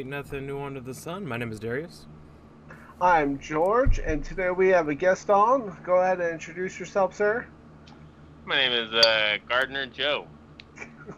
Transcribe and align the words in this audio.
welcome 0.00 0.12
to 0.12 0.16
Ain't 0.16 0.26
Nothing 0.26 0.46
New 0.46 0.60
Under 0.60 0.80
the 0.80 0.94
Sun. 0.94 1.26
My 1.26 1.36
name 1.36 1.52
is 1.52 1.60
Darius. 1.60 2.06
I'm 3.00 3.38
George, 3.38 3.98
and 3.98 4.24
today 4.24 4.50
we 4.50 4.68
have 4.68 4.88
a 4.88 4.94
guest 4.94 5.30
on. 5.30 5.76
Go 5.84 5.96
ahead 5.96 6.20
and 6.20 6.30
introduce 6.32 6.78
yourself, 6.78 7.14
sir. 7.14 7.46
My 8.44 8.56
name 8.56 8.72
is 8.72 8.92
uh, 8.92 9.38
Gardner 9.48 9.86
Joe. 9.86 10.26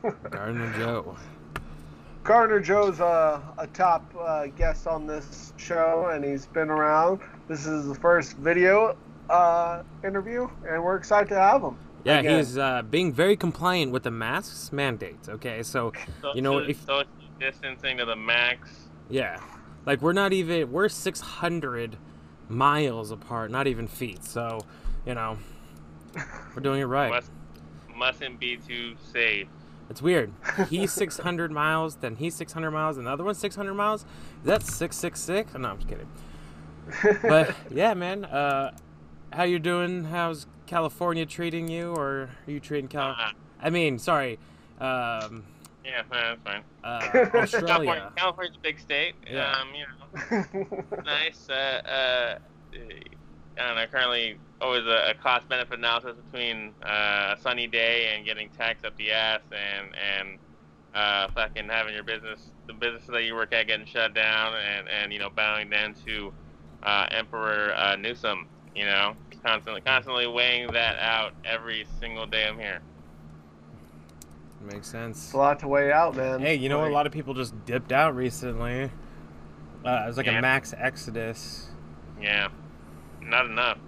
Gardner 0.30 0.72
Joe. 0.76 1.16
Gardner 2.24 2.60
Joe's 2.60 3.00
uh, 3.00 3.40
a 3.58 3.66
top 3.68 4.04
uh, 4.18 4.46
guest 4.46 4.86
on 4.86 5.06
this 5.06 5.52
show, 5.56 6.10
and 6.12 6.24
he's 6.24 6.46
been 6.46 6.70
around. 6.70 7.20
This 7.48 7.66
is 7.66 7.86
the 7.86 7.94
first 7.96 8.36
video 8.36 8.96
uh, 9.30 9.82
interview, 10.04 10.48
and 10.68 10.82
we're 10.82 10.96
excited 10.96 11.28
to 11.30 11.36
have 11.38 11.62
him. 11.62 11.76
Yeah, 12.04 12.18
Again. 12.18 12.38
he's 12.38 12.58
uh, 12.58 12.82
being 12.82 13.12
very 13.12 13.36
compliant 13.36 13.92
with 13.92 14.02
the 14.02 14.10
masks 14.10 14.72
mandates. 14.72 15.28
Okay, 15.28 15.62
so 15.62 15.92
Social, 16.20 16.36
You 16.36 16.42
know, 16.42 16.58
if- 16.58 16.80
social 16.84 17.06
distancing 17.42 17.98
to 17.98 18.04
the 18.04 18.14
max. 18.16 18.88
yeah, 19.10 19.40
like 19.84 20.00
we're 20.00 20.12
not 20.12 20.32
even 20.32 20.70
we're 20.70 20.88
600 20.88 21.96
miles 22.48 23.10
apart, 23.10 23.50
not 23.50 23.66
even 23.66 23.88
feet. 23.88 24.24
So, 24.24 24.60
you 25.04 25.14
know, 25.14 25.38
we're 26.54 26.62
doing 26.62 26.80
it 26.80 26.84
right. 26.84 27.10
Must, 27.10 27.30
mustn't 27.96 28.38
be 28.38 28.56
too 28.56 28.94
safe. 29.12 29.48
It's 29.90 30.00
weird. 30.00 30.32
He's 30.70 30.92
600 30.92 31.50
miles, 31.50 31.96
then 31.96 32.16
he's 32.16 32.34
600 32.36 32.70
miles, 32.70 32.96
and 32.96 33.06
the 33.06 33.10
other 33.10 33.24
one's 33.24 33.38
600 33.38 33.74
miles. 33.74 34.02
Is 34.40 34.46
that 34.46 34.62
666? 34.62 35.52
Oh, 35.54 35.58
no, 35.58 35.68
I'm 35.70 35.78
just 35.78 35.88
kidding. 35.88 36.08
But 37.22 37.54
yeah, 37.70 37.92
man. 37.94 38.24
Uh, 38.24 38.70
how 39.32 39.42
you 39.42 39.58
doing? 39.58 40.04
How's 40.04 40.46
California 40.66 41.26
treating 41.26 41.68
you, 41.68 41.92
or 41.92 42.30
are 42.46 42.50
you 42.50 42.60
treating 42.60 42.88
Cal? 42.88 43.16
Uh, 43.18 43.32
I 43.60 43.70
mean, 43.70 43.98
sorry, 43.98 44.38
um, 44.80 45.44
yeah, 45.84 46.02
that's 46.10 46.40
fine. 46.42 46.62
uh, 46.84 47.00
California, 47.12 47.40
Australia. 47.42 48.12
California's 48.16 48.56
a 48.56 48.60
big 48.60 48.78
state. 48.80 49.14
Yeah. 49.30 49.52
Um, 49.52 49.68
you 49.74 49.84
know, 49.86 51.02
nice. 51.04 51.48
Uh, 51.48 51.54
uh, 51.54 52.38
I 53.58 53.66
don't 53.66 53.76
know. 53.76 53.86
Currently, 53.90 54.38
always 54.60 54.84
a, 54.86 55.10
a 55.10 55.14
cost 55.14 55.48
benefit 55.48 55.78
analysis 55.78 56.16
between 56.30 56.72
uh, 56.84 57.34
a 57.36 57.40
sunny 57.40 57.66
day 57.66 58.14
and 58.14 58.24
getting 58.24 58.48
taxed 58.50 58.84
up 58.84 58.96
the 58.96 59.12
ass, 59.12 59.40
and 59.52 59.88
and 59.96 60.38
uh, 60.94 61.28
fucking 61.34 61.68
having 61.68 61.94
your 61.94 62.04
business, 62.04 62.50
the 62.66 62.72
business 62.72 63.04
that 63.08 63.24
you 63.24 63.34
work 63.34 63.52
at, 63.52 63.66
getting 63.66 63.86
shut 63.86 64.14
down, 64.14 64.54
and 64.54 64.88
and 64.88 65.12
you 65.12 65.18
know 65.18 65.30
bowing 65.30 65.68
down 65.68 65.94
to 66.06 66.32
uh, 66.82 67.06
Emperor 67.10 67.74
uh, 67.76 67.96
Newsom. 67.96 68.46
You 68.74 68.86
know, 68.86 69.14
constantly 69.44 69.80
constantly 69.82 70.26
weighing 70.26 70.72
that 70.72 70.98
out 70.98 71.34
every 71.44 71.86
single 72.00 72.26
day 72.26 72.46
I'm 72.46 72.58
here. 72.58 72.80
Makes 74.64 74.88
sense. 74.88 75.24
It's 75.24 75.32
a 75.32 75.36
lot 75.38 75.58
to 75.60 75.68
weigh 75.68 75.92
out, 75.92 76.16
man. 76.16 76.40
Hey, 76.40 76.54
you 76.54 76.68
know 76.68 76.78
what? 76.78 76.84
Like, 76.84 76.92
A 76.92 76.94
lot 76.94 77.06
of 77.06 77.12
people 77.12 77.34
just 77.34 77.64
dipped 77.66 77.92
out 77.92 78.14
recently. 78.14 78.84
Uh, 79.84 80.02
it 80.04 80.06
was 80.06 80.16
like 80.16 80.26
Yeah. 80.26 80.38
a 80.38 80.42
max 80.42 80.72
exodus. 80.76 81.68
Yeah, 82.20 82.48
not 83.20 83.46
enough. 83.46 83.78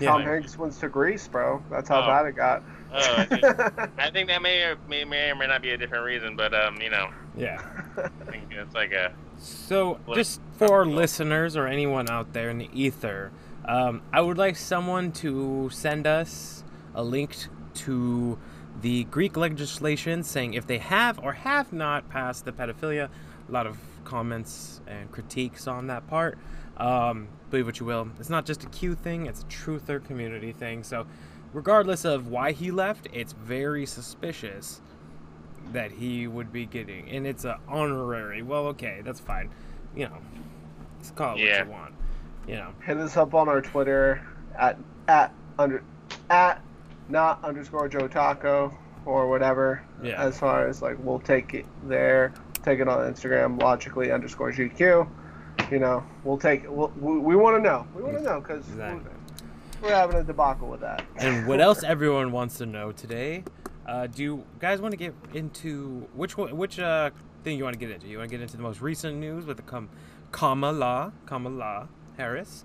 Tom 0.00 0.22
Hanks 0.22 0.58
went 0.58 0.72
to 0.74 0.88
Greece, 0.88 1.26
bro. 1.28 1.62
That's 1.70 1.88
how 1.88 2.02
Oh. 2.02 2.06
bad 2.06 2.26
it 2.26 2.32
got. 2.32 2.62
Oh, 2.92 3.26
it 3.30 3.44
I 3.98 4.10
think 4.10 4.28
that 4.28 4.40
may 4.42 4.62
or 4.62 4.76
may, 4.88 5.04
may 5.04 5.30
or 5.30 5.34
may 5.34 5.46
not 5.46 5.60
be 5.62 5.70
a 5.70 5.76
different 5.76 6.04
reason, 6.04 6.36
but 6.36 6.54
um, 6.54 6.76
you 6.80 6.88
know, 6.90 7.08
Yeah. 7.36 7.60
I 7.98 8.08
think 8.30 8.44
it's 8.52 8.74
like 8.74 8.92
a 8.92 9.12
So, 9.38 9.98
Like- 10.06 10.16
just 10.16 10.40
for 10.56 10.72
our 10.72 10.86
listeners 10.86 11.56
or 11.56 11.66
anyone 11.66 12.08
out 12.10 12.32
there 12.32 12.48
in 12.48 12.58
the 12.58 12.70
ether, 12.72 13.32
um, 13.66 14.00
I 14.12 14.20
would 14.22 14.38
like 14.38 14.56
someone 14.56 15.12
to 15.12 15.68
send 15.70 16.06
us 16.06 16.64
a 16.94 17.02
link 17.02 17.36
to 17.74 18.38
the 18.82 19.04
Greek 19.04 19.36
legislation 19.36 20.22
saying 20.22 20.54
if 20.54 20.66
they 20.66 20.78
have 20.78 21.18
or 21.20 21.32
have 21.32 21.72
not 21.72 22.08
passed 22.08 22.44
the 22.44 22.52
pedophilia. 22.52 23.08
A 23.48 23.52
lot 23.52 23.66
of 23.66 23.78
comments 24.04 24.80
and 24.86 25.10
critiques 25.12 25.66
on 25.66 25.86
that 25.86 26.06
part. 26.08 26.36
Um, 26.76 27.28
believe 27.50 27.66
what 27.66 27.80
you 27.80 27.86
will. 27.86 28.08
It's 28.18 28.28
not 28.30 28.44
just 28.44 28.64
a 28.64 28.66
Q 28.66 28.94
thing, 28.94 29.26
it's 29.26 29.42
a 29.42 29.46
truther 29.46 30.04
community 30.04 30.52
thing. 30.52 30.82
So, 30.82 31.06
regardless 31.52 32.04
of 32.04 32.28
why 32.28 32.52
he 32.52 32.70
left, 32.70 33.08
it's 33.12 33.32
very 33.32 33.86
suspicious 33.86 34.80
that 35.72 35.90
he 35.92 36.26
would 36.26 36.52
be 36.52 36.66
getting, 36.66 37.08
and 37.10 37.26
it's 37.26 37.44
a 37.44 37.58
honorary. 37.68 38.42
Well, 38.42 38.66
okay, 38.68 39.00
that's 39.04 39.20
fine. 39.20 39.50
You 39.94 40.06
know, 40.08 40.18
let's 40.98 41.10
call 41.12 41.36
it 41.36 41.40
Yeah. 41.40 41.60
what 41.60 41.66
you 41.66 41.72
want. 41.72 41.94
You 42.48 42.54
know, 42.56 42.72
Hit 42.84 42.98
us 42.98 43.16
up 43.16 43.34
on 43.34 43.48
our 43.48 43.60
Twitter 43.62 44.20
at 44.58 44.78
at 45.08 45.32
under 45.58 45.82
at 46.30 46.60
not 47.08 47.42
underscore 47.44 47.88
Joe 47.88 48.08
Taco 48.08 48.76
or 49.04 49.28
whatever. 49.28 49.82
Yeah. 50.02 50.22
As 50.22 50.38
far 50.38 50.66
as 50.68 50.82
like 50.82 50.96
we'll 51.00 51.20
take 51.20 51.54
it 51.54 51.66
there, 51.84 52.32
take 52.64 52.80
it 52.80 52.88
on 52.88 52.98
Instagram 53.12 53.60
logically 53.62 54.10
underscore 54.12 54.52
GQ. 54.52 55.08
You 55.70 55.78
know, 55.78 56.04
we'll 56.24 56.38
take. 56.38 56.64
We'll, 56.68 56.92
we 57.00 57.18
we 57.18 57.36
want 57.36 57.56
to 57.56 57.62
know. 57.62 57.86
We 57.94 58.02
want 58.02 58.16
to 58.18 58.22
know 58.22 58.40
because 58.40 58.66
Exactly. 58.68 59.10
we're, 59.80 59.88
we're 59.88 59.94
having 59.94 60.16
a 60.16 60.24
debacle 60.24 60.68
with 60.68 60.80
that. 60.80 61.04
and 61.16 61.46
what 61.46 61.60
else 61.60 61.82
everyone 61.82 62.30
wants 62.32 62.58
to 62.58 62.66
know 62.66 62.92
today? 62.92 63.44
Uh, 63.86 64.06
do 64.08 64.22
you 64.22 64.44
guys 64.58 64.80
want 64.80 64.90
to 64.92 64.96
get 64.96 65.14
into 65.32 66.08
which 66.14 66.36
one, 66.36 66.56
which 66.56 66.78
uh, 66.80 67.10
thing 67.44 67.56
you 67.56 67.62
want 67.64 67.74
to 67.74 67.78
get 67.78 67.90
into? 67.90 68.08
You 68.08 68.18
want 68.18 68.28
to 68.30 68.36
get 68.36 68.42
into 68.42 68.56
the 68.56 68.62
most 68.62 68.80
recent 68.80 69.16
news 69.18 69.46
with 69.46 69.56
the 69.58 69.62
com- 69.62 69.88
Kamala 70.32 71.12
Kamala 71.24 71.88
Harris, 72.16 72.64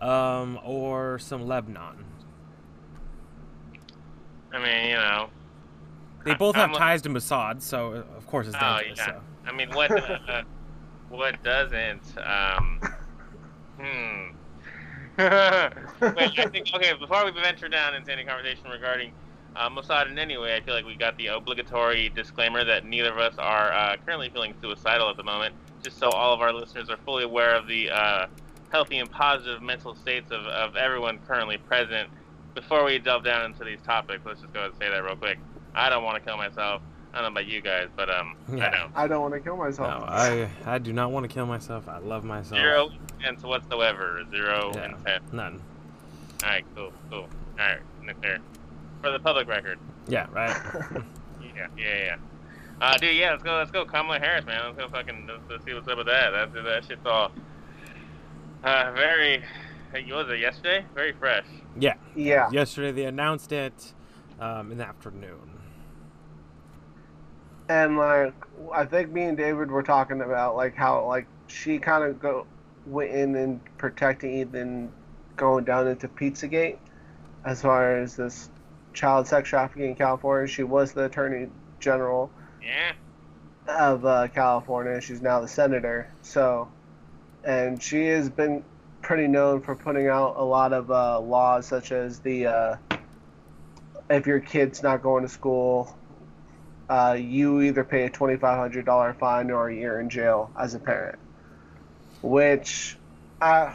um, 0.00 0.58
or 0.64 1.18
some 1.18 1.46
Lebanon? 1.46 2.04
I 4.52 4.58
mean, 4.58 4.90
you 4.90 4.96
know. 4.96 5.28
They 6.24 6.34
both 6.34 6.56
I'm 6.56 6.70
have 6.70 6.78
ties 6.78 7.02
to 7.02 7.08
Mossad, 7.08 7.62
so 7.62 7.92
uh, 7.92 8.16
of 8.16 8.26
course 8.26 8.46
it's 8.46 8.56
Oh 8.60 8.78
dangerous. 8.78 8.98
yeah. 8.98 9.06
So. 9.06 9.20
I 9.46 9.52
mean, 9.52 9.70
what 9.70 9.90
uh, 9.90 10.42
what 11.08 11.42
doesn't? 11.42 12.02
Um, 12.18 12.80
hmm. 13.78 14.36
Wait, 15.18 16.38
I 16.38 16.46
think 16.50 16.68
okay. 16.74 16.92
Before 16.98 17.24
we 17.24 17.32
venture 17.32 17.68
down 17.68 17.94
into 17.94 18.12
any 18.12 18.24
conversation 18.24 18.70
regarding 18.70 19.12
uh, 19.56 19.68
Mossad 19.68 20.10
in 20.10 20.18
any 20.18 20.38
way, 20.38 20.56
I 20.56 20.60
feel 20.60 20.74
like 20.74 20.86
we 20.86 20.94
got 20.94 21.16
the 21.18 21.26
obligatory 21.28 22.08
disclaimer 22.10 22.64
that 22.64 22.86
neither 22.86 23.12
of 23.12 23.18
us 23.18 23.34
are 23.38 23.72
uh, 23.72 23.96
currently 24.06 24.30
feeling 24.30 24.54
suicidal 24.62 25.10
at 25.10 25.16
the 25.16 25.24
moment. 25.24 25.54
Just 25.82 25.98
so 25.98 26.08
all 26.10 26.32
of 26.32 26.40
our 26.40 26.52
listeners 26.52 26.88
are 26.88 26.96
fully 26.98 27.24
aware 27.24 27.54
of 27.56 27.66
the 27.66 27.90
uh, 27.90 28.26
healthy 28.70 28.98
and 28.98 29.10
positive 29.10 29.60
mental 29.60 29.94
states 29.96 30.30
of, 30.30 30.46
of 30.46 30.76
everyone 30.76 31.18
currently 31.26 31.58
present. 31.58 32.08
Before 32.54 32.84
we 32.84 32.98
delve 32.98 33.24
down 33.24 33.46
into 33.46 33.64
these 33.64 33.80
topics, 33.86 34.20
let's 34.26 34.40
just 34.40 34.52
go 34.52 34.60
ahead 34.60 34.70
and 34.72 34.78
say 34.80 34.90
that 34.90 35.02
real 35.04 35.16
quick. 35.16 35.38
I 35.74 35.88
don't 35.88 36.04
want 36.04 36.22
to 36.22 36.28
kill 36.28 36.36
myself. 36.36 36.82
I 37.14 37.16
don't 37.20 37.24
know 37.34 37.40
about 37.40 37.46
you 37.46 37.60
guys, 37.60 37.88
but 37.96 38.08
um, 38.10 38.36
Yeah. 38.52 38.66
I 38.66 38.70
know. 38.70 38.88
I 38.94 39.06
don't 39.06 39.20
want 39.22 39.34
to 39.34 39.40
kill 39.40 39.56
myself. 39.56 40.00
No, 40.00 40.06
I 40.06 40.48
I 40.66 40.78
do 40.78 40.92
not 40.92 41.10
want 41.12 41.24
to 41.24 41.28
kill 41.32 41.46
myself. 41.46 41.88
I 41.88 41.98
love 41.98 42.24
myself. 42.24 42.58
Zero 42.60 42.90
intent 43.18 43.42
whatsoever. 43.42 44.22
Zero 44.30 44.72
Yeah. 44.74 44.86
intent. 44.96 45.32
None. 45.32 45.60
All 46.42 46.48
right, 46.48 46.64
cool, 46.74 46.92
cool. 47.10 47.18
All 47.20 47.28
right, 47.58 47.78
Nick 48.02 48.20
there. 48.20 48.38
For 49.02 49.10
the 49.10 49.18
public 49.18 49.48
record. 49.48 49.78
Yeah, 50.08 50.26
right. 50.32 50.56
Yeah, 51.54 51.66
yeah, 51.76 52.04
yeah. 52.04 52.16
Uh, 52.80 52.96
dude, 52.96 53.14
yeah, 53.14 53.30
let's 53.32 53.42
go, 53.42 53.56
let's 53.58 53.70
go, 53.70 53.84
Kamala 53.84 54.18
Harris, 54.18 54.44
man. 54.46 54.62
Let's 54.64 54.78
go, 54.78 54.88
fucking, 54.88 55.26
let's, 55.28 55.42
let's 55.50 55.64
see 55.66 55.74
what's 55.74 55.86
up 55.86 55.98
with 55.98 56.06
that. 56.06 56.30
That 56.30 56.52
that 56.64 56.84
shit's 56.86 57.04
all 57.04 57.30
uh, 58.64 58.92
very. 58.92 59.44
Hey, 59.92 60.10
was 60.10 60.28
it 60.30 60.38
yesterday? 60.40 60.84
Very 60.94 61.12
fresh. 61.12 61.44
Yeah. 61.78 61.94
yeah. 62.14 62.50
Yesterday 62.50 62.92
they 62.92 63.04
announced 63.04 63.52
it 63.52 63.92
um, 64.40 64.72
in 64.72 64.78
the 64.78 64.86
afternoon. 64.86 65.58
and 67.68 67.96
like 67.96 68.34
I 68.72 68.84
think 68.84 69.10
me 69.10 69.22
and 69.24 69.36
David 69.36 69.70
were 69.70 69.82
talking 69.82 70.20
about 70.20 70.56
like 70.56 70.74
how 70.74 71.06
like 71.06 71.26
she 71.46 71.78
kind 71.78 72.04
of 72.04 72.20
go 72.20 72.46
went 72.86 73.10
in 73.12 73.34
and 73.36 73.60
protecting 73.78 74.40
Ethan 74.40 74.90
going 75.36 75.64
down 75.64 75.86
into 75.88 76.08
Pizzagate 76.08 76.78
as 77.44 77.62
far 77.62 77.98
as 77.98 78.16
this 78.16 78.50
child 78.92 79.26
sex 79.26 79.48
trafficking 79.48 79.90
in 79.90 79.94
California. 79.94 80.46
She 80.48 80.62
was 80.64 80.92
the 80.92 81.04
attorney 81.04 81.48
general 81.80 82.30
Yeah. 82.62 82.92
of 83.68 84.04
uh, 84.04 84.28
California. 84.28 85.00
She's 85.00 85.22
now 85.22 85.40
the 85.40 85.48
senator. 85.48 86.08
So, 86.22 86.68
and 87.44 87.82
she 87.82 88.06
has 88.06 88.28
been 88.28 88.64
pretty 89.02 89.26
known 89.26 89.60
for 89.60 89.74
putting 89.74 90.08
out 90.08 90.36
a 90.36 90.44
lot 90.44 90.72
of 90.72 90.90
uh, 90.90 91.20
laws, 91.20 91.66
such 91.66 91.92
as 91.92 92.20
the 92.20 92.46
uh, 92.46 92.76
if 94.08 94.26
your 94.26 94.40
kid's 94.40 94.82
not 94.82 95.02
going 95.02 95.22
to 95.22 95.28
school, 95.28 95.96
uh, 96.88 97.16
you 97.18 97.60
either 97.62 97.84
pay 97.84 98.04
a 98.04 98.10
twenty 98.10 98.36
five 98.36 98.58
hundred 98.58 98.84
dollar 98.86 99.14
fine 99.14 99.50
or 99.50 99.68
a 99.68 99.74
year 99.74 100.00
in 100.00 100.08
jail 100.08 100.50
as 100.58 100.74
a 100.74 100.78
parent. 100.78 101.18
Which, 102.22 102.96
uh, 103.40 103.74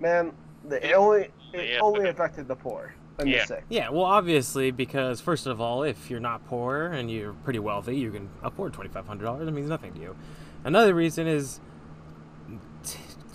man, 0.00 0.32
the, 0.68 0.86
it 0.88 0.92
only 0.94 1.28
it 1.52 1.70
Yeah, 1.72 1.80
only 1.80 2.08
affected 2.08 2.46
the 2.48 2.54
poor 2.56 2.94
and 3.18 3.28
Yeah. 3.28 3.40
the 3.40 3.46
sick. 3.46 3.64
Yeah, 3.68 3.88
well, 3.90 4.04
obviously, 4.04 4.70
because 4.70 5.20
first 5.20 5.46
of 5.46 5.60
all, 5.60 5.82
if 5.82 6.10
you're 6.10 6.20
not 6.20 6.46
poor 6.48 6.84
and 6.86 7.10
you're 7.10 7.32
pretty 7.32 7.58
wealthy, 7.58 7.96
you 7.96 8.10
can 8.12 8.28
afford 8.42 8.72
twenty 8.72 8.90
five 8.90 9.06
hundred 9.06 9.24
dollars. 9.24 9.48
It 9.48 9.50
means 9.52 9.68
nothing 9.68 9.92
to 9.94 10.00
you. 10.00 10.16
Another 10.64 10.94
reason 10.94 11.26
is, 11.26 11.56
t- 11.56 11.62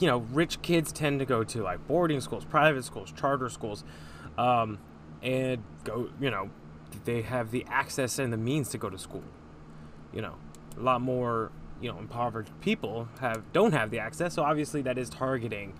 you 0.02 0.08
know, 0.08 0.20
rich 0.34 0.62
kids 0.64 0.92
tend 0.92 1.20
to 1.20 1.26
go 1.26 1.44
to 1.44 1.62
like 1.62 1.88
boarding 1.88 2.20
schools, 2.22 2.44
private 2.44 2.84
schools, 2.84 3.14
charter 3.16 3.50
schools, 3.50 3.84
um, 4.38 4.80
and 5.22 5.64
go. 5.84 6.10
You 6.20 6.32
know, 6.32 6.50
they 7.06 7.22
have 7.22 7.52
the 7.52 7.66
access 7.70 8.18
and 8.20 8.34
the 8.34 8.38
means 8.38 8.70
to 8.70 8.78
go 8.78 8.90
to 8.90 8.98
school. 8.98 9.24
You 10.12 10.22
know, 10.22 10.36
a 10.78 10.82
lot 10.82 11.02
more 11.02 11.52
you 11.80 11.92
know 11.92 12.00
impoverished 12.00 12.52
people 12.62 13.08
have 13.20 13.44
don't 13.54 13.74
have 13.74 13.92
the 13.92 14.00
access. 14.00 14.34
So 14.34 14.44
obviously 14.44 14.82
that 14.82 14.98
is 14.98 15.10
targeting 15.10 15.74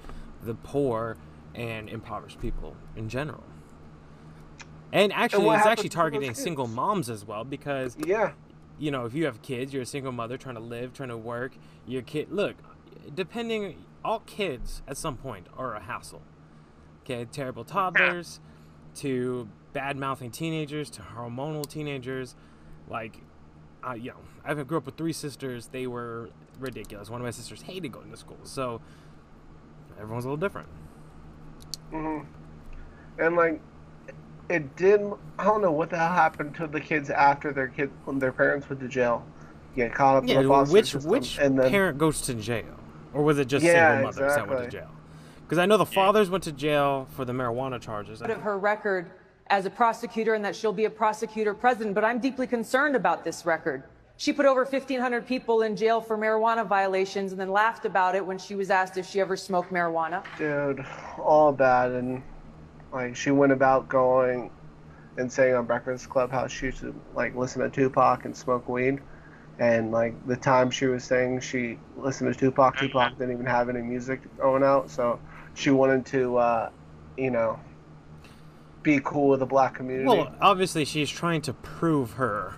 the 0.44 0.54
poor 0.54 1.18
and 1.56 1.90
impoverished 1.90 2.40
people 2.40 2.76
in 2.96 3.10
general. 3.10 3.44
And 4.94 5.12
actually, 5.14 5.46
what 5.46 5.58
it's 5.58 5.66
actually 5.66 5.90
targeting 5.90 6.34
single 6.34 6.68
moms 6.68 7.10
as 7.10 7.26
well 7.26 7.44
because 7.44 7.96
Yeah. 8.06 8.34
you 8.78 8.92
know, 8.92 9.06
if 9.06 9.14
you 9.14 9.26
have 9.26 9.42
kids, 9.42 9.74
you're 9.74 9.84
a 9.84 9.86
single 9.86 10.12
mother 10.12 10.38
trying 10.38 10.56
to 10.56 10.62
live, 10.62 10.94
trying 10.94 11.10
to 11.10 11.18
work, 11.18 11.54
your 11.88 12.02
kid, 12.02 12.32
look, 12.32 12.56
depending, 13.16 13.78
all 14.04 14.20
kids 14.22 14.82
at 14.88 14.98
some 14.98 15.18
point 15.18 15.48
are 15.58 15.76
a 15.76 15.82
hassle. 15.82 16.22
Okay, 17.04 17.26
terrible 17.26 17.64
toddlers 17.64 18.40
to 18.96 19.50
bad 19.74 19.98
mouthing 19.98 20.32
teenagers 20.32 20.90
to 20.92 21.02
hormonal 21.02 21.68
teenagers. 21.68 22.36
Like, 22.88 23.18
uh, 23.88 23.94
you 23.94 24.12
know, 24.12 24.18
I 24.44 24.54
grew 24.54 24.78
up 24.78 24.86
with 24.86 24.98
three 24.98 25.14
sisters. 25.14 25.68
They 25.68 25.88
were 25.88 26.30
ridiculous. 26.60 27.10
One 27.10 27.22
of 27.22 27.26
my 27.26 27.32
sisters 27.32 27.62
hated 27.64 27.92
going 27.92 28.12
to 28.12 28.18
school. 28.18 28.40
So 28.44 28.82
everyone's 30.00 30.26
a 30.26 30.30
little 30.30 30.38
different. 30.38 30.70
Mm-hmm. 31.92 32.28
And 33.22 33.36
like, 33.36 33.62
it 34.50 34.76
did. 34.76 35.02
I 35.40 35.44
don't 35.44 35.62
know 35.62 35.72
what 35.72 35.90
the 35.90 35.98
hell 35.98 36.14
happened 36.14 36.56
to 36.56 36.68
the 36.68 36.82
kids 36.82 37.10
after 37.10 37.54
their 37.54 37.68
kid 37.68 37.92
when 38.06 38.20
their 38.20 38.32
parents 38.32 38.70
went 38.70 38.82
to 38.82 38.88
jail. 38.88 39.26
Get 39.76 39.94
caught 39.94 40.18
up 40.18 40.24
in 40.24 40.30
Yeah, 40.30 40.42
the 40.42 40.50
foster 40.50 40.74
which 40.74 40.92
system, 40.92 41.12
which 41.12 41.38
and 41.38 41.58
then 41.58 41.72
parent 41.72 41.98
goes 41.98 42.22
to 42.22 42.34
jail, 42.34 42.78
or 43.14 43.24
was 43.24 43.38
it 43.40 43.48
just 43.48 43.66
Yeah, 43.66 44.02
single 44.02 44.12
mothers 44.12 44.36
that 44.36 44.48
went 44.48 44.64
to 44.64 44.70
jail? 44.70 44.90
Because 45.44 45.58
I 45.58 45.66
know 45.66 45.78
the 45.78 45.86
fathers 45.86 46.30
went 46.30 46.44
to 46.46 46.52
jail 46.52 47.08
for 47.12 47.26
the 47.26 47.34
marijuana 47.34 47.80
charges. 47.80 48.22
of 48.22 48.42
her 48.42 48.58
record 48.58 49.12
as 49.48 49.66
a 49.66 49.70
prosecutor 49.70 50.34
and 50.34 50.46
that 50.46 50.56
she'll 50.56 50.72
be 50.72 50.86
a 50.86 50.90
prosecutor 50.90 51.54
president, 51.54 51.94
but 51.94 52.06
I'm 52.06 52.20
deeply 52.20 52.48
concerned 52.48 52.96
about 52.96 53.24
this 53.24 53.46
record. 53.46 53.84
She 54.16 54.32
put 54.32 54.46
over 54.46 54.64
1,500 54.64 55.26
people 55.26 55.64
in 55.64 55.76
jail 55.76 56.00
for 56.00 56.18
marijuana 56.18 56.66
violations 56.66 57.32
and 57.32 57.42
then 57.42 57.52
laughed 57.52 57.86
about 57.86 58.16
it 58.16 58.26
when 58.26 58.38
she 58.38 58.56
was 58.56 58.70
asked 58.70 58.98
if 58.98 59.06
she 59.06 59.20
ever 59.20 59.36
smoked 59.36 59.74
marijuana. 59.74 60.24
dude, 60.38 60.86
all 61.20 61.52
bad. 61.52 61.92
And 61.92 62.24
like, 62.94 63.16
she 63.16 63.32
went 63.32 63.52
about 63.52 63.90
going 63.90 64.52
and 65.18 65.32
saying 65.32 65.56
on 65.56 65.66
Breakfast 65.66 66.10
Club 66.10 66.32
how 66.32 66.48
she 66.48 66.68
used 66.68 66.80
to 66.80 66.96
like 67.16 67.36
listen 67.36 67.62
to 67.62 67.70
Tupac 67.70 68.26
and 68.26 68.36
smoke 68.36 68.70
weed. 68.70 69.00
And 69.62 69.92
like 69.92 70.16
the 70.26 70.36
time 70.36 70.72
she 70.72 70.88
was 70.88 71.04
saying 71.04 71.42
she 71.42 71.78
listened 71.96 72.34
to 72.34 72.40
Tupac, 72.40 72.78
Tupac 72.78 73.16
didn't 73.20 73.32
even 73.36 73.46
have 73.46 73.70
any 73.70 73.82
music 73.82 74.20
going 74.40 74.64
out, 74.64 74.90
so 74.90 75.20
she 75.54 75.70
wanted 75.70 76.04
to, 76.08 76.38
uh, 76.38 76.70
you 77.16 77.30
know, 77.30 77.60
be 78.82 79.00
cool 79.04 79.30
with 79.30 79.40
the 79.40 79.46
black 79.46 79.76
community. 79.76 80.08
Well, 80.08 80.34
obviously 80.42 80.84
she's 80.84 81.12
trying 81.12 81.44
to 81.44 81.54
prove 81.54 82.14
her 82.14 82.56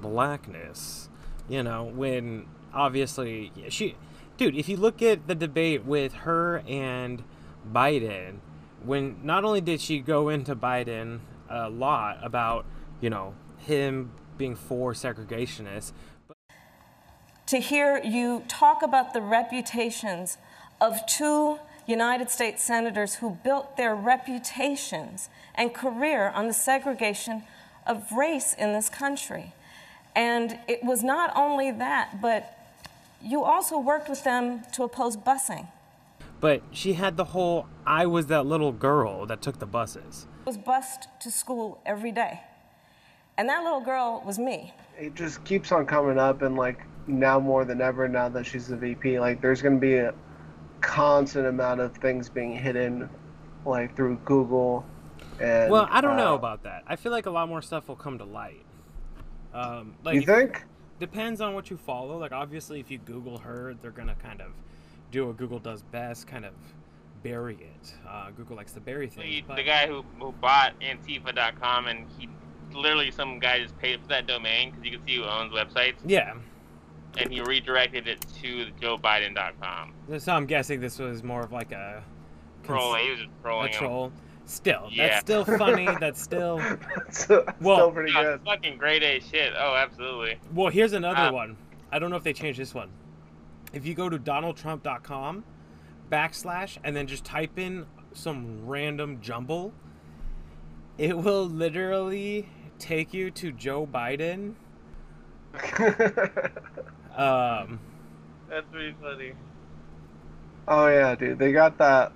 blackness. 0.00 1.10
You 1.50 1.62
know, 1.62 1.84
when 1.84 2.46
obviously 2.72 3.52
she, 3.68 3.96
dude, 4.38 4.56
if 4.56 4.70
you 4.70 4.78
look 4.78 5.02
at 5.02 5.26
the 5.26 5.34
debate 5.34 5.84
with 5.84 6.14
her 6.14 6.62
and 6.66 7.24
Biden, 7.70 8.36
when 8.82 9.18
not 9.22 9.44
only 9.44 9.60
did 9.60 9.82
she 9.82 9.98
go 9.98 10.30
into 10.30 10.56
Biden 10.56 11.20
a 11.50 11.68
lot 11.68 12.20
about, 12.22 12.64
you 13.02 13.10
know, 13.10 13.34
him 13.58 14.12
being 14.38 14.56
for 14.56 14.94
segregationists, 14.94 15.92
to 17.48 17.58
hear 17.58 17.98
you 18.04 18.44
talk 18.46 18.82
about 18.82 19.14
the 19.14 19.22
reputations 19.22 20.36
of 20.80 20.94
two 21.06 21.58
United 21.86 22.30
States 22.30 22.62
senators 22.62 23.16
who 23.16 23.38
built 23.42 23.76
their 23.78 23.94
reputations 23.94 25.30
and 25.54 25.72
career 25.72 26.28
on 26.28 26.46
the 26.46 26.52
segregation 26.52 27.42
of 27.86 28.12
race 28.12 28.54
in 28.54 28.74
this 28.74 28.90
country. 28.90 29.54
And 30.14 30.58
it 30.68 30.84
was 30.84 31.02
not 31.02 31.32
only 31.34 31.70
that, 31.72 32.20
but 32.20 32.54
you 33.22 33.42
also 33.42 33.78
worked 33.78 34.10
with 34.10 34.24
them 34.24 34.62
to 34.74 34.82
oppose 34.84 35.16
busing. 35.16 35.68
but 36.40 36.62
she 36.70 36.92
had 36.92 37.16
the 37.16 37.24
whole 37.24 37.66
I 37.86 38.06
was 38.06 38.26
that 38.26 38.44
little 38.46 38.72
girl 38.72 39.26
that 39.26 39.40
took 39.42 39.58
the 39.58 39.66
buses. 39.66 40.26
was 40.44 40.58
bused 40.58 41.08
to 41.20 41.30
school 41.30 41.80
every 41.86 42.12
day. 42.12 42.40
And 43.38 43.48
that 43.48 43.64
little 43.64 43.80
girl 43.80 44.22
was 44.26 44.38
me. 44.38 44.74
it 44.98 45.14
just 45.14 45.42
keeps 45.44 45.72
on 45.72 45.86
coming 45.86 46.18
up 46.18 46.42
and 46.42 46.54
like 46.56 46.80
now 47.08 47.40
more 47.40 47.64
than 47.64 47.80
ever 47.80 48.06
now 48.06 48.28
that 48.28 48.44
she's 48.44 48.68
the 48.68 48.76
VP 48.76 49.18
like 49.18 49.40
there's 49.40 49.62
going 49.62 49.74
to 49.74 49.80
be 49.80 49.96
a 49.96 50.14
constant 50.80 51.46
amount 51.46 51.80
of 51.80 51.96
things 51.96 52.28
being 52.28 52.54
hidden 52.54 53.08
like 53.64 53.96
through 53.96 54.16
Google 54.24 54.84
and 55.40 55.70
Well, 55.70 55.86
I 55.90 56.00
don't 56.00 56.16
know 56.16 56.32
uh, 56.32 56.36
about 56.36 56.64
that. 56.64 56.84
I 56.86 56.96
feel 56.96 57.12
like 57.12 57.26
a 57.26 57.30
lot 57.30 57.48
more 57.48 57.62
stuff 57.62 57.88
will 57.88 57.96
come 57.96 58.18
to 58.18 58.24
light. 58.24 58.64
Um, 59.54 59.94
like 60.04 60.14
you 60.14 60.22
think 60.22 60.64
depends 60.98 61.40
on 61.40 61.54
what 61.54 61.70
you 61.70 61.76
follow. 61.76 62.18
Like 62.18 62.32
obviously, 62.32 62.80
if 62.80 62.90
you 62.90 62.98
Google 62.98 63.38
her, 63.38 63.74
they're 63.80 63.90
gonna 63.90 64.16
kind 64.16 64.40
of 64.40 64.52
do 65.10 65.26
what 65.26 65.36
Google 65.36 65.58
does 65.58 65.82
best, 65.82 66.26
kind 66.26 66.44
of 66.44 66.52
bury 67.22 67.54
it. 67.54 67.94
Uh, 68.08 68.30
Google 68.30 68.56
likes 68.56 68.72
to 68.72 68.80
bury 68.80 69.08
things. 69.08 69.28
The, 69.28 69.44
but- 69.46 69.56
the 69.56 69.62
guy 69.62 69.86
who, 69.86 70.04
who 70.18 70.32
bought 70.32 70.78
Antifa.com 70.80 71.86
and 71.86 72.06
he 72.18 72.28
literally 72.72 73.10
some 73.10 73.38
guy 73.38 73.60
just 73.62 73.76
paid 73.78 74.00
for 74.02 74.08
that 74.08 74.26
domain 74.26 74.70
because 74.70 74.84
you 74.84 74.98
can 74.98 75.06
see 75.06 75.16
who 75.16 75.24
owns 75.24 75.52
websites 75.54 75.94
yeah. 76.04 76.34
And 77.18 77.32
he 77.32 77.40
redirected 77.40 78.06
it 78.08 78.24
to 78.42 78.66
JoeBiden.com. 78.80 79.92
So 80.18 80.32
I'm 80.32 80.46
guessing 80.46 80.80
this 80.80 80.98
was 80.98 81.22
more 81.22 81.42
of 81.42 81.52
like 81.52 81.72
a 81.72 82.02
cons- 82.64 82.66
Trolling. 82.78 83.04
He 83.04 83.10
was 83.10 83.18
just 83.20 83.30
a 83.30 83.42
trolling 83.42 83.72
him. 83.72 83.78
troll. 83.78 84.12
Still, 84.46 84.88
Yeah. 84.90 85.08
that's 85.08 85.20
still 85.20 85.44
funny. 85.58 85.88
That's 86.00 86.22
still 86.22 86.58
it's 87.06 87.24
still 87.24 87.44
Well- 87.60 87.90
pretty 87.90 88.12
Yeah, 88.12 88.22
good 88.22 88.34
it's 88.36 88.44
fucking 88.44 88.78
grade 88.78 89.02
A 89.02 89.20
shit. 89.20 89.52
Oh, 89.56 89.74
absolutely. 89.76 90.38
Well, 90.54 90.68
here's 90.70 90.92
another 90.94 91.16
Ah. 91.28 91.30
one. 91.32 91.56
I 91.92 91.98
don't 91.98 92.10
know 92.10 92.16
if 92.16 92.22
they 92.24 92.32
changed 92.32 92.58
this 92.58 92.74
one. 92.74 92.90
If 93.72 93.84
you 93.86 93.94
go 93.94 94.08
to 94.08 94.18
donaldtrump.com 94.18 95.44
backslash 96.10 96.78
and 96.84 96.96
then 96.96 97.06
just 97.06 97.24
type 97.24 97.58
in 97.58 97.84
some 98.14 98.66
random 98.66 99.20
jumble, 99.20 99.72
it 100.96 101.16
will 101.16 101.44
literally 101.46 102.48
take 102.78 103.12
you 103.12 103.30
to 103.32 103.52
Joe 103.52 103.86
Biden. 103.86 104.54
Um, 107.18 107.80
That's 108.48 108.66
pretty 108.70 108.94
funny. 109.00 109.32
oh 110.68 110.88
yeah 110.88 111.14
dude. 111.14 111.38
They 111.38 111.52
got 111.52 111.78
that 111.78 112.12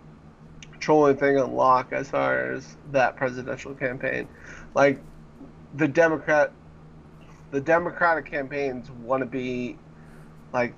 trolling 0.79 1.17
thing 1.17 1.39
on 1.39 1.53
lock 1.55 1.93
as 1.93 2.11
far 2.11 2.53
as 2.53 2.77
that 2.93 3.17
presidential 3.17 3.75
campaign. 3.75 4.29
Like 4.75 5.01
the 5.75 5.89
democrat 5.89 6.53
the 7.51 7.61
democratic 7.61 8.27
campaigns 8.27 8.91
want 8.91 9.23
to 9.23 9.27
be 9.27 9.77
like 10.53 10.75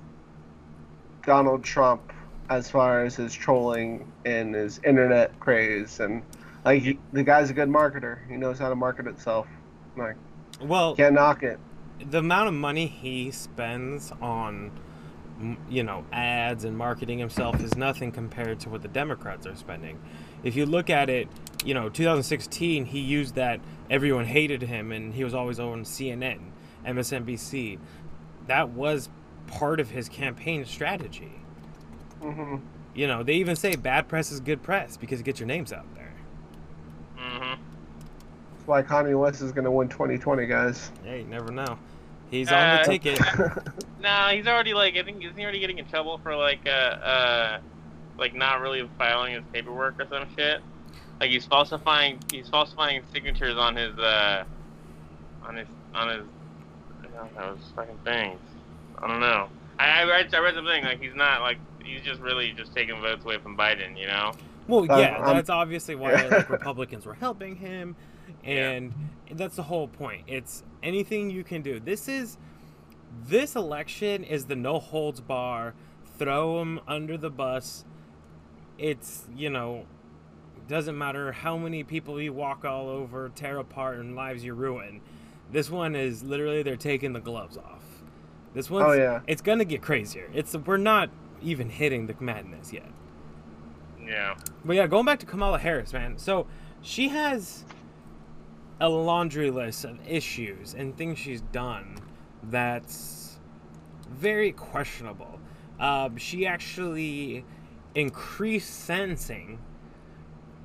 donald 1.24 1.64
trump 1.64 2.12
as 2.50 2.70
far 2.70 3.04
as 3.04 3.16
his 3.16 3.32
trolling 3.32 4.10
and 4.24 4.54
his 4.54 4.80
internet 4.84 5.38
craze 5.40 6.00
and 6.00 6.22
like 6.64 6.82
he, 6.82 6.98
the 7.12 7.22
guy's 7.22 7.50
a 7.50 7.52
good 7.52 7.68
marketer. 7.68 8.26
He 8.28 8.36
knows 8.36 8.58
how 8.58 8.68
to 8.70 8.74
market 8.74 9.06
itself. 9.06 9.46
Like 9.96 10.16
well, 10.62 10.96
can't 10.96 11.14
knock 11.14 11.42
it 11.42 11.58
the 12.10 12.18
amount 12.18 12.48
of 12.48 12.54
money 12.54 12.86
he 12.86 13.30
spends 13.30 14.12
on 14.20 14.70
you 15.68 15.82
know 15.82 16.04
ads 16.12 16.64
and 16.64 16.78
marketing 16.78 17.18
himself 17.18 17.60
is 17.60 17.76
nothing 17.76 18.12
compared 18.12 18.60
to 18.60 18.68
what 18.68 18.82
the 18.82 18.88
democrats 18.88 19.46
are 19.46 19.56
spending. 19.56 20.00
If 20.42 20.56
you 20.56 20.66
look 20.66 20.90
at 20.90 21.10
it 21.10 21.28
you 21.64 21.74
know 21.74 21.88
2016 21.88 22.86
he 22.86 23.00
used 23.00 23.34
that 23.34 23.60
everyone 23.90 24.26
hated 24.26 24.62
him 24.62 24.92
and 24.92 25.14
he 25.14 25.24
was 25.24 25.34
always 25.34 25.58
on 25.58 25.82
cnn 25.84 26.40
msnbc 26.86 27.78
that 28.46 28.68
was 28.70 29.08
part 29.46 29.80
of 29.80 29.90
his 29.90 30.08
campaign 30.08 30.64
strategy. 30.64 31.40
Hmm 32.20 32.56
you 32.94 33.06
know 33.06 33.22
they 33.22 33.34
even 33.34 33.56
say 33.56 33.74
bad 33.76 34.08
press 34.08 34.30
is 34.30 34.40
good 34.40 34.62
press 34.62 34.96
because 34.96 35.20
it 35.20 35.24
gets 35.24 35.40
your 35.40 35.46
names 35.46 35.72
out 35.72 35.86
there 35.94 36.03
that's 38.66 38.68
why 38.68 38.82
kanye 38.82 39.18
west 39.18 39.42
is 39.42 39.52
going 39.52 39.64
to 39.64 39.70
win 39.70 39.88
2020 39.88 40.46
guys 40.46 40.90
hey 41.04 41.20
you 41.20 41.26
never 41.26 41.50
know 41.52 41.78
he's 42.30 42.50
on 42.50 42.76
the 42.76 42.80
Uh, 42.80 42.84
ticket 42.84 43.18
No, 44.02 44.28
he's 44.32 44.46
already 44.46 44.74
like 44.74 44.96
I 44.98 45.02
think 45.02 45.24
isn't 45.24 45.36
he 45.36 45.42
already 45.42 45.60
getting 45.60 45.78
in 45.78 45.86
trouble 45.88 46.18
for 46.18 46.36
like 46.36 46.60
uh 46.66 46.70
uh 46.70 47.60
like 48.18 48.34
not 48.34 48.60
really 48.60 48.86
filing 48.98 49.32
his 49.34 49.42
paperwork 49.50 49.98
or 49.98 50.06
some 50.08 50.26
shit. 50.36 50.60
Like 51.20 51.30
he's 51.30 51.46
falsifying 51.46 52.18
he's 52.30 52.46
falsifying 52.50 53.02
signatures 53.14 53.56
on 53.56 53.76
his 53.76 53.98
uh 53.98 54.44
on 55.42 55.56
his 55.56 55.66
on 55.94 56.08
his 56.10 56.26
I 57.02 57.16
don't 57.16 57.34
know, 57.34 57.54
those 57.54 57.72
fucking 57.74 57.96
things. 58.04 58.38
I 58.98 59.06
don't 59.08 59.20
know. 59.20 59.48
I, 59.78 60.02
I 60.02 60.04
read 60.04 60.34
I 60.34 60.38
read 60.40 60.54
something 60.54 60.84
like 60.84 61.00
he's 61.00 61.14
not 61.14 61.40
like 61.40 61.56
he's 61.82 62.02
just 62.02 62.20
really 62.20 62.52
just 62.52 62.74
taking 62.74 63.00
votes 63.00 63.24
away 63.24 63.38
from 63.38 63.56
Biden, 63.56 63.98
you 63.98 64.06
know? 64.06 64.32
Well, 64.68 64.90
Uh, 64.92 64.98
yeah, 64.98 65.16
um, 65.16 65.34
that's 65.36 65.48
obviously 65.48 65.94
why 65.94 66.12
yeah. 66.12 66.26
like 66.26 66.50
Republicans 66.60 67.06
were 67.06 67.14
helping 67.14 67.56
him, 67.56 67.96
and 68.44 68.92
that's 69.32 69.56
the 69.56 69.62
whole 69.64 69.88
point. 69.88 70.22
It's 70.26 70.62
anything 70.82 71.30
you 71.30 71.44
can 71.44 71.62
do. 71.62 71.80
This 71.80 72.08
is 72.08 72.36
this 73.26 73.54
election 73.56 74.24
is 74.24 74.46
the 74.46 74.56
no 74.56 74.78
holds 74.78 75.20
bar, 75.20 75.74
throw 76.18 76.58
them 76.58 76.80
under 76.86 77.16
the 77.16 77.30
bus. 77.30 77.84
It's 78.78 79.26
you 79.36 79.50
know, 79.50 79.84
doesn't 80.68 80.96
matter 80.98 81.32
how 81.32 81.56
many 81.56 81.84
people 81.84 82.20
you 82.20 82.32
walk 82.32 82.64
all 82.64 82.88
over, 82.88 83.30
tear 83.34 83.58
apart, 83.58 83.98
and 83.98 84.14
lives 84.16 84.44
you 84.44 84.54
ruin. 84.54 85.00
This 85.52 85.70
one 85.70 85.94
is 85.94 86.22
literally 86.22 86.62
they're 86.62 86.76
taking 86.76 87.12
the 87.12 87.20
gloves 87.20 87.56
off. 87.56 87.82
This 88.54 88.70
one's 88.70 88.86
Oh, 88.88 88.92
yeah. 88.92 89.20
it's 89.26 89.42
gonna 89.42 89.64
get 89.64 89.82
crazier. 89.82 90.28
It's 90.34 90.54
we're 90.56 90.76
not 90.76 91.10
even 91.42 91.68
hitting 91.68 92.06
the 92.06 92.14
madness 92.20 92.72
yet. 92.72 92.90
Yeah. 94.04 94.36
But 94.64 94.76
yeah, 94.76 94.86
going 94.86 95.06
back 95.06 95.18
to 95.20 95.26
Kamala 95.26 95.58
Harris, 95.58 95.92
man. 95.92 96.18
So 96.18 96.46
she 96.82 97.08
has 97.08 97.64
a 98.80 98.88
laundry 98.88 99.50
list 99.50 99.84
of 99.84 99.98
issues 100.06 100.74
and 100.74 100.96
things 100.96 101.18
she's 101.18 101.42
done 101.52 101.98
that's 102.44 103.38
very 104.10 104.52
questionable. 104.52 105.40
Um, 105.78 106.16
she 106.16 106.46
actually 106.46 107.44
increased 107.94 108.70
sentencing. 108.70 109.58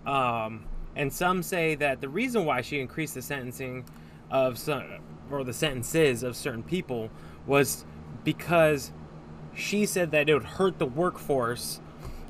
Um, 0.06 0.66
and 0.96 1.12
some 1.14 1.44
say 1.44 1.76
that 1.76 2.02
the 2.02 2.10
reason 2.10 2.46
why 2.46 2.62
she 2.62 2.80
increased 2.80 3.14
the 3.14 3.22
sentencing 3.22 3.86
of 4.32 4.58
some, 4.58 4.86
or 5.32 5.44
the 5.44 5.54
sentences 5.54 6.24
of 6.24 6.36
certain 6.36 6.64
people 6.64 7.10
was 7.46 7.86
because 8.24 8.92
she 9.54 9.86
said 9.86 10.12
that 10.12 10.30
it 10.30 10.34
would 10.34 10.44
hurt 10.44 10.80
the 10.80 10.86
workforce 10.86 11.80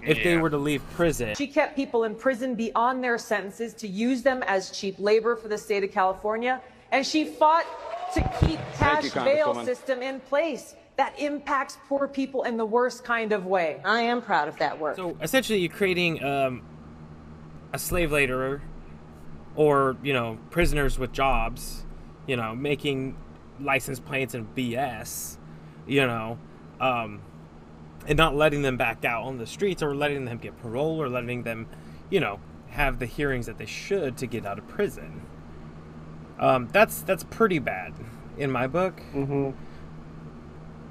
if 0.10 0.24
they 0.24 0.38
were 0.38 0.50
to 0.50 0.58
leave 0.58 0.82
prison. 0.92 1.36
She 1.36 1.48
kept 1.48 1.76
people 1.76 2.04
in 2.04 2.16
prison 2.16 2.56
beyond 2.56 3.04
their 3.04 3.18
sentences 3.18 3.74
to 3.76 3.88
use 3.88 4.22
them 4.22 4.44
as 4.48 4.72
cheap 4.72 4.96
labor 5.00 5.36
for 5.36 5.48
the 5.48 5.58
state 5.58 5.84
of 5.84 5.92
California. 5.92 6.62
And 6.92 7.06
she 7.06 7.26
fought 7.26 7.66
to 8.14 8.22
keep 8.40 8.60
cash 8.76 9.04
you, 9.04 9.12
bail 9.22 9.64
system 9.64 10.02
in 10.02 10.20
place 10.22 10.76
that 10.98 11.18
impacts 11.20 11.78
poor 11.88 12.08
people 12.08 12.44
in 12.44 12.58
the 12.58 12.66
worst 12.66 13.04
kind 13.04 13.32
of 13.32 13.46
way. 13.46 13.80
I 13.86 14.02
am 14.02 14.22
proud 14.22 14.48
of 14.48 14.58
that 14.58 14.80
work. 14.80 14.96
So 14.96 15.16
essentially, 15.22 15.60
you're 15.60 15.72
creating 15.72 16.22
um, 16.24 16.62
a 17.72 17.80
slave 17.80 18.12
laborer, 18.12 18.62
or 19.56 19.96
you 20.04 20.14
know, 20.14 20.38
prisoners 20.50 21.00
with 21.00 21.14
jobs, 21.14 21.86
you 22.28 22.36
know, 22.36 22.56
making 22.56 23.16
license 23.62 24.00
plates 24.00 24.34
and 24.34 24.54
BS, 24.56 25.38
you 25.88 26.06
know, 26.06 26.38
um, 26.82 27.22
and 28.10 28.18
not 28.18 28.36
letting 28.36 28.64
them 28.64 28.76
back 28.76 29.06
out 29.06 29.24
on 29.24 29.38
the 29.38 29.46
streets, 29.46 29.82
or 29.82 29.96
letting 29.96 30.26
them 30.26 30.38
get 30.40 30.60
parole, 30.62 31.02
or 31.02 31.08
letting 31.08 31.44
them, 31.44 31.68
you 32.10 32.20
know, 32.20 32.40
have 32.72 33.00
the 33.00 33.06
hearings 33.06 33.46
that 33.46 33.58
they 33.58 33.66
should 33.68 34.18
to 34.18 34.28
get 34.28 34.46
out 34.46 34.58
of 34.58 34.68
prison. 34.68 35.22
Um, 36.40 36.68
that's 36.72 37.02
that's 37.04 37.24
pretty 37.24 37.60
bad 37.60 37.94
in 38.38 38.50
my 38.52 38.68
book. 38.68 39.00
hmm 39.12 39.52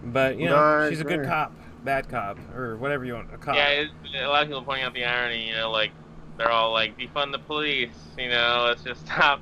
But 0.04 0.38
you 0.38 0.46
know, 0.46 0.56
I 0.56 0.88
she's 0.88 1.00
a 1.00 1.04
good 1.04 1.25
cop, 1.25 1.52
bad 1.84 2.08
cop, 2.08 2.38
or 2.54 2.76
whatever 2.76 3.04
you 3.04 3.14
want 3.14 3.34
a 3.34 3.38
cop. 3.38 3.56
Yeah, 3.56 3.68
it, 3.68 3.90
a 4.22 4.28
lot 4.28 4.42
of 4.42 4.48
people 4.48 4.62
pointing 4.62 4.84
out 4.84 4.94
the 4.94 5.04
irony. 5.04 5.48
You 5.48 5.56
know, 5.56 5.70
like 5.70 5.90
they're 6.37 6.52
all 6.52 6.72
like 6.72 6.96
defund 6.96 7.32
the 7.32 7.38
police. 7.40 7.96
You 8.16 8.28
know, 8.28 8.64
let's 8.68 8.82
just 8.82 9.04
stop 9.06 9.40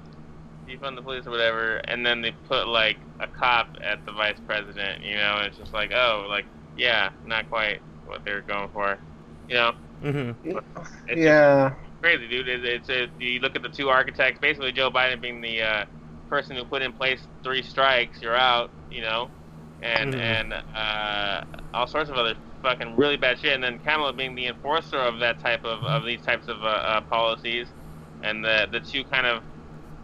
defund 0.67 0.97
the 0.97 1.03
police 1.03 1.27
or 1.27 1.31
whatever. 1.31 1.77
And 1.77 2.07
then 2.07 2.23
they 2.23 2.33
put 2.49 2.69
like 2.69 2.97
a 3.21 3.27
cop 3.27 3.77
at 3.83 4.07
the 4.07 4.13
vice 4.13 4.41
president. 4.47 5.05
You 5.05 5.17
know, 5.17 5.37
and 5.39 5.47
it's 5.47 5.59
just 5.59 5.75
like, 5.75 5.93
oh, 5.93 6.27
like 6.29 6.47
yeah, 6.77 7.11
not 7.25 7.49
quite 7.49 7.81
what 8.05 8.23
they 8.25 8.33
were 8.33 8.43
going 8.43 8.71
for. 8.73 9.01
You 9.49 9.57
know, 9.57 9.73
Mm-hmm. 10.03 10.49
it's 11.09 11.23
Yeah. 11.23 11.75
crazy, 12.03 12.29
dude. 12.29 12.49
It, 12.49 12.65
it's 12.65 12.91
a, 12.91 13.09
you 13.19 13.41
look 13.41 13.57
at 13.57 13.63
the 13.63 13.69
two 13.71 13.89
architects. 13.91 14.41
Basically, 14.41 14.73
Joe 14.73 14.91
Biden 14.91 15.21
being 15.23 15.41
the 15.43 15.63
uh, 15.63 15.85
person 16.31 16.57
who 16.57 16.65
put 16.65 16.83
in 16.83 16.93
place 16.93 17.29
three 17.45 17.63
strikes, 17.63 18.23
you're 18.23 18.37
out. 18.37 18.73
You 18.91 19.03
know, 19.03 19.33
and 19.83 20.15
Mhm. 20.15 20.21
and 20.21 20.55
uh, 20.75 21.43
all 21.75 21.87
sorts 21.89 22.11
of 22.11 22.17
other 22.17 22.37
fucking 22.63 22.97
really 22.97 23.17
bad 23.19 23.39
shit. 23.39 23.55
And 23.55 23.65
then 23.65 23.79
Kamala 23.79 24.13
being 24.15 24.35
the 24.35 24.47
enforcer 24.49 24.99
of 24.99 25.21
that 25.21 25.41
type 25.41 25.65
of 25.65 25.85
of 25.85 26.05
these 26.07 26.23
types 26.23 26.49
of 26.49 26.63
uh, 26.63 26.67
uh, 26.67 27.01
policies, 27.03 27.73
and 28.23 28.45
the 28.45 28.69
the 28.73 28.81
two 28.81 29.05
kind 29.05 29.27
of 29.27 29.45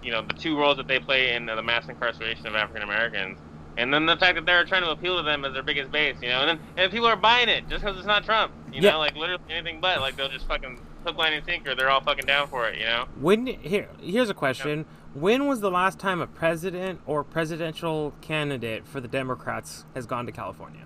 you 0.02 0.12
know 0.12 0.22
the 0.26 0.34
two 0.34 0.58
roles 0.58 0.78
that 0.78 0.88
they 0.88 1.00
play 1.00 1.34
in 1.34 1.46
the 1.46 1.62
mass 1.62 1.88
incarceration 1.88 2.48
of 2.48 2.56
African 2.56 2.82
Americans. 2.82 3.38
And 3.76 3.92
then 3.92 4.04
the 4.06 4.16
fact 4.16 4.34
that 4.36 4.44
they're 4.44 4.64
trying 4.64 4.82
to 4.82 4.90
appeal 4.90 5.16
to 5.16 5.22
them 5.22 5.44
as 5.46 5.54
their 5.54 5.62
biggest 5.62 5.90
base, 5.90 6.16
you 6.20 6.28
know, 6.28 6.40
and 6.42 6.48
then 6.58 6.66
and 6.76 6.92
people 6.92 7.06
are 7.06 7.16
buying 7.16 7.48
it 7.48 7.68
just 7.68 7.82
because 7.82 7.96
it's 7.96 8.06
not 8.06 8.24
Trump, 8.24 8.52
you 8.72 8.80
Yeah. 8.82 8.92
know, 8.92 8.98
like 8.98 9.16
literally 9.16 9.42
anything 9.50 9.80
but, 9.80 10.00
like 10.00 10.16
they'll 10.16 10.28
just 10.28 10.46
fucking 10.46 10.78
hook, 11.06 11.16
line, 11.16 11.32
and 11.32 11.44
sinker. 11.46 11.74
They're 11.74 11.88
all 11.90 12.02
fucking 12.02 12.26
down 12.26 12.48
for 12.48 12.68
it, 12.68 12.78
you 12.78 12.84
know. 12.84 13.06
When 13.20 13.46
here 13.46 13.88
here's 14.00 14.28
a 14.30 14.34
question. 14.34 14.84
When 15.14 15.46
was 15.46 15.60
the 15.60 15.70
last 15.70 15.98
time 15.98 16.20
a 16.20 16.26
president 16.26 17.00
or 17.06 17.22
presidential 17.24 18.14
candidate 18.22 18.86
for 18.86 19.00
the 19.00 19.08
Democrats 19.08 19.84
has 19.94 20.06
gone 20.06 20.24
to 20.26 20.32
California? 20.32 20.84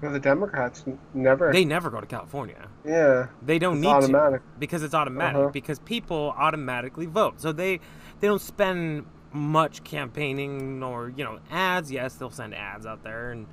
For 0.00 0.10
the 0.10 0.20
Democrats, 0.20 0.84
never. 1.12 1.52
They 1.52 1.64
never 1.64 1.90
go 1.90 2.00
to 2.00 2.06
California. 2.06 2.68
yeah. 2.84 3.26
They 3.42 3.58
don't 3.58 3.74
It's 3.78 3.82
need 3.82 3.88
automatic. 3.90 4.42
to 4.42 4.58
because 4.60 4.84
it's 4.84 4.94
automatic 4.94 5.36
Uh-huh. 5.40 5.48
because 5.50 5.80
people 5.80 6.34
automatically 6.38 7.06
vote. 7.06 7.40
So 7.40 7.50
they 7.50 7.80
they 8.20 8.28
don't 8.28 8.40
spend 8.40 9.06
much 9.32 9.84
campaigning 9.84 10.82
or 10.82 11.10
you 11.10 11.24
know 11.24 11.38
ads. 11.50 11.90
Yes, 11.90 12.14
they'll 12.14 12.30
send 12.30 12.54
ads 12.54 12.86
out 12.86 13.02
there 13.02 13.32
and 13.32 13.46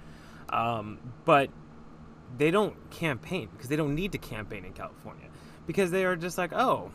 um, 0.49 0.99
but 1.25 1.49
they 2.37 2.51
don't 2.51 2.89
campaign 2.91 3.49
because 3.51 3.69
they 3.69 3.75
don't 3.75 3.95
need 3.95 4.11
to 4.11 4.17
campaign 4.17 4.65
in 4.65 4.73
California 4.73 5.27
because 5.67 5.91
they 5.91 6.05
are 6.05 6.15
just 6.15 6.37
like 6.37 6.53
oh, 6.53 6.91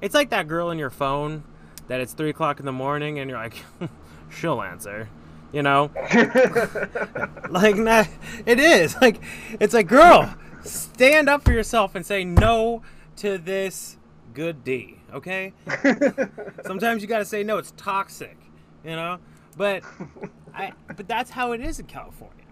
it's 0.00 0.14
like 0.14 0.30
that 0.30 0.48
girl 0.48 0.70
in 0.70 0.78
your 0.78 0.90
phone 0.90 1.44
that 1.88 2.00
it's 2.00 2.12
three 2.12 2.30
o'clock 2.30 2.60
in 2.60 2.66
the 2.66 2.72
morning 2.72 3.18
and 3.18 3.30
you're 3.30 3.38
like 3.38 3.64
she'll 4.30 4.62
answer. 4.62 5.08
You 5.52 5.62
know, 5.62 5.92
like 7.48 7.76
nah, 7.76 8.04
it 8.44 8.58
is 8.58 8.96
like 9.00 9.22
it's 9.60 9.72
like 9.72 9.86
girl 9.86 10.34
stand 10.64 11.28
up 11.28 11.44
for 11.44 11.52
yourself 11.52 11.94
and 11.94 12.04
say 12.04 12.24
no 12.24 12.82
to 13.16 13.38
this 13.38 13.96
good 14.32 14.64
D, 14.64 14.98
okay? 15.14 15.52
Sometimes 16.64 17.02
you 17.02 17.08
got 17.08 17.18
to 17.18 17.24
say 17.24 17.42
no, 17.42 17.58
it's 17.58 17.72
toxic, 17.76 18.36
you 18.84 18.92
know? 18.96 19.18
But 19.56 19.82
I 20.54 20.72
but 20.96 21.08
that's 21.08 21.30
how 21.30 21.52
it 21.52 21.60
is 21.60 21.80
in 21.80 21.86
California. 21.86 22.44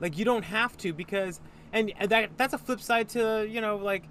Like 0.00 0.18
you 0.18 0.24
don't 0.24 0.44
have 0.44 0.76
to 0.78 0.92
because 0.92 1.40
and 1.72 1.92
that 2.06 2.30
that's 2.36 2.52
a 2.54 2.58
flip 2.58 2.80
side 2.80 3.08
to, 3.10 3.46
you 3.48 3.60
know, 3.60 3.76
like 3.76 4.04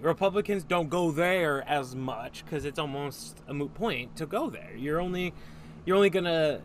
Republicans 0.00 0.64
don't 0.64 0.88
go 0.88 1.10
there 1.10 1.66
as 1.68 1.94
much 1.94 2.44
cuz 2.46 2.64
it's 2.64 2.78
almost 2.78 3.42
a 3.48 3.54
moot 3.54 3.74
point 3.74 4.16
to 4.16 4.26
go 4.26 4.50
there. 4.50 4.74
You're 4.76 5.00
only 5.00 5.32
you're 5.84 5.96
only 5.96 6.10
to 6.24 6.62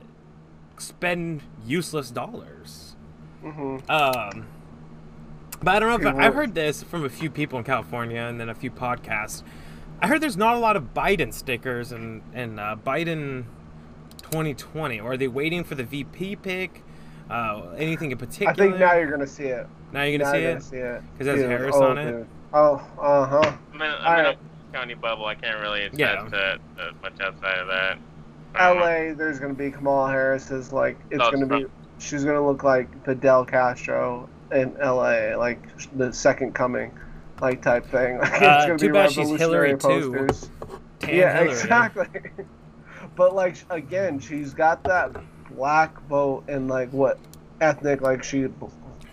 spend 0.78 1.42
useless 1.66 2.12
dollars. 2.12 2.96
hmm 3.42 3.78
Um, 3.90 4.48
but 5.62 5.76
I 5.76 5.80
don't 5.80 5.90
know 5.90 6.10
if 6.10 6.16
Yeah, 6.16 6.26
I've 6.26 6.34
heard 6.34 6.56
this 6.56 6.84
from 6.84 7.04
a 7.06 7.10
few 7.10 7.30
people 7.30 7.60
in 7.60 7.66
California 7.66 8.22
and 8.22 8.40
then 8.40 8.50
a 8.50 8.56
few 8.56 8.72
podcasts. 8.72 9.44
I 10.02 10.08
heard 10.08 10.22
there's 10.22 10.38
not 10.38 10.56
a 10.56 10.60
lot 10.60 10.76
of 10.78 10.94
Biden 10.94 11.34
stickers 11.34 11.92
and 11.92 12.22
and 12.34 12.60
uh, 12.60 12.76
Biden 12.86 13.46
2020. 14.24 15.00
Or 15.00 15.14
are 15.14 15.18
they 15.18 15.28
waiting 15.28 15.64
for 15.64 15.76
the 15.76 15.84
VP 15.84 16.38
pick? 16.38 16.84
Uh, 17.30 17.70
anything 17.78 18.12
in 18.12 18.18
particular? 18.18 18.52
I 18.52 18.56
think 18.56 18.80
now 18.80 18.94
you're 18.96 19.12
gonna 19.12 19.28
see 19.28 19.46
it. 19.46 19.68
Now 19.92 20.04
you're 20.04 20.18
gonna 20.18 20.32
now 20.32 20.38
see 20.38 20.42
you're 20.42 20.50
it. 20.52 20.54
gonna 20.54 20.64
see 20.64 20.78
it. 20.78 21.02
'Cause 21.18 21.28
it 21.28 21.32
has 21.32 21.40
Dude, 21.42 21.50
Harris 21.50 21.76
oh, 21.78 21.84
on 21.84 21.98
it? 21.98 22.12
dude. 22.12 22.28
Oh, 22.54 22.76
uh 23.00 23.26
huh. 23.26 23.52
I'm 23.74 23.82
in, 23.82 23.82
I'm 23.82 24.20
in 24.20 24.26
Alright. 24.26 24.38
a 24.38 24.74
county 24.78 24.94
bubble. 24.96 25.26
I 25.26 25.36
can't 25.36 25.60
really 25.60 25.84
attest 25.84 26.00
Yeah. 26.00 26.16
to, 26.24 26.60
to 26.78 26.94
much 27.04 27.20
outside 27.22 27.60
of 27.60 27.68
that. 27.68 27.98
I. 28.56 28.72
LA, 28.72 29.14
there's 29.14 29.40
gonna 29.40 29.54
be 29.54 29.70
Kamala 29.70 30.10
Harris 30.10 30.50
is 30.50 30.74
like 30.74 30.98
it's 31.12 31.22
Oh, 31.24 31.30
gonna 31.32 31.46
be. 31.46 31.66
She's 32.00 32.24
gonna 32.24 32.46
look 32.46 32.64
like 32.64 32.88
Fidel 33.06 33.46
Castro 33.46 34.28
in 34.52 34.74
LA, 34.80 35.36
like 35.36 35.60
the 35.98 36.12
second 36.12 36.56
coming, 36.56 36.92
like 37.42 37.62
type 37.62 37.86
thing. 37.88 38.18
Like, 38.20 38.32
it's 38.34 38.42
Uh, 38.42 38.68
gonna 38.68 38.78
too 38.78 38.88
be 38.88 38.94
bad 38.94 39.12
she's 39.12 39.30
Hillary, 39.38 39.74
revolutionary 39.74 39.78
too. 39.78 40.12
posters. 40.28 40.50
Tan 41.00 41.16
yeah, 41.16 41.34
Hillary. 41.34 41.50
exactly. 41.52 42.08
but 43.16 43.36
like 43.36 43.56
again, 43.70 44.20
she's 44.20 44.54
got 44.54 44.84
that 44.86 45.16
black 45.52 46.00
vote 46.08 46.44
and 46.48 46.68
like 46.68 46.90
what 46.92 47.20
ethnic? 47.62 48.02
Like 48.02 48.24
she, 48.24 48.48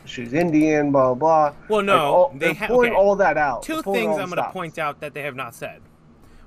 she's 0.04 0.32
Indian, 0.32 0.92
blah 0.92 1.14
blah. 1.14 1.54
Well, 1.68 1.78
Like, 1.78 1.86
no, 1.86 1.98
all, 1.98 2.32
they 2.36 2.54
ha- 2.54 2.66
pulling 2.66 2.92
okay. 2.92 2.98
all 3.00 3.16
that 3.16 3.36
out. 3.36 3.62
Two 3.62 3.82
things 3.82 4.18
I'm 4.18 4.30
going 4.30 4.42
to 4.42 4.50
point 4.50 4.78
out 4.78 5.00
that 5.00 5.14
they 5.14 5.22
have 5.22 5.34
not 5.36 5.54
said. 5.54 5.80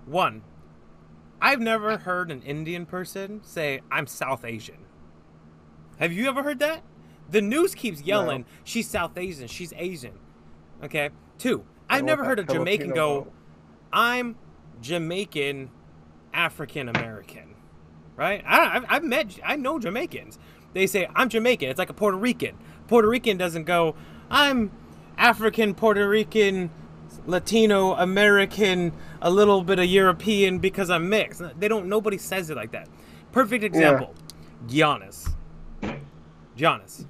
One, 0.05 0.41
I've 1.41 1.59
never 1.59 1.97
heard 1.99 2.31
an 2.31 2.41
Indian 2.41 2.85
person 2.85 3.41
say, 3.43 3.81
I'm 3.91 4.07
South 4.07 4.43
Asian. 4.43 4.77
Have 5.99 6.11
you 6.13 6.27
ever 6.27 6.43
heard 6.43 6.59
that? 6.59 6.81
The 7.29 7.41
news 7.41 7.75
keeps 7.75 8.01
yelling, 8.01 8.45
she's 8.63 8.89
South 8.89 9.17
Asian, 9.17 9.47
she's 9.47 9.71
Asian. 9.77 10.17
Okay? 10.83 11.09
Two, 11.39 11.63
I've 11.89 12.03
never 12.03 12.23
heard 12.23 12.37
a 12.37 12.43
Jamaican 12.43 12.91
go. 12.91 13.31
I'm 13.91 14.35
Jamaican 14.81 15.71
African 16.33 16.89
American. 16.89 17.55
Right? 18.15 18.43
I, 18.45 18.75
I've, 18.75 18.85
I've 18.89 19.03
met, 19.03 19.39
I 19.43 19.55
know 19.55 19.79
Jamaicans. 19.79 20.37
They 20.73 20.85
say, 20.85 21.07
I'm 21.15 21.29
Jamaican. 21.29 21.69
It's 21.69 21.79
like 21.79 21.89
a 21.89 21.93
Puerto 21.93 22.17
Rican. 22.17 22.57
Puerto 22.87 23.07
Rican 23.07 23.37
doesn't 23.37 23.63
go, 23.63 23.95
I'm 24.29 24.71
African, 25.17 25.73
Puerto 25.73 26.07
Rican, 26.07 26.69
Latino, 27.25 27.93
American, 27.93 28.91
a 29.21 29.31
little 29.31 29.63
bit 29.63 29.79
of 29.79 29.85
European 29.85 30.59
because 30.59 30.89
I'm 30.89 31.09
mixed. 31.09 31.41
They 31.57 31.69
don't, 31.69 31.87
nobody 31.87 32.17
says 32.17 32.49
it 32.49 32.57
like 32.57 32.71
that. 32.73 32.89
Perfect 33.31 33.63
example 33.63 34.13
Giannis. 34.67 35.33
Giannis. 36.57 37.05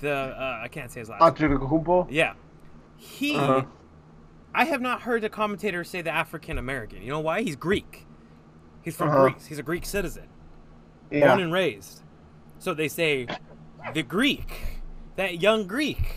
The, 0.00 0.12
uh, 0.12 0.60
I 0.62 0.68
can't 0.68 0.90
say 0.90 1.00
his 1.00 1.10
last 1.10 1.20
name. 1.20 1.50
Yeah. 2.10 2.32
He, 2.96 3.36
Uh-huh. 3.36 3.62
I 4.54 4.64
have 4.64 4.80
not 4.80 5.02
heard 5.02 5.22
a 5.24 5.28
commentator 5.28 5.84
say 5.84 6.00
the 6.02 6.10
African 6.10 6.58
American. 6.58 7.02
You 7.02 7.10
know 7.10 7.20
why? 7.20 7.42
He's 7.42 7.56
Greek. 7.56 8.06
He's 8.82 8.96
from 8.96 9.08
Uh-huh. 9.08 9.28
Greece. 9.30 9.46
He's 9.46 9.58
a 9.58 9.62
Greek 9.62 9.84
citizen, 9.84 10.28
Yeah. 11.10 11.28
born 11.28 11.40
and 11.40 11.52
raised. 11.52 12.02
So 12.58 12.72
they 12.72 12.88
say 12.88 13.26
the 13.94 14.02
Greek, 14.02 14.80
that 15.16 15.40
young 15.42 15.66
Greek. 15.66 16.16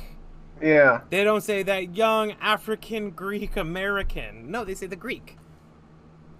Yeah. 0.62 1.02
They 1.10 1.24
don't 1.24 1.42
say 1.42 1.64
that 1.64 1.96
young 1.96 2.34
African 2.42 3.12
Greek 3.12 3.56
American. 3.58 4.50
No, 4.52 4.64
they 4.66 4.76
say 4.76 4.88
the 4.88 4.96
Greek. 4.96 5.38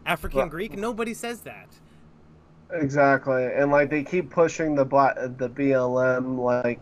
African 0.06 0.50
Greek. 0.50 0.78
Nobody 0.78 1.14
says 1.14 1.42
that. 1.42 1.68
Exactly, 2.72 3.46
and 3.46 3.72
like 3.72 3.90
they 3.90 4.04
keep 4.04 4.30
pushing 4.30 4.76
the 4.76 4.86
black, 4.86 5.16
the 5.16 5.50
BLM 5.50 6.38
like 6.38 6.80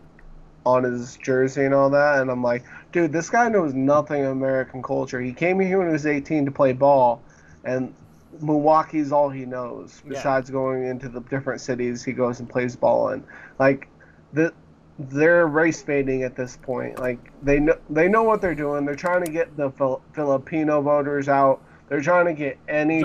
on 0.66 0.84
his 0.84 1.16
jersey 1.16 1.64
and 1.64 1.74
all 1.74 1.90
that, 1.90 2.20
and 2.20 2.30
I'm 2.30 2.42
like, 2.42 2.64
dude, 2.92 3.12
this 3.12 3.30
guy 3.30 3.48
knows 3.48 3.74
nothing 3.74 4.22
of 4.24 4.32
American 4.32 4.82
culture. 4.82 5.20
He 5.20 5.32
came 5.32 5.58
here 5.60 5.78
when 5.78 5.88
he 5.88 5.92
was 5.92 6.06
18 6.06 6.44
to 6.46 6.50
play 6.50 6.72
ball, 6.72 7.22
and 7.64 7.94
Milwaukee's 8.40 9.10
all 9.12 9.30
he 9.30 9.44
knows. 9.46 10.02
Yeah. 10.04 10.10
Besides 10.10 10.50
going 10.50 10.86
into 10.86 11.08
the 11.08 11.20
different 11.20 11.60
cities 11.60 12.04
he 12.04 12.12
goes 12.12 12.40
and 12.40 12.48
plays 12.48 12.76
ball 12.76 13.10
in, 13.10 13.24
like 13.58 13.88
the 14.32 14.52
they're 14.98 15.46
race 15.46 15.82
baiting 15.82 16.24
at 16.24 16.34
this 16.36 16.56
point. 16.56 16.98
Like 16.98 17.18
they 17.42 17.60
know 17.60 17.78
they 17.88 18.08
know 18.08 18.24
what 18.24 18.40
they're 18.40 18.54
doing. 18.54 18.84
They're 18.84 18.96
trying 18.96 19.24
to 19.24 19.30
get 19.30 19.56
the 19.56 19.70
Fil- 19.70 20.02
Filipino 20.12 20.82
voters 20.82 21.28
out. 21.28 21.62
They're 21.88 22.00
trying 22.02 22.26
to 22.26 22.34
get 22.34 22.58
any 22.68 23.02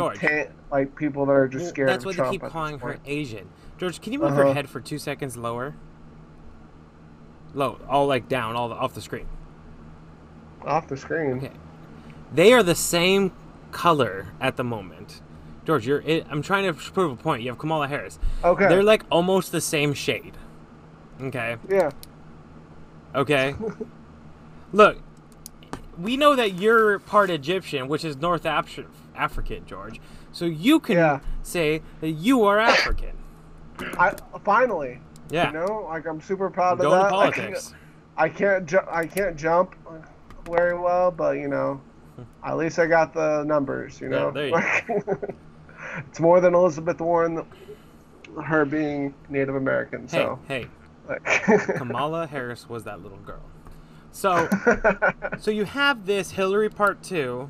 like 0.72 0.96
people 0.96 1.26
that 1.28 1.32
are 1.32 1.48
just 1.48 1.70
scared 1.70 1.90
That's 1.90 2.04
of 2.06 2.18
why 2.18 2.26
they 2.26 2.32
keep 2.32 2.42
calling 2.44 2.80
her. 2.80 2.98
Asian. 3.06 3.48
George, 3.78 4.02
can 4.02 4.12
you 4.12 4.20
move 4.20 4.34
Uh-huh. 4.34 4.46
your 4.46 4.54
head 4.54 4.70
for 4.70 4.82
two 4.82 4.98
seconds 4.98 5.38
lower? 5.38 5.76
Low, 7.54 7.80
all 7.88 8.08
like 8.08 8.28
down, 8.28 8.56
all 8.56 8.70
the, 8.70 8.76
off 8.76 8.94
the 8.94 9.02
screen. 9.02 9.28
off 10.66 10.88
the 10.88 10.98
screen. 10.98 11.38
Okay. 11.38 11.52
They 12.34 12.54
are 12.54 12.64
the 12.64 12.76
same 12.76 13.32
color 13.72 14.28
at 14.42 14.58
the 14.58 14.64
moment. 14.64 15.22
George, 15.66 15.86
you're. 15.88 16.02
It, 16.02 16.26
I'm 16.30 16.42
trying 16.42 16.66
to 16.66 16.74
prove 16.92 17.12
a 17.12 17.16
point. 17.16 17.44
You 17.44 17.50
have 17.50 17.58
Kamala 17.60 17.88
Harris. 17.88 18.20
Okay. 18.44 18.68
They're 18.68 18.84
like 18.84 19.04
almost 19.12 19.52
the 19.52 19.62
same 19.62 19.94
shade. 19.94 20.34
Okay. 21.22 21.58
yeah. 21.70 21.92
Okay. 23.16 23.56
Look, 24.74 24.98
we 25.98 26.18
know 26.18 26.36
that 26.36 26.56
you're 26.56 26.98
part 27.00 27.30
Egyptian, 27.30 27.88
which 27.88 28.04
is 28.04 28.18
North 28.18 28.46
Af- 28.46 28.80
African, 29.16 29.66
George. 29.68 30.02
So 30.32 30.46
you 30.46 30.80
can 30.80 30.96
Yeah. 30.98 31.20
say 31.44 31.82
that 32.02 32.10
you 32.10 32.44
are 32.46 32.60
African. 32.60 33.12
I 33.80 34.16
finally. 34.44 35.00
Yeah. 35.30 35.48
You 35.48 35.54
know, 35.54 35.86
like 35.90 36.06
I'm 36.08 36.22
super 36.22 36.50
proud 36.50 36.80
of 36.82 36.92
that. 36.92 37.10
politics. 37.10 37.74
I 38.18 38.30
can't. 38.30 38.36
I 38.36 38.38
can't, 38.60 38.66
ju- 38.68 38.88
I 38.92 39.06
can't 39.08 39.36
jump 39.36 39.76
very 40.46 40.78
well, 40.78 41.10
but 41.10 41.38
you 41.38 41.48
know, 41.48 41.82
hmm. 42.16 42.24
at 42.44 42.58
least 42.58 42.78
I 42.78 42.86
got 42.86 43.14
the 43.14 43.44
numbers. 43.44 44.00
You 44.00 44.12
Yeah, 44.12 44.20
know. 44.20 44.32
there 44.32 44.48
you 44.50 44.56
it's 46.08 46.20
more 46.20 46.40
than 46.40 46.54
Elizabeth 46.54 47.00
Warren, 47.02 47.46
her 48.44 48.66
being 48.66 49.14
Native 49.30 49.56
American. 49.56 50.02
Hey, 50.04 50.08
So. 50.08 50.40
hey, 50.48 50.68
Like, 51.08 51.24
Kamala 51.76 52.28
Harris 52.28 52.70
was 52.70 52.84
that 52.84 53.02
little 53.02 53.18
girl. 53.20 53.42
So, 54.12 54.48
so 55.40 55.50
you 55.50 55.66
have 55.66 56.06
this 56.06 56.32
Hillary 56.32 56.70
Part 56.70 57.02
Two, 57.02 57.50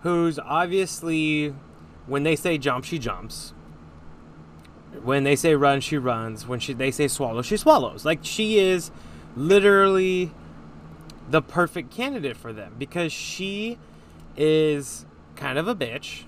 who's 0.00 0.38
obviously, 0.40 1.54
when 2.06 2.24
they 2.24 2.34
say 2.34 2.58
jump, 2.58 2.84
she 2.84 2.98
jumps. 2.98 3.54
When 5.02 5.24
they 5.24 5.36
say 5.36 5.54
run, 5.54 5.80
she 5.80 5.96
runs. 5.96 6.46
When 6.46 6.60
she 6.60 6.72
they 6.72 6.90
say 6.90 7.08
swallow, 7.08 7.42
she 7.42 7.56
swallows. 7.56 8.04
Like 8.04 8.20
she 8.22 8.58
is 8.58 8.90
literally 9.34 10.32
the 11.28 11.40
perfect 11.42 11.90
candidate 11.90 12.36
for 12.36 12.52
them 12.52 12.74
because 12.78 13.12
she 13.12 13.78
is 14.36 15.06
kind 15.36 15.58
of 15.58 15.66
a 15.66 15.74
bitch. 15.74 16.24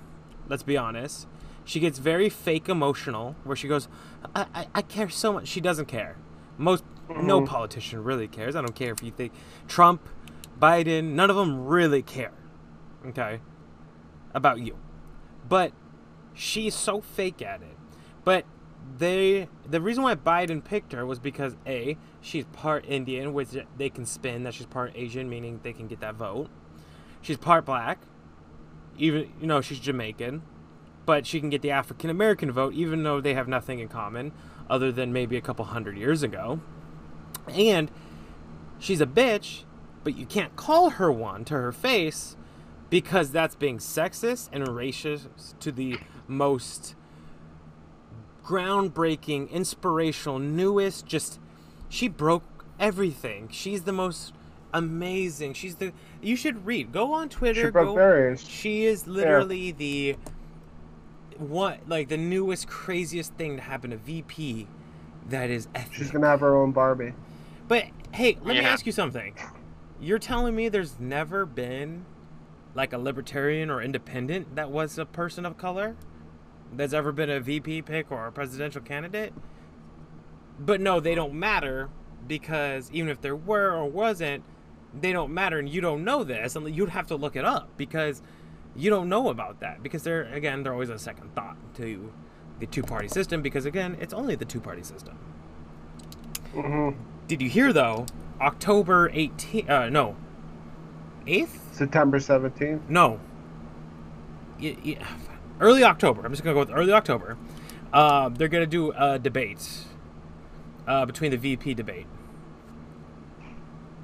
Let's 0.49 0.63
be 0.63 0.77
honest. 0.77 1.27
She 1.65 1.81
gets 1.81 1.99
very 1.99 2.29
fake 2.29 2.69
emotional, 2.69 3.37
where 3.45 3.57
she 3.57 3.69
goes, 3.69 3.89
I, 4.35 4.47
I, 4.55 4.67
I 4.75 4.83
care 4.83 5.09
so 5.09 5.33
much. 5.33 5.49
She 5.49 5.61
doesn't 5.61 5.87
care. 5.87 6.17
Most 6.59 6.85
no 7.09 7.41
mm-hmm. 7.41 7.47
politician 7.47 8.05
really 8.05 8.29
cares. 8.29 8.57
I 8.57 8.61
don't 8.61 8.75
care 8.75 8.93
if 8.93 9.03
you 9.03 9.11
think 9.11 9.33
Trump, 9.69 10.07
Biden, 10.61 11.13
none 11.13 11.31
of 11.31 11.37
them 11.37 11.67
really 11.67 12.03
care. 12.03 12.33
Okay, 13.07 13.41
about 14.35 14.61
you, 14.61 14.77
but 15.49 15.73
she's 16.33 16.75
so 16.75 17.01
fake 17.01 17.43
at 17.43 17.63
it. 17.63 17.77
But 18.25 18.47
they 18.99 19.49
the 19.69 19.81
reason 19.81 20.03
why 20.03 20.15
Biden 20.15 20.63
picked 20.63 20.93
her 20.93 21.07
was 21.07 21.19
because 21.19 21.57
a 21.67 21.97
she's 22.21 22.45
part 22.47 22.85
Indian, 22.87 23.33
which 23.33 23.49
they 23.77 23.89
can 23.89 24.07
spin 24.07 24.45
that 24.45 24.55
she's 24.55 24.67
part 24.67 24.93
Asian, 24.95 25.29
meaning 25.29 25.61
they 25.63 25.73
can 25.73 25.87
get 25.87 26.01
that 26.01 26.15
vote. 26.15 26.49
She's 27.23 27.37
part 27.37 27.65
black, 27.65 27.99
even 28.99 29.33
you 29.41 29.47
know 29.47 29.61
she's 29.61 29.81
Jamaican, 29.81 30.43
but 31.07 31.27
she 31.27 31.41
can 31.41 31.51
get 31.51 31.63
the 31.63 31.71
African 31.71 32.11
American 32.11 32.53
vote, 32.53 32.75
even 32.75 33.03
though 33.03 33.21
they 33.21 33.35
have 33.35 33.49
nothing 33.49 33.79
in 33.79 33.89
common, 33.89 34.33
other 34.69 34.93
than 34.93 35.13
maybe 35.13 35.37
a 35.37 35.41
couple 35.41 35.65
hundred 35.65 35.97
years 35.97 36.23
ago. 36.23 36.61
And 37.49 37.91
she's 38.79 39.01
a 39.01 39.07
bitch, 39.07 39.65
but 40.03 40.17
you 40.17 40.27
can't 40.27 40.57
call 40.57 40.91
her 40.91 41.11
one 41.11 41.45
to 41.47 41.55
her 41.55 41.73
face 41.73 42.37
because 42.91 43.31
that's 43.31 43.55
being 43.57 43.79
sexist 43.79 44.49
and 44.53 44.67
racist 44.69 45.59
to 45.61 45.73
the 45.73 45.99
most 46.29 46.95
groundbreaking, 48.45 49.51
inspirational, 49.51 50.39
newest. 50.39 51.07
Just 51.07 51.41
she 51.89 52.09
broke 52.09 52.65
everything. 52.79 53.49
She's 53.51 53.83
the 53.83 53.93
most 53.93 54.33
amazing. 54.73 55.55
She's 55.55 55.77
the. 55.77 55.93
You 56.21 56.37
should 56.37 56.67
read. 56.67 56.93
Go 56.93 57.13
on 57.13 57.29
Twitter. 57.29 57.67
she 57.67 57.71
broke 57.71 57.89
go, 57.89 57.95
barriers. 57.95 58.47
she 58.47 58.85
is 58.85 59.07
literally 59.07 59.73
the 59.73 60.17
what 61.39 61.81
like 61.89 62.09
the 62.09 62.17
newest 62.17 62.69
craziest 62.69 63.35
thing 63.35 63.57
to 63.57 63.63
happen 63.63 63.91
to 63.91 63.97
VP 63.97 64.69
that 65.29 65.51
is 65.51 65.69
ethnic. 65.75 65.95
She's 65.95 66.11
gonna 66.11 66.27
have 66.27 66.41
her 66.41 66.57
own 66.57 66.73
Barbie. 66.73 67.15
But 67.67 67.87
hey, 68.13 68.39
let 68.43 68.57
me 68.57 68.61
ask 68.61 68.87
you 68.87 68.93
something. 68.93 69.35
You're 70.01 70.19
telling 70.19 70.55
me 70.55 70.69
there's 70.69 71.01
never 71.01 71.47
been 71.47 72.05
like 72.75 72.93
a 72.93 72.99
libertarian 72.99 73.71
or 73.71 73.81
independent 73.81 74.57
that 74.57 74.71
was 74.71 74.99
a 74.99 75.07
person 75.07 75.47
of 75.47 75.57
color? 75.57 75.97
That's 76.77 76.93
ever 76.93 77.13
been 77.13 77.31
a 77.31 77.41
VP 77.41 77.83
pick 77.83 78.11
or 78.11 78.27
a 78.27 78.33
presidential 78.33 78.81
candidate? 78.83 79.33
But 80.59 80.81
no, 80.81 81.01
they 81.01 81.15
don't 81.15 81.35
matter 81.35 81.89
because 82.27 82.91
even 82.93 83.11
if 83.11 83.21
there 83.21 83.37
were 83.37 83.73
or 83.73 83.87
wasn't, 83.89 84.45
they 84.99 85.13
don't 85.13 85.33
matter 85.35 85.59
and 85.59 85.69
you 85.69 85.81
don't 85.81 86.05
know 86.05 86.25
this 86.25 86.57
and 86.57 86.75
you'd 86.75 86.91
have 86.91 87.07
to 87.09 87.17
look 87.17 87.37
it 87.37 87.45
up 87.45 87.69
because 87.77 88.23
you 88.77 88.91
don't 88.91 89.09
know 89.09 89.29
about 89.29 89.61
that 89.61 89.83
because 89.83 90.03
they're 90.05 90.25
again 90.33 90.63
they're 90.63 90.73
always 90.73 90.89
a 90.91 90.99
second 90.99 91.35
thought 91.35 91.57
to 91.75 92.13
the 92.61 92.67
two 92.67 92.83
party 92.83 93.09
system 93.09 93.43
because 93.43 93.67
again 93.67 93.97
it's 94.01 94.15
only 94.15 94.35
the 94.37 94.45
two 94.45 94.61
party 94.61 94.83
system. 94.83 95.19
hmm 96.53 96.91
Did 97.27 97.43
you 97.43 97.49
hear 97.49 97.73
though? 97.73 98.07
October 98.41 99.11
18th, 99.11 99.69
uh, 99.71 99.89
no, 99.91 100.17
8th? 101.27 101.73
September 101.73 102.19
17th. 102.19 102.81
No. 102.89 103.21
Y- 104.61 104.77
y- 104.85 104.99
early 105.65 105.83
October. 105.83 106.25
I'm 106.25 106.31
just 106.31 106.45
going 106.45 106.55
to 106.55 106.63
go 106.63 106.71
with 106.71 106.79
early 106.79 106.93
October. 106.93 107.39
Uh, 107.93 108.29
they're 108.29 108.49
going 108.49 108.63
to 108.63 108.71
do 108.71 108.93
a 108.93 109.19
debate 109.19 109.67
uh, 110.87 111.07
between 111.07 111.31
the 111.31 111.39
VP 111.39 111.75
debate. 111.75 112.07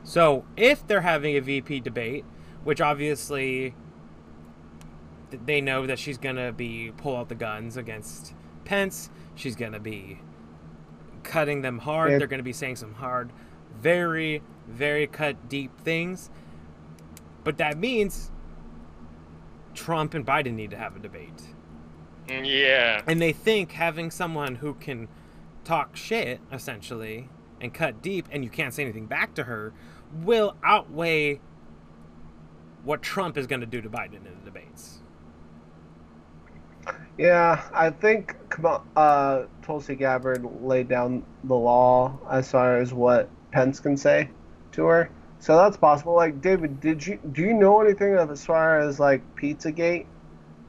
So, 0.02 0.44
if 0.56 0.86
they're 0.86 1.02
having 1.02 1.36
a 1.36 1.40
VP 1.40 1.80
debate, 1.80 2.24
which 2.64 2.80
obviously 2.80 3.74
they 5.30 5.60
know 5.60 5.86
that 5.86 5.98
she's 5.98 6.18
going 6.18 6.36
to 6.36 6.52
be 6.52 6.92
pull 6.96 7.16
out 7.16 7.28
the 7.28 7.34
guns 7.34 7.76
against 7.76 8.32
Pence, 8.64 9.10
she's 9.34 9.54
going 9.54 9.72
to 9.72 9.80
be 9.80 10.18
cutting 11.22 11.60
them 11.60 11.78
hard. 11.78 12.12
Yeah. 12.12 12.18
They're 12.18 12.26
going 12.26 12.38
to 12.38 12.44
be 12.44 12.54
saying 12.54 12.76
some 12.76 12.94
hard, 12.94 13.30
very, 13.78 14.42
very 14.66 15.06
cut 15.06 15.48
deep 15.48 15.78
things. 15.80 16.30
But 17.44 17.58
that 17.58 17.76
means 17.76 18.30
Trump 19.74 20.14
and 20.14 20.26
Biden 20.26 20.54
need 20.54 20.70
to 20.70 20.76
have 20.76 20.96
a 20.96 20.98
debate. 20.98 21.42
Yeah. 22.28 23.02
And 23.06 23.20
they 23.20 23.32
think 23.32 23.72
having 23.72 24.10
someone 24.10 24.56
who 24.56 24.74
can 24.74 25.08
talk 25.64 25.96
shit, 25.96 26.40
essentially, 26.52 27.28
and 27.60 27.74
cut 27.74 28.02
deep, 28.02 28.26
and 28.30 28.44
you 28.44 28.50
can't 28.50 28.72
say 28.72 28.82
anything 28.82 29.06
back 29.06 29.34
to 29.34 29.44
her, 29.44 29.72
will 30.12 30.56
outweigh 30.64 31.40
what 32.84 33.02
Trump 33.02 33.36
is 33.36 33.46
going 33.46 33.60
to 33.60 33.66
do 33.66 33.80
to 33.80 33.90
Biden 33.90 34.26
in 34.26 34.34
the 34.38 34.44
debates. 34.44 35.00
Yeah, 37.18 37.62
I 37.74 37.90
think 37.90 38.34
Kama- 38.48 38.82
uh, 38.96 39.44
Tulsi 39.62 39.94
Gabbard 39.94 40.46
laid 40.62 40.88
down 40.88 41.22
the 41.44 41.54
law 41.54 42.18
as 42.30 42.50
far 42.50 42.78
as 42.78 42.94
what 42.94 43.28
Pence 43.50 43.78
can 43.80 43.96
say 43.96 44.30
to 44.72 44.86
her. 44.86 45.10
So 45.40 45.56
that's 45.56 45.76
possible. 45.76 46.14
Like 46.14 46.40
David, 46.42 46.80
did 46.80 47.06
you 47.06 47.18
do 47.32 47.42
you 47.42 47.54
know 47.54 47.80
anything 47.80 48.16
of 48.16 48.30
as 48.30 48.44
far 48.44 48.80
as 48.80 49.00
like 49.00 49.22
Pizzagate, 49.36 50.06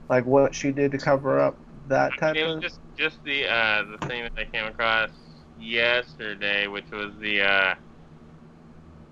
like 0.10 0.25
what 0.25 0.55
she 0.55 0.71
did 0.71 0.91
to 0.93 0.97
cover 0.97 1.39
up 1.39 1.57
that 1.88 2.17
type 2.17 2.38
It 2.38 2.45
was 2.45 2.55
of? 2.57 2.63
just 2.63 2.79
just 2.97 3.23
the 3.23 3.47
uh, 3.47 3.84
the 3.84 3.97
thing 4.07 4.23
that 4.23 4.34
I 4.38 4.45
came 4.45 4.65
across 4.65 5.12
yesterday, 5.57 6.67
which 6.67 6.91
was 6.91 7.13
the 7.21 7.41
uh, 7.41 7.75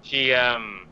she 0.01 0.33
um 0.33 0.87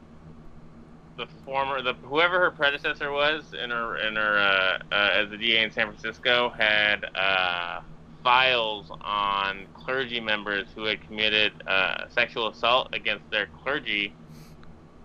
the 1.17 1.27
former 1.45 1.81
the 1.81 1.93
whoever 2.03 2.39
her 2.39 2.51
predecessor 2.51 3.11
was 3.11 3.53
in 3.53 3.69
her 3.71 3.97
in 4.07 4.15
her 4.15 4.37
uh, 4.37 4.77
uh, 4.95 5.11
as 5.13 5.29
the 5.29 5.37
DA 5.37 5.63
in 5.63 5.71
San 5.71 5.87
Francisco 5.87 6.53
had 6.57 7.05
uh, 7.15 7.81
files 8.23 8.91
on 9.01 9.67
clergy 9.73 10.19
members 10.19 10.67
who 10.75 10.85
had 10.85 11.01
committed 11.01 11.53
uh, 11.67 12.07
sexual 12.09 12.49
assault 12.49 12.89
against 12.93 13.29
their 13.31 13.47
clergy, 13.47 14.15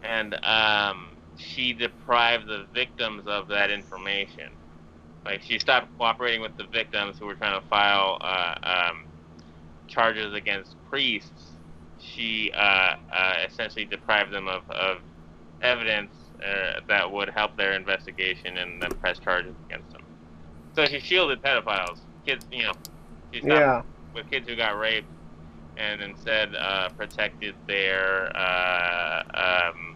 and 0.03 0.35
um, 0.45 1.17
she 1.37 1.73
deprived 1.73 2.47
the 2.49 2.67
victims 2.75 3.25
of 3.27 3.49
that 3.49 3.71
information. 3.71 4.47
Like 5.25 5.43
she 5.43 5.59
stopped 5.59 5.89
cooperating 5.99 6.41
with 6.41 6.57
the 6.57 6.67
victims 6.73 7.19
who 7.19 7.27
were 7.27 7.35
trying 7.35 7.61
to 7.61 7.67
file 7.69 8.19
uh, 8.21 8.55
um, 8.63 9.07
charges 9.87 10.35
against 10.35 10.77
priests. 10.85 11.59
She 11.99 12.51
uh, 12.55 12.95
uh, 13.13 13.35
essentially 13.47 13.85
deprived 13.85 14.33
them 14.33 14.49
of, 14.49 14.63
of 14.71 14.99
evidence 15.63 16.15
uh, 16.45 16.81
that 16.89 17.11
would 17.11 17.31
help 17.31 17.57
their 17.57 17.73
investigation 17.75 18.57
and 18.59 18.83
then 18.83 18.95
press 19.01 19.19
charges 19.19 19.57
against 19.69 19.93
them. 19.93 20.03
So 20.75 20.87
she 20.87 21.01
shielded 21.01 21.43
pedophiles, 21.43 22.01
kids. 22.25 22.45
You 22.51 22.65
know, 22.65 22.73
she 23.33 23.41
stopped 23.43 23.69
Yeah. 23.69 23.83
with 24.15 24.29
kids 24.31 24.49
who 24.49 24.57
got 24.57 24.79
raped, 24.79 25.09
and 25.77 26.03
instead 26.03 26.55
uh, 26.55 26.91
protected 26.91 27.57
their 27.67 28.35
uh, 28.37 29.23
um, 29.35 29.92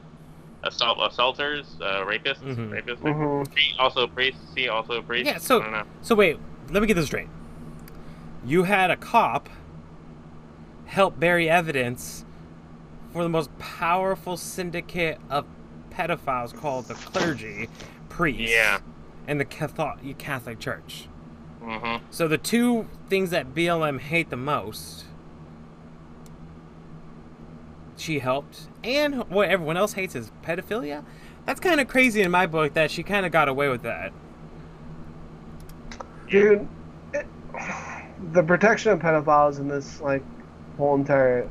assault 0.66 0.98
assaulters, 1.00 1.76
uh, 1.80 2.04
rapists, 2.04 2.42
Mhm. 2.42 2.70
rapists. 2.70 2.98
Mhm. 3.00 3.50
Pri- 3.52 3.74
Also 3.78 4.06
priests. 4.06 4.40
See, 4.54 4.68
also 4.68 5.00
priests. 5.02 5.30
Yeah, 5.32 5.38
so- 5.38 5.60
I 5.60 5.64
don't 5.64 5.72
know. 5.72 5.82
So 6.02 6.14
wait, 6.14 6.38
let 6.70 6.80
me 6.80 6.86
get 6.86 6.94
this 6.94 7.06
straight. 7.06 7.28
You 8.44 8.64
had 8.64 8.90
a 8.90 8.96
cop 8.96 9.48
help 10.86 11.18
bury 11.18 11.48
evidence 11.50 12.24
for 13.12 13.22
the 13.22 13.28
most 13.28 13.56
powerful 13.58 14.36
syndicate 14.36 15.18
of 15.30 15.44
pedophiles 15.90 16.54
called 16.54 16.86
the 16.86 16.94
clergy, 16.94 17.68
priests, 18.08 18.52
Yeah. 18.52 18.78
and 19.26 19.40
the 19.40 19.44
Catholic 19.44 20.18
Catholic 20.18 20.58
Church. 20.60 21.08
hmm 21.62 21.96
So 22.10 22.28
the 22.28 22.38
two 22.38 22.86
things 23.08 23.30
that 23.30 23.52
BLM 23.54 23.98
hate 23.98 24.30
the 24.30 24.36
most, 24.36 25.05
she 27.96 28.18
helped, 28.18 28.68
and 28.84 29.22
what 29.30 29.48
everyone 29.48 29.76
else 29.76 29.92
hates 29.94 30.14
is 30.14 30.30
pedophilia. 30.42 31.04
That's 31.44 31.60
kind 31.60 31.80
of 31.80 31.88
crazy 31.88 32.22
in 32.22 32.30
my 32.30 32.46
book 32.46 32.74
that 32.74 32.90
she 32.90 33.02
kind 33.02 33.24
of 33.24 33.32
got 33.32 33.48
away 33.48 33.68
with 33.68 33.82
that. 33.82 34.12
Dude, 36.28 36.66
it, 37.14 37.26
the 38.32 38.42
protection 38.42 38.92
of 38.92 38.98
pedophiles 39.00 39.58
in 39.60 39.68
this 39.68 40.00
like 40.00 40.22
whole 40.76 40.94
entire 40.96 41.48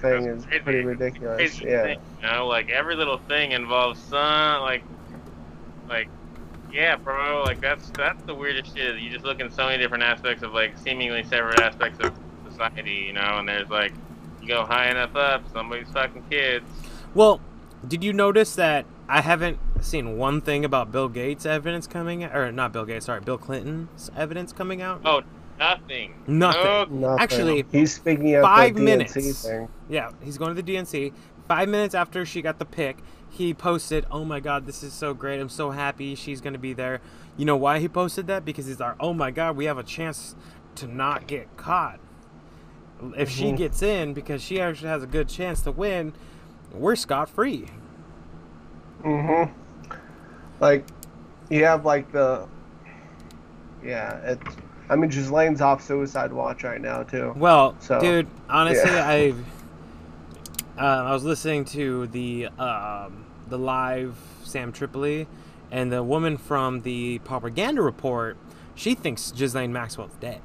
thing 0.00 0.24
is 0.26 0.44
crazy. 0.44 0.62
pretty 0.62 0.84
ridiculous. 0.84 1.36
Crazy 1.36 1.64
Yeah. 1.66 1.82
thing, 1.82 1.98
you 2.22 2.26
know, 2.28 2.46
like 2.46 2.70
every 2.70 2.96
little 2.96 3.18
thing 3.18 3.52
involves 3.52 4.00
some 4.00 4.60
like, 4.62 4.82
like, 5.88 6.08
yeah, 6.72 6.96
bro. 6.96 7.42
Like 7.44 7.60
that's 7.60 7.90
that's 7.90 8.22
the 8.24 8.34
weirdest 8.34 8.76
shit. 8.76 8.98
You 8.98 9.10
just 9.10 9.24
look 9.24 9.40
in 9.40 9.50
so 9.50 9.66
many 9.66 9.78
different 9.80 10.02
aspects 10.02 10.42
of 10.42 10.52
like 10.52 10.76
seemingly 10.78 11.22
separate 11.24 11.60
aspects 11.60 12.04
of 12.04 12.12
society, 12.50 13.04
you 13.06 13.12
know. 13.12 13.38
And 13.38 13.48
there's 13.48 13.70
like, 13.70 13.92
you 14.46 14.54
go 14.54 14.64
high 14.64 14.90
enough 14.90 15.14
up, 15.16 15.42
somebody's 15.52 15.88
fucking 15.90 16.24
kids. 16.30 16.64
Well, 17.14 17.40
did 17.86 18.02
you 18.04 18.12
notice 18.12 18.54
that 18.56 18.86
I 19.08 19.20
haven't 19.20 19.58
seen 19.80 20.16
one 20.16 20.40
thing 20.40 20.64
about 20.64 20.90
Bill 20.92 21.08
Gates 21.08 21.46
evidence 21.46 21.86
coming 21.86 22.24
or 22.24 22.50
not 22.52 22.72
Bill 22.72 22.84
Gates, 22.84 23.06
sorry, 23.06 23.20
Bill 23.20 23.38
Clinton's 23.38 24.10
evidence 24.16 24.52
coming 24.52 24.82
out? 24.82 25.00
Oh, 25.04 25.22
nothing. 25.58 26.14
Nothing. 26.26 27.00
No, 27.00 27.10
Nothing. 27.10 27.22
Actually, 27.22 27.64
he's 27.72 27.94
speaking 27.94 28.34
of 28.34 28.42
five 28.42 28.74
the 28.74 28.80
DNC 28.80 28.84
minutes. 28.84 29.42
thing. 29.42 29.68
Yeah, 29.88 30.10
he's 30.22 30.38
going 30.38 30.54
to 30.54 30.62
the 30.62 30.74
DNC. 30.74 31.12
Five 31.48 31.68
minutes 31.68 31.94
after 31.94 32.26
she 32.26 32.42
got 32.42 32.58
the 32.58 32.64
pick, 32.64 32.98
he 33.30 33.54
posted, 33.54 34.04
"Oh 34.10 34.24
my 34.24 34.40
God, 34.40 34.66
this 34.66 34.82
is 34.82 34.92
so 34.92 35.14
great! 35.14 35.40
I'm 35.40 35.48
so 35.48 35.70
happy 35.70 36.14
she's 36.14 36.40
going 36.40 36.54
to 36.54 36.58
be 36.58 36.72
there." 36.72 37.00
You 37.36 37.44
know 37.44 37.56
why 37.56 37.78
he 37.78 37.88
posted 37.88 38.26
that? 38.26 38.44
Because 38.44 38.66
he's 38.66 38.80
like, 38.80 38.96
"Oh 38.98 39.12
my 39.12 39.30
God, 39.30 39.56
we 39.56 39.66
have 39.66 39.78
a 39.78 39.82
chance 39.84 40.34
to 40.76 40.86
not 40.86 41.26
get 41.26 41.56
caught. 41.56 42.00
If 43.16 43.28
she 43.30 43.52
Mhm. 43.52 43.56
gets 43.56 43.82
in, 43.82 44.14
because 44.14 44.42
she 44.42 44.60
actually 44.60 44.88
has 44.88 45.02
a 45.02 45.06
good 45.06 45.28
chance 45.28 45.60
to 45.62 45.70
win, 45.72 46.12
we're 46.72 46.96
scot 46.96 47.28
free." 47.28 47.66
Mm-hmm. 49.04 49.52
Like, 50.60 50.86
you 51.50 51.64
have 51.64 51.84
like 51.84 52.10
the. 52.12 52.46
Yeah, 53.84 54.16
it's. 54.24 54.56
I 54.88 54.96
mean, 54.96 55.10
Giselle's 55.10 55.60
off 55.60 55.82
suicide 55.82 56.32
watch 56.32 56.62
right 56.64 56.80
now 56.80 57.02
too. 57.02 57.34
Well, 57.36 57.74
So, 57.80 57.98
dude, 58.00 58.26
honestly, 58.48 58.90
yeah. 58.90 59.06
I 59.08 59.34
uh, 60.78 61.04
I 61.04 61.12
was 61.12 61.24
listening 61.24 61.64
to 61.66 62.06
the 62.08 62.46
um, 62.58 63.24
the 63.48 63.58
live 63.58 64.16
Sam 64.44 64.72
Tripoli, 64.72 65.26
and 65.70 65.92
the 65.92 66.02
woman 66.02 66.36
from 66.36 66.82
the 66.82 67.18
propaganda 67.20 67.82
report. 67.82 68.36
She 68.74 68.94
thinks 68.94 69.32
Ghislaine 69.32 69.72
Maxwell's 69.72 70.14
dead. 70.20 70.40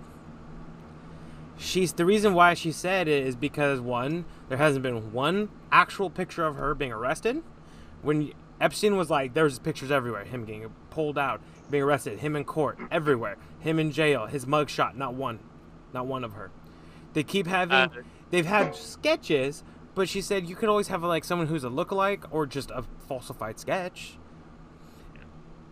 She's 1.61 1.93
the 1.93 2.05
reason 2.05 2.33
why 2.33 2.55
she 2.55 2.71
said 2.71 3.07
it 3.07 3.25
is 3.25 3.35
because 3.35 3.79
one, 3.79 4.25
there 4.49 4.57
hasn't 4.57 4.81
been 4.81 5.13
one 5.13 5.49
actual 5.71 6.09
picture 6.09 6.43
of 6.45 6.55
her 6.55 6.73
being 6.73 6.91
arrested. 6.91 7.43
When 8.01 8.33
Epstein 8.59 8.97
was 8.97 9.11
like, 9.11 9.33
there's 9.35 9.59
pictures 9.59 9.91
everywhere, 9.91 10.23
him 10.23 10.43
getting 10.43 10.73
pulled 10.89 11.19
out, 11.19 11.39
being 11.69 11.83
arrested, 11.83 12.19
him 12.19 12.35
in 12.35 12.45
court, 12.45 12.79
everywhere, 12.89 13.37
him 13.59 13.77
in 13.79 13.91
jail, 13.91 14.25
his 14.25 14.45
mugshot, 14.45 14.95
not 14.95 15.13
one, 15.13 15.39
not 15.93 16.07
one 16.07 16.23
of 16.23 16.33
her. 16.33 16.49
They 17.13 17.21
keep 17.23 17.45
having, 17.45 17.75
Uh, 17.75 17.89
they've 18.31 18.45
had 18.45 18.75
sketches, 18.75 19.63
but 19.93 20.09
she 20.09 20.21
said 20.21 20.47
you 20.47 20.55
could 20.55 20.67
always 20.69 20.87
have 20.87 21.03
like 21.03 21.23
someone 21.23 21.47
who's 21.47 21.63
a 21.63 21.69
lookalike 21.69 22.23
or 22.31 22.47
just 22.47 22.71
a 22.71 22.83
falsified 23.07 23.59
sketch. 23.59 24.17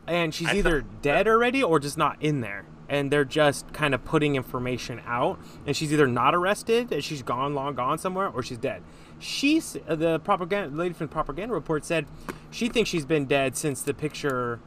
And 0.06 0.34
she's 0.36 0.50
I 0.50 0.56
either 0.56 0.82
thought- 0.82 1.02
dead 1.02 1.28
already 1.28 1.64
or 1.64 1.80
just 1.80 1.98
not 1.98 2.22
in 2.22 2.42
there. 2.42 2.66
And 2.90 3.12
they're 3.12 3.26
just 3.26 3.72
kind 3.72 3.94
of 3.94 4.04
putting 4.04 4.36
information 4.36 5.00
out. 5.06 5.40
And 5.66 5.76
she's 5.76 5.94
either 5.94 6.08
not 6.08 6.34
arrested, 6.34 6.92
and 6.92 7.04
she's 7.04 7.22
gone, 7.22 7.54
long 7.54 7.76
gone 7.76 8.00
somewhere, 8.00 8.28
or 8.28 8.42
she's 8.42 8.58
dead. 8.58 8.82
She's 9.20 9.78
uh, 9.88 9.96
the 9.96 10.20
propaganda 10.20 10.76
lady 10.76 10.94
from 10.94 11.08
the 11.08 11.14
propaganda 11.14 11.54
report 11.54 11.86
said 11.86 12.06
she 12.52 12.70
thinks 12.70 12.90
she's 12.90 13.06
been 13.06 13.26
dead 13.26 13.56
since 13.56 13.82
the 13.82 13.94
picture 13.94 14.60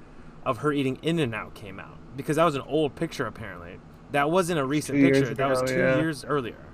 of 0.45 0.59
her 0.59 0.73
eating 0.73 0.99
In 1.03 1.19
and 1.19 1.35
Out 1.35 1.55
came 1.55 1.81
out 1.81 1.99
because 2.17 2.37
that 2.37 2.45
was 2.45 2.55
an 2.55 2.63
old 2.63 2.95
picture 2.95 3.27
apparently. 3.27 3.79
That 4.13 4.31
wasn't 4.31 4.59
a 4.59 4.65
recent 4.65 4.99
Two 4.99 5.11
picture. 5.11 5.35
that 5.35 5.49
was 5.49 5.63
two 5.63 5.79
yeah. 5.79 5.97
years 5.97 6.25
earlier. 6.25 6.67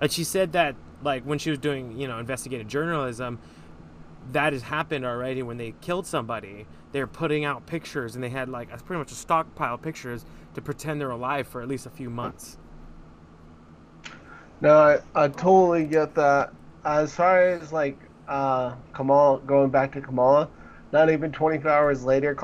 And 0.00 0.10
she 0.10 0.24
said 0.24 0.52
that 0.52 0.76
like 1.02 1.24
when 1.24 1.38
she 1.38 1.50
was 1.50 1.58
doing 1.58 1.98
you 1.98 2.08
know 2.08 2.18
investigative 2.18 2.66
journalism, 2.66 3.38
that 4.32 4.52
has 4.52 4.62
happened 4.62 5.04
already 5.04 5.42
when 5.42 5.56
they 5.58 5.74
killed 5.80 6.06
somebody. 6.06 6.66
They're 6.96 7.06
putting 7.06 7.44
out 7.44 7.66
pictures 7.66 8.14
and 8.14 8.24
they 8.24 8.30
had 8.30 8.48
like 8.48 8.72
a, 8.72 8.78
pretty 8.78 8.98
much 8.98 9.12
a 9.12 9.16
stockpile 9.16 9.74
of 9.74 9.82
pictures 9.82 10.24
to 10.54 10.62
pretend 10.62 10.98
they're 10.98 11.10
alive 11.10 11.46
for 11.46 11.60
at 11.60 11.68
least 11.68 11.84
a 11.84 11.90
few 11.90 12.08
months. 12.08 12.56
No, 14.62 14.74
I, 14.74 15.00
I 15.14 15.28
totally 15.28 15.84
get 15.84 16.14
that. 16.14 16.54
As 16.86 17.14
far 17.14 17.48
as 17.48 17.70
like 17.70 17.98
uh, 18.26 18.76
Kamala, 18.94 19.40
going 19.40 19.68
back 19.68 19.92
to 19.92 20.00
Kamala, 20.00 20.48
not 20.90 21.10
even 21.10 21.32
24 21.32 21.70
hours 21.70 22.02
later, 22.02 22.34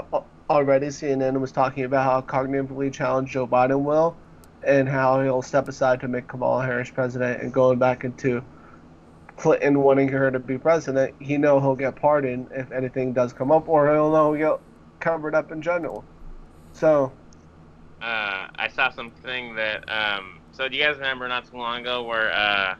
already 0.51 0.89
CNN 0.89 1.41
was 1.41 1.51
talking 1.51 1.85
about 1.85 2.05
how 2.05 2.21
cognitively 2.21 2.93
challenged 2.93 3.33
Joe 3.33 3.47
Biden 3.47 3.81
will, 3.81 4.19
and 4.63 4.87
how 4.87 5.23
he'll 5.23 5.41
step 5.41 5.67
aside 5.67 5.99
to 6.01 6.09
make 6.09 6.29
Kamala 6.29 6.67
Harris 6.67 6.91
president, 6.91 7.41
and 7.41 7.55
going 7.55 7.79
back 7.79 8.05
into 8.05 8.45
Clinton 9.43 9.81
wanting 9.81 10.07
her 10.07 10.31
to 10.31 10.39
be 10.39 10.57
president, 10.57 11.17
he 11.19 11.37
know 11.37 11.59
he'll 11.59 11.75
get 11.75 11.97
pardoned 11.97 12.47
if 12.53 12.71
anything 12.71 13.13
does 13.13 13.33
come 13.33 13.51
up, 13.51 13.69
or 13.69 13.93
he'll 13.93 14.13
know 14.13 14.33
he'll 14.35 14.53
get 14.53 14.61
covered 15.01 15.35
up 15.35 15.51
in 15.51 15.61
general. 15.61 16.05
So, 16.75 17.13
uh, 18.01 18.47
I 18.57 18.69
saw 18.69 18.91
something 18.91 19.57
that. 19.57 19.83
Um, 19.91 20.39
so 20.53 20.69
do 20.69 20.77
you 20.77 20.85
guys 20.85 20.95
remember 20.97 21.27
not 21.27 21.51
too 21.51 21.57
long 21.57 21.81
ago 21.81 22.05
where 22.05 22.33
uh, 22.33 22.77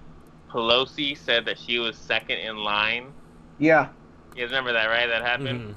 Pelosi 0.53 1.19
said 1.19 1.47
that 1.47 1.59
she 1.59 1.81
was 1.81 1.97
second 1.97 2.39
in 2.39 2.57
line? 2.59 3.13
yeah. 3.59 3.89
You 4.37 4.43
guys 4.45 4.51
remember 4.51 4.73
that, 4.73 4.87
right? 4.87 5.09
That 5.09 5.23
happened. 5.23 5.77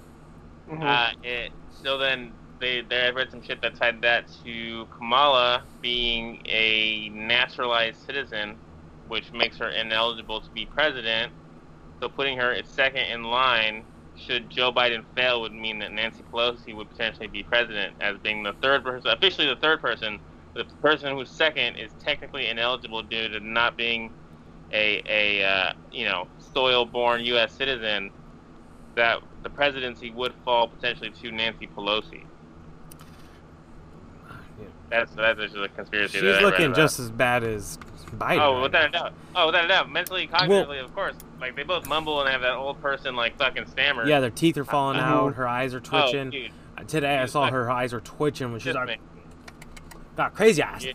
Mhm. 0.69 0.77
Mhm. 0.77 0.87
Uh, 0.87 1.11
it, 1.23 1.51
so 1.71 1.97
then 1.97 2.31
they, 2.59 2.81
they 2.81 3.07
I 3.07 3.09
read 3.09 3.31
some 3.31 3.41
shit 3.41 3.59
that 3.63 3.75
tied 3.75 4.03
that 4.03 4.29
to 4.43 4.85
Kamala 4.95 5.63
being 5.81 6.41
a 6.45 7.09
naturalized 7.09 8.01
citizen, 8.05 8.55
which 9.07 9.31
makes 9.33 9.57
her 9.57 9.69
ineligible 9.69 10.41
to 10.41 10.49
be 10.51 10.65
president. 10.65 11.31
So 12.01 12.09
putting 12.09 12.37
her 12.37 12.51
at 12.51 12.67
second 12.67 13.05
in 13.05 13.23
line, 13.23 13.83
should 14.17 14.49
Joe 14.49 14.71
Biden 14.71 15.03
fail, 15.15 15.41
would 15.41 15.53
mean 15.53 15.79
that 15.79 15.91
Nancy 15.91 16.23
Pelosi 16.31 16.75
would 16.75 16.89
potentially 16.89 17.27
be 17.27 17.43
president 17.43 17.95
as 18.01 18.17
being 18.19 18.43
the 18.43 18.53
third 18.61 18.83
person, 18.83 19.11
officially 19.11 19.47
the 19.47 19.55
third 19.57 19.81
person. 19.81 20.19
The 20.53 20.63
person 20.81 21.15
who's 21.15 21.29
second 21.29 21.75
is 21.75 21.91
technically 21.99 22.47
ineligible 22.47 23.03
due 23.03 23.27
to 23.27 23.39
not 23.41 23.75
being 23.75 24.09
a 24.71 25.03
a 25.07 25.43
uh, 25.43 25.73
you 25.91 26.05
know 26.05 26.27
soil-born 26.53 27.25
U.S. 27.25 27.51
citizen 27.53 28.09
that 28.95 29.19
the 29.43 29.49
presidency 29.49 30.11
would 30.11 30.33
fall 30.45 30.67
potentially 30.67 31.09
to 31.09 31.31
Nancy 31.31 31.67
Pelosi. 31.67 32.23
Yeah. 34.59 34.67
That's 34.89 35.11
that's 35.13 35.39
just 35.39 35.55
a 35.55 35.67
conspiracy. 35.69 36.13
She's 36.13 36.21
that 36.21 36.29
I 36.29 36.33
read 36.35 36.43
looking 36.43 36.73
just 36.73 36.99
as 36.99 37.11
bad 37.11 37.43
as 37.43 37.77
Biden. 38.11 38.39
Oh, 38.41 38.61
without 38.61 38.85
a 38.85 38.89
doubt. 38.89 39.13
Oh, 39.35 39.47
without 39.47 39.65
a 39.65 39.67
doubt. 39.67 39.91
Mentally, 39.91 40.27
cognitively, 40.27 40.83
of 40.83 40.93
course. 40.93 41.15
Like 41.39 41.55
they 41.55 41.63
both 41.63 41.87
mumble 41.87 42.21
and 42.21 42.29
have 42.29 42.41
that 42.41 42.53
old 42.55 42.81
person 42.81 43.15
like 43.15 43.37
fucking 43.37 43.67
stammer. 43.67 44.07
Yeah, 44.07 44.19
their 44.19 44.29
teeth 44.29 44.57
are 44.57 44.65
falling 44.65 44.97
Uh, 44.99 45.03
out. 45.03 45.35
Her 45.35 45.47
eyes 45.47 45.73
are 45.73 45.77
Oh, 45.77 45.81
twitching. 45.81 46.29
dude. 46.29 46.51
Uh, 46.77 46.83
Today 46.83 47.17
I 47.17 47.25
saw 47.25 47.49
her 47.49 47.69
eyes 47.71 47.93
were 47.93 48.01
twitching 48.01 48.51
when 48.51 48.59
she's 48.59 48.73
like, 48.75 48.99
got 50.15 50.33
crazy 50.33 50.61
eyes. 50.63 50.85
Yeah. 50.85 50.93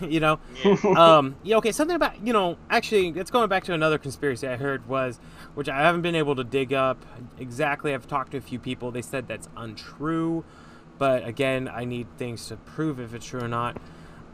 you 0.08 0.20
know. 0.20 0.38
Yeah. 0.64 0.76
um, 0.96 1.36
yeah, 1.42 1.56
okay, 1.56 1.72
something 1.72 1.96
about 1.96 2.24
you 2.24 2.32
know, 2.32 2.56
actually, 2.70 3.08
it's 3.08 3.30
going 3.30 3.48
back 3.48 3.64
to 3.64 3.72
another 3.74 3.98
conspiracy 3.98 4.46
I 4.46 4.56
heard 4.56 4.86
was, 4.88 5.18
which 5.54 5.68
I 5.68 5.78
haven't 5.80 6.02
been 6.02 6.14
able 6.14 6.36
to 6.36 6.44
dig 6.44 6.72
up 6.72 7.04
exactly. 7.38 7.94
I've 7.94 8.06
talked 8.06 8.32
to 8.32 8.38
a 8.38 8.40
few 8.40 8.58
people. 8.60 8.90
They 8.92 9.02
said 9.02 9.26
that's 9.26 9.48
untrue, 9.56 10.44
but 10.98 11.26
again, 11.26 11.68
I 11.68 11.84
need 11.84 12.06
things 12.16 12.46
to 12.48 12.56
prove 12.56 13.00
if 13.00 13.12
it's 13.14 13.26
true 13.26 13.40
or 13.40 13.48
not. 13.48 13.76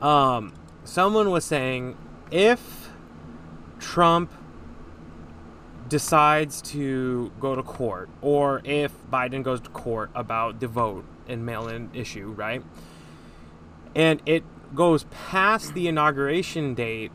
Um, 0.03 0.53
someone 0.85 1.31
was 1.31 1.45
saying 1.45 1.97
if 2.31 2.91
Trump 3.79 4.31
decides 5.89 6.63
to 6.63 7.31
go 7.41 7.55
to 7.55 7.63
court, 7.63 8.09
or 8.23 8.63
if 8.65 8.93
Biden 9.11 9.43
goes 9.43 9.61
to 9.61 9.71
court 9.71 10.11
about 10.15 10.61
the 10.61 10.69
vote 10.69 11.05
and 11.29 11.45
mail-in 11.45 11.91
issue, 11.95 12.29
right? 12.29 12.63
and 13.95 14.21
it 14.27 14.43
goes 14.75 15.05
past 15.05 15.75
the 15.75 15.87
inauguration 15.87 16.75
date, 16.75 17.13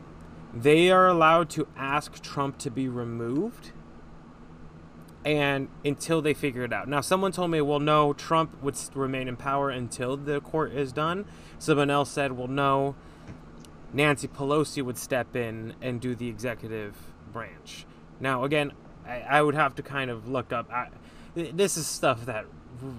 they 0.54 0.90
are 0.90 1.08
allowed 1.08 1.50
to 1.50 1.66
ask 1.76 2.22
Trump 2.22 2.58
to 2.58 2.70
be 2.70 2.88
removed 2.88 3.72
and 5.24 5.68
until 5.84 6.22
they 6.22 6.32
figure 6.32 6.64
it 6.64 6.72
out. 6.72 6.88
Now 6.88 7.02
someone 7.02 7.30
told 7.32 7.50
me, 7.50 7.60
"Well, 7.60 7.78
no, 7.78 8.14
Trump 8.14 8.62
would 8.62 8.76
remain 8.94 9.28
in 9.28 9.36
power 9.36 9.68
until 9.68 10.16
the 10.16 10.40
court 10.40 10.72
is 10.72 10.92
done." 10.92 11.26
Someone 11.58 11.90
else 11.90 12.10
said, 12.10 12.32
"Well, 12.32 12.48
no, 12.48 12.94
Nancy 13.92 14.28
Pelosi 14.28 14.82
would 14.82 14.98
step 14.98 15.34
in 15.34 15.74
and 15.80 16.00
do 16.00 16.14
the 16.14 16.28
executive 16.28 16.96
branch." 17.32 17.86
Now, 18.20 18.44
again, 18.44 18.72
I, 19.06 19.20
I 19.20 19.42
would 19.42 19.54
have 19.54 19.74
to 19.76 19.82
kind 19.82 20.10
of 20.10 20.28
look 20.28 20.52
up. 20.52 20.70
I, 20.70 20.88
this 21.34 21.76
is 21.76 21.86
stuff 21.86 22.26
that 22.26 22.46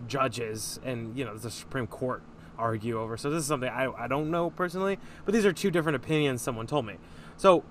judges 0.07 0.79
and 0.83 1.17
you 1.17 1.25
know 1.25 1.37
the 1.37 1.51
Supreme 1.51 1.87
Court 1.87 2.21
argue 2.57 2.99
over. 2.99 3.17
So 3.17 3.29
this 3.29 3.41
is 3.41 3.47
something 3.47 3.69
I, 3.69 3.91
I 3.91 4.07
don't 4.07 4.29
know 4.29 4.51
personally, 4.51 4.99
but 5.25 5.33
these 5.33 5.45
are 5.45 5.53
two 5.53 5.71
different 5.71 5.95
opinions 5.95 6.41
someone 6.41 6.67
told 6.67 6.85
me. 6.85 6.97
So, 7.37 7.63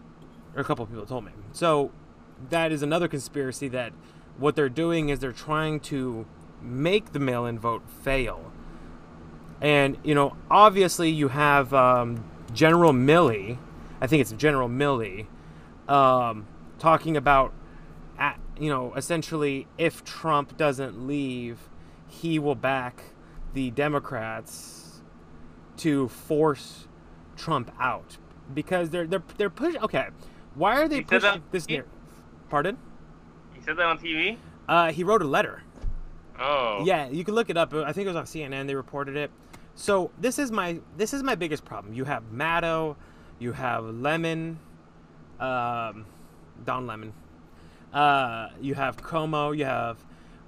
or 0.55 0.63
a 0.63 0.65
couple 0.65 0.85
people 0.87 1.07
told 1.07 1.25
me. 1.25 1.33
So 1.53 1.93
that 2.49 2.73
is 2.73 2.83
another 2.83 3.07
conspiracy 3.07 3.69
that 3.69 3.93
what 4.39 4.57
they're 4.57 4.69
doing 4.69 5.11
is 5.11 5.21
they're 5.21 5.33
trying 5.33 5.81
to 5.81 6.27
make 6.61 7.13
the 7.13 7.19
mail-in 7.19 7.59
vote 7.59 7.83
fail. 8.03 8.53
And 9.61 9.97
you 10.03 10.15
know, 10.15 10.37
obviously 10.51 11.11
you 11.11 11.29
have 11.29 11.73
um, 11.73 12.25
General 12.53 12.93
Milley, 12.93 13.59
I 14.01 14.07
think 14.07 14.21
it's 14.21 14.33
General 14.33 14.69
Milley, 14.69 15.27
um, 15.89 16.47
talking 16.79 17.17
about, 17.17 17.53
at, 18.19 18.39
you 18.59 18.71
know, 18.71 18.95
essentially 18.95 19.67
if 19.79 20.05
Trump 20.05 20.57
doesn't 20.57 21.07
leave, 21.07 21.69
he 22.09 22.39
will 22.39 22.55
back 22.55 23.03
the 23.55 23.71
Democrats 23.71 25.03
to 25.79 26.09
force 26.09 26.87
Trump 27.37 27.71
out 27.81 28.19
because 28.53 28.91
they're 28.91 29.07
they're 29.07 29.23
they're 29.39 29.51
pushing. 29.51 29.81
Okay, 29.83 30.09
why 30.55 30.77
are 30.81 30.89
they 30.89 30.97
He 30.97 31.03
pushing 31.03 31.43
this? 31.51 31.69
Near, 31.69 31.87
pardon? 32.49 32.77
He 33.55 33.63
said 33.63 33.77
that 33.77 33.87
on 33.87 33.99
TV? 33.99 34.37
Uh, 34.69 34.93
he 34.93 35.05
wrote 35.05 35.23
a 35.23 35.27
letter. 35.27 35.63
Oh. 36.39 36.83
Yeah, 36.85 37.09
you 37.09 37.25
can 37.25 37.35
look 37.35 37.51
it 37.51 37.57
up. 37.57 37.75
I 37.75 37.93
think 37.93 38.07
it 38.07 38.09
was 38.09 38.17
on 38.17 38.25
CNN. 38.25 38.67
They 38.67 38.75
reported 38.75 39.17
it. 39.17 39.31
So 39.75 40.11
this 40.19 40.39
is 40.39 40.51
my 40.51 40.81
this 40.97 41.15
is 41.15 41.23
my 41.23 41.35
biggest 41.35 41.65
problem. 41.65 41.95
You 41.95 42.05
have 42.05 42.25
Maddow, 42.33 42.97
you 43.39 43.53
have 43.53 43.85
Lemon, 43.85 44.59
um, 45.39 46.07
Don 46.65 46.87
Lemon. 46.87 47.13
Uh, 47.93 48.51
you 48.61 48.75
have 48.75 48.99
Cuomo. 48.99 49.57
You 49.57 49.65
have 49.65 49.99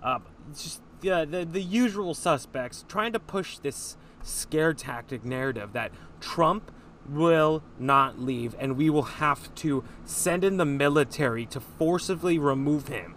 uh, 0.03 0.19
just 0.55 0.81
yeah, 1.01 1.25
the 1.25 1.45
the 1.45 1.63
usual 1.63 2.15
suspects 2.15 2.85
trying 2.89 3.13
to 3.13 3.21
push 3.21 3.59
this 3.59 3.97
scare 4.23 4.73
tactic 4.73 5.25
narrative 5.25 5.73
that 5.73 5.91
Trump 6.21 6.71
will 7.09 7.63
not 7.79 8.21
leave 8.21 8.55
and 8.61 8.77
we 8.77 8.89
will 8.89 9.03
have 9.03 9.53
to 9.57 9.83
send 10.05 10.45
in 10.45 10.57
the 10.57 10.65
military 10.65 11.45
to 11.47 11.59
forcibly 11.59 12.39
remove 12.39 12.87
him 12.87 13.17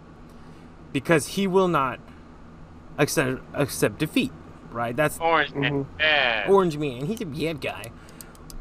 because 0.92 1.28
he 1.28 1.46
will 1.46 1.68
not 1.68 2.00
accept 2.98 3.40
accept 3.54 3.98
defeat. 3.98 4.32
Right? 4.76 4.94
That's 4.94 5.18
Orange 5.18 5.54
man. 5.54 5.72
Mhm. 5.84 5.98
Bad. 5.98 6.50
Orange 6.50 6.76
Man. 6.76 7.06
He's 7.06 7.22
a 7.22 7.24
bad 7.26 7.62
guy. 7.62 7.90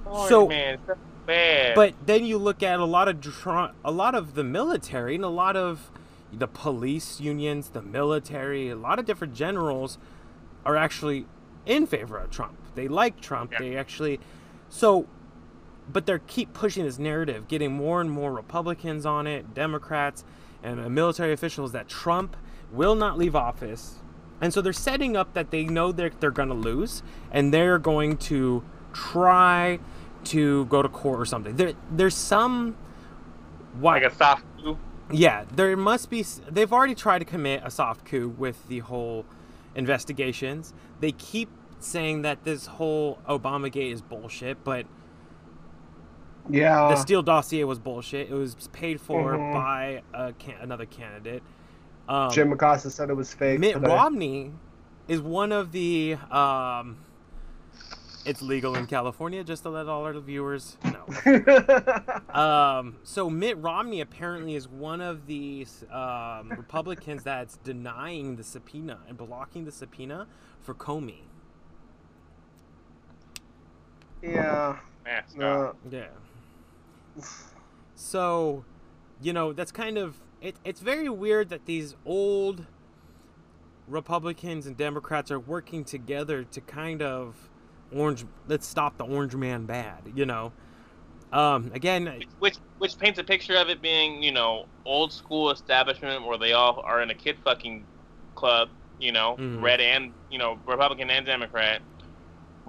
Orange 0.06 0.30
so- 0.30 0.48
man. 0.48 0.78
so 0.88 0.96
Bad. 1.26 1.76
But 1.76 1.96
then 2.06 2.24
you 2.24 2.38
look 2.38 2.64
at 2.64 2.80
a 2.80 2.86
lot 2.86 3.08
of 3.10 3.20
dr- 3.20 3.72
a 3.84 3.92
lot 3.92 4.16
of 4.16 4.36
the 4.36 4.44
military 4.44 5.16
and 5.16 5.26
a 5.26 5.30
lot 5.30 5.58
of 5.58 5.92
the 6.32 6.48
police 6.48 7.20
unions, 7.20 7.70
the 7.70 7.82
military, 7.82 8.70
a 8.70 8.76
lot 8.78 8.98
of 8.98 9.06
different 9.06 9.34
generals 9.34 9.98
are 10.66 10.78
actually 10.78 11.26
in 11.66 11.86
favor 11.86 12.18
of 12.18 12.30
Trump. 12.30 12.56
They 12.76 12.88
like 12.88 13.20
Trump. 13.20 13.52
Yeah. 13.52 13.60
They 13.60 13.76
actually 13.76 14.20
so 14.70 15.08
but 15.92 16.06
they're 16.06 16.20
keep 16.20 16.54
pushing 16.54 16.86
this 16.86 16.98
narrative, 16.98 17.48
getting 17.50 17.74
more 17.74 18.00
and 18.02 18.10
more 18.10 18.32
Republicans 18.34 19.06
on 19.06 19.28
it, 19.28 19.54
Democrats, 19.54 20.24
and 20.64 20.80
uh, 20.80 20.90
military 20.90 21.34
officials 21.34 21.74
that 21.74 21.88
Trump 21.90 22.38
will 22.72 22.96
not 22.96 23.18
leave 23.18 23.36
office. 23.36 23.96
And 24.42 24.54
so 24.54 24.62
they're 24.62 24.74
setting 24.74 25.16
up 25.16 25.34
that 25.34 25.52
they 25.52 25.64
know 25.66 25.92
they're, 25.92 26.12
they're 26.20 26.32
going 26.32 26.50
to 26.50 26.56
lose, 26.56 27.04
and 27.32 27.54
they're 27.54 27.80
going 27.80 28.18
to 28.18 28.64
try 28.94 29.80
to 30.26 30.66
go 30.66 30.82
to 30.82 30.90
court 30.90 31.20
or 31.20 31.26
something. 31.26 31.56
There, 31.56 31.74
there's 31.92 32.16
some. 32.16 32.76
Why? 33.80 33.96
like 34.00 34.12
a 34.12 34.16
soft 34.16 34.44
coup. 34.62 34.78
Yeah, 35.12 35.46
there 35.56 35.76
must 35.78 36.10
be. 36.10 36.26
They've 36.50 36.72
already 36.72 36.96
tried 36.96 37.20
to 37.20 37.26
commit 37.26 37.62
a 37.64 37.70
soft 37.72 38.06
coup 38.06 38.30
with 38.38 38.68
the 38.68 38.80
whole 38.80 39.26
investigations. 39.76 40.74
They 41.00 41.12
keep 41.12 41.50
saying 41.80 42.24
that 42.24 42.44
this 42.44 42.66
whole 42.66 43.20
Obamagate 43.30 43.92
is 43.92 44.02
bullshit, 44.02 44.64
but 44.64 44.86
Yeah. 46.50 46.88
the 46.90 46.96
Steele 46.96 47.22
dossier 47.22 47.64
was 47.64 47.80
bullshit. 47.80 48.30
It 48.30 48.34
was 48.34 48.56
paid 48.72 49.00
for 49.02 49.34
Mhm. 49.34 49.54
by 49.54 50.02
a 50.14 50.34
another 50.62 50.86
candidate. 50.86 51.44
Um, 52.08 52.32
Jim 52.32 52.52
Acosta 52.52 52.90
said 52.90 53.10
it 53.10 53.16
was 53.16 53.34
fake. 53.34 53.60
Mitt 53.60 53.74
today. 53.76 53.88
Romney 53.88 54.52
is 55.08 55.22
one 55.22 55.52
of 55.52 55.72
the. 55.72 56.18
Um, 56.32 56.98
it's 58.26 58.42
legal 58.42 58.76
in 58.76 58.88
California, 58.88 59.44
just 59.44 59.64
to 59.64 59.70
let 59.70 59.88
all 59.88 60.04
our 60.04 60.20
viewers 60.20 60.78
know. 60.84 61.06
Um, 62.36 62.98
so 63.04 63.30
Mitt 63.30 63.58
Romney 63.60 64.02
apparently 64.02 64.56
is 64.56 64.68
one 64.68 65.00
of 65.00 65.26
the 65.26 65.66
um, 65.90 66.50
Republicans 66.50 67.24
that's 67.24 67.56
denying 67.58 68.36
the 68.36 68.44
subpoena 68.44 69.00
and 69.08 69.18
blocking 69.18 69.64
the 69.64 69.72
subpoena 69.72 70.28
for 70.60 70.74
Comey. 70.74 71.22
yeah. 74.22 74.78
Man, 75.06 75.24
Uh. 75.42 75.72
Yeah. 75.90 76.08
So, 77.96 78.66
you 79.22 79.32
know, 79.32 79.54
that's 79.54 79.72
kind 79.72 79.98
of 79.98 80.20
it, 80.46 80.56
it's 80.64 80.80
very 80.80 81.10
weird 81.10 81.50
that 81.50 81.66
these 81.66 81.96
old 82.06 82.66
Republicans 83.88 84.68
and 84.68 84.78
Democrats 84.78 85.32
are 85.32 85.40
working 85.40 85.84
together 85.84 86.44
to 86.44 86.62
kind 86.62 87.02
of 87.02 87.36
orange 87.96 88.26
let's 88.48 88.68
stop 88.68 88.98
the 88.98 89.04
orange 89.04 89.36
man 89.36 89.66
bad, 89.66 90.02
you 90.16 90.26
know. 90.26 90.52
Um 91.34 91.72
again, 91.74 92.24
Which, 92.40 92.58
which 92.78 92.98
paints 92.98 93.20
a 93.20 93.24
picture 93.24 93.56
of 93.56 93.70
it 93.70 93.82
being, 93.82 94.22
you 94.22 94.32
know, 94.32 94.66
old 94.86 95.12
school 95.12 95.52
establishment 95.52 96.26
where 96.26 96.38
they 96.38 96.54
all 96.54 96.82
are 96.86 97.02
in 97.02 97.10
a 97.10 97.16
kid 97.16 97.38
fucking 97.44 97.84
club, 98.36 98.70
you 99.00 99.12
know, 99.12 99.38
Mhm. 99.38 99.62
red 99.62 99.82
and 99.82 100.14
you 100.30 100.38
know 100.38 100.60
Republican 100.68 101.10
and 101.10 101.26
Democrat, 101.26 101.82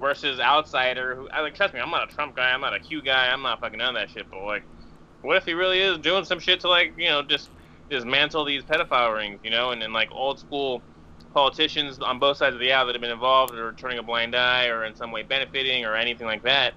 versus 0.00 0.40
outsider 0.40 1.14
who. 1.14 1.28
I 1.30 1.40
like 1.42 1.54
trust 1.54 1.74
me, 1.74 1.80
I'm 1.80 1.90
not 1.90 2.10
a 2.10 2.14
Trump 2.14 2.36
guy, 2.36 2.50
I'm 2.50 2.60
not 2.62 2.74
a 2.74 2.80
Q 2.80 3.02
guy, 3.02 3.28
I'm 3.28 3.42
not 3.42 3.60
fucking 3.60 3.78
none 3.78 3.94
of 3.96 4.00
that 4.00 4.10
shit. 4.10 4.30
But 4.30 4.44
like, 4.44 4.64
what 5.22 5.36
if 5.36 5.44
he 5.44 5.54
really 5.54 5.80
is 5.80 5.98
doing 5.98 6.24
some 6.24 6.38
shit 6.38 6.60
to 6.60 6.68
like, 6.68 6.94
you 6.96 7.08
know, 7.08 7.22
just 7.22 7.50
dismantle 7.90 8.44
these 8.44 8.62
pedophile 8.62 9.14
rings, 9.14 9.38
you 9.42 9.50
know, 9.50 9.70
and 9.70 9.80
then 9.80 9.92
like 9.92 10.10
old 10.12 10.38
school 10.38 10.82
politicians 11.34 11.98
on 12.00 12.18
both 12.18 12.36
sides 12.38 12.54
of 12.54 12.60
the 12.60 12.72
aisle 12.72 12.86
that 12.86 12.94
have 12.94 13.02
been 13.02 13.10
involved 13.10 13.54
or 13.54 13.72
turning 13.72 13.98
a 13.98 14.02
blind 14.02 14.34
eye 14.34 14.66
or 14.68 14.84
in 14.84 14.94
some 14.94 15.10
way 15.12 15.22
benefiting 15.22 15.84
or 15.84 15.94
anything 15.94 16.26
like 16.26 16.42
that 16.42 16.72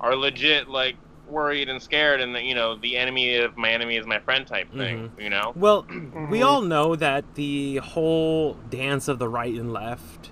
are 0.00 0.16
legit 0.16 0.68
like 0.68 0.96
worried 1.28 1.68
and 1.68 1.82
scared 1.82 2.22
and 2.22 2.34
that 2.34 2.44
you 2.44 2.54
know 2.54 2.74
the 2.76 2.96
enemy 2.96 3.36
of 3.36 3.54
my 3.58 3.70
enemy 3.70 3.96
is 3.98 4.06
my 4.06 4.18
friend 4.20 4.46
type 4.46 4.66
thing 4.74 5.12
you 5.18 5.28
know 5.28 5.52
Well, 5.54 5.84
we 5.90 6.38
Mhm. 6.40 6.46
all 6.46 6.62
know 6.62 6.96
that 6.96 7.34
the 7.34 7.76
whole 7.78 8.54
dance 8.70 9.08
of 9.08 9.18
the 9.18 9.28
right 9.28 9.52
and 9.52 9.74
left 9.74 10.30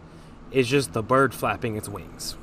is 0.50 0.68
just 0.68 0.94
the 0.94 1.02
bird 1.02 1.34
flapping 1.34 1.76
its 1.76 1.86
wings, 1.88 2.38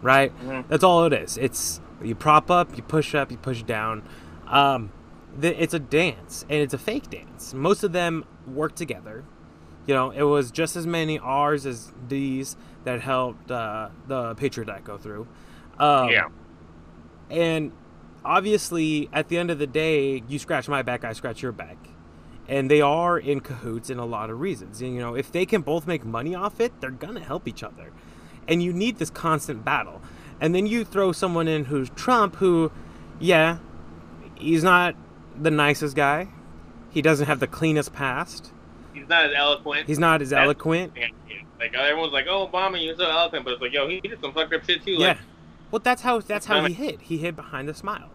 right? 0.00 0.32
Mhm. 0.46 0.64
That's 0.68 0.82
all 0.84 1.04
it 1.04 1.12
is. 1.12 1.36
It's 1.36 1.82
you 2.02 2.14
prop 2.14 2.50
up, 2.50 2.74
you 2.74 2.82
push 2.82 3.14
up, 3.14 3.30
you 3.30 3.36
push 3.36 3.62
down. 3.62 4.02
Um, 4.46 4.90
the, 4.94 5.03
it's 5.40 5.74
a 5.74 5.78
dance, 5.78 6.44
and 6.48 6.60
it's 6.60 6.74
a 6.74 6.78
fake 6.78 7.10
dance. 7.10 7.54
Most 7.54 7.84
of 7.84 7.92
them 7.92 8.24
work 8.46 8.74
together. 8.74 9.24
You 9.86 9.94
know, 9.94 10.10
it 10.10 10.22
was 10.22 10.50
just 10.50 10.76
as 10.76 10.86
many 10.86 11.18
R's 11.18 11.66
as 11.66 11.92
D's 12.08 12.56
that 12.84 13.00
helped 13.00 13.50
uh, 13.50 13.90
the 14.06 14.34
Patriot 14.34 14.68
Act 14.68 14.84
go 14.84 14.96
through. 14.96 15.26
Um, 15.78 16.08
yeah 16.08 16.28
and 17.30 17.72
obviously, 18.24 19.08
at 19.12 19.28
the 19.28 19.38
end 19.38 19.50
of 19.50 19.58
the 19.58 19.66
day, 19.66 20.22
you 20.28 20.38
scratch 20.38 20.68
my 20.68 20.82
back, 20.82 21.04
I 21.04 21.12
scratch 21.12 21.42
your 21.42 21.52
back. 21.52 21.76
And 22.46 22.70
they 22.70 22.80
are 22.80 23.18
in 23.18 23.40
cahoots 23.40 23.88
in 23.88 23.98
a 23.98 24.04
lot 24.04 24.28
of 24.28 24.38
reasons. 24.38 24.82
And, 24.82 24.94
you 24.94 25.00
know, 25.00 25.14
if 25.14 25.32
they 25.32 25.46
can 25.46 25.62
both 25.62 25.86
make 25.86 26.04
money 26.04 26.34
off 26.34 26.60
it, 26.60 26.78
they're 26.80 26.90
going 26.90 27.14
to 27.14 27.20
help 27.20 27.48
each 27.48 27.62
other. 27.62 27.90
And 28.46 28.62
you 28.62 28.72
need 28.72 28.98
this 28.98 29.08
constant 29.08 29.64
battle. 29.64 30.02
And 30.40 30.54
then 30.54 30.66
you 30.66 30.84
throw 30.84 31.12
someone 31.12 31.48
in 31.48 31.64
who's 31.64 31.88
Trump, 31.90 32.36
who, 32.36 32.70
yeah, 33.18 33.58
he's 34.34 34.62
not 34.62 34.94
the 35.40 35.50
nicest 35.50 35.96
guy. 35.96 36.28
He 36.90 37.02
doesn't 37.02 37.26
have 37.26 37.40
the 37.40 37.46
cleanest 37.46 37.92
past. 37.92 38.52
He's 38.92 39.08
not 39.08 39.24
as 39.26 39.32
eloquent. 39.34 39.86
He's 39.88 39.98
not 39.98 40.22
as 40.22 40.30
That's- 40.30 40.44
eloquent. 40.44 40.92
Like 41.58 41.74
everyone's 41.74 42.12
like, 42.12 42.26
"Oh, 42.28 42.46
Obama, 42.52 42.82
you're 42.84 42.96
so 42.96 43.04
eloquent," 43.08 43.44
but 43.44 43.54
it's 43.54 43.62
like, 43.62 43.72
"Yo, 43.72 43.88
he 43.88 44.00
did 44.00 44.20
some 44.20 44.32
fucked 44.32 44.52
up 44.52 44.64
shit 44.64 44.84
too." 44.84 44.92
Yeah. 44.92 45.08
Like, 45.08 45.18
Well, 45.70 45.80
that's 45.82 46.02
how 46.02 46.20
that's 46.20 46.46
how 46.46 46.64
he 46.64 46.74
hid. 46.74 47.00
He 47.02 47.18
hid 47.18 47.34
behind 47.36 47.68
the 47.68 47.74
smile. 47.74 48.10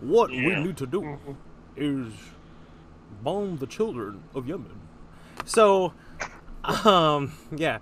What 0.00 0.30
we 0.30 0.54
need 0.56 0.76
to 0.76 0.86
do 0.86 1.18
is 1.76 2.12
bomb 3.22 3.56
the 3.58 3.66
children 3.66 4.24
of 4.34 4.46
Yemen. 4.46 4.78
So, 5.44 5.94
um, 6.64 7.32
yeah, 7.54 7.78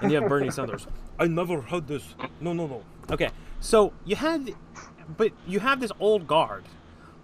and 0.00 0.12
you 0.12 0.20
have 0.20 0.28
Bernie 0.28 0.50
Sanders. 0.58 0.86
I 1.18 1.26
never 1.26 1.60
heard 1.60 1.88
this. 1.88 2.14
No, 2.40 2.52
no, 2.52 2.66
no. 2.66 2.82
Okay, 3.10 3.30
so 3.60 3.92
you 4.04 4.16
had, 4.16 4.54
but 5.16 5.32
you 5.46 5.60
have 5.60 5.80
this 5.80 5.92
old 6.00 6.26
guard 6.26 6.64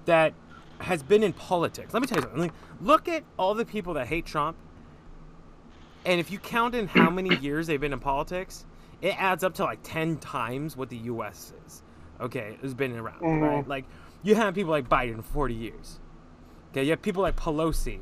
that 0.06 0.32
has 0.80 1.02
been 1.02 1.22
in 1.22 1.32
politics. 1.32 1.92
Let 1.92 2.00
me 2.00 2.06
tell 2.06 2.18
you 2.18 2.22
something. 2.22 2.40
Like, 2.40 2.52
look 2.80 3.08
at 3.08 3.24
all 3.38 3.54
the 3.54 3.64
people 3.64 3.94
that 3.94 4.06
hate 4.06 4.26
Trump, 4.26 4.56
and 6.04 6.20
if 6.20 6.30
you 6.30 6.38
count 6.38 6.74
in 6.74 6.86
how 6.88 7.10
many 7.10 7.36
years 7.36 7.66
they've 7.66 7.80
been 7.80 7.92
in 7.92 8.00
politics, 8.00 8.64
it 9.02 9.14
adds 9.20 9.44
up 9.44 9.54
to 9.54 9.64
like 9.64 9.80
ten 9.82 10.16
times 10.18 10.76
what 10.76 10.88
the 10.88 10.96
U.S. 10.98 11.52
is. 11.66 11.82
Okay, 12.20 12.58
has 12.62 12.74
been 12.74 12.96
around, 12.96 13.20
Mhm. 13.20 13.40
right? 13.42 13.68
Like, 13.68 13.84
you 14.22 14.34
have 14.34 14.54
people 14.54 14.70
like 14.70 14.88
Biden 14.88 15.22
forty 15.22 15.54
years. 15.54 16.00
Okay, 16.72 16.84
you 16.84 16.90
have 16.90 17.02
people 17.02 17.22
like 17.22 17.36
Pelosi, 17.36 18.00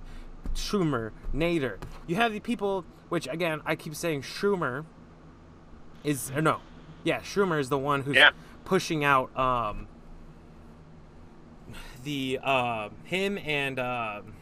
Schumer, 0.54 1.12
Nader. 1.34 1.76
You 2.06 2.16
have 2.16 2.32
the 2.32 2.40
people, 2.40 2.84
which 3.08 3.26
again, 3.28 3.60
I 3.66 3.76
keep 3.76 3.94
saying 3.94 4.22
Schumer 4.22 4.84
is 6.04 6.30
or 6.30 6.40
no, 6.42 6.60
yeah, 7.04 7.20
Schumer 7.20 7.58
is 7.60 7.68
the 7.68 7.78
one 7.78 8.02
who's 8.02 8.16
Yeah. 8.16 8.30
pushing 8.64 9.04
out 9.04 9.36
um, 9.38 9.86
the 12.06 12.38
uh, 12.42 12.88
him 13.04 13.36
and 13.38 13.78
um 13.78 14.32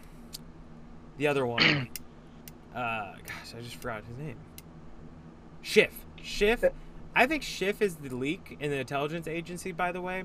the 1.16 1.26
other 1.26 1.44
one. 1.46 1.62
uh, 2.74 3.14
gosh, 3.26 3.54
I 3.56 3.60
just 3.60 3.76
forgot 3.76 4.04
his 4.04 4.18
name. 4.18 4.36
Schiff. 5.62 6.04
Schiff. 6.22 6.62
I 7.16 7.26
think 7.26 7.42
Schiff 7.42 7.80
is 7.80 7.96
the 7.96 8.14
leak 8.14 8.56
in 8.60 8.70
the 8.70 8.76
intelligence 8.76 9.26
agency, 9.26 9.72
by 9.72 9.92
the 9.92 10.00
way. 10.00 10.24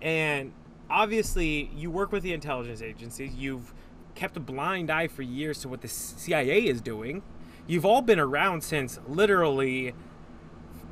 And 0.00 0.52
obviously, 0.88 1.70
you 1.74 1.90
work 1.90 2.12
with 2.12 2.22
the 2.22 2.32
intelligence 2.32 2.80
agencies. 2.80 3.34
You've 3.34 3.74
kept 4.14 4.36
a 4.36 4.40
blind 4.40 4.90
eye 4.90 5.08
for 5.08 5.22
years 5.22 5.60
to 5.60 5.68
what 5.68 5.80
the 5.80 5.88
CIA 5.88 6.66
is 6.66 6.80
doing. 6.80 7.22
You've 7.66 7.84
all 7.84 8.02
been 8.02 8.20
around 8.20 8.62
since 8.62 8.98
literally 9.06 9.92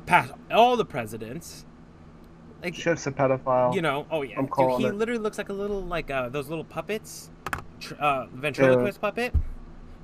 past 0.05 0.33
all 0.51 0.77
the 0.77 0.85
presidents. 0.85 1.65
Like, 2.63 2.73
Schiff's 2.75 3.05
a 3.07 3.11
pedophile. 3.11 3.73
you 3.75 3.81
know, 3.81 4.05
oh 4.11 4.21
yeah, 4.23 4.37
I'm 4.37 4.45
Dude, 4.45 4.51
calling 4.51 4.79
he 4.81 4.87
it. 4.87 4.95
literally 4.95 5.19
looks 5.21 5.37
like 5.37 5.49
a 5.49 5.53
little 5.53 5.81
like 5.81 6.09
uh, 6.09 6.29
those 6.29 6.49
little 6.49 6.63
puppets, 6.63 7.29
tr- 7.79 7.93
uh, 7.99 8.25
ventriloquist 8.33 8.99
puppet. 8.99 9.33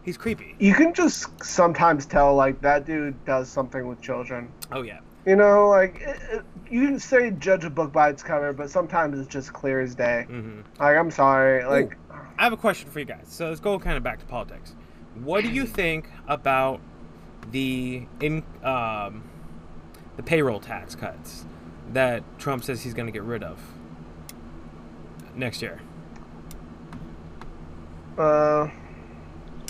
He's 0.04 0.18
creepy. 0.18 0.56
you 0.60 0.74
can 0.74 0.94
just 0.94 1.44
sometimes 1.44 2.06
tell 2.06 2.36
like 2.36 2.60
that 2.62 2.86
dude 2.86 3.24
does 3.26 3.48
something 3.50 3.88
with 3.88 4.02
children. 4.02 4.52
Oh 4.72 4.82
yeah. 4.82 5.00
You 5.26 5.38
know, 5.38 5.70
like 5.70 6.02
it, 6.02 6.18
it, 6.32 6.42
you 6.70 6.86
can 6.86 7.00
say 7.00 7.32
judge 7.32 7.64
a 7.64 7.70
book 7.70 7.94
by 7.94 8.10
its 8.10 8.22
cover, 8.22 8.52
but 8.52 8.70
sometimes 8.70 9.18
it's 9.18 9.30
just 9.30 9.54
clear 9.54 9.80
as 9.80 9.96
day. 9.96 10.26
hmm 10.28 10.60
Like 10.80 10.98
I'm 10.98 11.10
sorry, 11.10 11.64
like 11.66 11.98
I 12.38 12.44
have 12.44 12.52
a 12.54 12.58
question 12.58 12.90
for 12.92 13.00
you 13.00 13.06
guys. 13.06 13.26
So 13.30 13.48
let's 13.48 13.62
go 13.62 13.80
kind 13.80 13.96
of 13.96 14.04
back 14.04 14.20
to 14.20 14.26
politics. 14.26 14.76
What 15.24 15.44
do 15.44 15.50
you 15.50 15.66
think 15.66 16.10
about 16.28 16.82
the 17.52 18.06
in 18.20 18.44
um, 18.64 19.24
the 20.18 20.24
payroll 20.24 20.60
tax 20.60 20.96
cuts 20.96 21.46
that 21.94 22.24
Trump 22.40 22.64
says 22.64 22.82
he's 22.84 22.94
going 22.94 23.06
to 23.08 23.12
get 23.12 23.24
rid 23.24 23.44
of 23.44 23.60
next 25.36 25.62
year? 25.62 25.80
uh, 28.18 28.68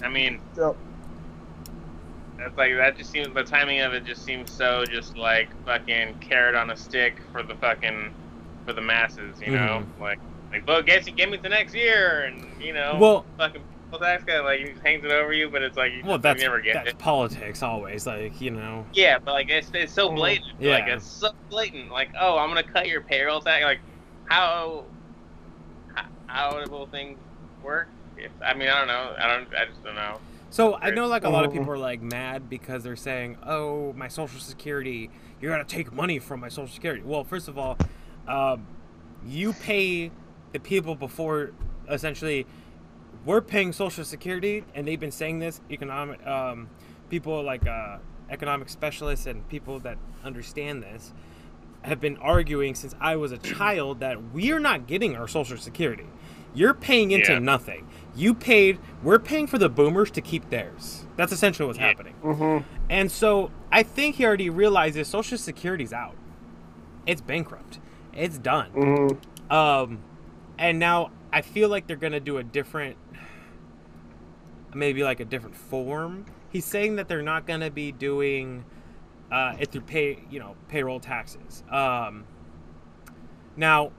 I 0.03 0.09
mean, 0.09 0.41
so- 0.55 0.75
That's 2.37 2.57
like 2.57 2.75
that 2.75 2.97
just 2.97 3.11
seems 3.11 3.33
the 3.33 3.43
timing 3.43 3.79
of 3.81 3.93
it 3.93 4.03
just 4.05 4.25
seems 4.25 4.51
so 4.51 4.83
just 4.85 5.15
like 5.17 5.47
fucking 5.65 6.15
carrot 6.19 6.55
on 6.55 6.71
a 6.71 6.75
stick 6.77 7.21
for 7.31 7.41
the 7.43 7.55
fucking 7.55 8.13
for 8.65 8.73
the 8.73 8.81
masses, 8.81 9.39
you 9.39 9.51
know? 9.53 9.83
Like 9.99 10.19
like 10.51 10.67
well 10.67 10.81
guess 10.81 11.07
you 11.07 11.13
give 11.13 11.29
me 11.29 11.37
the 11.37 11.47
next 11.49 11.73
year 11.73 12.23
and 12.25 12.45
you 12.61 12.73
know 12.73 12.97
Well- 12.99 13.25
fucking 13.37 13.63
well 13.93 14.01
tax 14.01 14.23
guy 14.23 14.39
like 14.39 14.59
he 14.59 14.65
just 14.71 14.81
hangs 14.81 15.05
it 15.05 15.11
over 15.11 15.31
you 15.33 15.49
but 15.49 15.61
it's 15.61 15.77
like 15.77 15.91
you, 15.93 16.03
Well, 16.03 16.17
that's 16.17 16.41
you 16.41 16.47
never 16.47 16.61
get 16.61 16.73
that's 16.73 16.89
it. 16.89 16.97
politics 16.97 17.61
always. 17.61 18.07
Like 18.07 18.41
you 18.41 18.51
know. 18.51 18.85
Yeah, 18.93 19.19
but 19.19 19.33
like 19.33 19.49
it's, 19.49 19.69
it's 19.73 19.93
so 19.93 20.11
blatant. 20.11 20.51
Yeah. 20.59 20.73
Like 20.73 20.87
it's 20.87 21.05
so 21.05 21.31
blatant. 21.49 21.91
Like, 21.91 22.09
oh, 22.19 22.37
I'm 22.37 22.49
gonna 22.49 22.63
cut 22.63 22.87
your 22.87 23.01
payroll 23.01 23.39
tax. 23.41 23.63
Like, 23.63 23.79
how 24.25 24.85
how, 25.93 26.05
how 26.27 26.65
will 26.69 26.87
things 26.87 27.17
work? 27.63 27.87
If 28.17 28.31
I 28.43 28.53
mean, 28.53 28.69
I 28.69 28.79
don't 28.79 28.87
know. 28.87 29.15
I 29.17 29.27
don't. 29.27 29.47
I 29.55 29.65
just 29.65 29.83
don't 29.83 29.95
know. 29.95 30.19
So 30.49 30.75
I 30.75 30.91
know 30.91 31.07
like 31.07 31.23
a 31.23 31.29
lot 31.29 31.45
of 31.45 31.51
people 31.51 31.69
are 31.71 31.77
like 31.77 32.01
mad 32.01 32.49
because 32.49 32.83
they're 32.83 32.95
saying, 32.95 33.37
"Oh, 33.45 33.93
my 33.93 34.07
social 34.07 34.39
security, 34.39 35.09
you're 35.41 35.51
gonna 35.51 35.63
take 35.63 35.91
money 35.91 36.19
from 36.19 36.39
my 36.39 36.49
social 36.49 36.73
security." 36.73 37.01
Well, 37.03 37.23
first 37.23 37.47
of 37.47 37.57
all, 37.57 37.77
um, 38.27 38.65
you 39.25 39.53
pay 39.53 40.11
the 40.51 40.59
people 40.59 40.95
before 40.95 41.51
essentially 41.89 42.45
we're 43.25 43.41
paying 43.41 43.71
social 43.73 44.03
security, 44.03 44.63
and 44.75 44.87
they've 44.87 44.99
been 44.99 45.11
saying 45.11 45.39
this. 45.39 45.61
Economic 45.71 46.25
um, 46.25 46.69
people 47.09 47.41
like 47.43 47.67
uh, 47.67 47.97
economic 48.29 48.69
specialists 48.69 49.25
and 49.27 49.47
people 49.49 49.79
that 49.79 49.97
understand 50.23 50.81
this 50.83 51.13
have 51.83 51.99
been 51.99 52.17
arguing 52.17 52.73
since 52.75 52.95
I 52.99 53.15
was 53.17 53.31
a 53.31 53.37
child 53.57 53.99
that 53.99 54.33
we're 54.33 54.59
not 54.59 54.87
getting 54.87 55.15
our 55.15 55.27
social 55.27 55.57
security. 55.57 56.05
You're 56.55 56.73
paying 56.73 57.11
into 57.11 57.33
Yeah. 57.33 57.39
nothing. 57.39 57.87
You 58.15 58.33
paid. 58.35 58.77
We're 59.01 59.17
paying 59.19 59.47
for 59.47 59.57
the 59.57 59.69
boomers 59.69 60.11
to 60.11 60.21
keep 60.21 60.49
theirs. 60.51 61.05
That's 61.15 61.31
essentially 61.33 61.65
what's 61.65 61.79
Yeah. 61.79 61.87
happening. 61.87 62.13
mhm. 62.23 62.63
And 62.89 63.11
so 63.11 63.49
I 63.71 63.81
think 63.83 64.15
he 64.15 64.25
already 64.25 64.49
realizes 64.51 65.07
Social 65.07 65.37
Security's 65.37 65.91
out. 65.93 66.15
It's 67.07 67.21
bankrupt. 67.21 67.79
It's 68.13 68.37
done. 68.37 68.69
Mhm. 68.71 69.51
Um, 69.51 69.99
and 70.59 70.77
now 70.79 71.09
I 71.33 71.41
feel 71.41 71.69
like 71.69 71.87
they're 71.87 71.95
gonna 71.97 72.19
do 72.19 72.37
a 72.37 72.43
different, 72.43 72.95
maybe 74.75 75.03
like 75.03 75.19
a 75.19 75.25
different 75.25 75.55
form. 75.55 76.25
He's 76.49 76.65
saying 76.65 76.97
that 76.97 77.07
they're 77.07 77.21
not 77.21 77.47
gonna 77.47 77.71
be 77.71 77.91
doing 77.91 78.65
uh, 79.31 79.55
it 79.59 79.71
through 79.71 79.81
pay, 79.81 80.19
you 80.29 80.39
know, 80.39 80.55
payroll 80.67 80.99
taxes. 80.99 81.63
Um, 81.69 82.25
now, 83.55 83.91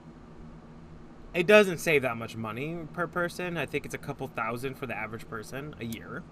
it 1.33 1.45
doesn't 1.47 1.79
save 1.79 2.03
that 2.03 2.15
much 2.15 2.35
money 2.37 2.77
per 2.93 3.07
person. 3.07 3.57
I 3.57 3.65
think 3.65 3.85
it's 3.85 3.93
a 3.93 3.99
couple 3.99 4.27
thousand 4.27 4.75
for 4.75 4.85
the 4.85 4.95
average 4.95 5.27
person 5.27 5.75
a 5.79 5.85
year. 5.85 6.23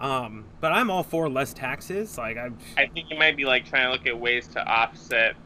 Um, 0.00 0.44
but 0.60 0.72
I'm 0.72 0.90
all 0.90 1.02
for 1.02 1.28
less 1.30 1.54
taxes. 1.54 2.18
Like 2.18 2.36
I, 2.36 2.50
I 2.76 2.86
think 2.88 3.10
you 3.10 3.18
might 3.18 3.36
be 3.36 3.44
like 3.44 3.64
trying 3.64 3.86
to 3.86 3.92
look 3.92 4.06
at 4.06 4.18
ways 4.18 4.48
to 4.48 4.66
offset. 4.66 5.36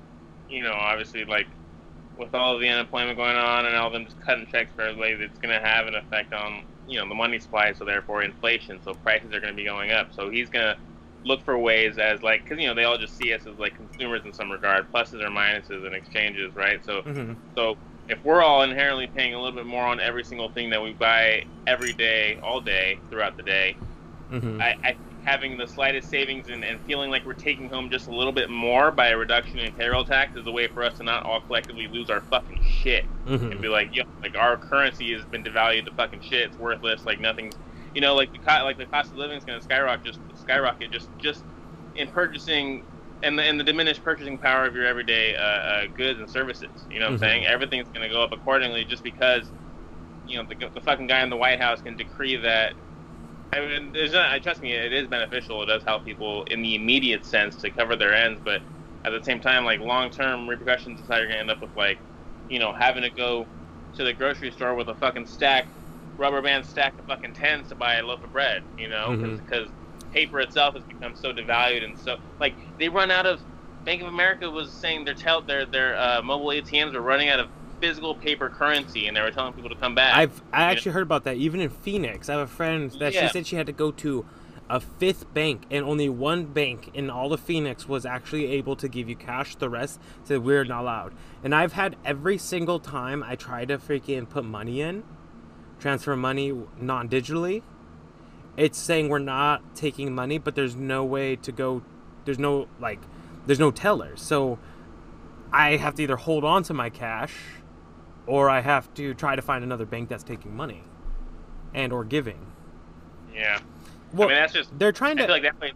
You 0.48 0.62
know, 0.62 0.72
obviously, 0.72 1.24
like 1.24 1.46
with 2.18 2.34
all 2.34 2.58
the 2.58 2.68
unemployment 2.68 3.16
going 3.16 3.36
on 3.36 3.66
and 3.66 3.76
all 3.76 3.90
them 3.90 4.04
just 4.04 4.20
cutting 4.20 4.46
checks 4.46 4.72
for 4.74 4.82
everybody, 4.82 5.12
it's 5.24 5.38
going 5.38 5.54
to 5.54 5.64
have 5.64 5.86
an 5.86 5.94
effect 5.94 6.32
on 6.32 6.64
you 6.88 6.98
know 6.98 7.08
the 7.08 7.14
money 7.14 7.38
supply. 7.38 7.72
So 7.74 7.84
therefore, 7.84 8.22
inflation. 8.24 8.80
So 8.82 8.94
prices 8.94 9.34
are 9.34 9.40
going 9.40 9.52
to 9.52 9.56
be 9.56 9.64
going 9.64 9.92
up. 9.92 10.08
So 10.12 10.30
he's 10.30 10.50
going 10.50 10.66
to 10.66 10.78
look 11.24 11.42
for 11.44 11.58
ways 11.58 11.98
as 11.98 12.22
like 12.22 12.44
because 12.44 12.62
you 12.62 12.68
know 12.68 12.74
they 12.74 12.84
all 12.84 12.98
just 12.98 13.16
see 13.16 13.34
us 13.34 13.46
as 13.46 13.58
like 13.58 13.76
consumers 13.76 14.24
in 14.24 14.32
some 14.32 14.50
regard, 14.50 14.86
pluses 14.94 15.22
or 15.24 15.30
minuses 15.30 15.86
and 15.86 15.94
exchanges, 15.94 16.54
right? 16.56 16.84
So 16.84 17.02
mhm. 17.02 17.38
So 17.56 17.78
if 18.08 18.24
we're 18.24 18.42
all 18.42 18.62
inherently 18.62 19.06
paying 19.08 19.34
a 19.34 19.40
little 19.40 19.56
bit 19.56 19.66
more 19.66 19.84
on 19.84 20.00
every 20.00 20.24
single 20.24 20.50
thing 20.50 20.70
that 20.70 20.82
we 20.82 20.94
buy 20.94 21.44
every 21.66 21.92
day, 21.92 22.38
all 22.42 22.60
day, 22.60 23.02
throughout 23.10 23.36
the 23.36 23.42
day, 23.42 23.78
Mhm. 24.30 24.60
I, 24.60 24.74
I 24.84 24.96
having 25.24 25.56
the 25.58 25.66
slightest 25.66 26.08
savings 26.08 26.48
and, 26.48 26.64
and 26.64 26.80
feeling 26.80 27.10
like 27.10 27.24
we're 27.26 27.34
taking 27.34 27.68
home 27.68 27.90
just 27.90 28.06
a 28.06 28.14
little 28.14 28.32
bit 28.32 28.48
more 28.48 28.90
by 28.90 29.08
a 29.08 29.16
reduction 29.16 29.60
in 29.60 29.72
payroll 29.72 30.04
tax 30.04 30.36
is 30.36 30.46
a 30.46 30.50
way 30.52 30.66
for 30.68 30.82
us 30.82 30.96
to 30.96 31.02
not 31.04 31.24
all 31.24 31.40
collectively 31.40 31.86
lose 31.88 32.08
our 32.08 32.20
fucking 32.22 32.58
shit 32.62 33.06
Mhm. 33.26 33.50
and 33.52 33.60
be 33.60 33.68
like, 33.68 33.90
yo, 33.92 34.02
like 34.22 34.34
our 34.36 34.56
currency 34.56 35.12
has 35.12 35.24
been 35.26 35.42
devalued 35.42 35.84
to 35.84 35.90
fucking 35.92 36.20
shit. 36.20 36.46
It's 36.46 36.58
worthless. 36.58 37.04
Like 37.04 37.20
nothing's, 37.20 37.54
you 37.94 38.00
know, 38.00 38.14
like 38.14 38.32
the 38.32 38.38
co- 38.38 38.64
like 38.64 38.78
the 38.78 38.86
cost 38.86 39.12
of 39.12 39.18
living 39.18 39.36
is 39.36 39.44
going 39.44 39.58
to 39.58 39.62
skyrocket, 39.62 40.04
just 40.06 40.20
skyrocket, 40.34 40.90
just 40.92 41.10
just 41.18 41.44
in 41.94 42.08
purchasing 42.08 42.84
and 43.22 43.38
the 43.38 43.42
and 43.42 43.58
the 43.60 43.64
diminished 43.64 44.02
purchasing 44.04 44.38
power 44.38 44.64
of 44.64 44.74
your 44.74 44.86
everyday 44.86 45.34
uh, 45.36 45.40
uh, 45.42 45.86
goods 45.94 46.20
and 46.20 46.30
services. 46.30 46.86
You 46.88 47.00
know 47.00 47.06
what 47.06 47.10
Mhm. 47.10 47.14
I'm 47.14 47.18
saying? 47.28 47.46
Everything's 47.46 47.88
going 47.90 48.08
to 48.08 48.14
go 48.14 48.22
up 48.22 48.32
accordingly, 48.32 48.84
just 48.84 49.02
because, 49.02 49.50
you 50.24 50.38
know, 50.38 50.44
the, 50.48 50.70
the 50.72 50.80
fucking 50.80 51.06
guy 51.08 51.22
in 51.22 51.28
the 51.28 51.36
White 51.36 51.60
House 51.60 51.82
can 51.82 51.96
decree 51.96 52.36
that. 52.36 52.74
I 53.52 53.60
mean, 53.60 53.92
there's 53.92 54.12
not, 54.12 54.30
I 54.30 54.38
trust 54.38 54.62
me, 54.62 54.72
it 54.72 54.92
is 54.92 55.08
beneficial. 55.08 55.62
It 55.62 55.66
does 55.66 55.82
help 55.84 56.04
people 56.04 56.44
in 56.44 56.62
the 56.62 56.74
immediate 56.74 57.24
sense 57.24 57.56
to 57.56 57.70
cover 57.70 57.96
their 57.96 58.14
ends, 58.14 58.40
but 58.44 58.60
at 59.04 59.10
the 59.10 59.22
same 59.22 59.40
time, 59.40 59.64
like 59.64 59.80
long 59.80 60.10
term 60.10 60.48
repercussions 60.48 61.00
is 61.00 61.06
how 61.08 61.16
you're 61.16 61.28
gonna 61.28 61.40
end 61.40 61.50
up 61.50 61.60
with 61.60 61.74
like, 61.76 61.98
you 62.48 62.58
know, 62.58 62.72
having 62.72 63.02
to 63.02 63.10
go 63.10 63.46
to 63.96 64.04
the 64.04 64.12
grocery 64.12 64.50
store 64.50 64.74
with 64.74 64.88
a 64.88 64.94
fucking 64.94 65.26
stack, 65.26 65.66
rubber 66.18 66.42
band 66.42 66.64
stack 66.66 66.98
of 66.98 67.06
fucking 67.06 67.32
tens 67.32 67.68
to 67.68 67.74
buy 67.74 67.94
a 67.96 68.02
loaf 68.04 68.22
of 68.22 68.32
bread. 68.32 68.62
You 68.76 68.88
know, 68.88 69.16
because 69.38 69.68
paper 70.12 70.40
itself 70.40 70.74
has 70.74 70.84
become 70.84 71.14
so 71.14 71.32
devalued 71.32 71.84
and 71.84 71.98
so 71.98 72.16
like 72.40 72.54
they 72.78 72.88
run 72.88 73.10
out 73.10 73.26
of 73.26 73.40
Bank 73.84 74.02
of 74.02 74.08
America 74.08 74.50
was 74.50 74.70
saying 74.70 75.04
their 75.04 75.14
tel- 75.14 75.42
their 75.42 75.64
their 75.64 75.98
uh, 75.98 76.22
mobile 76.22 76.48
ATMs 76.48 76.92
were 76.92 77.00
running 77.00 77.28
out 77.30 77.40
of 77.40 77.48
physical 77.80 78.14
paper 78.14 78.48
currency, 78.48 79.06
and 79.06 79.16
they 79.16 79.20
were 79.20 79.30
telling 79.30 79.52
people 79.52 79.70
to 79.70 79.76
come 79.76 79.94
back. 79.94 80.16
I've 80.16 80.42
I 80.52 80.64
actually 80.64 80.92
heard 80.92 81.02
about 81.02 81.24
that. 81.24 81.36
Even 81.36 81.60
in 81.60 81.70
Phoenix, 81.70 82.28
I 82.28 82.32
have 82.32 82.42
a 82.42 82.46
friend 82.46 82.90
that 82.98 83.12
Yeah. 83.12 83.26
she 83.26 83.32
said 83.32 83.46
she 83.46 83.56
had 83.56 83.66
to 83.66 83.72
go 83.72 83.90
to 83.92 84.26
a 84.70 84.80
fifth 84.80 85.32
bank, 85.32 85.62
and 85.70 85.84
only 85.84 86.08
one 86.08 86.44
bank 86.44 86.90
in 86.92 87.08
all 87.08 87.32
of 87.32 87.40
Phoenix 87.40 87.88
was 87.88 88.04
actually 88.04 88.46
able 88.46 88.76
to 88.76 88.88
give 88.88 89.08
you 89.08 89.16
cash. 89.16 89.54
The 89.56 89.68
rest 89.70 89.98
said 90.24 90.44
we're 90.44 90.64
not 90.64 90.82
allowed. 90.82 91.14
And 91.42 91.54
I've 91.54 91.72
had 91.72 91.96
every 92.04 92.36
single 92.36 92.78
time 92.78 93.22
I 93.22 93.34
try 93.34 93.64
to 93.64 93.78
freaking 93.78 94.28
put 94.28 94.44
money 94.44 94.82
in, 94.82 95.04
transfer 95.80 96.16
money 96.16 96.52
non-digitally, 96.78 97.62
it's 98.58 98.76
saying 98.76 99.08
we're 99.08 99.20
not 99.20 99.74
taking 99.74 100.14
money, 100.14 100.36
but 100.36 100.54
there's 100.54 100.76
no 100.76 101.04
way 101.04 101.36
to 101.36 101.52
go. 101.52 101.82
There's 102.24 102.38
no 102.40 102.68
like, 102.80 103.00
there's 103.46 103.60
no 103.60 103.70
teller. 103.70 104.16
So 104.16 104.58
I 105.52 105.76
have 105.76 105.94
to 105.94 106.02
either 106.02 106.16
hold 106.16 106.44
on 106.44 106.62
to 106.64 106.74
my 106.74 106.90
cash 106.90 107.34
or 108.28 108.48
I 108.50 108.60
have 108.60 108.92
to 108.94 109.14
try 109.14 109.34
to 109.34 109.42
find 109.42 109.64
another 109.64 109.86
bank 109.86 110.08
that's 110.08 110.22
taking 110.22 110.54
money 110.54 110.82
and 111.74 111.92
or 111.92 112.04
giving. 112.04 112.38
yeah. 113.34 113.58
Well, 114.12 114.28
I 114.28 114.32
mean, 114.32 114.40
that's 114.40 114.52
just. 114.54 114.78
they're 114.78 114.92
trying 114.92 115.18
I 115.18 115.22
to. 115.22 115.26
feel 115.26 115.34
like 115.34 115.42
that 115.42 115.60
might. 115.60 115.74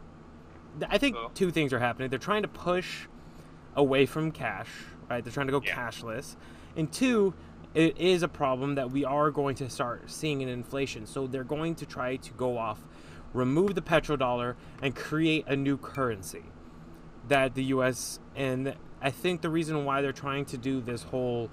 I 0.89 0.97
think 0.99 1.17
So- 1.17 1.31
two 1.35 1.51
things 1.51 1.73
are 1.73 1.79
happening. 1.81 2.09
They're 2.09 2.19
trying 2.19 2.43
to 2.43 2.49
push 2.49 3.07
away 3.77 4.07
from 4.07 4.31
cash, 4.33 4.69
right? 5.11 5.23
They're 5.23 5.33
trying 5.33 5.49
to 5.49 5.53
go 5.53 5.61
Yeah. 5.65 5.75
cashless, 5.77 6.37
and 6.77 6.91
two, 6.93 7.35
it 7.75 7.97
is 7.99 8.23
a 8.23 8.29
problem 8.29 8.75
that 8.77 8.91
we 8.91 9.05
are 9.05 9.31
going 9.31 9.55
to 9.57 9.69
start 9.71 10.11
seeing 10.11 10.41
in 10.41 10.49
inflation. 10.49 11.05
So 11.07 11.27
they're 11.27 11.45
going 11.45 11.75
to 11.77 11.87
try 11.87 12.17
to 12.17 12.33
go 12.35 12.57
off, 12.59 12.81
remove 13.35 13.75
the 13.75 13.83
petrodollar, 13.83 14.55
and 14.83 14.95
create 14.97 15.47
a 15.47 15.57
new 15.57 15.77
currency 15.77 16.45
that 17.29 17.55
the 17.55 17.65
U.S. 17.65 18.19
and 18.35 18.75
I 19.03 19.11
think 19.11 19.43
the 19.43 19.49
reason 19.51 19.85
why 19.85 20.01
they're 20.01 20.13
trying 20.13 20.45
to 20.47 20.57
do 20.59 20.81
this 20.81 21.03
whole 21.05 21.51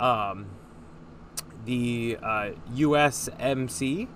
um, 0.00 0.46
the 1.64 2.18
uh, 2.22 2.50
USMCA 2.74 4.08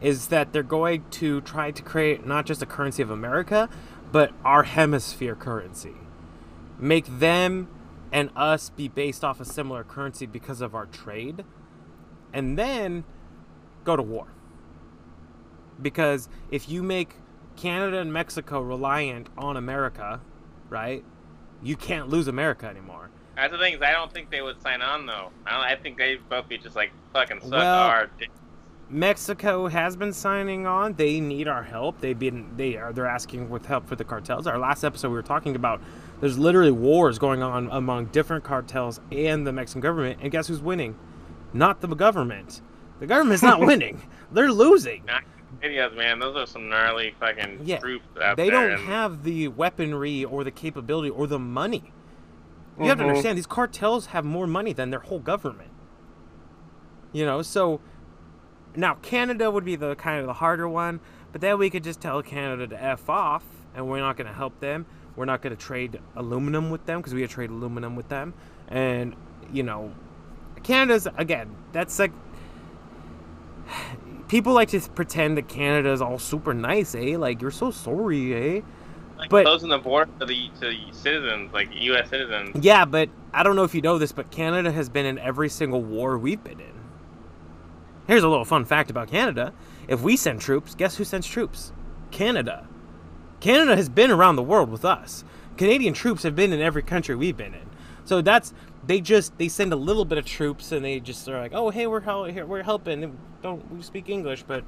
is 0.00 0.28
that 0.28 0.52
they're 0.52 0.62
going 0.62 1.04
to 1.10 1.40
try 1.42 1.70
to 1.70 1.82
create 1.82 2.26
not 2.26 2.46
just 2.46 2.62
a 2.62 2.66
currency 2.66 3.02
of 3.02 3.10
America, 3.10 3.68
but 4.12 4.32
our 4.44 4.64
hemisphere 4.64 5.34
currency. 5.34 5.94
Make 6.78 7.06
them 7.18 7.68
and 8.12 8.30
us 8.36 8.70
be 8.70 8.86
based 8.86 9.24
off 9.24 9.40
a 9.40 9.44
similar 9.44 9.82
currency 9.82 10.26
because 10.26 10.60
of 10.60 10.74
our 10.74 10.86
trade, 10.86 11.44
and 12.32 12.56
then 12.58 13.04
go 13.82 13.96
to 13.96 14.02
war. 14.02 14.28
Because 15.82 16.28
if 16.50 16.68
you 16.68 16.82
make 16.82 17.16
Canada 17.56 17.98
and 17.98 18.12
Mexico 18.12 18.60
reliant 18.60 19.28
on 19.36 19.56
America, 19.56 20.20
right, 20.68 21.04
you 21.62 21.76
can't 21.76 22.08
lose 22.08 22.28
America 22.28 22.66
anymore. 22.66 23.10
That's 23.36 23.52
the 23.52 23.58
thing 23.58 23.74
is, 23.74 23.82
I 23.82 23.92
don't 23.92 24.12
think 24.12 24.30
they 24.30 24.42
would 24.42 24.60
sign 24.62 24.80
on 24.82 25.06
though. 25.06 25.30
I, 25.46 25.72
I 25.72 25.76
think 25.76 25.98
they'd 25.98 26.26
both 26.28 26.48
be 26.48 26.58
just 26.58 26.76
like 26.76 26.92
fucking 27.12 27.40
suck 27.40 27.52
Well- 27.52 27.74
our. 27.88 28.06
dick. 28.18 28.30
Mexico 28.90 29.66
has 29.66 29.96
been 29.96 30.12
signing 30.12 30.66
on. 30.66 30.92
They 30.94 31.18
need 31.18 31.48
our 31.48 31.62
help. 31.62 32.00
They've 32.00 32.18
been 32.18 32.54
they 32.56 32.76
are 32.76 32.92
they're 32.92 33.06
asking 33.06 33.48
with 33.48 33.64
help 33.66 33.88
for 33.88 33.96
the 33.96 34.04
cartels. 34.04 34.46
Our 34.46 34.58
last 34.58 34.84
episode 34.84 35.08
we 35.08 35.14
were 35.14 35.22
talking 35.22 35.56
about 35.56 35.80
there's 36.20 36.38
literally 36.38 36.70
wars 36.70 37.18
going 37.18 37.42
on 37.42 37.68
among 37.72 38.06
different 38.06 38.44
cartels 38.44 39.00
and 39.10 39.46
the 39.46 39.52
Mexican 39.52 39.80
government. 39.80 40.18
And 40.22 40.30
guess 40.30 40.48
who's 40.48 40.60
winning? 40.60 40.96
Not 41.54 41.80
the 41.80 41.88
government. 41.88 42.60
The 43.00 43.06
government's 43.06 43.42
not 43.42 43.60
winning. 43.66 44.02
They're 44.32 44.52
losing. 44.52 45.04
Not 45.06 45.24
videos, 45.62 45.96
man. 45.96 46.18
Those 46.18 46.36
are 46.36 46.46
some 46.46 46.68
gnarly 46.68 47.14
fucking 47.18 47.60
Yeah, 47.64 47.78
troops 47.78 48.06
out 48.22 48.36
They 48.36 48.50
there. 48.50 48.68
don't 48.68 48.78
and- 48.80 48.88
have 48.88 49.24
the 49.24 49.48
weaponry 49.48 50.24
or 50.24 50.44
the 50.44 50.50
capability 50.50 51.08
or 51.10 51.26
the 51.26 51.38
money. 51.38 51.92
You 52.78 52.86
have 52.88 52.98
to 52.98 53.04
Mhm. 53.04 53.08
understand 53.08 53.38
these 53.38 53.46
cartels 53.46 54.06
have 54.06 54.24
more 54.24 54.46
money 54.46 54.72
than 54.72 54.90
their 54.90 55.00
whole 55.00 55.20
government. 55.20 55.70
You 57.12 57.24
know, 57.24 57.42
so 57.42 57.80
now 58.74 58.94
Canada 59.02 59.50
would 59.50 59.64
be 59.64 59.76
the 59.76 59.94
kind 59.94 60.20
of 60.20 60.26
the 60.26 60.32
harder 60.34 60.68
one, 60.68 61.00
but 61.30 61.40
then 61.40 61.58
we 61.58 61.70
could 61.70 61.84
just 61.84 62.00
tell 62.00 62.20
Canada 62.22 62.66
to 62.66 62.82
f 62.82 63.08
off, 63.08 63.44
and 63.74 63.88
we're 63.88 64.00
not 64.00 64.16
going 64.16 64.26
to 64.26 64.32
help 64.32 64.58
them. 64.60 64.86
We're 65.14 65.26
not 65.26 65.42
going 65.42 65.54
to 65.56 65.62
trade 65.62 66.00
aluminum 66.16 66.70
with 66.70 66.86
them 66.86 66.98
because 67.00 67.14
we 67.14 67.24
trade 67.28 67.50
aluminum 67.50 67.94
with 67.94 68.08
them, 68.08 68.34
and 68.68 69.14
you 69.52 69.62
know, 69.62 69.92
Canada's 70.64 71.06
again. 71.16 71.54
That's 71.72 71.98
like 72.00 72.10
people 74.28 74.52
like 74.52 74.70
to 74.70 74.80
pretend 74.80 75.36
that 75.36 75.46
Canada 75.48 75.90
is 75.92 76.02
all 76.02 76.18
super 76.18 76.52
nice, 76.54 76.94
eh? 76.96 77.16
Like 77.16 77.40
you're 77.40 77.50
so 77.52 77.70
sorry, 77.70 78.34
eh? 78.34 78.60
Like 79.18 79.30
but- 79.30 79.44
closing 79.44 79.68
the 79.68 79.78
border 79.78 80.10
to 80.20 80.26
the 80.26 80.50
to 80.60 80.74
citizens, 80.92 81.52
like 81.52 81.68
U.S. 81.72 82.08
citizens. 82.10 82.56
Yeah, 82.64 82.84
but 82.84 83.08
I 83.32 83.42
don't 83.42 83.56
know 83.56 83.64
if 83.64 83.74
you 83.74 83.80
know 83.82 83.98
this, 83.98 84.12
but 84.12 84.30
Canada 84.30 84.70
has 84.72 84.88
been 84.88 85.06
in 85.06 85.18
every 85.18 85.48
single 85.48 85.82
war 85.82 86.18
we've 86.18 86.42
been 86.42 86.60
in. 86.60 86.74
Here's 88.06 88.22
a 88.22 88.28
little 88.28 88.44
fun 88.44 88.64
fact 88.64 88.90
about 88.90 89.08
Canada. 89.08 89.52
If 89.88 90.02
we 90.02 90.16
send 90.16 90.40
troops, 90.40 90.74
guess 90.74 90.96
who 90.96 91.04
sends 91.04 91.26
troops? 91.26 91.72
Canada. 92.10 92.66
Canada 93.40 93.76
has 93.76 93.88
been 93.88 94.10
around 94.10 94.36
the 94.36 94.42
world 94.42 94.70
with 94.70 94.84
us. 94.84 95.24
Canadian 95.56 95.94
troops 95.94 96.22
have 96.22 96.34
been 96.36 96.52
in 96.52 96.60
every 96.60 96.82
country 96.82 97.14
we've 97.14 97.36
been 97.36 97.54
in. 97.54 97.68
So 98.04 98.20
that's 98.20 98.52
they 98.86 99.00
just 99.00 99.36
they 99.38 99.48
send 99.48 99.72
a 99.72 99.76
little 99.76 100.04
bit 100.04 100.18
of 100.18 100.26
troops 100.26 100.72
and 100.72 100.84
they 100.84 101.00
just 101.00 101.26
are 101.28 101.38
like, 101.40 101.52
"Oh, 101.54 101.70
hey, 101.70 101.86
we're 101.86 102.00
hel- 102.00 102.24
here, 102.24 102.44
we're 102.44 102.62
helping. 102.62 103.18
Don't 103.42 103.70
we 103.72 103.82
speak 103.82 104.08
English, 104.10 104.42
but 104.42 104.64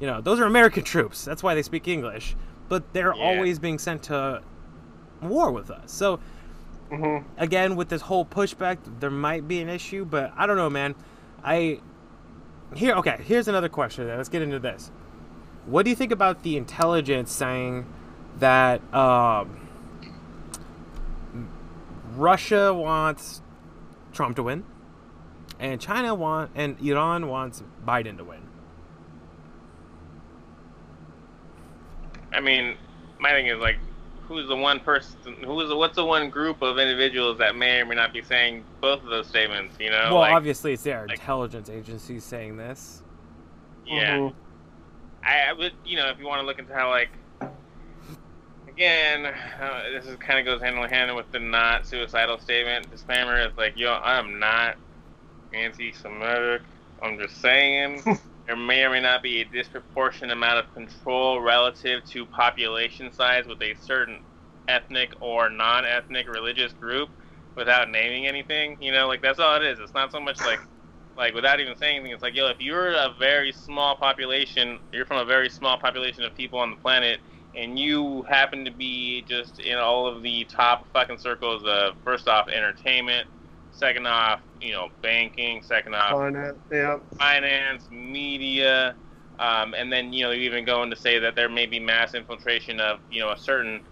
you 0.00 0.06
know, 0.06 0.20
those 0.20 0.40
are 0.40 0.44
American 0.44 0.82
troops. 0.84 1.24
That's 1.24 1.42
why 1.42 1.54
they 1.54 1.62
speak 1.62 1.86
English. 1.88 2.34
But 2.68 2.92
they're 2.92 3.14
Yeah. 3.14 3.22
always 3.24 3.58
being 3.58 3.78
sent 3.78 4.04
to 4.04 4.42
war 5.22 5.50
with 5.50 5.70
us. 5.70 5.92
So 5.92 6.20
hmm 6.90 7.18
again 7.36 7.74
with 7.76 7.88
this 7.88 8.02
whole 8.02 8.24
pushback 8.24 8.78
there 9.00 9.10
might 9.10 9.48
be 9.48 9.60
an 9.60 9.68
issue 9.68 10.04
but 10.04 10.32
i 10.36 10.46
don't 10.46 10.56
know 10.56 10.70
man. 10.70 10.94
I 11.42 11.80
here 12.74 12.94
okay 12.96 13.18
here's 13.24 13.48
another 13.48 13.68
question. 13.68 14.06
Let's 14.08 14.28
get 14.28 14.42
into 14.42 14.58
this. 14.60 14.90
What 15.66 15.82
do 15.84 15.90
you 15.90 15.96
think 15.96 16.12
about 16.12 16.44
the 16.44 16.56
intelligence 16.56 17.32
saying 17.32 17.86
that 18.38 18.80
um, 18.94 19.66
russia 22.14 22.72
wants 22.72 23.42
trump 24.12 24.36
to 24.36 24.42
win 24.44 24.64
and 25.58 25.80
china 25.80 26.14
want 26.14 26.50
and 26.54 26.80
iran 26.80 27.26
wants 27.28 27.62
biden 27.84 28.16
to 28.16 28.24
win 28.24 28.45
I 32.36 32.40
mean, 32.40 32.76
my 33.18 33.30
thing 33.30 33.46
is 33.46 33.58
like, 33.58 33.78
who's 34.28 34.46
the 34.46 34.56
one 34.56 34.78
person? 34.80 35.16
Who's 35.44 35.68
the, 35.70 35.76
what's 35.76 35.96
the 35.96 36.04
one 36.04 36.28
group 36.28 36.60
of 36.60 36.78
individuals 36.78 37.38
that 37.38 37.56
may 37.56 37.80
or 37.80 37.86
may 37.86 37.94
not 37.94 38.12
be 38.12 38.20
saying 38.22 38.62
both 38.82 39.02
of 39.02 39.08
those 39.08 39.26
statements? 39.26 39.74
You 39.80 39.90
know, 39.90 40.08
well 40.10 40.18
like, 40.20 40.34
obviously 40.34 40.74
it's 40.74 40.82
their 40.82 41.06
like- 41.06 41.18
intelligence 41.18 41.70
agencies 41.70 42.24
saying 42.24 42.56
this 42.56 43.02
yeah. 43.86 44.16
Mhm. 44.16 44.34
I, 45.24 45.50
I 45.50 45.52
would, 45.52 45.72
you 45.84 45.96
know, 45.96 46.08
if 46.10 46.18
you 46.18 46.26
want 46.26 46.40
to 46.40 46.46
look 46.46 46.58
into 46.58 46.74
how 46.74 46.90
like, 46.90 47.08
again, 48.68 49.26
uh, 49.26 49.82
this 49.92 50.06
is 50.06 50.16
kind 50.16 50.38
of 50.40 50.44
goes 50.44 50.60
hand 50.60 50.76
in 50.76 50.88
hand 50.90 51.14
with 51.14 51.30
the 51.32 51.38
not 51.38 51.86
suicidal 51.86 52.38
statement 52.38 52.90
disclaimer. 52.90 53.36
It's 53.40 53.56
like, 53.56 53.76
yo, 53.78 53.92
I'm 53.94 54.38
not 54.40 54.76
anti-Semitic. 55.54 56.62
I'm 57.02 57.18
just 57.18 57.40
saying 57.40 58.02
there 58.46 58.56
may 58.56 58.84
or 58.84 58.90
may 58.90 59.00
not 59.00 59.22
be 59.22 59.40
a 59.40 59.44
disproportionate 59.44 60.32
amount 60.36 60.58
of 60.58 60.72
control 60.72 61.40
relative 61.40 62.04
to 62.06 62.26
population 62.26 63.12
size 63.12 63.46
with 63.46 63.60
a 63.62 63.74
certain 63.74 64.22
ethnic 64.68 65.12
or 65.20 65.50
non-ethnic 65.50 66.28
religious 66.28 66.72
group 66.72 67.08
without 67.56 67.90
naming 67.90 68.26
anything. 68.26 68.76
You 68.80 68.92
know, 68.92 69.08
like 69.08 69.22
that's 69.22 69.38
all 69.38 69.56
it 69.56 69.64
is. 69.64 69.78
It's 69.80 69.94
not 69.94 70.12
so 70.12 70.20
much 70.20 70.40
like 70.40 70.60
like 71.16 71.34
without 71.34 71.60
even 71.60 71.74
saying 71.76 71.96
anything, 71.96 72.12
it's 72.12 72.22
like, 72.22 72.36
yo, 72.36 72.48
if 72.48 72.60
you're 72.60 72.90
a 72.92 73.14
very 73.18 73.50
small 73.50 73.96
population, 73.96 74.78
you're 74.92 75.06
from 75.06 75.18
a 75.18 75.24
very 75.24 75.48
small 75.48 75.78
population 75.78 76.24
of 76.24 76.34
people 76.34 76.58
on 76.58 76.70
the 76.70 76.76
planet, 76.76 77.20
and 77.54 77.78
you 77.78 78.22
happen 78.28 78.64
to 78.66 78.70
be 78.70 79.22
just 79.22 79.58
in 79.58 79.78
all 79.78 80.06
of 80.06 80.22
the 80.22 80.44
top 80.44 80.86
fucking 80.92 81.18
circles 81.18 81.62
of 81.64 81.94
first 82.04 82.28
off 82.28 82.48
entertainment, 82.48 83.26
second 83.70 84.06
off, 84.06 84.40
you 84.60 84.72
know, 84.72 84.88
banking, 85.02 85.62
second 85.62 85.94
off 85.94 86.12
Finance, 86.12 86.58
yeah. 86.70 86.98
finance, 87.18 87.88
media, 87.90 88.94
um, 89.38 89.74
and 89.74 89.92
then 89.92 90.12
you 90.12 90.24
know 90.24 90.30
you 90.30 90.42
even 90.42 90.64
going 90.64 90.90
to 90.90 90.96
say 90.96 91.18
that 91.18 91.34
there 91.34 91.48
may 91.48 91.66
be 91.66 91.78
mass 91.78 92.14
infiltration 92.14 92.80
of 92.80 93.00
you 93.10 93.20
know 93.20 93.30
a 93.30 93.38
certain 93.38 93.82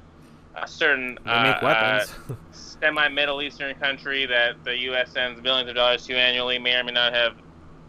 a 0.57 0.69
certain 0.69 1.19
uh, 1.27 1.59
uh, 1.63 2.07
semi-Middle 2.53 3.43
Eastern 3.43 3.75
country 3.77 4.27
that 4.27 4.63
the 4.65 4.77
U.S. 4.83 5.11
sends 5.11 5.41
billions 5.41 5.69
of 5.69 5.75
dollars 5.75 6.07
to 6.07 6.15
annually 6.15 6.59
may 6.59 6.77
or 6.77 6.85
may 6.85 6.93
not 6.93 7.13
have 7.13 7.35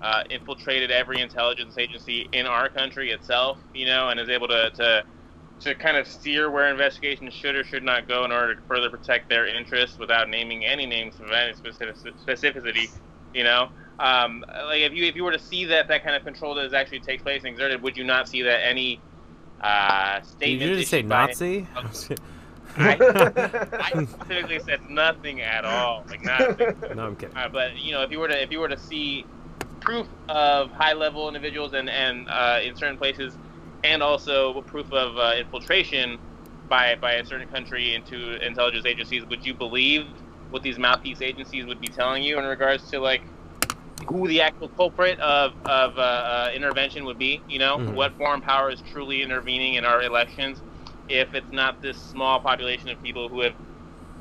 uh, 0.01 0.23
infiltrated 0.29 0.91
every 0.91 1.21
intelligence 1.21 1.77
agency 1.77 2.27
in 2.33 2.45
our 2.45 2.69
country 2.69 3.11
itself, 3.11 3.59
you 3.73 3.85
know, 3.85 4.09
and 4.09 4.19
is 4.19 4.29
able 4.29 4.47
to, 4.47 4.69
to 4.71 5.03
to 5.61 5.73
kind 5.75 5.97
of 5.97 6.07
steer 6.07 6.49
where 6.51 6.69
investigations 6.69 7.33
should 7.33 7.55
or 7.55 7.63
should 7.63 7.83
not 7.83 8.07
go 8.07 8.25
in 8.25 8.31
order 8.31 8.55
to 8.55 8.61
further 8.63 8.89
protect 8.89 9.29
their 9.29 9.47
interests 9.47 9.97
without 9.97 10.29
naming 10.29 10.65
any 10.65 10.85
names 10.85 11.15
of 11.19 11.31
any 11.31 11.53
specific, 11.53 11.95
specificity, 11.95 12.89
you 13.33 13.43
know. 13.43 13.69
Um, 13.99 14.43
like 14.65 14.81
if 14.81 14.93
you 14.93 15.05
if 15.05 15.15
you 15.15 15.23
were 15.23 15.31
to 15.31 15.39
see 15.39 15.65
that 15.65 15.87
that 15.87 16.03
kind 16.03 16.15
of 16.15 16.23
control 16.23 16.53
that 16.55 16.65
is 16.65 16.73
actually 16.73 16.99
takes 16.99 17.23
place 17.23 17.43
and 17.43 17.53
exerted, 17.53 17.81
would 17.81 17.95
you 17.95 18.03
not 18.03 18.27
see 18.27 18.41
that 18.41 18.65
any 18.65 18.99
uh, 19.61 20.19
Did 20.19 20.27
statement? 20.27 20.71
you 20.71 20.77
just 20.77 20.91
say 20.91 20.99
issued 20.99 21.09
by- 21.09 21.25
Nazi? 21.27 21.67
I, 22.77 22.97
I 23.95 24.05
specifically 24.05 24.59
said 24.59 24.89
nothing 24.89 25.39
at 25.41 25.63
all, 25.63 26.03
like 26.09 26.23
nothing. 26.25 26.75
No, 26.95 27.07
I'm 27.07 27.15
kidding. 27.15 27.37
Uh, 27.37 27.47
but 27.47 27.77
you 27.77 27.93
know, 27.93 28.01
if 28.01 28.11
you 28.11 28.19
were 28.19 28.27
to 28.27 28.41
if 28.41 28.51
you 28.51 28.59
were 28.59 28.67
to 28.67 28.77
see 28.77 29.25
proof 29.79 30.07
of 30.27 30.71
high 30.71 30.93
level 30.93 31.27
individuals 31.27 31.73
and 31.73 31.89
and 31.89 32.27
uh, 32.27 32.59
in 32.61 32.75
certain 32.75 32.97
places, 32.97 33.37
and 33.85 34.03
also 34.03 34.61
proof 34.63 34.91
of 34.93 35.17
uh, 35.17 35.33
infiltration 35.39 36.19
by 36.69 36.95
by 37.01 37.13
a 37.13 37.25
certain 37.25 37.47
country 37.47 37.95
into 37.95 38.37
intelligence 38.45 38.85
agencies, 38.85 39.25
would 39.29 39.45
you 39.45 39.53
believe 39.55 40.03
what 40.49 40.63
these 40.63 40.79
mouthpiece 40.79 41.21
agencies 41.21 41.65
would 41.65 41.81
be 41.81 41.89
telling 41.89 42.23
you 42.23 42.39
in 42.39 42.45
regards 42.45 42.89
to 42.89 42.99
like 42.99 43.23
who 44.07 44.27
the 44.27 44.41
actual 44.41 44.69
culprit 44.69 45.19
of 45.19 45.53
of 45.65 45.97
uh, 45.97 46.01
uh, 46.01 46.51
intervention 46.55 47.05
would 47.05 47.17
be? 47.19 47.43
You 47.47 47.59
know, 47.59 47.79
Mhm. 47.79 47.93
what 47.93 48.13
foreign 48.17 48.41
power 48.41 48.71
is 48.71 48.81
truly 48.81 49.21
intervening 49.21 49.75
in 49.75 49.85
our 49.85 50.01
elections? 50.03 50.63
If 51.07 51.33
it's 51.35 51.51
not 51.51 51.81
this 51.81 51.99
small 51.99 52.39
population 52.39 52.89
of 52.91 53.01
people 53.01 53.29
who 53.29 53.41
have 53.41 53.55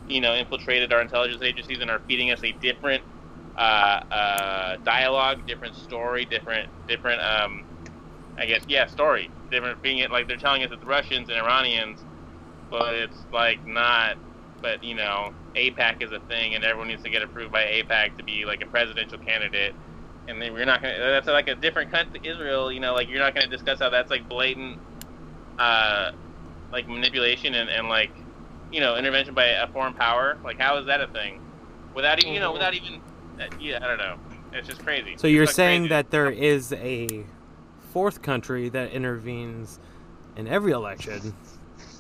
you 0.07 0.21
know, 0.21 0.35
infiltrated 0.35 0.93
our 0.93 1.01
intelligence 1.03 1.43
agencies 1.43 1.81
and 1.81 1.91
are 1.91 2.01
feeding 2.07 2.31
us 2.31 2.43
a 2.45 2.53
different 2.53 3.05
uh, 3.57 4.01
uh, 4.11 4.77
dialogue, 4.85 5.47
different 5.47 5.75
story, 5.75 6.25
different, 6.27 6.69
different, 6.89 7.21
um, 7.23 7.64
I 8.37 8.47
guess, 8.47 8.63
yeah, 8.69 8.87
story. 8.87 9.31
Different 9.51 9.83
being 9.83 9.99
it 9.99 10.11
like 10.11 10.27
they're 10.29 10.37
telling 10.37 10.63
us 10.63 10.71
it's 10.73 10.85
Russians 10.85 11.29
and 11.29 11.39
Iranians, 11.39 12.01
but 12.71 12.95
it's 12.95 13.17
like 13.33 13.65
not. 13.67 14.17
But 14.61 14.83
you 14.83 14.95
know, 14.95 15.35
AIPAC 15.55 16.03
is 16.03 16.13
a 16.13 16.21
thing, 16.21 16.55
and 16.55 16.65
everyone 16.65 16.89
needs 16.89 17.03
to 17.03 17.11
get 17.11 17.23
approved 17.23 17.53
by 17.53 17.65
AIPAC 17.65 18.17
to 18.19 18.25
be 18.25 18.45
like 18.45 18.63
a 18.63 18.67
presidential 18.67 19.19
candidate. 19.19 19.75
And 20.27 20.41
then 20.41 20.53
we're 20.53 20.65
not 20.65 20.83
gonna. 20.83 20.99
That's 20.99 21.27
like 21.27 21.49
a 21.49 21.55
different 21.55 21.91
country, 21.91 22.21
Israel. 22.25 22.73
You 22.73 22.81
know, 22.81 22.95
like 22.95 23.09
you're 23.09 23.19
not 23.19 23.35
gonna 23.35 23.47
discuss 23.47 23.79
how 23.79 23.91
that's 23.91 24.11
like 24.11 24.29
blatant, 24.29 24.79
uh, 25.59 26.13
like 26.73 26.89
manipulation 26.89 27.55
and, 27.55 27.69
and 27.69 27.89
like 27.89 28.11
you 28.75 28.81
know, 28.81 28.97
intervention 28.97 29.35
by 29.35 29.45
a 29.45 29.69
foreign 29.69 29.95
power. 29.95 30.37
Like, 30.43 30.59
how 30.59 30.79
is 30.79 30.87
that 30.87 31.01
a 31.01 31.07
thing? 31.07 31.41
Without 31.95 32.19
even, 32.21 32.35
you 32.35 32.41
know, 32.41 32.53
without 32.53 32.75
even, 32.75 33.01
uh, 33.41 33.45
yeah, 33.61 33.79
I 33.81 33.87
don't 33.87 33.99
know. 33.99 34.17
It's 34.53 34.69
just 34.69 34.83
crazy. 34.85 35.15
So 35.17 35.29
you're 35.29 35.47
saying 35.47 35.83
crazy. 35.83 35.89
that 35.91 36.11
there 36.11 36.31
is 36.31 36.73
a 36.73 37.25
fourth 37.95 38.23
country 38.23 38.69
that 38.71 38.91
intervenes 38.91 39.79
in 40.37 40.49
every 40.49 40.73
election, 40.73 41.33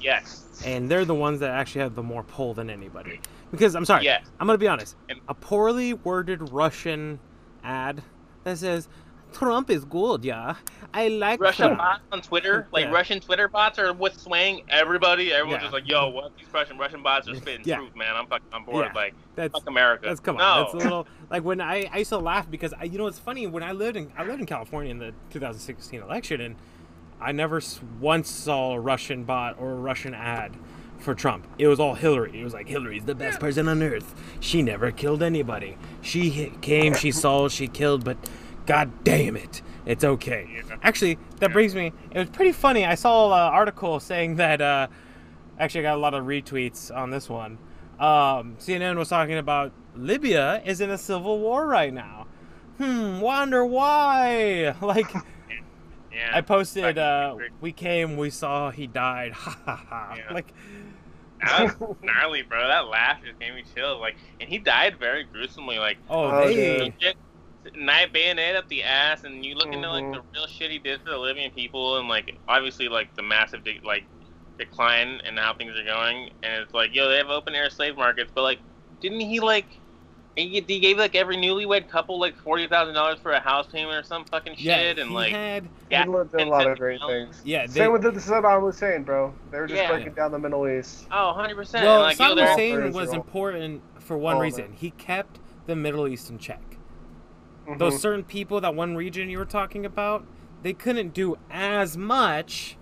Yes. 0.00 0.60
and 0.66 0.90
they're 0.90 1.04
the 1.04 1.14
ones 1.14 1.38
that 1.38 1.50
actually 1.50 1.82
have 1.82 1.94
the 1.94 2.02
more 2.02 2.24
pull 2.24 2.52
than 2.52 2.68
anybody. 2.68 3.20
Because 3.52 3.76
I'm 3.76 3.84
sorry, 3.84 4.02
Yes. 4.04 4.26
I'm 4.40 4.48
gonna 4.48 4.58
be 4.58 4.66
honest. 4.66 4.96
A 5.28 5.34
poorly 5.34 5.94
worded 5.94 6.50
Russian 6.50 7.20
ad 7.62 8.02
that 8.42 8.58
says 8.58 8.88
Trump 9.34 9.68
is 9.68 9.84
good, 9.84 10.24
yeah. 10.24 10.54
I 10.94 11.08
like 11.08 11.40
Russian 11.40 11.66
Trump. 11.66 11.78
bots 11.78 12.00
on 12.12 12.22
Twitter, 12.22 12.68
like 12.72 12.84
Yeah. 12.84 12.92
Russian 12.92 13.20
Twitter 13.20 13.48
bots, 13.48 13.78
are 13.78 13.92
what's 13.92 14.22
swaying 14.22 14.62
everybody. 14.68 15.32
Everyone's 15.32 15.56
Yeah. 15.58 15.60
just 15.62 15.72
like, 15.72 15.88
"Yo, 15.88 16.08
what? 16.08 16.36
These 16.38 16.46
Russian 16.52 16.78
Russian 16.78 17.02
bots 17.02 17.28
are 17.28 17.34
spitting 17.34 17.62
Yeah. 17.66 17.76
truth, 17.78 17.96
man. 17.96 18.14
I'm 18.14 18.26
fucking 18.26 18.46
on 18.52 18.64
board. 18.64 18.86
Yeah. 18.86 18.92
Like, 18.94 19.14
That's 19.34 19.52
fuck 19.52 19.68
America. 19.68 20.06
That's 20.06 20.20
come 20.20 20.36
on. 20.36 20.40
No. 20.40 20.62
That's 20.62 20.74
a 20.74 20.76
little 20.78 21.06
like 21.30 21.42
when 21.42 21.60
I, 21.60 21.88
I 21.92 21.98
used 21.98 22.10
to 22.10 22.18
laugh 22.18 22.48
because 22.50 22.72
I, 22.78 22.84
you 22.84 22.96
know 22.96 23.08
it's 23.08 23.18
funny 23.18 23.46
when 23.48 23.62
I 23.64 23.72
lived 23.72 23.96
in 23.96 24.12
I 24.16 24.24
lived 24.24 24.38
in 24.40 24.46
California 24.46 24.90
in 24.92 24.98
the 24.98 25.12
2016 25.30 26.00
election 26.00 26.40
and 26.40 26.56
I 27.20 27.32
never 27.32 27.60
once 28.00 28.30
saw 28.30 28.74
a 28.74 28.80
Russian 28.80 29.24
bot 29.24 29.56
or 29.58 29.72
a 29.72 29.76
Russian 29.76 30.14
ad 30.14 30.52
for 30.98 31.14
Trump. 31.14 31.46
It 31.58 31.66
was 31.66 31.80
all 31.80 31.94
Hillary. 31.94 32.40
It 32.40 32.44
was 32.44 32.52
like 32.54 32.68
Hillary's 32.68 33.04
the 33.04 33.14
best 33.14 33.40
person 33.40 33.66
on 33.68 33.82
earth. 33.82 34.14
She 34.40 34.62
never 34.62 34.90
killed 34.92 35.22
anybody. 35.22 35.76
She 36.02 36.52
came, 36.60 36.94
she 36.94 37.10
saw, 37.12 37.48
she 37.48 37.66
killed, 37.68 38.04
but 38.04 38.16
god 38.66 39.04
damn 39.04 39.36
it. 39.36 39.62
It's 39.86 40.04
okay. 40.04 40.48
Yeah. 40.54 40.76
Actually, 40.82 41.18
that 41.40 41.52
brings 41.52 41.74
me. 41.74 41.92
It 42.10 42.18
was 42.18 42.30
pretty 42.30 42.52
funny. 42.52 42.84
I 42.86 42.94
saw 42.94 43.26
an 43.32 43.52
article 43.54 44.00
saying 44.00 44.36
that. 44.36 44.60
Uh, 44.60 44.86
actually, 45.58 45.80
I 45.80 45.90
got 45.90 45.96
a 45.96 46.00
lot 46.00 46.14
of 46.14 46.24
retweets 46.24 46.94
on 46.94 47.10
this 47.10 47.28
one. 47.28 47.58
Um, 47.98 48.56
CNN 48.58 48.96
was 48.96 49.08
talking 49.08 49.38
about 49.38 49.72
Libya 49.94 50.62
is 50.64 50.80
in 50.80 50.90
a 50.90 50.98
civil 50.98 51.38
war 51.38 51.66
right 51.66 51.92
now. 51.92 52.26
Hmm, 52.78 53.20
wonder 53.20 53.64
why? 53.64 54.74
Like, 54.82 55.12
yeah. 56.12 56.30
I 56.32 56.40
posted, 56.42 56.96
uh, 56.98 57.36
we 57.60 57.72
came, 57.72 58.16
we 58.16 58.30
saw, 58.30 58.70
he 58.70 58.86
died. 58.86 59.32
Ha 59.34 59.58
ha 59.64 59.76
ha. 59.88 60.16
Like, 60.32 60.52
That 61.40 61.78
was 61.80 61.96
gnarly, 62.02 62.42
bro. 62.42 62.66
That 62.66 62.86
laugh 62.88 63.18
just 63.24 63.38
gave 63.38 63.54
me 63.54 63.64
chills. 63.74 64.00
Like, 64.00 64.16
and 64.40 64.48
he 64.48 64.58
died 64.58 64.96
very 64.98 65.24
gruesomely. 65.24 65.78
Like, 65.78 65.98
oh, 66.08 66.24
Oh, 66.30 66.48
they. 66.48 66.94
Dude. 67.64 67.76
knife 67.76 68.12
bayonet 68.12 68.56
up 68.56 68.68
the 68.68 68.82
ass, 68.82 69.24
and 69.24 69.44
you 69.44 69.54
look 69.54 69.72
into 69.72 69.90
like 69.90 70.04
the 70.12 70.18
mm-hmm. 70.18 70.32
real 70.34 70.46
shit 70.46 70.70
he 70.70 70.78
did 70.78 71.00
for 71.02 71.10
the 71.10 71.18
Libyan 71.18 71.50
people, 71.50 71.98
and 71.98 72.08
like 72.08 72.36
obviously 72.48 72.88
like 72.88 73.14
the 73.16 73.22
massive 73.22 73.64
de- 73.64 73.80
like 73.84 74.04
decline 74.58 75.20
and 75.24 75.38
how 75.38 75.54
things 75.54 75.72
are 75.78 75.84
going, 75.84 76.30
and 76.42 76.62
it's 76.62 76.74
like 76.74 76.94
yo, 76.94 77.08
they 77.08 77.16
have 77.16 77.28
open 77.28 77.54
air 77.54 77.70
slave 77.70 77.96
markets, 77.96 78.30
but 78.34 78.42
like, 78.42 78.58
didn't 79.00 79.20
he 79.20 79.40
like? 79.40 79.66
He, 80.36 80.64
he 80.66 80.80
gave 80.80 80.98
like 80.98 81.14
every 81.14 81.36
newlywed 81.36 81.88
couple 81.88 82.18
like 82.18 82.36
forty 82.36 82.66
thousand 82.66 82.94
dollars 82.94 83.20
for 83.20 83.30
a 83.30 83.38
house 83.38 83.68
payment 83.68 83.94
or 83.96 84.02
some 84.02 84.24
fucking 84.24 84.56
Yeah, 84.58 84.78
shit, 84.78 84.98
and 84.98 85.10
he 85.10 85.14
like 85.14 85.30
had. 85.32 85.68
yeah, 85.92 86.04
He 86.04 86.10
did 86.36 86.48
a 86.48 86.50
lot 86.50 86.66
of 86.66 86.76
great 86.76 87.00
things. 87.06 87.40
Yeah, 87.44 87.68
they, 87.68 87.72
Same 87.72 87.92
with 87.92 88.02
the 88.02 88.10
Saddam 88.10 88.60
Hussein, 88.62 89.04
bro. 89.04 89.32
They 89.52 89.60
were 89.60 89.68
just 89.68 89.80
Yeah. 89.80 89.92
breaking 89.92 90.14
down 90.14 90.32
the 90.32 90.40
Middle 90.40 90.66
East. 90.66 91.06
oh 91.12 91.28
100 91.28 91.54
percent. 91.54 91.84
well, 91.84 92.00
like, 92.00 92.18
yo, 92.18 92.24
Saddam 92.24 92.34
they're- 92.34 92.48
Hussein 92.48 92.92
was 92.92 93.12
important 93.12 93.82
for 94.00 94.18
one 94.18 94.34
All 94.34 94.40
of 94.40 94.44
reason. 94.44 94.64
it. 94.64 94.70
He 94.74 94.90
kept 94.90 95.38
the 95.66 95.76
Middle 95.76 96.08
East 96.08 96.30
in 96.30 96.38
check. 96.38 96.73
Mhm. 97.66 97.78
those 97.78 98.00
certain 98.00 98.24
people 98.24 98.60
that 98.60 98.74
one 98.74 98.96
region 98.96 99.28
you 99.30 99.38
were 99.38 99.44
talking 99.44 99.84
about 99.86 100.24
they 100.62 100.72
couldn't 100.72 101.12
do 101.14 101.36
as 101.50 101.96
much 101.96 102.76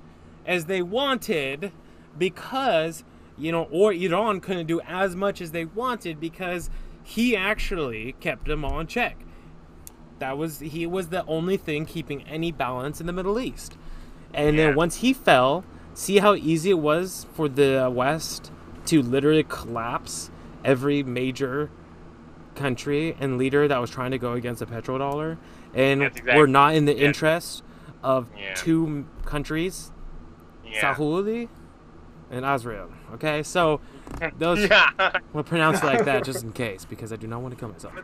as 0.46 0.66
they 0.66 0.82
wanted 0.82 1.72
because 2.18 3.04
you 3.38 3.50
know 3.52 3.68
or 3.70 3.92
iran 3.92 4.40
couldn't 4.40 4.66
do 4.66 4.80
as 4.86 5.14
much 5.16 5.40
as 5.40 5.52
they 5.52 5.64
wanted 5.64 6.20
because 6.20 6.68
he 7.02 7.36
actually 7.36 8.14
kept 8.20 8.46
them 8.46 8.64
all 8.64 8.78
in 8.80 8.86
check 8.86 9.16
that 10.18 10.36
was 10.38 10.60
he 10.60 10.86
was 10.86 11.08
the 11.08 11.24
only 11.26 11.56
thing 11.56 11.84
keeping 11.84 12.22
any 12.24 12.52
balance 12.52 13.00
in 13.00 13.06
the 13.06 13.12
middle 13.12 13.38
east 13.40 13.76
and 14.34 14.56
Yeah. 14.56 14.66
then 14.68 14.76
once 14.76 14.96
he 14.96 15.12
fell 15.12 15.64
see 15.94 16.18
how 16.18 16.34
easy 16.34 16.70
it 16.70 16.78
was 16.78 17.26
for 17.34 17.48
the 17.48 17.90
west 17.92 18.50
to 18.86 19.02
literally 19.02 19.44
collapse 19.48 20.30
every 20.64 21.02
major 21.02 21.70
country 22.54 23.16
and 23.20 23.38
leader 23.38 23.66
that 23.68 23.78
was 23.80 23.90
trying 23.90 24.10
to 24.10 24.18
go 24.18 24.32
against 24.32 24.60
the 24.60 24.66
petrodollar 24.66 25.38
and 25.74 26.02
exactly- 26.02 26.34
we're 26.36 26.46
not 26.46 26.74
in 26.74 26.84
the 26.84 26.94
yeah. 26.94 27.06
interest 27.06 27.62
of 28.02 28.28
Yeah. 28.36 28.54
two 28.54 29.06
countries 29.24 29.90
yeah. 30.64 30.94
Saudi 30.94 31.48
and 32.30 32.44
Israel 32.44 32.90
okay 33.14 33.42
so 33.42 33.80
those 34.38 34.60
yeah. 34.68 34.90
we'll 35.32 35.44
pronounce 35.44 35.82
like 35.82 36.04
that 36.04 36.24
just 36.24 36.42
in 36.42 36.52
case 36.52 36.84
because 36.84 37.12
I 37.12 37.16
do 37.16 37.26
not 37.26 37.40
want 37.42 37.54
to 37.54 37.60
kill 37.60 37.68
myself 37.70 37.94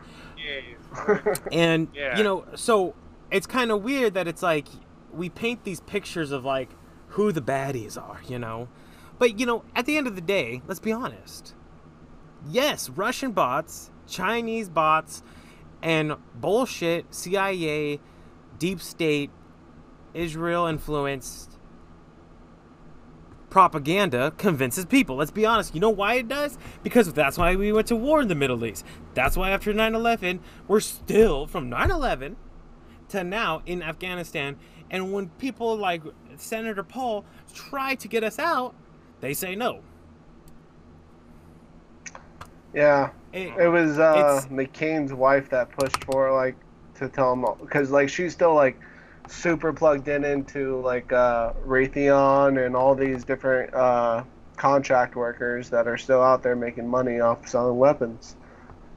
and 1.51 1.87
you 2.17 2.23
know 2.23 2.45
so 2.55 2.95
it's 3.31 3.45
kind 3.47 3.71
of 3.71 3.83
weird 3.83 4.13
that 4.15 4.27
it's 4.27 4.41
like 4.41 4.67
we 5.13 5.29
paint 5.29 5.63
these 5.63 5.79
pictures 5.81 6.31
of 6.31 6.43
like 6.45 6.69
who 7.09 7.31
the 7.31 7.41
baddies 7.41 8.01
are 8.01 8.21
you 8.27 8.39
know 8.39 8.67
but 9.17 9.39
you 9.39 9.45
know 9.45 9.63
at 9.75 9.85
the 9.85 9.97
end 9.97 10.07
of 10.07 10.15
the 10.15 10.21
day 10.21 10.61
let's 10.67 10.79
be 10.79 10.91
honest 10.91 11.53
yes 12.49 12.89
russian 12.89 13.31
bots 13.31 13.91
chinese 14.09 14.69
bots 14.69 15.23
and 15.81 16.15
bullshit 16.35 17.13
cia 17.13 17.99
deep 18.57 18.81
state 18.81 19.29
israel 20.13 20.65
influenced 20.65 21.59
propaganda 23.49 24.31
convinces 24.37 24.85
people. 24.85 25.15
Let's 25.15 25.31
be 25.31 25.45
honest. 25.45 25.73
You 25.73 25.81
know 25.81 25.89
why 25.89 26.15
it 26.15 26.27
does? 26.27 26.57
Because 26.83 27.11
that's 27.13 27.37
why 27.37 27.55
we 27.55 27.71
went 27.71 27.87
to 27.87 27.95
war 27.95 28.21
in 28.21 28.27
the 28.27 28.35
Middle 28.35 28.65
East. 28.65 28.85
That's 29.13 29.35
why 29.35 29.51
after 29.51 29.73
9 29.73 29.95
11, 29.95 30.39
we're 30.67 30.79
still 30.79 31.47
from 31.47 31.69
9 31.69 31.91
11 31.91 32.35
to 33.09 33.23
now 33.23 33.61
in 33.65 33.81
Afghanistan. 33.81 34.57
And 34.89 35.11
when 35.13 35.29
people 35.29 35.75
like 35.75 36.03
Senator 36.37 36.83
Paul 36.83 37.25
try 37.53 37.95
to 37.95 38.07
get 38.07 38.23
us 38.23 38.39
out, 38.39 38.75
they 39.21 39.33
say 39.33 39.55
no. 39.55 39.81
Yeah, 42.73 43.09
It- 43.33 43.53
it 43.57 43.67
was 43.67 43.99
uh, 43.99 44.41
McCain's 44.49 45.13
wife 45.13 45.49
that 45.49 45.69
pushed 45.71 46.03
for 46.05 46.31
like 46.33 46.55
to 46.95 47.07
tell 47.09 47.33
him 47.33 47.45
because 47.61 47.91
like 47.91 48.09
she's 48.09 48.33
still 48.33 48.53
like 48.53 48.79
super 49.27 49.71
plugged 49.73 50.07
in 50.07 50.23
into 50.23 50.79
like 50.81 51.11
uh, 51.13 51.53
Raytheon 51.65 52.63
and 52.63 52.75
all 52.75 52.95
these 52.95 53.23
different 53.23 53.73
uh, 53.73 54.23
contract 54.57 55.15
workers 55.15 55.69
that 55.69 55.87
are 55.87 55.97
still 55.97 56.21
out 56.21 56.43
there 56.43 56.55
making 56.55 56.87
money 56.87 57.19
off 57.19 57.47
selling 57.47 57.77
weapons. 57.77 58.35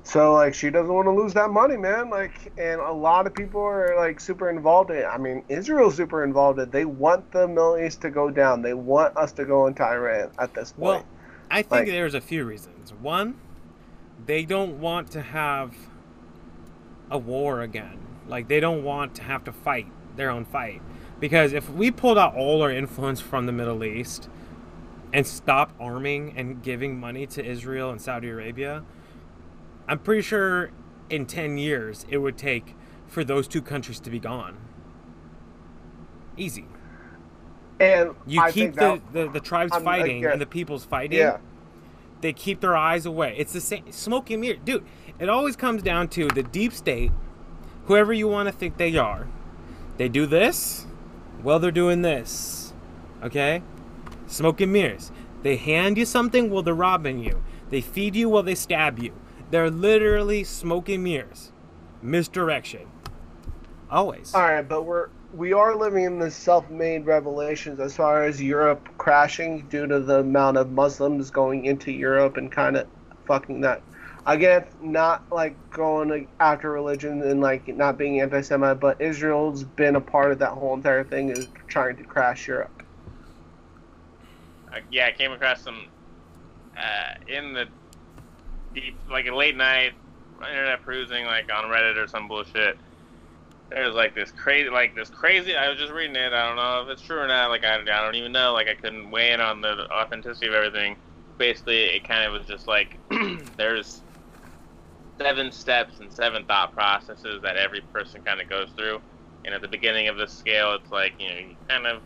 So 0.05 0.33
like 0.33 0.53
she 0.55 0.69
doesn't 0.71 0.93
want 0.93 1.07
to 1.07 1.13
lose 1.13 1.33
that 1.35 1.51
money, 1.51 1.77
man. 1.77 2.11
Like, 2.11 2.53
and 2.59 2.81
a 2.81 2.91
lot 2.93 3.27
of 3.27 3.35
people 3.35 3.61
are 3.63 3.95
like 3.97 4.19
super 4.21 4.51
involved 4.51 4.91
in 4.91 4.97
it. 4.97 5.05
I 5.05 5.17
mean, 5.17 5.45
Israel's 5.49 5.95
super 5.97 6.25
involved 6.25 6.59
in 6.59 6.65
it. 6.65 6.73
They 6.73 6.85
want 6.85 7.31
the 7.31 7.47
Middle 7.47 7.79
East 7.79 8.01
to 8.03 8.11
go 8.11 8.29
down. 8.31 8.63
They 8.63 8.75
want 8.75 9.17
us 9.17 9.31
to 9.33 9.45
go 9.45 9.67
into 9.67 9.85
Iran 9.85 10.31
at 10.39 10.53
this 10.55 10.73
point. 10.73 10.83
Well, 10.83 11.05
I 11.51 11.63
think 11.63 11.71
Like- 11.71 11.87
there's 11.89 12.15
a 12.15 12.21
few 12.21 12.45
reasons. 12.45 12.93
One, 13.01 13.37
they 14.27 14.45
don't 14.45 14.81
want 14.81 15.11
to 15.13 15.23
have 15.23 15.75
a 17.11 17.19
war 17.19 17.61
again. 17.61 17.99
Like 18.29 18.49
they 18.49 18.61
don't 18.61 18.85
want 18.85 19.15
to 19.17 19.23
have 19.23 19.45
to 19.45 19.53
fight 19.53 19.87
their 20.17 20.31
own 20.31 20.45
fight. 20.45 20.83
Because 21.21 21.53
if 21.53 21.71
we 21.71 21.91
pulled 21.91 22.19
out 22.19 22.35
all 22.35 22.63
our 22.63 22.71
influence 22.71 23.21
from 23.21 23.47
the 23.47 23.53
Middle 23.53 23.85
East, 23.85 24.29
and 25.13 25.27
stop 25.27 25.73
arming 25.79 26.33
and 26.37 26.63
giving 26.63 26.99
money 26.99 27.27
to 27.27 27.45
Israel 27.45 27.91
and 27.91 28.01
Saudi 28.01 28.29
Arabia, 28.29 28.83
I'm 29.87 29.99
pretty 29.99 30.23
sure 30.23 30.71
in 31.11 31.27
10 31.27 31.59
years 31.59 32.07
it 32.09 32.19
would 32.19 32.39
take 32.39 32.75
for 33.07 33.23
those 33.23 33.47
two 33.47 33.61
countries 33.61 34.01
to 34.01 34.11
be 34.11 34.19
gone. 34.19 34.57
Easy. 36.37 36.65
And 37.79 38.15
You 38.27 38.41
I 38.41 38.53
keep 38.53 38.75
the, 38.75 38.81
that, 38.81 39.13
the, 39.13 39.29
the 39.29 39.41
tribes 39.41 39.73
I'm 39.75 39.85
fighting 39.85 40.25
and 40.25 40.41
the 40.41 40.47
people's 40.47 40.85
fighting. 40.85 41.19
yeah, 41.19 41.39
They 42.23 42.33
keep 42.33 42.61
their 42.61 42.77
eyes 42.77 43.05
away. 43.05 43.35
It's 43.37 43.53
the 43.53 43.61
same 43.61 43.91
smoke 43.93 44.31
and 44.31 44.41
mirror. 44.41 44.59
Dude, 44.65 44.87
it 45.19 45.29
always 45.29 45.57
comes 45.57 45.83
down 45.83 46.09
to 46.11 46.29
the 46.29 46.43
deep 46.43 46.73
state, 46.73 47.11
whoever 47.87 48.13
you 48.13 48.29
want 48.29 48.49
to 48.49 48.53
think 48.53 48.77
they 48.77 48.97
are. 48.97 49.29
They 49.99 50.09
do 50.09 50.25
this, 50.27 50.87
well, 51.43 51.59
they're 51.59 51.71
doing 51.71 52.03
this. 52.03 52.73
Okay? 53.23 53.63
Smoke 54.27 54.61
and 54.61 54.73
mirrors. 54.73 55.11
They 55.43 55.57
hand 55.57 55.99
you 55.99 56.05
something, 56.05 56.49
well, 56.49 56.63
they're 56.63 56.75
robbing 56.75 57.19
you. 57.19 57.43
They 57.71 57.81
feed 57.81 58.15
you, 58.15 58.29
well, 58.29 58.45
they 58.45 58.55
stab 58.55 58.99
you. 59.01 59.13
They're 59.51 59.71
literally 59.71 60.45
smoke 60.45 60.89
and 60.89 61.03
mirrors. 61.03 61.53
Misdirection. 62.01 62.87
Always. 63.91 64.33
all 64.35 64.43
right, 64.43 64.67
but 64.67 64.85
we're 64.85 65.09
we 65.35 65.53
are 65.53 65.75
living 65.75 66.05
in 66.05 66.19
this 66.19 66.37
self-made 66.37 67.07
revelations 67.07 67.81
as 67.81 67.97
far 67.97 68.25
as 68.25 68.41
Europe 68.41 68.87
crashing 68.99 69.67
due 69.69 69.87
to 69.87 70.01
the 70.01 70.21
amount 70.21 70.59
of 70.59 70.71
Muslims 70.71 71.31
going 71.31 71.65
into 71.65 71.91
Europe 71.91 72.37
and 72.37 72.53
kind 72.53 72.77
of 72.77 72.87
fucking 73.27 73.63
that. 73.63 73.83
Again, 74.27 74.67
not 74.81 75.25
like 75.33 75.57
going 75.71 76.29
after 76.39 76.71
religion 76.71 77.23
and 77.23 77.41
like 77.41 77.67
not 77.69 77.99
being 77.99 78.21
anti-Semite, 78.21 78.79
but 78.79 79.01
Israel's 79.01 79.65
been 79.65 79.97
a 79.97 80.01
part 80.01 80.33
of 80.33 80.39
that 80.41 80.51
whole 80.51 80.75
entire 80.75 81.03
thing 81.03 81.31
is 81.31 81.49
trying 81.67 81.97
to 81.97 82.05
crash 82.05 82.47
Europe. 82.47 82.83
Uh, 84.73 84.79
yeah, 84.91 85.07
I 85.07 85.13
came 85.13 85.33
across 85.33 85.63
some 85.63 85.87
uh, 86.77 87.15
in 87.27 87.53
the 87.53 87.67
deep, 88.75 88.97
like 89.11 89.27
a 89.27 89.35
late 89.35 89.57
night 89.57 89.93
internet 90.41 90.83
perusing, 90.83 91.25
like 91.25 91.51
on 91.53 91.65
Reddit 91.65 91.97
or 91.97 92.07
some 92.07 92.29
bullshit. 92.29 92.79
There's 93.75 93.95
like 93.95 94.15
this 94.15 94.31
crazy, 94.33 94.69
like 94.69 94.95
this 94.95 95.09
crazy. 95.09 95.57
I 95.57 95.69
was 95.69 95.79
just 95.79 95.93
reading 95.93 96.17
it. 96.17 96.33
I 96.33 96.47
don't 96.47 96.57
know 96.57 96.83
if 96.83 96.89
it's 96.89 97.03
true 97.03 97.19
or 97.19 97.27
not. 97.27 97.49
Like 97.49 97.65
I, 97.65 97.81
I 97.81 98.03
don't 98.05 98.15
even 98.15 98.33
know. 98.33 98.53
Like 98.53 98.69
I 98.69 98.75
couldn't 98.75 99.11
weigh 99.11 99.33
in 99.33 99.41
on 99.41 99.61
the 99.61 99.91
authenticity 99.91 100.49
of 100.49 100.55
everything. 100.55 100.97
Basically, 101.39 101.85
it 101.85 102.07
kind 102.07 102.25
of 102.25 102.33
was 102.33 102.47
just 102.47 102.67
like 102.67 102.99
there's 103.57 104.03
seven 105.19 105.51
steps 105.53 106.01
and 106.01 106.13
seven 106.13 106.45
thought 106.45 106.75
processes 106.75 107.41
that 107.43 107.57
every 107.57 107.81
person 107.93 108.23
kind 108.23 108.41
of 108.41 108.49
goes 108.49 108.69
through. 108.77 109.01
And 109.45 109.55
at 109.55 109.63
the 109.63 109.69
beginning 109.69 110.09
of 110.09 110.17
the 110.19 110.29
scale, 110.29 110.75
it's 110.75 110.91
like 110.91 111.15
you 111.19 111.29
know 111.29 111.37
you 111.37 111.57
kind 111.69 111.87
of 111.87 112.03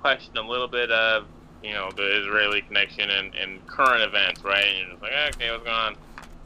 question 0.00 0.36
a 0.36 0.42
little 0.42 0.68
bit 0.68 0.90
of 0.90 1.26
you 1.62 1.72
know 1.72 1.90
the 1.96 2.20
Israeli 2.20 2.62
connection 2.62 3.10
and, 3.10 3.34
and 3.34 3.64
current 3.66 4.02
events, 4.02 4.42
right? 4.42 4.64
And 4.64 4.78
you're 4.78 4.90
just 4.90 5.02
like, 5.02 5.12
okay, 5.34 5.50
what's 5.50 5.64
going 5.64 5.76
on? 5.76 5.96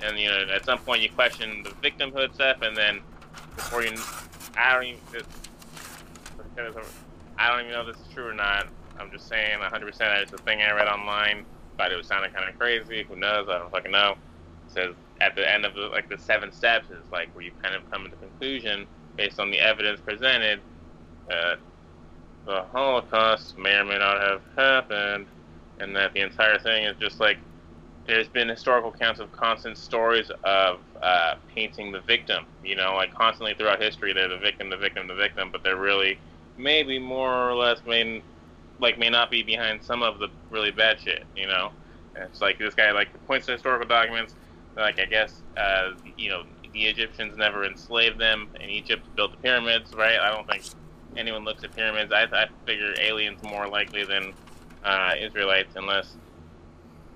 And 0.03 0.19
you 0.19 0.29
know, 0.29 0.47
at 0.53 0.65
some 0.65 0.79
point 0.79 1.03
you 1.03 1.11
question 1.11 1.63
the 1.63 1.71
victimhood 1.71 2.35
stuff, 2.35 2.63
and 2.63 2.77
then 2.77 3.01
before 3.57 3.83
you, 3.83 3.97
I 4.57 4.75
don't 4.75 4.85
even, 4.85 4.99
I 7.39 7.51
don't 7.51 7.61
even 7.61 7.73
know 7.73 7.81
if 7.83 7.97
this 7.97 8.07
is 8.07 8.13
true 8.13 8.29
or 8.29 8.35
not. 8.35 8.67
I'm 8.99 9.11
just 9.11 9.29
saying 9.29 9.59
100%. 9.59 10.23
It's 10.23 10.33
a 10.33 10.39
thing 10.39 10.63
I 10.63 10.73
read 10.73 10.89
online. 10.89 11.45
Thought 11.77 11.93
it 11.93 11.97
was 11.97 12.07
sounding 12.07 12.33
kind 12.33 12.49
of 12.49 12.59
crazy. 12.59 13.05
Who 13.05 13.17
knows? 13.17 13.49
I 13.49 13.59
don't 13.59 13.71
fucking 13.71 13.91
know. 13.91 14.17
It 14.67 14.73
says 14.73 14.95
at 15.21 15.35
the 15.35 15.51
end 15.51 15.65
of 15.65 15.75
the, 15.75 15.83
like 15.83 16.09
the 16.09 16.19
seven 16.19 16.53
steps 16.53 16.91
is 16.91 17.11
like 17.11 17.35
where 17.35 17.45
you 17.45 17.53
kind 17.63 17.75
of 17.75 17.89
come 17.91 18.05
to 18.05 18.11
the 18.11 18.17
conclusion 18.17 18.87
based 19.17 19.41
on 19.41 19.51
the 19.51 19.59
evidence 19.59 20.01
presented 20.01 20.61
that 21.29 21.59
the 22.47 22.63
Holocaust 22.73 23.57
may 23.59 23.75
or 23.75 23.85
may 23.85 23.99
not 23.99 24.21
have 24.21 24.43
happened, 24.57 25.27
and 25.79 25.95
that 25.95 26.13
the 26.13 26.21
entire 26.21 26.59
thing 26.59 26.85
is 26.85 26.97
just 26.99 27.21
like 27.21 27.39
there's 28.07 28.29
been 28.29 28.49
historical 28.49 28.93
accounts 28.93 29.21
of 29.21 29.31
constant 29.33 29.79
stories 29.79 30.31
of 30.45 30.81
uh, 31.03 31.37
painting 31.55 31.93
the 31.93 32.01
victim. 32.01 32.45
You 32.65 32.77
know, 32.77 32.95
like 32.95 33.15
constantly 33.15 33.55
throughout 33.55 33.81
history, 33.81 34.13
they're 34.13 34.29
the 34.29 34.39
victim, 34.39 34.71
the 34.71 34.77
victim, 34.77 35.07
the 35.09 35.15
victim, 35.15 35.51
but 35.51 35.63
they're 35.63 35.77
really 35.77 36.19
maybe 36.57 36.99
more 36.99 37.51
or 37.51 37.55
less 37.55 37.81
may 37.87 38.23
like 38.81 38.99
may 38.99 39.11
not 39.11 39.31
be 39.31 39.43
behind 39.43 39.83
some 39.83 40.03
of 40.03 40.19
the 40.19 40.29
really 40.51 40.71
bad 40.71 41.01
shit. 41.01 41.25
You 41.37 41.47
know, 41.47 41.73
and 42.15 42.25
it's 42.25 42.41
like 42.41 42.59
this 42.59 42.75
guy 42.75 42.91
like 42.93 43.09
points 43.27 43.47
to 43.47 43.53
historical 43.53 43.89
documents. 43.89 44.35
Like 44.77 45.01
I 45.01 45.07
guess 45.07 45.43
uh, 45.57 45.93
you 46.17 46.31
know 46.31 46.45
the 46.73 46.87
Egyptians 46.87 47.37
never 47.37 47.65
enslaved 47.65 48.19
them, 48.19 48.49
and 48.61 48.71
Egypt 48.71 49.05
built 49.17 49.33
the 49.33 49.39
pyramids, 49.39 49.93
right? 49.95 50.19
I 50.19 50.35
don't 50.35 50.47
think 50.47 50.65
anyone 51.17 51.45
looks 51.45 51.65
at 51.65 51.75
pyramids. 51.75 52.13
I, 52.13 52.23
I 52.25 52.47
figure 52.67 52.95
aliens 53.01 53.43
more 53.43 53.67
likely 53.67 54.05
than 54.05 54.33
uh, 54.85 55.15
Israelites, 55.19 55.75
unless 55.77 56.17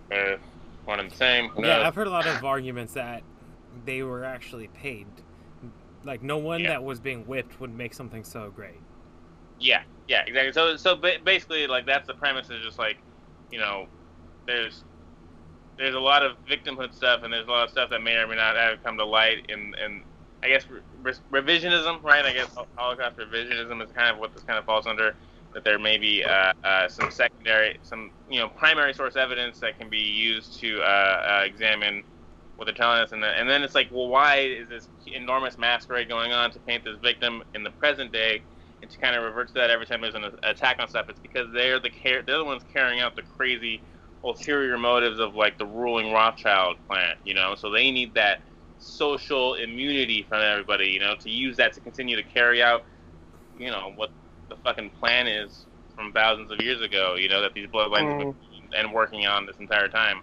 they're 0.09 0.39
one 0.85 1.01
and 1.01 1.11
the 1.11 1.16
same. 1.16 1.51
Yeah. 1.59 1.87
I've 1.87 1.95
heard 1.95 2.07
a 2.07 2.11
lot 2.11 2.26
of 2.26 2.45
arguments 2.45 2.95
that 2.95 3.22
they 3.85 4.03
were 4.03 4.25
actually 4.25 4.68
paid. 4.68 5.07
Like, 6.05 6.22
no 6.22 6.37
one 6.39 6.61
Yeah. 6.61 6.70
that 6.70 6.85
was 6.85 7.01
being 7.01 7.27
whipped 7.27 7.61
would 7.61 7.75
make 7.75 7.95
something 7.95 8.25
so 8.25 8.51
great. 8.51 8.81
Yeah, 9.59 9.83
yeah, 10.09 10.22
exactly. 10.27 10.53
So, 10.53 10.77
so 10.77 10.97
basically, 11.25 11.66
like 11.66 11.87
that's 11.87 12.07
the 12.07 12.14
premise. 12.14 12.51
Is 12.51 12.62
just 12.62 12.79
like, 12.79 12.99
you 13.51 13.59
know, 13.59 13.87
there's 14.47 14.85
there's 15.79 15.95
a 15.95 16.01
lot 16.01 16.22
of 16.22 16.37
victimhood 16.49 16.95
stuff, 16.95 17.22
and 17.22 17.33
there's 17.33 17.47
a 17.47 17.51
lot 17.51 17.64
of 17.64 17.70
stuff 17.70 17.91
that 17.91 18.03
may 18.03 18.14
or 18.16 18.27
may 18.27 18.37
not 18.37 18.57
have 18.57 18.83
come 18.85 18.99
to 18.99 19.05
light, 19.05 19.47
and 19.49 19.75
and 19.77 20.03
I 20.43 20.49
guess 20.49 20.66
re- 21.03 21.12
revisionism, 21.33 22.03
right? 22.03 22.25
I 22.25 22.33
guess 22.33 22.55
Holocaust 22.77 23.16
revisionism 23.16 23.83
is 23.83 23.91
kind 23.93 24.11
of 24.11 24.18
what 24.18 24.35
this 24.35 24.43
kind 24.43 24.59
of 24.59 24.64
falls 24.64 24.87
under. 24.87 25.14
That 25.55 25.62
there 25.62 25.79
may 25.79 25.99
be 25.99 26.25
uh, 26.25 26.53
uh, 26.64 26.89
some 26.89 27.12
secondary, 27.12 27.79
some 27.85 28.11
you 28.29 28.41
know, 28.41 28.49
primary 28.49 28.93
source 28.93 29.14
evidence 29.14 29.61
that 29.61 29.79
can 29.79 29.89
be 29.89 29.99
used 30.01 30.59
to 30.61 30.81
uh, 30.83 30.85
uh, 30.85 31.43
examine 31.47 32.03
what 32.57 32.67
they're 32.67 32.75
telling 32.75 33.01
us, 33.01 33.13
and, 33.13 33.23
then 33.23 33.35
and 33.35 33.49
then 33.49 33.63
it's 33.63 33.75
like, 33.75 33.89
well, 33.91 34.09
why 34.09 34.37
is 34.39 34.69
this 34.69 34.89
enormous 35.07 35.59
masquerade 35.59 36.09
going 36.09 36.33
on 36.33 36.51
to 36.53 36.59
paint 36.61 36.85
this 36.85 36.99
victim 37.03 37.43
in 37.55 37.63
the 37.63 37.71
present 37.71 38.13
day? 38.13 38.43
and 38.85 38.91
to 38.91 38.99
kind 38.99 39.17
of 39.17 39.25
revert 39.25 39.49
to 39.49 39.55
that 39.55 39.71
every 39.71 39.87
time 39.87 40.03
there's 40.03 40.15
an 40.15 40.25
attack 40.43 40.79
on 40.79 40.87
stuff, 40.89 41.09
it's 41.09 41.19
because 41.19 41.51
they're 41.55 41.81
the 41.81 41.89
car- 41.89 42.23
they're 42.27 42.37
the 42.37 42.45
ones 42.45 42.63
carrying 42.71 43.01
out 43.01 43.17
the 43.17 43.23
crazy 43.23 43.81
ulterior 44.23 44.77
motives 44.77 45.19
of 45.19 45.35
like 45.35 45.57
the 45.59 45.65
ruling 45.65 46.13
Rothschild 46.13 46.77
plant, 46.87 47.19
you 47.25 47.33
know. 47.33 47.55
So 47.55 47.71
they 47.71 47.91
need 47.91 48.13
that 48.15 48.43
social 48.79 49.55
immunity 49.55 50.23
from 50.29 50.43
everybody, 50.43 50.89
you 50.89 51.01
know, 51.01 51.15
to 51.17 51.31
use 51.31 51.57
that 51.57 51.73
to 51.75 51.81
continue 51.81 52.15
to 52.17 52.23
carry 52.23 52.63
out, 52.63 52.85
you 53.59 53.71
know, 53.71 53.93
what 53.97 54.11
the 54.51 54.57
fucking 54.57 54.91
plan 54.91 55.27
is 55.27 55.65
from 55.95 56.13
thousands 56.13 56.51
of 56.51 56.61
years 56.61 56.83
ago, 56.83 57.15
you 57.15 57.29
know, 57.29 57.41
that 57.41 57.55
these 57.55 57.69
bloodlines 57.69 58.11
have 58.11 58.21
mm. 58.21 58.35
been 58.35 58.35
and 58.77 58.93
working 58.93 59.25
on 59.27 59.47
this 59.47 59.57
entire 59.59 59.89
time, 59.89 60.21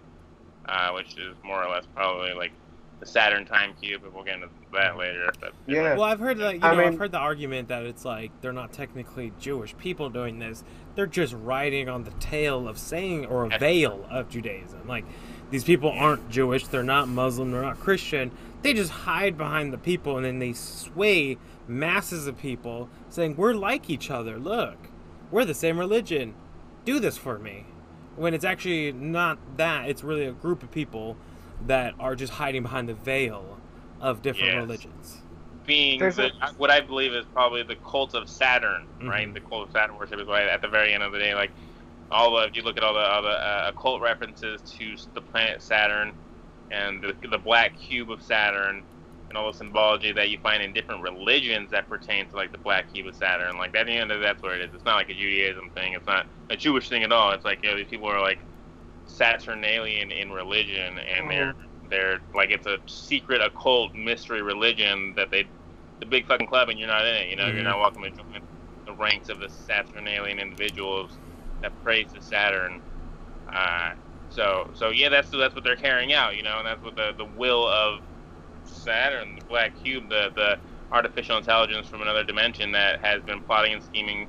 uh, 0.66 0.92
which 0.92 1.18
is 1.18 1.36
more 1.44 1.64
or 1.64 1.70
less 1.70 1.86
probably 1.96 2.34
like 2.34 2.52
the 3.00 3.06
Saturn 3.06 3.46
time 3.46 3.74
cube, 3.82 4.02
but 4.04 4.14
we'll 4.14 4.24
get 4.24 4.36
into 4.36 4.50
that 4.74 4.96
later. 4.96 5.32
But 5.40 5.54
Yeah. 5.68 5.96
Well, 5.96 6.04
I've 6.04 6.20
heard 6.20 6.38
like 6.38 6.62
you 6.62 6.68
I 6.68 6.76
know 6.76 6.86
I've 6.86 6.98
heard 6.98 7.12
the 7.12 7.18
argument 7.18 7.68
that 7.70 7.84
it's 7.84 8.06
like 8.06 8.32
they're 8.42 8.54
not 8.54 8.72
technically 8.72 9.34
Jewish 9.40 9.76
people 9.78 10.10
doing 10.10 10.40
this. 10.40 10.64
They're 10.96 11.08
just 11.08 11.34
riding 11.34 11.90
on 11.90 12.04
the 12.04 12.12
tail 12.12 12.68
of 12.68 12.78
saying 12.78 13.26
or 13.26 13.46
a 13.46 13.58
veil 13.58 14.06
of 14.10 14.30
Judaism. 14.30 14.88
Like 14.88 15.06
these 15.50 15.64
people 15.64 15.90
aren't 15.90 16.30
Jewish, 16.30 16.68
they're 16.68 16.84
not 16.84 17.08
Muslim, 17.08 17.52
they're 17.52 17.62
not 17.62 17.80
Christian. 17.80 18.32
They 18.62 18.74
just 18.74 18.92
hide 18.92 19.38
behind 19.38 19.74
the 19.74 19.78
people 19.78 20.18
and 20.18 20.26
then 20.26 20.40
they 20.40 20.54
sway 20.54 21.38
masses 21.68 22.28
of 22.28 22.38
people 22.38 22.88
saying 23.10 23.36
we're 23.36 23.54
like 23.54 23.90
each 23.90 24.12
other. 24.12 24.38
Look, 24.38 24.78
we're 25.32 25.46
the 25.46 25.56
same 25.56 25.80
religion. 25.80 26.36
Do 26.86 27.00
this 27.00 27.18
for 27.18 27.40
me. 27.40 27.66
When 28.16 28.34
it's 28.34 28.46
actually 28.46 28.92
not 28.92 29.38
that, 29.58 29.90
it's 29.90 30.04
really 30.04 30.26
a 30.26 30.32
group 30.32 30.64
of 30.64 30.72
people 30.72 31.16
that 31.68 31.94
are 32.00 32.16
just 32.16 32.34
hiding 32.34 32.64
behind 32.64 32.90
the 32.90 32.94
veil 32.94 33.58
of 34.00 34.22
different 34.22 34.54
Yes. 34.54 34.62
religions. 34.62 35.18
being 35.68 36.00
the, 36.00 36.32
a- 36.42 36.54
what 36.58 36.72
I 36.72 36.82
believe 36.82 37.14
is 37.14 37.24
probably 37.34 37.62
the 37.62 37.76
cult 37.76 38.16
of 38.16 38.28
Saturn, 38.28 38.88
right? 39.04 39.28
Mhm. 39.28 39.36
The 39.36 39.42
cult 39.42 39.68
of 39.68 39.72
Saturn 39.72 39.96
worship 39.96 40.20
is 40.20 40.28
why 40.28 40.42
at 40.44 40.60
the 40.62 40.68
very 40.68 40.92
end 40.92 41.04
of 41.04 41.12
the 41.12 41.20
day, 41.20 41.36
like 41.36 41.52
all 42.10 42.36
the 42.36 42.48
if 42.48 42.56
you 42.56 42.64
look 42.64 42.78
at 42.78 42.84
all 42.84 42.96
the 42.96 43.00
all 43.00 43.22
the 43.22 43.30
uh, 43.30 43.66
occult 43.72 44.02
references 44.02 44.60
to 44.64 44.96
the 45.14 45.22
planet 45.22 45.62
Saturn 45.62 46.14
and 46.72 47.02
the, 47.02 47.16
the 47.30 47.38
black 47.38 47.78
cube 47.78 48.10
of 48.10 48.24
Saturn 48.24 48.84
and 49.32 49.38
all 49.40 49.48
the 49.52 49.58
symbology 49.58 50.14
that 50.14 50.30
you 50.30 50.40
find 50.44 50.64
in 50.64 50.74
different 50.74 51.04
religions 51.04 51.72
that 51.72 51.90
pertain 51.90 52.28
to 52.30 52.38
like 52.38 52.52
the 52.54 52.60
black 52.60 52.94
cube 52.94 53.08
of 53.08 53.16
Saturn, 53.16 53.58
like 53.58 53.76
at 53.76 53.88
the 53.88 53.94
end 53.94 54.12
of 54.12 54.20
the 54.20 54.26
that's 54.26 54.44
where 54.44 54.56
it 54.56 54.62
is. 54.62 54.76
It's 54.76 54.86
not 54.86 54.98
like 54.98 55.10
a 55.10 55.16
Judaism 55.16 55.72
thing. 55.76 55.94
It's 55.94 56.08
not 56.08 56.28
a 56.52 56.58
Jewish 56.58 56.90
thing 56.90 57.04
at 57.04 57.14
all. 57.14 57.32
It's 57.34 57.46
like 57.46 57.62
you 57.64 57.72
know 57.72 57.78
these 57.78 57.88
people 57.90 58.10
are 58.10 58.22
like 58.22 58.40
Saturnalian 59.06 60.12
in 60.12 60.32
religion, 60.32 61.00
and 61.00 61.32
they're 61.32 61.56
they're 61.90 62.20
like 62.36 62.52
it's 62.52 62.68
a 62.68 62.80
secret 62.88 63.42
occult 63.42 63.96
mystery 63.96 64.44
religion 64.44 65.14
that 65.18 65.32
they 65.32 65.48
the 66.02 66.06
big 66.08 66.28
fucking 66.28 66.48
club 66.48 66.70
and 66.70 66.80
you're 66.80 66.88
not 66.88 67.06
in 67.08 67.16
it 67.16 67.30
you 67.30 67.38
know 67.38 67.46
Mhm. 67.48 67.56
you're 67.56 67.64
not 67.64 67.80
welcome 67.80 68.04
to 68.04 68.12
join 68.12 68.42
the 68.88 68.94
ranks 68.94 69.30
of 69.30 69.40
the 69.40 69.50
saturnalian 69.50 70.40
individuals 70.40 71.20
that 71.62 71.74
praise 71.84 72.12
to 72.14 72.22
saturn 72.22 72.82
uh, 73.54 73.92
so 74.30 74.72
so 74.76 74.90
yeah 74.90 75.10
that's 75.10 75.30
that's 75.32 75.56
what 75.56 75.64
they're 75.64 75.76
carrying 75.78 76.14
out 76.14 76.36
you 76.38 76.44
know 76.44 76.60
and 76.60 76.68
that's 76.68 76.84
what 76.84 76.96
the 76.96 77.14
the 77.18 77.26
will 77.26 77.68
of 77.68 78.02
saturn 78.72 79.36
the 79.36 79.46
black 79.48 79.72
cube 79.84 80.10
the 80.10 80.30
the 80.36 80.58
artificial 80.92 81.38
intelligence 81.38 81.88
from 81.88 82.02
another 82.02 82.24
dimension 82.24 82.72
that 82.72 83.00
has 83.00 83.22
been 83.24 83.42
plotting 83.42 83.74
and 83.74 83.84
scheming 83.84 84.28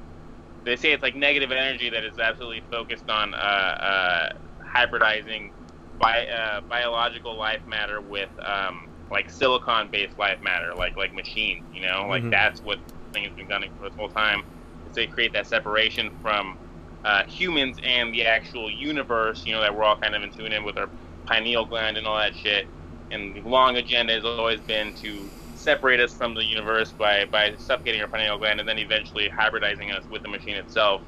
they 0.64 0.76
say 0.76 0.93
it's 0.93 1.03
like 1.03 1.16
negative 1.16 1.51
energy 1.51 1.90
that 1.90 2.05
is 2.05 2.18
absolutely 2.18 2.62
focused 2.70 3.11
on 3.11 3.34
uh, 3.34 3.36
uh, 3.36 4.28
hybridizing 4.76 5.51
bi- 5.99 6.26
uh, 6.26 6.61
biological 6.68 7.36
life 7.36 7.61
matter 7.66 8.01
with 8.01 8.30
um, 8.47 8.88
like 9.11 9.28
silicon-based 9.30 10.18
life 10.18 10.38
matter, 10.43 10.74
like 10.76 10.97
like 10.97 11.12
machines. 11.14 11.64
You 11.72 11.82
know, 11.82 12.07
like 12.09 12.22
Mhm. 12.22 12.30
that's 12.30 12.61
what 12.62 12.78
thing 13.12 13.24
has 13.24 13.32
been 13.34 13.49
done 13.49 13.64
for 13.76 13.88
this 13.88 13.97
whole 13.97 14.09
time. 14.09 14.43
Is 14.88 14.95
they 14.95 15.07
create 15.07 15.32
that 15.32 15.47
separation 15.47 16.11
from 16.22 16.57
uh, 17.05 17.24
humans 17.24 17.78
and 17.84 18.14
the 18.14 18.24
actual 18.24 18.70
universe. 18.70 19.45
You 19.45 19.53
know, 19.55 19.61
that 19.61 19.74
we're 19.74 19.84
all 19.84 19.97
kind 19.97 20.14
of 20.14 20.22
in 20.22 20.30
tune 20.30 20.53
in 20.53 20.64
with 20.64 20.78
our 20.78 20.88
pineal 21.26 21.66
gland 21.66 21.97
and 21.97 22.07
all 22.07 22.18
that 22.18 22.34
shit. 22.36 22.68
And 23.12 23.36
the 23.36 23.42
long 23.42 23.76
agenda 23.78 24.14
has 24.14 24.24
always 24.26 24.62
been 24.62 24.94
to 25.02 25.32
separate 25.54 26.00
us 26.00 26.14
from 26.14 26.34
the 26.34 26.44
universe 26.44 26.94
by, 26.98 27.26
by 27.26 27.56
suffocating 27.58 28.02
our 28.02 28.08
pineal 28.08 28.38
gland 28.38 28.60
and 28.60 28.68
then 28.68 28.78
eventually 28.80 29.30
hybridizing 29.30 29.96
us 29.96 30.06
with 30.10 30.22
the 30.24 30.30
machine 30.30 30.56
itself. 30.56 31.02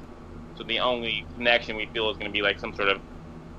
So 0.55 0.65
the 0.65 0.79
only 0.81 1.27
connection 1.35 1.77
we 1.77 1.87
feel 1.93 2.09
is 2.11 2.17
going 2.17 2.31
to 2.31 2.33
be 2.33 2.43
like 2.43 2.59
some 2.59 2.73
sort 2.73 2.89
of 2.89 3.01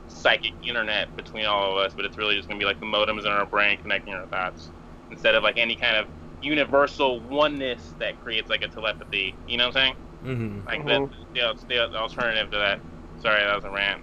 psychic 0.08 0.54
internet 0.62 1.16
between 1.16 1.46
all 1.46 1.72
of 1.72 1.78
us, 1.84 1.94
but 1.96 2.06
it's 2.06 2.18
really 2.18 2.36
just 2.36 2.48
going 2.48 2.60
to 2.60 2.64
be 2.64 2.68
like 2.68 2.80
the 2.80 2.86
modems 2.86 3.22
in 3.26 3.32
our 3.32 3.46
brain 3.46 3.78
connecting 3.78 4.14
our 4.14 4.26
thoughts 4.28 4.72
instead 5.10 5.34
of 5.36 5.44
like 5.44 5.58
any 5.58 5.76
kind 5.76 5.96
of 5.96 6.08
universal 6.40 7.28
oneness 7.28 7.94
that 8.00 8.20
creates 8.20 8.50
like 8.50 8.62
a 8.62 8.68
telepathy. 8.68 9.40
You 9.46 9.58
know 9.58 9.66
what 9.68 9.76
I'm 9.76 9.82
saying? 9.82 9.94
Mm-hmm. 10.24 10.60
Like 10.66 10.84
Mhm. 10.84 10.86
that's 10.86 11.26
the, 11.34 11.54
the, 11.68 11.88
the 11.92 11.98
alternative 11.98 12.50
to 12.52 12.58
that. 12.58 12.80
Sorry, 13.16 13.42
that 13.44 13.54
was 13.54 13.64
a 13.64 13.70
rant. 13.70 14.02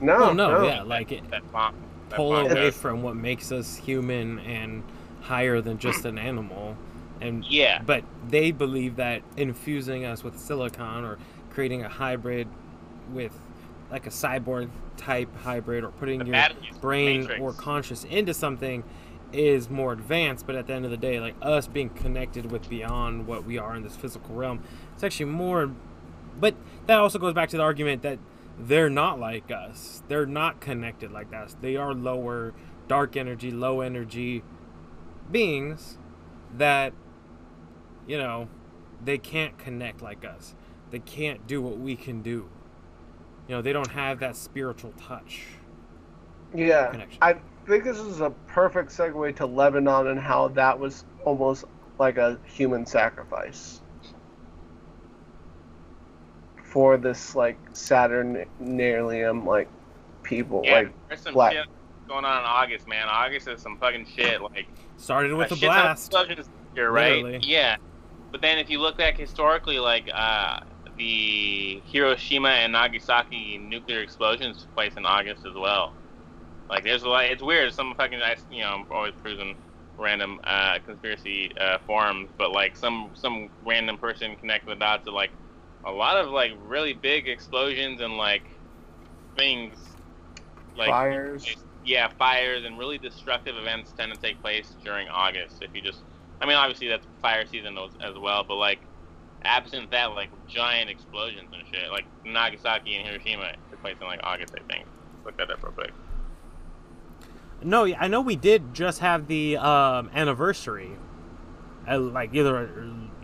No, 0.00 0.32
Well, 0.32 0.32
no, 0.32 0.54
no. 0.54 0.64
yeah, 0.64 0.82
like 0.82 1.12
it, 1.12 1.26
That 1.30 1.44
bomb. 1.52 1.72
That 2.10 2.16
pull 2.16 2.30
bomb 2.30 2.50
away 2.50 2.70
from 2.70 3.02
what 3.02 3.16
makes 3.16 3.50
us 3.52 3.76
human 3.76 4.38
and 4.40 4.82
higher 5.22 5.60
than 5.60 5.78
just 5.78 6.04
an 6.04 6.18
animal. 6.18 6.76
And 7.20 7.44
Yeah. 7.44 7.80
but 7.84 8.04
they 8.28 8.50
believe 8.50 8.96
that 8.96 9.22
infusing 9.36 10.04
us 10.04 10.22
with 10.22 10.38
silicon 10.38 11.04
or 11.04 11.18
creating 11.50 11.82
a 11.82 11.88
hybrid 11.88 12.46
with 13.12 13.32
like 13.90 14.06
a 14.06 14.10
cyborg 14.10 14.68
type 14.96 15.28
hybrid 15.38 15.84
or 15.84 15.90
putting 15.90 16.18
The 16.18 16.26
your 16.26 16.80
brain 16.80 17.20
Matrix. 17.22 17.40
or 17.40 17.52
conscious 17.52 18.04
into 18.04 18.34
something 18.34 18.82
is 19.32 19.68
more 19.70 19.92
advanced 19.92 20.46
but 20.46 20.54
at 20.56 20.66
the 20.66 20.72
end 20.72 20.84
of 20.84 20.90
the 20.90 20.96
day 20.96 21.20
like 21.20 21.34
us 21.42 21.66
being 21.66 21.88
connected 21.90 22.50
with 22.50 22.68
beyond 22.68 23.26
what 23.26 23.44
we 23.44 23.58
are 23.58 23.74
in 23.76 23.82
this 23.82 23.94
physical 23.96 24.34
realm 24.34 24.60
it's 24.94 25.04
actually 25.04 25.26
more 25.26 25.70
but 26.40 26.54
that 26.86 26.98
also 26.98 27.18
goes 27.18 27.34
back 27.34 27.48
to 27.48 27.56
the 27.56 27.62
argument 27.62 28.02
that 28.02 28.18
they're 28.58 28.90
not 28.90 29.20
like 29.20 29.50
us. 29.50 30.02
They're 30.08 30.26
not 30.26 30.60
connected 30.60 31.12
like 31.12 31.34
us. 31.34 31.56
They 31.60 31.76
are 31.76 31.94
lower 31.94 32.54
dark 32.88 33.16
energy 33.16 33.50
low 33.50 33.80
energy 33.80 34.44
beings 35.30 35.98
that 36.56 36.94
you 38.06 38.18
know 38.18 38.48
they 39.04 39.18
can't 39.18 39.58
connect 39.58 40.02
like 40.02 40.24
us. 40.24 40.54
They 40.90 41.00
can't 41.00 41.46
do 41.46 41.62
what 41.62 41.78
we 41.78 41.96
can 41.96 42.22
do. 42.22 42.50
You 43.48 43.56
know 43.56 43.62
they 43.62 43.72
don't 43.72 43.92
have 43.92 44.20
that 44.20 44.36
spiritual 44.36 44.92
touch 44.98 45.60
Yeah, 46.54 46.94
connection. 46.94 47.22
I 47.22 47.36
think 47.66 47.84
this 47.84 47.98
is 47.98 48.20
a 48.20 48.30
perfect 48.48 48.90
segue 48.90 49.36
to 49.36 49.46
Lebanon 49.46 50.08
and 50.08 50.20
how 50.20 50.48
that 50.50 50.78
was 50.78 51.04
almost 51.24 51.64
like 51.98 52.18
a 52.18 52.38
human 52.44 52.86
sacrifice 52.86 53.82
for 56.66 56.96
this 56.96 57.34
like 57.34 57.56
Saturnalium 57.72 59.44
like 59.46 59.68
people. 60.22 60.62
Yeah, 60.64 60.74
Like, 60.74 60.92
there's 61.08 61.20
some 61.22 61.34
black. 61.34 61.52
shit 61.52 61.66
going 62.08 62.24
on 62.24 62.38
in 62.40 62.44
August, 62.44 62.88
man. 62.88 63.06
August 63.08 63.48
is 63.48 63.60
some 63.60 63.78
fucking 63.78 64.06
shit. 64.06 64.40
Like 64.42 64.66
started 64.96 65.34
with 65.34 65.50
a 65.50 65.54
a 65.54 65.56
shit 65.56 65.68
ton 65.68 65.78
of 65.78 65.82
blast 65.84 66.06
explosions 66.08 66.48
here, 66.74 66.90
right? 66.90 67.22
Literally. 67.22 67.46
Yeah. 67.46 67.76
But 68.32 68.42
then 68.42 68.58
if 68.58 68.68
you 68.68 68.80
look 68.80 68.98
back 68.98 69.16
historically, 69.16 69.78
like 69.78 70.08
uh, 70.12 70.60
the 70.98 71.80
Hiroshima 71.86 72.48
and 72.50 72.72
Nagasaki 72.72 73.58
nuclear 73.58 74.00
explosions 74.00 74.62
took 74.62 74.74
place 74.74 74.94
in 74.96 75.06
August 75.06 75.46
as 75.46 75.54
well. 75.54 75.92
Like 76.68 76.84
there's 76.84 77.04
a 77.04 77.08
lot. 77.08 77.24
It's 77.26 77.42
weird. 77.42 77.72
Some 77.72 77.94
fucking 77.94 78.20
I, 78.20 78.36
you 78.50 78.62
know, 78.62 78.70
I'm 78.70 78.92
always 78.92 79.14
cruising 79.22 79.56
random 79.98 80.40
uh, 80.44 80.78
conspiracy 80.84 81.52
uh, 81.58 81.78
forums, 81.86 82.28
but 82.36 82.50
like 82.50 82.76
some 82.76 83.10
some 83.14 83.48
random 83.64 83.96
person 83.96 84.36
connected 84.36 84.68
the 84.68 84.74
dots 84.74 85.04
to 85.04 85.12
like 85.12 85.30
a 85.86 85.90
lot 85.92 86.18
of 86.18 86.30
like 86.30 86.52
really 86.66 86.92
big 86.92 87.28
explosions 87.28 88.00
and 88.00 88.16
like 88.18 88.42
things 89.36 89.74
like 90.76 90.88
fires. 90.90 91.46
yeah, 91.84 92.08
fires 92.18 92.64
and 92.64 92.78
really 92.78 92.98
destructive 92.98 93.56
events 93.56 93.92
tend 93.96 94.12
to 94.12 94.20
take 94.20 94.40
place 94.42 94.74
during 94.84 95.08
August. 95.08 95.62
If 95.62 95.74
you 95.74 95.80
just, 95.80 96.00
I 96.40 96.46
mean, 96.46 96.56
obviously 96.56 96.88
that's 96.88 97.06
fire 97.22 97.46
season 97.46 97.78
as, 97.78 97.90
as 98.00 98.18
well, 98.18 98.44
but 98.44 98.56
like, 98.56 98.80
absent 99.42 99.90
that, 99.92 100.06
like 100.06 100.28
giant 100.48 100.90
explosions 100.90 101.48
and 101.52 101.62
shit, 101.72 101.88
like 101.90 102.04
Nagasaki 102.24 102.96
and 102.96 103.06
Hiroshima 103.06 103.52
took 103.70 103.80
place 103.80 103.96
in 104.00 104.06
like 104.06 104.20
August, 104.24 104.54
I 104.58 104.72
think. 104.72 104.86
Look 105.24 105.36
that 105.38 105.50
up 105.50 105.62
real 105.62 105.72
quick. 105.72 105.92
no 107.62 107.86
i 107.86 108.06
know 108.06 108.20
we 108.20 108.36
did 108.36 108.74
just 108.74 109.00
have 109.00 109.26
the 109.28 109.56
um 109.56 110.10
anniversary 110.14 110.90
uh, 111.88 111.98
like 111.98 112.34
either 112.34 112.68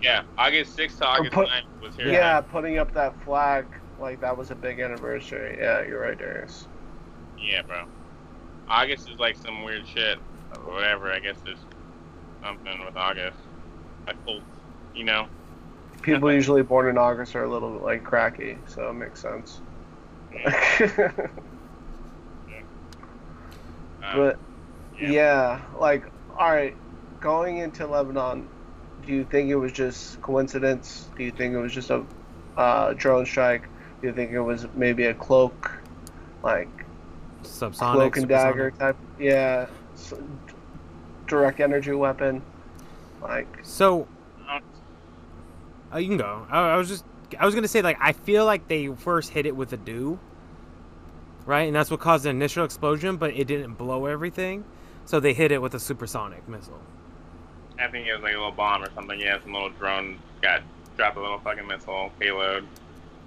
Yeah, 0.02 0.24
August 0.36 0.76
6th 0.76 0.98
to 0.98 1.06
August 1.06 1.32
put- 1.32 1.48
9th 1.48 1.80
was 1.80 1.96
here. 1.96 2.08
Yeah. 2.08 2.40
putting 2.40 2.78
up 2.78 2.92
that 2.94 3.20
flag 3.22 3.66
like 4.00 4.20
that 4.20 4.36
was 4.36 4.50
a 4.50 4.54
big 4.54 4.80
anniversary. 4.80 5.56
Yeah, 5.60 5.86
you're 5.86 6.00
right, 6.00 6.18
Darius. 6.18 6.66
Yeah, 7.38 7.62
bro. 7.62 7.84
August 8.68 9.08
is 9.08 9.18
like 9.18 9.36
some 9.36 9.62
weird 9.62 9.86
shit, 9.86 10.18
whatever. 10.64 11.12
I 11.12 11.20
guess 11.20 11.36
there's 11.44 11.58
something 12.42 12.84
with 12.84 12.96
August, 12.96 13.38
a 14.08 14.14
cult, 14.24 14.42
you 14.94 15.04
know. 15.04 15.28
People 16.02 16.32
usually 16.32 16.62
born 16.62 16.88
in 16.88 16.98
August 16.98 17.36
are 17.36 17.44
a 17.44 17.48
little 17.48 17.70
like 17.70 18.02
cracky, 18.02 18.58
so 18.66 18.90
it 18.90 18.94
makes 18.94 19.20
sense. 19.20 19.60
Um, 24.04 24.16
but 24.16 24.38
yeah. 25.00 25.10
yeah, 25.10 25.60
like 25.78 26.04
all 26.36 26.50
right, 26.50 26.76
going 27.20 27.58
into 27.58 27.86
Lebanon, 27.86 28.48
do 29.06 29.12
you 29.12 29.24
think 29.24 29.50
it 29.50 29.56
was 29.56 29.72
just 29.72 30.20
coincidence? 30.22 31.08
Do 31.16 31.24
you 31.24 31.30
think 31.30 31.54
it 31.54 31.58
was 31.58 31.72
just 31.72 31.90
a 31.90 32.04
uh, 32.56 32.92
drone 32.94 33.26
strike? 33.26 33.68
Do 34.00 34.08
you 34.08 34.12
think 34.12 34.32
it 34.32 34.40
was 34.40 34.66
maybe 34.74 35.06
a 35.06 35.14
cloak, 35.14 35.70
like 36.42 36.68
subsonic 37.42 37.92
cloak 37.92 38.16
and 38.16 38.28
dagger 38.28 38.70
supersonic. 38.70 38.78
type? 38.78 38.96
Yeah, 39.18 39.66
s 39.94 40.14
direct 41.26 41.60
energy 41.60 41.92
weapon. 41.92 42.42
Like 43.20 43.58
so 43.62 44.08
uh, 45.92 45.98
you 45.98 46.08
can 46.08 46.16
go 46.16 46.46
I, 46.50 46.60
I 46.70 46.76
was 46.76 46.88
just 46.88 47.04
i 47.38 47.44
was 47.44 47.54
gonna 47.54 47.68
say 47.68 47.82
like 47.82 47.98
i 48.00 48.12
feel 48.12 48.44
like 48.44 48.68
they 48.68 48.88
first 48.88 49.30
hit 49.30 49.46
it 49.46 49.54
with 49.54 49.72
a 49.72 49.76
dew 49.76 50.18
right 51.46 51.62
and 51.62 51.74
that's 51.74 51.90
what 51.90 52.00
caused 52.00 52.24
the 52.24 52.30
initial 52.30 52.64
explosion 52.64 53.16
but 53.16 53.34
it 53.34 53.46
didn't 53.46 53.74
blow 53.74 54.06
everything 54.06 54.64
so 55.04 55.20
they 55.20 55.34
hit 55.34 55.52
it 55.52 55.60
with 55.60 55.74
a 55.74 55.80
supersonic 55.80 56.48
missile 56.48 56.80
I 57.82 57.90
think 57.90 58.06
it 58.06 58.14
was 58.14 58.22
like 58.22 58.34
a 58.34 58.38
little 58.38 58.52
bomb 58.52 58.82
or 58.82 58.90
something. 58.94 59.18
Yeah, 59.18 59.40
some 59.42 59.52
little 59.52 59.70
drone 59.70 60.18
got 60.40 60.62
dropped 60.96 61.16
a 61.16 61.20
little 61.20 61.38
fucking 61.38 61.66
missile 61.66 62.10
payload, 62.18 62.66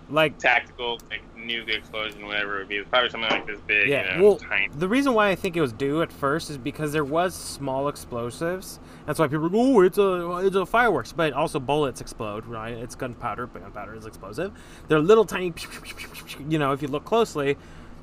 like 0.09 0.37
tactical 0.37 0.99
like 1.09 1.21
nuke 1.35 1.69
explosion, 1.69 2.25
whatever 2.25 2.57
it 2.57 2.59
would 2.59 2.67
be. 2.69 2.77
It's 2.77 2.89
probably 2.89 3.09
something 3.09 3.29
like 3.29 3.47
this 3.47 3.59
big. 3.67 3.89
Yeah, 3.89 4.15
you 4.15 4.21
know, 4.21 4.27
well, 4.29 4.37
tiny. 4.37 4.69
the 4.75 4.87
reason 4.87 5.13
why 5.13 5.29
I 5.29 5.35
think 5.35 5.57
it 5.57 5.61
was 5.61 5.73
DEW 5.73 6.01
at 6.01 6.11
first 6.11 6.49
is 6.49 6.57
because 6.57 6.93
there 6.93 7.03
was 7.03 7.33
small 7.33 7.87
explosives. 7.87 8.79
That's 9.05 9.19
why 9.19 9.27
people 9.27 9.49
go, 9.49 9.59
"Oh, 9.59 9.81
it's 9.81 9.97
a 9.97 10.37
it's 10.45 10.55
a 10.55 10.65
fireworks," 10.65 11.11
but 11.11 11.33
also 11.33 11.59
bullets 11.59 12.01
explode, 12.01 12.45
right? 12.45 12.73
It's 12.73 12.95
gunpowder, 12.95 13.47
but 13.47 13.61
gunpowder 13.61 13.95
is 13.95 14.05
explosive. 14.05 14.51
They're 14.87 14.99
little 14.99 15.25
tiny, 15.25 15.53
you 16.49 16.59
know, 16.59 16.71
if 16.71 16.81
you 16.81 16.87
look 16.87 17.05
closely, 17.05 17.57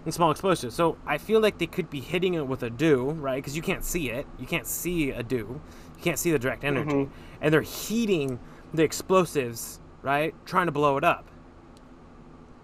and 0.05 0.13
small 0.13 0.31
explosives. 0.31 0.75
So 0.75 0.97
I 1.07 1.19
feel 1.19 1.41
like 1.41 1.59
they 1.59 1.67
could 1.67 1.91
be 1.91 2.01
hitting 2.01 2.35
it 2.35 2.47
with 2.47 2.63
a 2.63 2.71
dew, 2.71 3.11
right? 3.11 3.37
Because 3.37 3.57
you 3.57 3.63
can't 3.63 3.85
see 3.85 4.11
it. 4.11 4.27
You 4.39 4.47
can't 4.47 4.67
see 4.67 5.11
a 5.11 5.23
dew. 5.23 5.61
You 6.03 6.11
can't 6.11 6.19
see 6.19 6.33
the 6.33 6.39
direct 6.41 6.65
energy, 6.65 6.91
Mhm. 6.91 7.11
and 7.41 7.55
they're 7.55 7.61
heating 7.63 8.41
the 8.75 8.83
explosives, 8.83 9.79
right? 10.03 10.35
Trying 10.45 10.67
to 10.67 10.73
blow 10.73 10.97
it 10.97 11.05
up. 11.05 11.29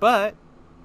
But 0.01 0.35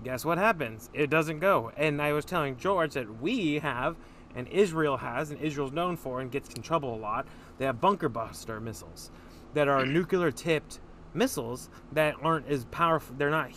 guess 0.03 0.23
what 0.23 0.37
happens? 0.37 0.87
It 0.93 1.09
doesn't 1.09 1.39
go. 1.39 1.71
And 1.75 1.99
I 1.99 2.13
was 2.13 2.25
telling 2.25 2.55
George 2.57 2.93
that 2.93 3.19
we 3.19 3.57
have, 3.57 3.95
and 4.35 4.47
Israel 4.49 4.97
has, 4.97 5.31
and 5.31 5.39
Israel's 5.41 5.71
known 5.71 5.97
for 5.97 6.21
and 6.21 6.29
gets 6.29 6.53
in 6.53 6.61
trouble 6.61 6.93
a 6.93 6.97
lot. 6.99 7.25
They 7.57 7.65
have 7.65 7.81
bunker 7.81 8.07
buster 8.07 8.59
missiles 8.59 9.09
that 9.55 9.67
are 9.67 9.83
nuclear 9.97 10.29
tipped 10.29 10.79
missiles 11.15 11.71
that 11.93 12.13
aren't 12.21 12.47
as 12.47 12.65
powerful. 12.65 13.15
They're 13.17 13.31
not 13.31 13.49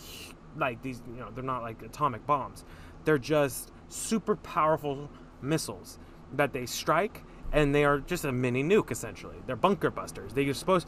like 0.57 0.81
these, 0.81 1.03
you 1.07 1.19
know, 1.19 1.29
they're 1.35 1.43
not 1.43 1.61
like 1.61 1.83
atomic 1.83 2.25
bombs. 2.25 2.65
They're 3.05 3.19
just 3.19 3.71
super 3.89 4.35
powerful 4.37 5.07
missiles 5.43 5.99
that 6.33 6.51
they 6.51 6.65
strike 6.65 7.23
and 7.51 7.73
they 7.73 7.85
are 7.85 7.99
just 7.99 8.25
a 8.25 8.31
mini 8.31 8.63
nuke 8.63 8.91
essentially. 8.91 9.37
They're 9.45 9.55
bunker 9.55 9.89
busters. 9.89 10.33
They're 10.33 10.53
supposed 10.53 10.87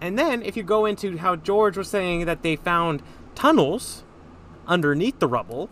and 0.00 0.18
then 0.18 0.42
if 0.42 0.56
you 0.56 0.62
go 0.62 0.86
into 0.86 1.16
how 1.18 1.36
George 1.36 1.76
was 1.76 1.88
saying 1.88 2.26
that 2.26 2.42
they 2.42 2.56
found 2.56 3.02
tunnels 3.34 4.04
underneath 4.66 5.18
the 5.18 5.26
rubble, 5.28 5.70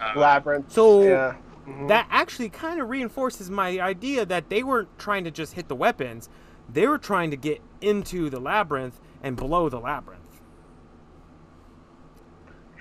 Uh, 0.00 0.18
labyrinth. 0.18 0.72
So, 0.72 1.02
yeah. 1.02 1.34
Mhm. 1.66 1.88
that 1.88 2.06
actually 2.10 2.48
kind 2.48 2.80
of 2.80 2.88
reinforces 2.88 3.50
my 3.50 3.78
idea 3.80 4.24
that 4.24 4.48
they 4.48 4.62
weren't 4.62 4.88
trying 4.98 5.24
to 5.24 5.30
just 5.30 5.54
hit 5.54 5.68
the 5.68 5.74
weapons. 5.74 6.28
They 6.72 6.86
were 6.86 6.98
trying 6.98 7.30
to 7.30 7.36
get 7.36 7.60
into 7.80 8.30
the 8.30 8.40
labyrinth 8.40 9.00
and 9.22 9.36
blow 9.36 9.68
the 9.68 9.80
labyrinth. 9.80 10.22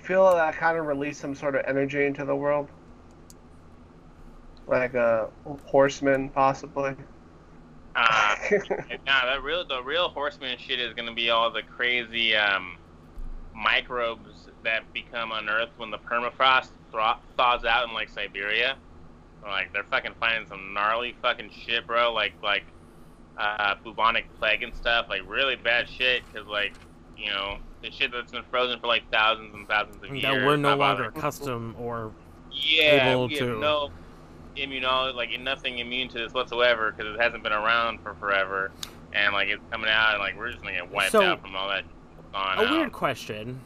feel 0.03 0.31
that 0.31 0.55
kind 0.55 0.77
of 0.77 0.85
released 0.85 1.19
some 1.19 1.35
sort 1.35 1.53
of 1.53 1.65
energy 1.67 2.05
into 2.05 2.23
the 2.23 2.33
world? 2.35 2.69
Like 4.68 4.93
a 4.95 5.30
horseman, 5.65 6.30
possibly. 6.30 6.95
Uh, 7.95 8.36
nah, 9.05 9.26
that 9.26 9.41
real 9.41 9.65
the 9.65 9.82
real 9.82 10.09
horseman 10.09 10.57
shit 10.59 10.80
is 10.80 10.93
gonna 10.93 11.13
be 11.13 11.30
all 11.30 11.49
the 11.49 11.63
crazy 11.63 12.36
um, 12.36 12.78
microbes 13.55 14.49
that 14.63 14.91
become 14.93 15.32
unearthed 15.32 15.72
when 15.78 15.89
the 15.89 15.97
permafrost 15.97 16.70
thaw- 16.91 17.18
thaws 17.38 17.65
out 17.65 17.88
in 17.88 17.93
like 17.93 18.09
Siberia. 18.09 18.76
Like 19.43 19.72
they're 19.72 19.84
fucking 19.86 20.13
finding 20.20 20.47
some 20.47 20.74
gnarly 20.74 21.15
fucking 21.22 21.49
shit, 21.65 21.88
bro. 21.88 22.13
Like 22.13 22.34
like 22.43 22.65
uh, 23.38 23.76
bubonic 23.84 24.26
plague 24.38 24.63
and 24.63 24.76
stuff. 24.76 25.07
Like 25.09 25.22
really 25.28 25.55
bad 25.55 25.88
shit. 25.89 26.22
Cause 26.34 26.45
like 26.45 26.74
you 27.18 27.32
know 27.32 27.57
the 27.82 27.89
shit 27.89 28.11
that's 28.11 28.32
been 28.34 28.43
frozen 28.51 28.80
for 28.80 28.88
like 28.88 29.09
thousands 29.11 29.55
and 29.55 29.68
thousands 29.68 30.03
of 30.03 30.09
years. 30.11 30.24
that 30.24 30.45
we're 30.45 30.57
no 30.57 30.70
longer 30.76 31.03
bothering- 31.05 31.09
accustomed 31.18 31.76
or 31.80 32.11
yeah, 32.51 33.11
able 33.11 33.28
we 33.28 33.36
to- 33.38 33.47
have 33.47 33.57
no 33.59 33.89
immunology, 34.58 35.16
like 35.16 35.39
nothing 35.39 35.80
immune 35.80 36.10
to 36.10 36.18
this 36.18 36.34
whatsoever 36.34 36.91
because 36.91 37.16
it 37.16 37.22
hasn't 37.22 37.43
been 37.43 37.53
around 37.53 37.99
for 38.01 38.14
forever, 38.16 38.72
and 39.14 39.34
like 39.34 39.47
it's 39.49 39.62
coming 39.72 39.89
out, 39.89 40.14
and 40.14 40.20
like 40.20 40.38
we're 40.38 40.49
just 40.49 40.62
gonna 40.62 40.76
get 40.76 40.91
wiped 40.91 41.12
So, 41.12 41.22
out 41.22 41.41
from 41.41 41.55
all 41.55 41.68
that. 41.70 41.84
On 42.34 42.66
a 42.66 42.72
weird 42.72 42.91
question. 42.91 43.60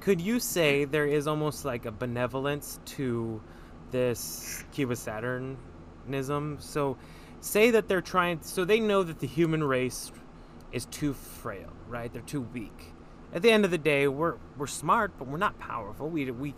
Could 0.00 0.20
you 0.20 0.38
say 0.38 0.84
there 0.84 1.06
is 1.06 1.26
almost 1.26 1.64
like 1.64 1.84
a 1.84 1.90
benevolence 1.92 2.78
to 2.86 3.40
this 3.90 4.64
Cuba 4.72 4.94
Saturnism? 4.94 6.58
So, 6.60 6.96
say 7.40 7.70
that 7.70 7.88
they're 7.88 8.00
trying, 8.00 8.40
so 8.42 8.64
they 8.64 8.80
know 8.80 9.02
that 9.02 9.18
the 9.18 9.26
human 9.26 9.64
race 9.64 10.12
is 10.72 10.86
too 10.86 11.12
frail, 11.12 11.72
right? 11.88 12.12
They're 12.12 12.22
too 12.22 12.42
weak. 12.42 12.92
At 13.32 13.42
the 13.42 13.50
end 13.50 13.64
of 13.64 13.70
the 13.70 13.78
day, 13.78 14.08
we're 14.08 14.36
we're 14.56 14.66
smart, 14.66 15.12
but 15.18 15.28
we're 15.28 15.38
not 15.38 15.58
powerful. 15.58 16.08
We 16.08 16.30
we 16.30 16.54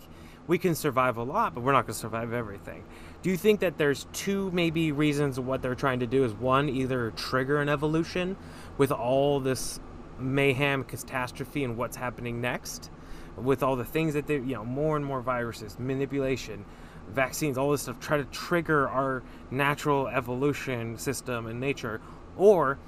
we 0.46 0.58
can 0.58 0.74
survive 0.74 1.16
a 1.16 1.22
lot, 1.22 1.54
but 1.54 1.62
we're 1.62 1.72
not 1.72 1.82
going 1.82 1.94
to 1.94 2.00
survive 2.00 2.32
everything. 2.32 2.82
Do 3.20 3.30
you 3.30 3.36
think 3.36 3.60
that 3.60 3.78
there's 3.78 4.06
two 4.12 4.50
maybe 4.52 4.92
reasons 4.92 5.40
what 5.40 5.60
they're 5.60 5.74
trying 5.74 6.00
to 6.00 6.06
do 6.06 6.24
is 6.24 6.32
one 6.34 6.68
either 6.68 7.10
trigger 7.16 7.60
an 7.60 7.68
evolution 7.68 8.36
with 8.76 8.92
all 8.92 9.40
this 9.40 9.80
mayhem, 10.20 10.84
catastrophe, 10.84 11.64
and 11.64 11.76
what's 11.76 11.96
happening 11.96 12.40
next, 12.40 12.90
with 13.36 13.62
all 13.62 13.74
the 13.74 13.84
things 13.84 14.14
that 14.14 14.26
they 14.28 14.34
you 14.34 14.54
know 14.54 14.64
more 14.64 14.96
and 14.96 15.04
more 15.04 15.20
viruses, 15.20 15.78
manipulation, 15.80 16.64
vaccines, 17.08 17.58
all 17.58 17.72
this 17.72 17.82
stuff 17.82 17.98
try 17.98 18.16
to 18.16 18.24
trigger 18.26 18.88
our 18.88 19.24
natural 19.50 20.06
evolution 20.08 20.96
system 20.96 21.48
and 21.48 21.58
nature, 21.58 22.00
or 22.36 22.78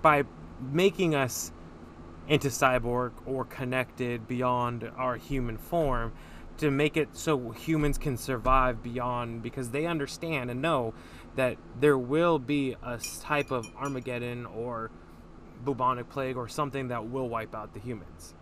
by 0.00 0.24
making 0.72 1.14
us 1.14 1.52
into 2.28 2.48
cyborg 2.48 3.10
or 3.26 3.44
connected 3.44 4.26
beyond 4.28 4.90
our 4.96 5.16
human 5.16 5.58
form 5.58 6.12
to 6.62 6.70
make 6.70 6.96
it 6.96 7.08
so 7.12 7.50
humans 7.50 7.98
can 7.98 8.16
survive 8.16 8.84
beyond 8.84 9.42
because 9.42 9.70
they 9.70 9.84
understand 9.84 10.48
and 10.48 10.62
know 10.62 10.94
that 11.34 11.56
there 11.80 11.98
will 11.98 12.38
be 12.38 12.76
a 12.84 12.98
type 13.20 13.50
of 13.50 13.66
Armageddon 13.76 14.46
or 14.46 14.92
bubonic 15.64 16.08
plague 16.08 16.36
or 16.36 16.46
something 16.46 16.86
that 16.86 17.10
will 17.10 17.28
wipe 17.28 17.52
out 17.52 17.74
the 17.74 17.80
humans. 17.80 18.34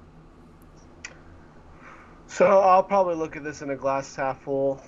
So 2.26 2.46
I'll 2.46 2.82
probably 2.82 3.14
look 3.14 3.36
at 3.36 3.42
this 3.42 3.62
in 3.62 3.70
a 3.70 3.76
glass 3.76 4.14
half 4.14 4.42
full 4.42 4.82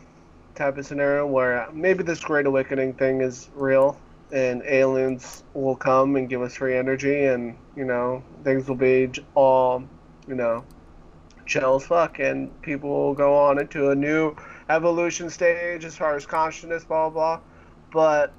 type 0.54 0.76
of 0.76 0.84
scenario 0.84 1.26
where 1.26 1.66
maybe 1.72 2.02
this 2.02 2.20
great 2.20 2.44
awakening 2.44 2.92
thing 2.92 3.22
is 3.22 3.48
real 3.54 3.98
and 4.30 4.62
aliens 4.64 5.42
will 5.54 5.76
come 5.76 6.16
and 6.16 6.28
give 6.28 6.42
us 6.42 6.56
free 6.56 6.76
energy 6.76 7.24
and 7.24 7.56
you 7.76 7.84
know 7.84 8.22
things 8.44 8.68
will 8.68 8.76
be 8.76 9.10
all 9.34 9.82
you 10.28 10.34
know 10.34 10.62
chill 11.52 11.76
as 11.76 11.84
fuck 11.86 12.18
and 12.18 12.50
people 12.62 12.88
will 12.90 13.14
go 13.14 13.36
on 13.36 13.58
into 13.58 13.90
a 13.90 13.94
new 13.94 14.34
evolution 14.70 15.28
stage 15.30 15.84
as 15.84 15.96
far 15.96 16.16
as 16.16 16.24
consciousness 16.26 16.84
blah 16.84 17.10
blah 17.10 17.36
blah 17.36 17.40
but 17.92 18.32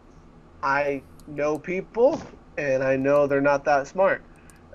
i 0.63 1.01
know 1.27 1.57
people 1.59 2.21
and 2.57 2.83
i 2.83 2.95
know 2.95 3.27
they're 3.27 3.41
not 3.41 3.63
that 3.65 3.87
smart 3.87 4.23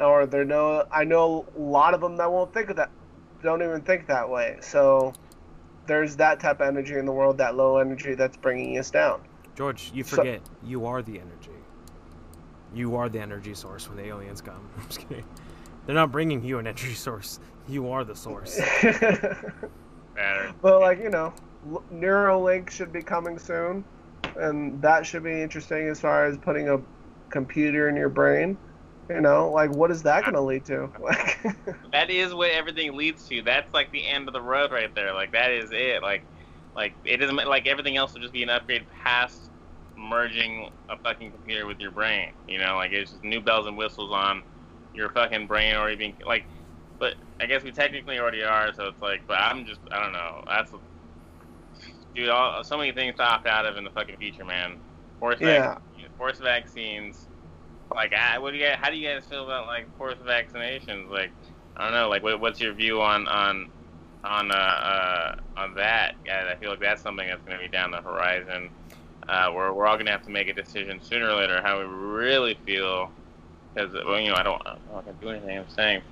or 0.00 0.26
they're 0.26 0.44
no 0.44 0.84
i 0.92 1.04
know 1.04 1.44
a 1.56 1.60
lot 1.60 1.94
of 1.94 2.00
them 2.00 2.16
that 2.16 2.30
won't 2.30 2.52
think 2.54 2.70
of 2.70 2.76
that 2.76 2.90
don't 3.42 3.62
even 3.62 3.80
think 3.82 4.06
that 4.06 4.28
way. 4.28 4.56
So 4.60 5.12
there's 5.86 6.16
that 6.16 6.40
type 6.40 6.60
of 6.60 6.66
energy 6.66 6.94
in 6.94 7.06
the 7.06 7.12
world, 7.12 7.38
that 7.38 7.56
low 7.56 7.78
energy 7.78 8.14
that's 8.14 8.36
bringing 8.36 8.78
us 8.78 8.90
down. 8.90 9.22
George, 9.54 9.90
you 9.94 10.04
So- 10.04 10.16
forget 10.16 10.40
you 10.62 10.86
are 10.86 11.02
the 11.02 11.18
energy. 11.20 11.52
You 12.74 12.96
are 12.96 13.08
the 13.08 13.20
energy 13.20 13.54
source 13.54 13.88
when 13.88 13.96
the 13.96 14.04
aliens 14.04 14.40
come. 14.40 14.68
I'm 14.78 14.86
just 14.86 15.08
kidding. 15.08 15.24
They're 15.86 15.94
not 15.94 16.12
bringing 16.12 16.42
you 16.44 16.58
an 16.58 16.66
energy 16.66 16.94
source. 16.94 17.40
You 17.68 17.90
are 17.90 18.02
the 18.02 18.16
source. 18.16 18.58
Better. 18.82 20.54
but 20.62 20.80
like 20.80 20.98
you 20.98 21.10
know, 21.10 21.34
L- 21.70 21.84
Neuralink 21.92 22.70
should 22.70 22.92
be 22.92 23.02
coming 23.02 23.38
soon, 23.38 23.84
and 24.36 24.80
that 24.80 25.06
should 25.06 25.22
be 25.22 25.42
interesting 25.42 25.88
as 25.88 26.00
far 26.00 26.24
as 26.24 26.38
putting 26.38 26.68
a 26.70 26.80
computer 27.30 27.88
in 27.88 27.94
your 27.96 28.08
brain. 28.08 28.56
You 29.10 29.20
know, 29.20 29.50
like 29.50 29.70
what 29.70 29.90
is 29.90 30.02
that 30.02 30.22
going 30.22 30.34
to 30.34 30.40
lead 30.40 30.64
to? 30.66 30.90
Like, 31.00 31.38
That 31.92 32.10
is 32.10 32.34
what 32.34 32.50
everything 32.50 32.94
leads 32.96 33.26
to. 33.28 33.42
That's 33.42 33.72
like 33.72 33.90
the 33.92 34.06
end 34.06 34.28
of 34.28 34.34
the 34.34 34.40
road 34.40 34.70
right 34.72 34.94
there. 34.94 35.12
Like 35.14 35.32
that 35.32 35.50
is 35.50 35.70
it. 35.72 36.02
Like, 36.02 36.24
like 36.74 36.94
it 37.04 37.18
doesn't 37.18 37.36
like 37.36 37.66
everything 37.66 37.96
else 37.96 38.14
will 38.14 38.20
just 38.20 38.32
be 38.32 38.42
an 38.42 38.50
upgrade 38.50 38.86
past 39.04 39.50
merging 39.96 40.70
a 40.88 40.96
fucking 40.98 41.32
computer 41.32 41.66
with 41.66 41.80
your 41.80 41.90
brain. 41.90 42.30
You 42.46 42.58
know, 42.58 42.76
like 42.76 42.92
it's 42.92 43.10
just 43.10 43.24
new 43.24 43.40
bells 43.40 43.66
and 43.66 43.76
whistles 43.76 44.12
on 44.12 44.42
your 44.94 45.10
fucking 45.10 45.46
brain 45.46 45.76
or 45.76 45.90
even 45.90 46.14
like. 46.26 46.46
But 46.98 47.14
I 47.40 47.46
guess 47.46 47.62
we 47.62 47.70
technically 47.70 48.18
already 48.18 48.42
are. 48.42 48.72
So 48.74 48.88
it's 48.88 49.00
like, 49.00 49.26
but 49.26 49.38
I'm 49.38 49.64
just 49.64 49.80
I 49.90 50.02
don't 50.02 50.12
know. 50.12 50.42
That's 50.46 50.72
dude. 52.14 52.28
All, 52.28 52.62
so 52.64 52.76
many 52.76 52.92
things 52.92 53.16
to 53.16 53.22
opt 53.22 53.46
out 53.46 53.66
of 53.66 53.76
in 53.76 53.84
the 53.84 53.90
fucking 53.90 54.16
future, 54.16 54.44
man. 54.44 54.78
Forced 55.20 55.40
Yeah. 55.40 55.78
vac- 55.96 56.16
forced 56.16 56.42
vaccines. 56.42 57.26
Like, 57.94 58.12
I, 58.12 58.38
what 58.38 58.52
do 58.52 58.58
you 58.58 58.66
guys, 58.66 58.76
how 58.80 58.90
do 58.90 58.96
you 58.96 59.08
guys 59.08 59.24
feel 59.24 59.44
about 59.44 59.66
like 59.66 59.86
forced 59.96 60.20
vaccinations? 60.22 61.10
Like, 61.10 61.30
I 61.76 61.84
don't 61.84 61.94
know. 61.94 62.08
Like, 62.08 62.22
what, 62.22 62.40
what's 62.40 62.60
your 62.60 62.74
view 62.74 63.00
on 63.00 63.26
on 63.28 63.70
on 64.24 64.50
uh, 64.50 64.54
uh 64.54 65.36
on 65.56 65.74
that? 65.74 66.14
Guys, 66.24 66.46
I 66.50 66.56
feel 66.56 66.70
like 66.70 66.80
that's 66.80 67.02
something 67.02 67.26
that's 67.26 67.42
going 67.44 67.56
to 67.58 67.64
be 67.64 67.70
down 67.70 67.90
the 67.90 68.02
horizon. 68.02 68.70
Uh, 69.28 69.52
we're 69.54 69.72
we're 69.72 69.86
all 69.86 69.96
going 69.96 70.06
to 70.06 70.12
have 70.12 70.24
to 70.24 70.30
make 70.30 70.48
a 70.48 70.54
decision 70.54 71.00
sooner 71.02 71.28
or 71.28 71.34
later 71.34 71.60
how 71.62 71.78
we 71.78 71.84
really 71.84 72.58
feel. 72.66 73.10
Because 73.74 73.92
well, 73.92 74.18
you 74.18 74.30
know, 74.30 74.36
I 74.36 74.42
don't 74.42 74.62
going 74.62 75.04
to 75.04 75.12
do 75.20 75.28
anything 75.30 75.58
I'm 75.58 75.68
saying, 75.70 76.02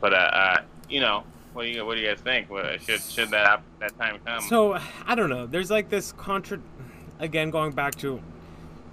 but 0.00 0.12
uh, 0.12 0.16
uh, 0.16 0.62
you 0.88 1.00
know, 1.00 1.24
what 1.52 1.64
do 1.64 1.68
you 1.68 1.84
what 1.84 1.96
do 1.96 2.00
you 2.00 2.08
guys 2.08 2.20
think? 2.20 2.48
Should 2.82 3.00
should 3.00 3.30
that 3.30 3.62
that 3.80 3.96
time 3.98 4.18
come? 4.24 4.42
So 4.42 4.78
I 5.06 5.14
don't 5.14 5.30
know. 5.30 5.46
There's 5.46 5.70
like 5.70 5.88
this 5.88 6.12
contra. 6.12 6.58
Again, 7.18 7.50
going 7.50 7.72
back 7.72 7.96
to, 7.96 8.22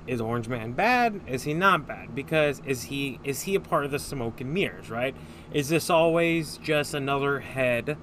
is 0.06 0.20
Orange 0.20 0.50
Man 0.50 0.74
bad? 0.74 1.22
Is 1.28 1.44
he 1.44 1.54
not 1.54 1.88
bad? 1.88 2.14
Because 2.14 2.62
is 2.66 2.84
he 2.84 3.20
is 3.24 3.44
he 3.44 3.56
a 3.56 3.60
part 3.60 3.86
of 3.86 3.92
the 3.92 4.00
smoke 4.00 4.42
and 4.42 4.54
mirrors? 4.54 4.90
Right? 4.90 5.16
Is 5.54 5.70
this 5.70 5.90
always 5.90 6.58
just 6.58 6.94
another 6.94 7.40
head 7.40 7.98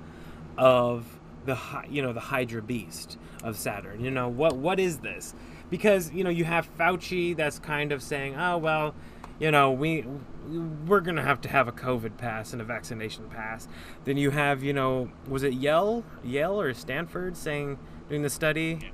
of 0.57 1.19
the 1.45 1.59
you 1.91 2.01
know 2.01 2.13
the 2.13 2.21
Hydra 2.21 2.63
beast 2.63 3.19
of 3.43 3.59
Saturn? 3.59 4.03
You 4.03 4.11
know 4.11 4.29
what 4.29 4.57
what 4.57 4.81
is 4.81 4.99
this? 4.99 5.35
Because 5.69 6.11
you 6.13 6.25
know 6.25 6.31
you 6.31 6.45
have 6.45 6.69
Fauci 6.79 7.37
that's 7.37 7.59
kind 7.59 7.93
of 7.93 8.03
saying, 8.03 8.37
oh 8.37 8.57
well, 8.57 8.95
you 9.39 9.51
know 9.51 9.73
we 9.73 10.07
we're 10.87 11.01
gonna 11.01 11.23
have 11.23 11.41
to 11.43 11.49
have 11.49 11.69
a 11.69 11.73
COVID 11.73 12.17
pass 12.17 12.53
and 12.53 12.61
a 12.61 12.65
vaccination 12.65 13.29
pass. 13.29 13.69
Then 14.05 14.17
you 14.17 14.31
have 14.31 14.63
you 14.63 14.73
know 14.73 15.11
was 15.29 15.43
it 15.43 15.55
Yale 15.55 16.05
Yale 16.23 16.61
or 16.61 16.73
Stanford 16.75 17.37
saying 17.37 17.79
doing 18.09 18.23
the 18.23 18.31
study 18.31 18.93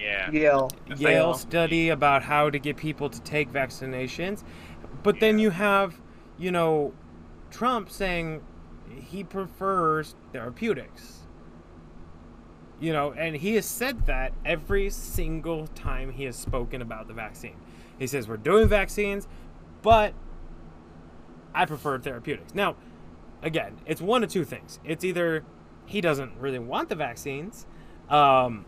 yeah. 0.00 0.30
Yale. 0.30 0.70
Yale 0.96 0.98
Yale. 0.98 1.34
study 1.34 1.88
about 1.90 2.22
how 2.22 2.50
to 2.50 2.58
get 2.58 2.76
people 2.76 3.08
to 3.10 3.20
take 3.22 3.52
vaccinations. 3.52 4.42
But 5.02 5.20
then 5.20 5.38
you 5.38 5.50
have, 5.50 6.00
you 6.38 6.50
know, 6.50 6.92
Trump 7.50 7.90
saying 7.90 8.42
he 8.90 9.24
prefers 9.24 10.14
therapeutics. 10.32 11.20
You 12.80 12.92
know, 12.92 13.12
and 13.12 13.36
he 13.36 13.54
has 13.54 13.66
said 13.66 14.06
that 14.06 14.32
every 14.44 14.90
single 14.90 15.68
time 15.68 16.10
he 16.10 16.24
has 16.24 16.36
spoken 16.36 16.82
about 16.82 17.06
the 17.06 17.14
vaccine. 17.14 17.56
He 17.98 18.06
says, 18.06 18.28
We're 18.28 18.36
doing 18.36 18.68
vaccines, 18.68 19.28
but 19.80 20.12
I 21.54 21.64
prefer 21.66 21.98
therapeutics. 21.98 22.54
Now, 22.54 22.76
again, 23.42 23.78
it's 23.86 24.00
one 24.00 24.24
of 24.24 24.30
two 24.30 24.44
things. 24.44 24.80
It's 24.84 25.04
either 25.04 25.44
he 25.86 26.00
doesn't 26.00 26.36
really 26.38 26.58
want 26.58 26.88
the 26.88 26.94
vaccines, 26.94 27.66
um, 28.08 28.64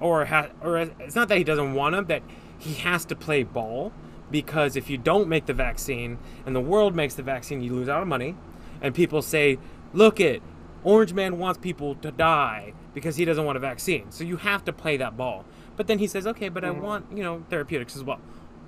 or 0.00 0.24
ha- 0.24 0.50
or 0.62 0.78
it's 0.78 1.14
not 1.14 1.28
that 1.28 1.38
he 1.38 1.44
doesn't 1.44 1.74
want 1.74 1.94
them, 1.94 2.06
that 2.06 2.22
he 2.58 2.74
has 2.74 3.04
to 3.06 3.16
play 3.16 3.42
ball 3.42 3.92
because 4.30 4.76
if 4.76 4.88
you 4.88 4.96
don't 4.98 5.28
make 5.28 5.46
the 5.46 5.52
vaccine 5.52 6.18
and 6.46 6.56
the 6.56 6.60
world 6.60 6.94
makes 6.94 7.14
the 7.14 7.22
vaccine, 7.22 7.62
you 7.62 7.72
lose 7.72 7.88
out 7.88 8.00
on 8.00 8.08
money, 8.08 8.34
and 8.80 8.94
people 8.94 9.22
say, 9.22 9.58
"Look 9.92 10.20
it, 10.20 10.42
Orange 10.82 11.12
Man 11.12 11.38
wants 11.38 11.58
people 11.58 11.94
to 11.96 12.10
die 12.10 12.72
because 12.94 13.16
he 13.16 13.24
doesn't 13.24 13.44
want 13.44 13.56
a 13.56 13.60
vaccine." 13.60 14.10
So 14.10 14.24
you 14.24 14.36
have 14.38 14.64
to 14.64 14.72
play 14.72 14.96
that 14.96 15.16
ball. 15.16 15.44
But 15.76 15.86
then 15.86 15.98
he 15.98 16.06
says, 16.06 16.26
"Okay, 16.26 16.48
but 16.48 16.64
I 16.64 16.70
want 16.70 17.06
you 17.16 17.22
know 17.22 17.44
therapeutics 17.50 17.96
as 17.96 18.04
well," 18.04 18.20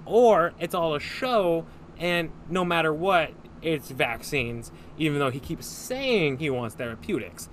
or 0.05 0.53
it's 0.61 0.75
all 0.75 0.95
a 0.95 1.01
show, 1.01 1.65
and 1.99 2.31
no 2.49 2.65
matter 2.65 2.93
what, 2.93 3.33
it's 3.63 3.91
vaccines, 3.91 4.71
even 4.99 5.19
though 5.19 5.31
he 5.31 5.41
keeps 5.41 5.67
saying 5.67 6.39
he 6.39 6.51
wants 6.51 6.75
therapeutics. 6.75 7.49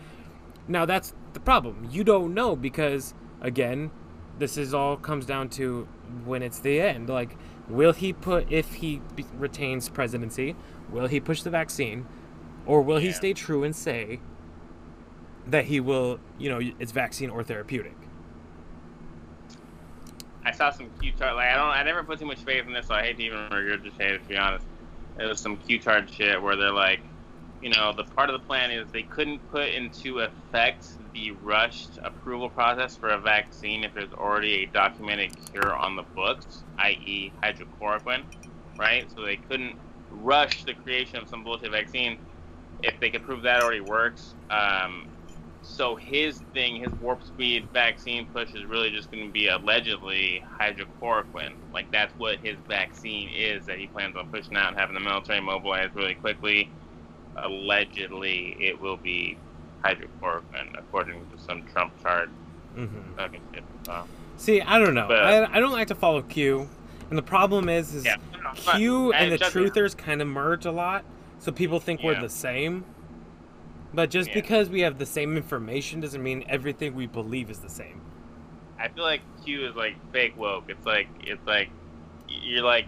Now 0.67 0.85
that's 0.85 1.13
the 1.33 1.39
problem. 1.39 1.87
You 1.91 2.03
don't 2.03 2.33
know 2.33 2.55
because 2.55 3.13
again, 3.41 3.91
this 4.39 4.57
is 4.57 4.73
all 4.73 4.97
comes 4.97 5.25
down 5.25 5.49
to 5.49 5.87
when 6.25 6.41
it's 6.41 6.59
the 6.59 6.81
end. 6.81 7.09
Like, 7.09 7.37
will 7.67 7.93
he 7.93 8.13
put 8.13 8.51
if 8.51 8.75
he 8.75 9.01
be, 9.15 9.25
retains 9.35 9.89
presidency? 9.89 10.55
Will 10.91 11.07
he 11.07 11.19
push 11.19 11.41
the 11.41 11.49
vaccine, 11.49 12.05
or 12.65 12.81
will 12.81 12.97
he 12.97 13.11
stay 13.11 13.33
true 13.33 13.63
and 13.63 13.75
say 13.75 14.19
that 15.47 15.65
he 15.65 15.79
will? 15.79 16.19
You 16.37 16.49
know, 16.49 16.59
it's 16.79 16.91
vaccine 16.91 17.29
or 17.29 17.43
therapeutic. 17.43 17.95
I 20.45 20.51
saw 20.51 20.71
some 20.71 20.89
art. 21.21 21.35
Like 21.35 21.47
I 21.47 21.55
don't, 21.55 21.67
I 21.67 21.83
never 21.83 22.03
put 22.03 22.19
too 22.19 22.25
much 22.25 22.39
faith 22.39 22.65
in 22.67 22.73
this, 22.73 22.87
so 22.87 22.95
I 22.95 23.01
hate 23.01 23.17
to 23.17 23.23
even 23.23 23.39
regurgitate 23.49 23.99
it. 23.99 24.23
To 24.23 24.29
be 24.29 24.37
honest, 24.37 24.65
it 25.19 25.25
was 25.25 25.39
some 25.39 25.57
art 25.87 26.09
shit 26.09 26.41
where 26.41 26.55
they're 26.55 26.71
like, 26.71 26.99
you 27.61 27.69
know, 27.69 27.93
the 27.95 28.03
part 28.03 28.29
of 28.29 28.39
the 28.39 28.45
plan 28.45 28.71
is 28.71 28.91
they 28.91 29.03
couldn't 29.03 29.39
put 29.49 29.69
into 29.69 30.19
effect 30.19 30.85
the 31.13 31.31
rushed 31.31 31.97
approval 32.03 32.49
process 32.49 32.97
for 32.97 33.09
a 33.09 33.17
vaccine 33.17 33.83
if 33.83 33.93
there's 33.93 34.11
already 34.13 34.63
a 34.63 34.65
documented 34.67 35.31
cure 35.51 35.75
on 35.75 35.95
the 35.95 36.03
books, 36.15 36.63
i.e., 36.79 37.31
hydrochloroquine, 37.41 38.23
right? 38.77 39.09
So 39.15 39.23
they 39.23 39.37
couldn't 39.37 39.75
rush 40.11 40.65
the 40.65 40.73
creation 40.73 41.19
of 41.19 41.29
some 41.29 41.43
bullshit 41.43 41.71
vaccine 41.71 42.17
if 42.83 42.99
they 42.99 43.09
could 43.09 43.23
prove 43.23 43.43
that 43.43 43.63
already 43.63 43.79
works. 43.79 44.35
Um, 44.49 45.05
so 45.63 45.95
his 45.95 46.39
thing, 46.53 46.75
his 46.75 46.91
warp 47.01 47.23
speed 47.23 47.67
vaccine 47.73 48.27
push 48.27 48.53
is 48.53 48.65
really 48.65 48.91
just 48.91 49.09
going 49.11 49.25
to 49.25 49.31
be 49.31 49.47
allegedly 49.47 50.43
hydrochloroquine. 50.59 51.53
Like 51.73 51.91
that's 51.91 52.13
what 52.17 52.39
his 52.39 52.57
vaccine 52.67 53.29
is 53.29 53.65
that 53.65 53.79
he 53.79 53.87
plans 53.87 54.15
on 54.15 54.29
pushing 54.29 54.55
out 54.55 54.69
and 54.69 54.77
having 54.77 54.93
the 54.93 54.99
military 54.99 55.39
mobilize 55.41 55.89
really 55.93 56.15
quickly. 56.15 56.69
Allegedly, 57.37 58.55
it 58.59 58.79
will 58.79 58.97
be 58.97 59.37
hydrochloroquine, 59.83 60.77
according 60.77 61.25
to 61.29 61.39
some 61.43 61.63
Trump 61.73 61.93
chart 62.01 62.29
Mm-hmm. 62.77 64.07
See, 64.37 64.61
I 64.61 64.79
don't 64.79 64.93
know. 64.95 65.07
But- 65.07 65.23
I, 65.23 65.57
I 65.57 65.59
don't 65.59 65.71
like 65.71 65.89
to 65.89 65.95
follow 65.95 66.21
Q, 66.21 66.67
and 67.09 67.17
the 67.17 67.23
problem 67.23 67.69
is, 67.69 67.93
is 67.93 68.05
yeah, 68.05 68.17
Q 68.75 69.13
and 69.13 69.31
the 69.31 69.37
truthers 69.37 69.95
kind 69.95 70.21
of 70.21 70.27
merge 70.27 70.65
a 70.65 70.71
lot, 70.71 71.03
so 71.39 71.51
people 71.51 71.79
think 71.79 72.01
we're 72.01 72.19
the 72.19 72.29
same. 72.29 72.85
But 73.93 74.09
just 74.09 74.29
Yeah. 74.29 74.35
because 74.35 74.69
we 74.69 74.81
have 74.81 74.97
the 74.97 75.05
same 75.05 75.37
information 75.37 76.01
doesn't 76.01 76.21
mean 76.23 76.43
everything 76.47 76.95
we 76.95 77.05
believe 77.07 77.49
is 77.49 77.59
the 77.59 77.69
same. 77.69 78.01
I 78.79 78.87
feel 78.89 79.03
like 79.03 79.21
Q 79.45 79.67
is 79.69 79.75
like 79.75 79.95
fake 80.11 80.37
woke. 80.37 80.65
It's 80.67 80.85
like 80.85 81.07
it's 81.21 81.45
like 81.45 81.69
you're 82.27 82.63
like 82.63 82.85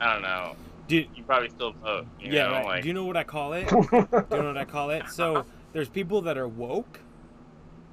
I 0.00 0.12
don't 0.12 0.22
know. 0.22 0.56
Do, 0.88 0.96
You 1.14 1.22
probably 1.26 1.48
still 1.48 1.72
vote. 1.72 2.06
You 2.20 2.32
yeah, 2.32 2.46
know? 2.46 2.52
right. 2.52 2.64
like 2.66 2.82
do 2.82 2.88
you 2.88 2.94
know 2.94 3.04
what 3.04 3.16
I 3.16 3.24
call 3.24 3.52
it? 3.52 3.68
do 3.70 3.76
you 3.92 4.06
know 4.30 4.46
what 4.48 4.56
I 4.56 4.64
call 4.64 4.90
it? 4.90 5.08
So 5.10 5.44
there's 5.72 5.88
people 5.88 6.22
that 6.22 6.38
are 6.38 6.48
woke, 6.48 7.00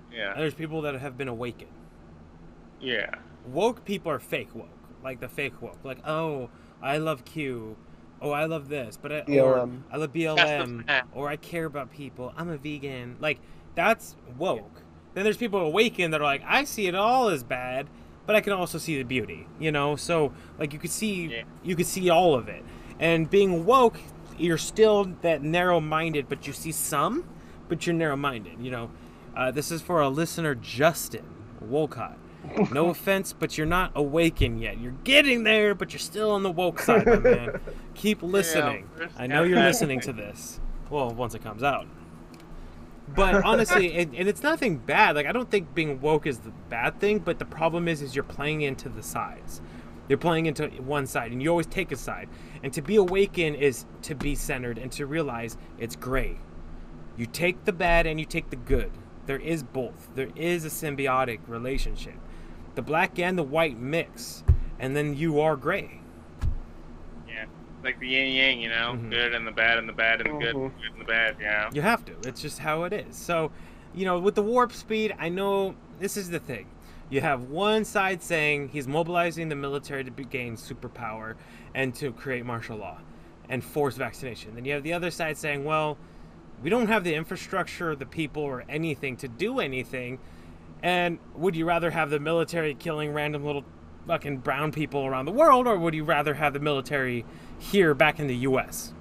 and 0.09 0.17
yeah, 0.17 0.33
there's 0.37 0.53
people 0.53 0.81
that 0.83 0.95
have 0.95 1.17
been 1.17 1.27
awakened. 1.27 1.71
yeah. 2.79 3.15
Woke 3.47 3.83
people 3.83 4.09
are 4.09 4.19
fake 4.19 4.55
woke, 4.55 4.69
like 5.03 5.19
the 5.19 5.27
fake 5.27 5.61
woke. 5.61 5.77
Like, 5.83 5.97
oh, 6.07 6.49
I 6.81 6.97
love 6.97 7.25
Q. 7.25 7.75
Oh, 8.23 8.31
I 8.31 8.45
love 8.45 8.69
this, 8.69 8.97
but 8.99 9.11
I, 9.11 9.19
or 9.19 9.23
BLM. 9.57 9.81
I 9.91 9.97
love 9.97 10.13
BLM, 10.13 11.03
or 11.13 11.27
I 11.29 11.35
care 11.35 11.65
about 11.65 11.91
people. 11.91 12.33
I'm 12.37 12.49
a 12.49 12.57
vegan. 12.57 13.17
Like, 13.19 13.39
that's 13.75 14.15
woke. 14.37 14.81
Then 15.13 15.25
there's 15.25 15.37
people 15.37 15.59
awakened 15.59 16.13
that 16.13 16.21
are 16.21 16.23
like, 16.23 16.41
I 16.47 16.63
see 16.63 16.87
it 16.87 16.95
all 16.95 17.27
as 17.27 17.43
bad, 17.43 17.87
but 18.25 18.35
I 18.35 18.41
can 18.41 18.53
also 18.53 18.77
see 18.77 18.97
the 18.97 19.03
beauty. 19.03 19.45
You 19.59 19.71
know, 19.73 19.95
so 19.97 20.33
like 20.57 20.71
you 20.73 20.79
could 20.79 20.89
see, 20.89 21.25
Yeah. 21.25 21.43
you 21.63 21.75
could 21.75 21.85
see 21.85 22.09
all 22.09 22.33
of 22.33 22.47
it. 22.47 22.63
And 22.99 23.29
being 23.29 23.65
woke, 23.65 23.99
you're 24.37 24.57
still 24.57 25.05
that 25.21 25.43
narrow-minded, 25.43 26.29
but 26.29 26.47
you 26.47 26.53
see 26.53 26.71
some, 26.71 27.25
but 27.67 27.85
you're 27.85 27.93
narrow-minded. 27.95 28.59
You 28.59 28.71
know, 28.71 28.91
uh, 29.35 29.51
this 29.51 29.69
is 29.71 29.81
for 29.81 30.01
a 30.01 30.07
listener, 30.09 30.55
Justin 30.55 31.25
Wolcott. 31.59 32.17
No 32.71 32.89
offense, 32.89 33.33
but 33.33 33.57
you're 33.57 33.67
not 33.67 33.91
awakened 33.95 34.61
yet. 34.61 34.79
You're 34.79 34.95
getting 35.03 35.43
there, 35.43 35.73
but 35.73 35.93
you're 35.93 35.99
still 35.99 36.31
on 36.31 36.43
the 36.43 36.51
woke 36.51 36.79
side, 36.79 37.05
my 37.05 37.17
man. 37.17 37.59
Keep 37.95 38.21
listening. 38.23 38.89
first 38.95 39.15
I 39.17 39.27
know 39.27 39.43
you're 39.43 39.59
listening 39.59 40.01
to 40.01 40.13
this. 40.13 40.59
Well, 40.89 41.09
once 41.11 41.33
it 41.35 41.43
comes 41.43 41.63
out. 41.63 41.87
But 43.15 43.43
honestly, 43.43 43.93
and, 43.93 44.15
and 44.15 44.27
it's 44.27 44.43
nothing 44.43 44.77
bad. 44.77 45.15
Like 45.15 45.25
I 45.25 45.31
don't 45.31 45.49
think 45.49 45.73
being 45.73 45.99
woke 46.01 46.25
is 46.25 46.39
the 46.39 46.51
bad 46.69 46.99
thing, 46.99 47.19
but 47.19 47.39
the 47.39 47.45
problem 47.45 47.87
is, 47.87 48.01
is 48.01 48.15
you're 48.15 48.23
playing 48.23 48.61
into 48.61 48.89
the 48.89 49.03
sides. 49.03 49.61
You're 50.07 50.17
playing 50.17 50.47
into 50.47 50.67
one 50.67 51.07
side, 51.07 51.31
and 51.31 51.41
you 51.41 51.49
always 51.49 51.65
take 51.65 51.91
a 51.91 51.95
side. 51.95 52.27
And 52.61 52.73
to 52.73 52.81
be 52.81 52.97
awakened 52.97 53.55
is 53.57 53.85
to 54.03 54.15
be 54.15 54.35
centered 54.35 54.77
and 54.77 54.91
to 54.93 55.05
realize 55.05 55.57
it's 55.77 55.95
gray. 55.95 56.37
You 57.15 57.25
take 57.25 57.65
the 57.65 57.73
bad 57.73 58.05
and 58.05 58.19
you 58.19 58.25
take 58.25 58.49
the 58.49 58.55
good. 58.55 58.91
There 59.25 59.39
is 59.39 59.63
both. 59.63 60.09
There 60.15 60.29
is 60.35 60.65
a 60.65 60.69
symbiotic 60.69 61.39
relationship. 61.47 62.15
The 62.75 62.81
black 62.81 63.19
and 63.19 63.37
the 63.37 63.43
white 63.43 63.77
mix, 63.77 64.43
and 64.79 64.95
then 64.95 65.15
you 65.15 65.39
are 65.39 65.55
gray. 65.55 65.99
Yeah, 67.27 67.45
like 67.83 67.99
the 67.99 68.07
yin 68.07 68.33
yang, 68.33 68.59
you 68.59 68.69
know, 68.69 68.93
Mhm. 68.97 69.09
good 69.11 69.33
and 69.33 69.45
the 69.45 69.51
bad 69.51 69.77
and 69.77 69.87
the 69.87 69.93
bad 69.93 70.21
and 70.21 70.35
the 70.35 70.39
good, 70.45 70.55
Mhm. 70.55 70.71
good 70.81 70.91
and 70.91 71.01
the 71.01 71.05
bad. 71.05 71.37
Yeah. 71.39 71.69
You 71.73 71.81
have 71.81 72.03
to. 72.05 72.13
It's 72.27 72.41
just 72.41 72.59
how 72.59 72.83
it 72.83 72.93
is. 72.93 73.15
So, 73.15 73.51
you 73.93 74.05
know, 74.05 74.19
with 74.19 74.35
the 74.35 74.41
warp 74.43 74.71
speed, 74.71 75.13
I 75.19 75.29
know 75.29 75.75
this 75.99 76.17
is 76.17 76.29
the 76.29 76.39
thing. 76.39 76.65
You 77.09 77.21
have 77.21 77.43
one 77.43 77.85
side 77.85 78.23
saying 78.23 78.69
he's 78.69 78.87
mobilizing 78.87 79.49
the 79.49 79.55
military 79.55 80.03
to 80.03 80.09
be- 80.11 80.23
gain 80.23 80.55
superpower 80.55 81.35
and 81.75 81.93
to 81.95 82.11
create 82.11 82.43
martial 82.45 82.77
law 82.77 82.99
and 83.49 83.63
force 83.63 83.97
vaccination. 83.97 84.55
Then 84.55 84.65
you 84.65 84.73
have 84.73 84.83
the 84.83 84.93
other 84.93 85.11
side 85.11 85.37
saying, 85.37 85.63
well, 85.63 85.97
we 86.63 86.71
don't 86.71 86.87
have 86.87 87.03
the 87.03 87.13
infrastructure, 87.13 87.95
the 87.95 88.05
people, 88.05 88.41
or 88.41 88.63
anything 88.67 89.15
to 89.17 89.27
do 89.27 89.59
anything. 89.59 90.17
And 90.83 91.17
would 91.33 91.55
you 91.55 91.65
rather 91.65 91.89
have 91.91 92.09
the 92.09 92.19
military 92.19 92.75
killing 92.75 93.13
random 93.13 93.45
little 93.45 93.63
fucking 94.05 94.39
brown 94.39 94.73
people 94.73 95.05
around 95.05 95.25
the 95.25 95.31
world, 95.31 95.65
or 95.65 95.79
would 95.79 95.93
you 95.93 96.03
rather 96.03 96.33
have 96.33 96.51
the 96.53 96.59
military 96.59 97.25
here 97.57 97.93
back 97.93 98.19
in 98.19 98.27
the 98.27 98.35
U.S.? 98.35 98.93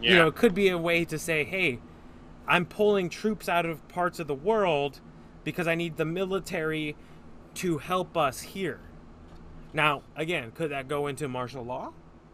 Yeah. 0.00 0.10
you 0.10 0.16
know, 0.16 0.26
it 0.28 0.36
could 0.36 0.54
be 0.54 0.68
a 0.68 0.78
way 0.78 1.04
to 1.06 1.18
say, 1.18 1.42
hey, 1.42 1.80
I'm 2.46 2.66
pulling 2.66 3.08
troops 3.08 3.48
out 3.48 3.66
of 3.66 3.86
parts 3.88 4.20
of 4.20 4.26
the 4.26 4.34
world 4.34 5.00
because 5.42 5.66
I 5.66 5.74
need 5.74 5.96
the 5.96 6.04
military 6.04 6.94
to 7.54 7.78
help 7.78 8.16
us 8.16 8.40
here. 8.40 8.80
Now, 9.72 10.02
again, 10.16 10.52
could 10.52 10.70
that 10.70 10.86
go 10.86 11.06
into 11.06 11.28
martial 11.28 11.64
law? 11.64 11.92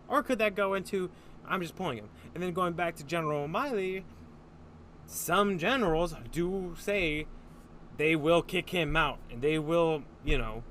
Or 0.09 0.23
could 0.23 0.39
that 0.41 0.55
go 0.55 0.75
into, 0.75 1.11
I'm 1.47 1.63
just 1.63 1.77
pulling 1.77 1.99
him? 1.99 2.09
And 2.35 2.43
then 2.43 2.53
going 2.53 2.75
back 2.75 2.97
to 2.97 3.05
General 3.05 3.45
O'Malley, 3.45 4.05
some 5.07 5.59
generals 5.59 6.15
do 6.33 6.75
say 6.79 7.27
they 7.97 8.17
will 8.17 8.43
kick 8.43 8.71
him 8.71 8.97
out 8.97 9.19
and 9.31 9.43
they 9.43 9.59
will, 9.59 10.03
you 10.25 10.39
know, 10.39 10.63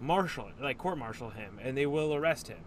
marshal, 0.00 0.50
like 0.60 0.78
court 0.78 0.98
martial 0.98 1.30
him, 1.30 1.58
and 1.62 1.76
they 1.76 1.86
will 1.86 2.14
arrest 2.14 2.48
him. 2.48 2.64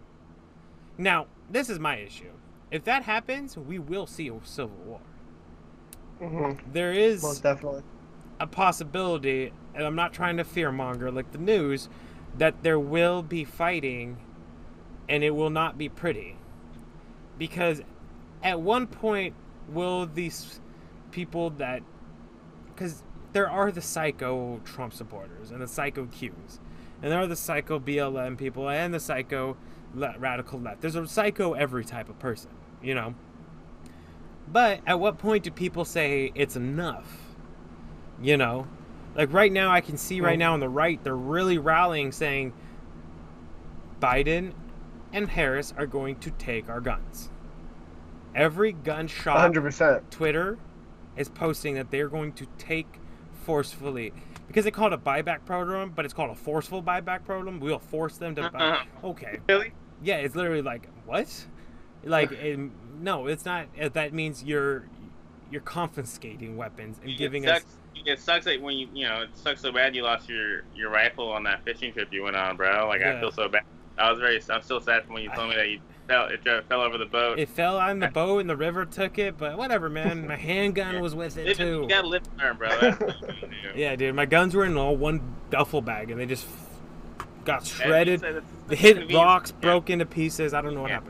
Now, 0.98 1.26
this 1.50 1.68
is 1.68 1.78
my 1.78 1.96
issue. 1.96 2.32
If 2.70 2.84
that 2.84 3.04
happens, 3.04 3.56
we 3.56 3.78
will 3.78 4.06
see 4.06 4.28
a 4.28 4.38
civil 4.44 4.76
war. 4.84 5.00
hmm 6.18 6.52
There 6.72 6.92
is 6.92 7.22
Most 7.22 7.42
definitely. 7.42 7.82
a 8.40 8.46
possibility, 8.46 9.52
and 9.74 9.84
I'm 9.84 9.96
not 9.96 10.12
trying 10.12 10.36
to 10.38 10.44
fearmonger 10.44 11.12
like 11.14 11.32
the 11.32 11.38
news, 11.38 11.88
that 12.38 12.62
there 12.62 12.78
will 12.80 13.22
be 13.22 13.44
fighting 13.44 14.18
and 15.08 15.22
it 15.24 15.30
will 15.30 15.50
not 15.50 15.76
be 15.78 15.88
pretty. 15.88 16.36
Because 17.38 17.82
at 18.42 18.60
one 18.60 18.86
point, 18.86 19.34
will 19.68 20.06
these 20.06 20.60
people 21.10 21.50
that. 21.50 21.82
Because 22.66 23.02
there 23.34 23.50
are 23.50 23.70
the 23.72 23.82
psycho 23.82 24.60
Trump 24.64 24.94
supporters 24.94 25.50
and 25.50 25.60
the 25.60 25.66
psycho 25.66 26.06
Qs, 26.06 26.60
and 27.02 27.12
there 27.12 27.18
are 27.18 27.26
the 27.26 27.36
psycho 27.36 27.78
BLM 27.78 28.38
people 28.38 28.70
and 28.70 28.94
the 28.94 29.00
psycho 29.00 29.56
le- 29.92 30.14
radical 30.18 30.60
left. 30.60 30.80
There's 30.80 30.94
a 30.94 31.06
psycho 31.06 31.52
every 31.52 31.84
type 31.84 32.08
of 32.08 32.18
person, 32.20 32.52
you 32.80 32.94
know? 32.94 33.14
But 34.50 34.80
at 34.86 35.00
what 35.00 35.18
point 35.18 35.42
do 35.42 35.50
people 35.50 35.84
say 35.84 36.30
it's 36.36 36.54
enough? 36.54 37.34
You 38.22 38.36
know, 38.36 38.68
like 39.16 39.32
right 39.32 39.50
now, 39.50 39.72
I 39.72 39.80
can 39.80 39.96
see 39.96 40.20
right 40.20 40.38
now 40.38 40.54
on 40.54 40.60
the 40.60 40.68
right, 40.68 41.02
they're 41.02 41.16
really 41.16 41.58
rallying 41.58 42.12
saying 42.12 42.52
Biden 44.00 44.52
and 45.12 45.28
Harris 45.28 45.74
are 45.76 45.86
going 45.86 46.16
to 46.20 46.30
take 46.30 46.68
our 46.68 46.80
guns. 46.80 47.30
Every 48.32 48.72
gunshot 48.72 49.52
100%. 49.52 50.10
Twitter 50.10 50.56
is 51.16 51.28
posting 51.28 51.74
that 51.74 51.90
they're 51.90 52.08
going 52.08 52.32
to 52.34 52.46
take 52.58 53.00
forcefully 53.44 54.12
because 54.48 54.64
they 54.64 54.70
call 54.70 54.88
it 54.88 54.92
a 54.92 54.98
buyback 54.98 55.44
program, 55.44 55.90
but 55.94 56.04
it's 56.04 56.14
called 56.14 56.30
a 56.30 56.34
forceful 56.34 56.82
buyback 56.82 57.24
program. 57.24 57.60
We'll 57.60 57.78
force 57.78 58.16
them 58.16 58.34
to 58.36 58.50
buy. 58.50 58.58
Uh-uh. 58.58 59.08
Okay, 59.08 59.38
Really? 59.48 59.72
yeah, 60.02 60.16
it's 60.16 60.34
literally 60.34 60.62
like 60.62 60.88
what? 61.06 61.46
Like 62.02 62.32
it, 62.32 62.58
no, 63.00 63.26
it's 63.26 63.44
not. 63.44 63.66
uh, 63.80 63.88
That 63.90 64.12
means 64.12 64.42
you're 64.44 64.86
you're 65.50 65.60
confiscating 65.62 66.56
weapons 66.56 66.98
and 67.04 67.16
giving 67.16 67.44
it 67.44 67.50
us. 67.50 67.58
sucks, 67.60 67.76
It 68.06 68.18
sucks 68.20 68.44
that 68.46 68.60
when 68.60 68.76
you 68.76 68.88
you 68.92 69.06
know 69.06 69.22
it 69.22 69.30
sucks 69.36 69.60
so 69.60 69.72
bad 69.72 69.94
you 69.94 70.02
lost 70.02 70.28
your 70.28 70.62
your 70.74 70.90
rifle 70.90 71.30
on 71.30 71.44
that 71.44 71.64
fishing 71.64 71.92
trip 71.92 72.08
you 72.12 72.22
went 72.24 72.36
on, 72.36 72.56
bro. 72.56 72.86
Like 72.88 73.00
Yeah. 73.00 73.16
I 73.16 73.20
feel 73.20 73.30
so 73.32 73.48
bad. 73.48 73.62
I 73.96 74.10
was 74.10 74.18
very. 74.20 74.40
I'm 74.50 74.62
still 74.62 74.80
sad 74.80 75.08
when 75.08 75.22
you 75.22 75.30
told 75.34 75.50
me 75.50 75.56
that 75.56 75.68
you 75.68 75.80
fell. 76.06 76.26
It 76.26 76.44
just 76.44 76.66
fell 76.68 76.80
over 76.80 76.98
the 76.98 77.06
boat. 77.06 77.38
It 77.38 77.48
fell 77.48 77.78
on 77.78 77.98
the 77.98 78.08
boat 78.14 78.38
and 78.40 78.50
the 78.50 78.56
river 78.56 78.84
took 78.84 79.18
it, 79.18 79.36
but 79.38 79.56
whatever, 79.58 79.88
man. 79.88 80.26
My 80.26 80.36
handgun 80.50 81.00
was 81.00 81.14
with 81.14 81.36
it 81.36 81.46
Live- 81.48 81.56
too. 81.56 81.80
You 81.82 81.88
gotta 81.88 82.08
live 82.08 82.22
and 82.32 82.38
learn, 82.40 82.56
bro. 82.56 82.68
That's 82.68 83.00
what 83.00 83.08
you 83.20 83.26
gotta 83.26 83.46
do. 83.46 83.48
Yeah, 83.80 83.96
dude. 83.96 84.14
My 84.14 84.26
guns 84.26 84.54
were 84.54 84.64
in 84.64 84.76
all 84.76 84.96
one 84.96 85.20
duffel 85.50 85.80
bag, 85.82 86.10
and 86.10 86.20
they 86.20 86.26
just 86.26 86.46
got 87.44 87.66
shredded. 87.66 88.22
it's- 88.22 88.42
They 88.68 88.76
hit 88.76 89.12
rocks, 89.12 89.52
Yeah. 89.52 89.60
broke 89.60 89.90
into 89.90 90.06
pieces. 90.06 90.54
I 90.54 90.60
don't 90.62 90.74
know 90.74 90.82
what 90.82 90.90
Yeah. 90.90 91.00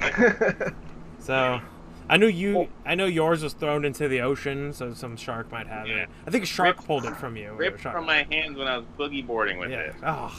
happened, 0.00 0.60
man. 0.60 0.74
So, 1.20 1.60
I 2.08 2.16
knew 2.18 2.26
you. 2.26 2.68
I 2.84 2.94
know 2.94 3.06
yours 3.06 3.42
was 3.42 3.54
thrown 3.54 3.84
into 3.84 4.08
the 4.08 4.20
ocean, 4.20 4.72
so 4.72 4.92
some 4.92 5.16
shark 5.16 5.50
might 5.50 5.66
have 5.66 5.86
Yeah. 5.88 6.02
it. 6.02 6.08
I 6.26 6.30
think 6.30 6.44
a 6.44 6.46
shark 6.46 6.76
Ripped- 6.76 6.86
pulled 6.86 7.04
it 7.06 7.16
from 7.16 7.36
you. 7.36 7.50
or 7.50 7.54
Ripped 7.56 7.80
shark- 7.80 7.94
from 7.96 8.06
my 8.06 8.26
hands 8.30 8.58
when 8.58 8.68
I 8.68 8.76
was 8.76 8.86
boogie 8.98 9.26
boarding 9.26 9.58
with 9.58 9.70
Yeah. 9.70 9.78
it. 9.80 9.94
Oh. 10.02 10.36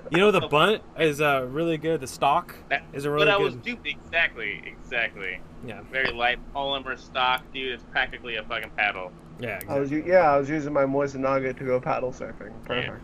you 0.10 0.18
know 0.18 0.30
the 0.30 0.46
bunt 0.48 0.82
is 0.98 1.20
uh, 1.20 1.46
really 1.50 1.76
good. 1.76 2.00
The 2.00 2.06
stock 2.06 2.54
That- 2.68 2.82
is 2.92 3.04
a 3.04 3.10
really 3.10 3.26
but 3.26 3.34
I 3.34 3.38
good. 3.38 3.44
was 3.44 3.54
duped. 3.56 3.86
Exactly, 3.86 4.62
exactly. 4.64 5.40
Yeah. 5.66 5.80
Very 5.90 6.12
light 6.12 6.38
polymer 6.54 6.96
stock, 6.98 7.42
dude. 7.52 7.72
It's 7.74 7.82
practically 7.90 8.36
a 8.36 8.42
fucking 8.44 8.70
paddle. 8.76 9.10
Yeah. 9.40 9.60
I 9.68 9.78
was 9.80 9.90
yeah, 9.90 10.30
I 10.32 10.38
was 10.38 10.48
using 10.48 10.72
my 10.72 10.84
Mosin-Nagant 10.84 11.58
to 11.58 11.64
go 11.64 11.80
paddle 11.80 12.12
surfing. 12.12 12.52
Perfect. 12.64 13.02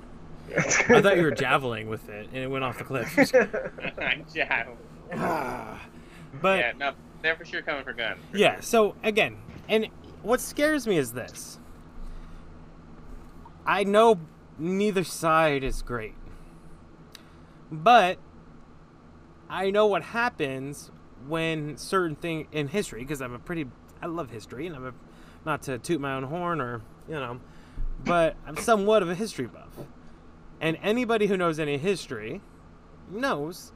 I 0.57 1.01
thought 1.01 1.17
you 1.17 1.23
were 1.23 1.33
javeling 1.33 1.89
with 1.89 2.09
it, 2.09 2.29
and 2.33 2.43
it 2.45 2.47
went 2.51 2.63
off 2.65 2.79
the 2.79 2.85
cliff. 2.85 3.15
yeah. 4.35 4.65
Ah. 5.15 5.81
but 6.41 6.59
yeah, 6.59 6.73
no, 6.79 6.93
they're 7.23 7.37
for 7.37 7.45
sure 7.45 7.63
coming 7.63 7.85
for 7.85 7.93
guns. 7.93 8.21
Yeah, 8.35 8.61
so 8.61 8.95
again, 9.03 9.39
and 9.69 9.89
what 10.23 10.41
scares 10.41 10.87
me 10.87 10.99
is 10.99 11.13
this. 11.13 11.59
I 13.65 13.85
know 13.85 14.19
neither 14.59 15.05
side 15.05 15.65
is 15.65 15.83
great. 15.83 16.15
But 17.71 18.19
I 19.49 19.71
know 19.71 19.87
what 19.87 20.03
happens 20.03 20.91
when 21.27 21.77
certain 21.77 22.17
thing 22.17 22.49
in 22.53 22.69
history 22.69 23.01
because 23.01 23.23
I'm 23.23 23.33
a 23.33 23.39
pretty 23.39 23.67
I 24.01 24.07
love 24.07 24.31
history 24.31 24.67
and 24.67 24.75
I'm 24.77 24.87
a 24.87 24.93
not 25.45 25.63
to 25.63 25.79
toot 25.79 26.01
my 26.01 26.15
own 26.15 26.25
horn 26.25 26.61
or, 26.61 26.83
you 27.09 27.15
know, 27.15 27.41
but 28.05 28.37
I'm 28.47 28.57
somewhat 28.57 29.03
of 29.03 29.11
a 29.11 29.15
history 29.15 29.47
buff. 29.47 29.69
And 30.61 30.79
anybody 30.83 31.27
who 31.27 31.37
knows 31.37 31.59
any 31.59 31.79
history 31.79 32.41
knows 33.11 33.73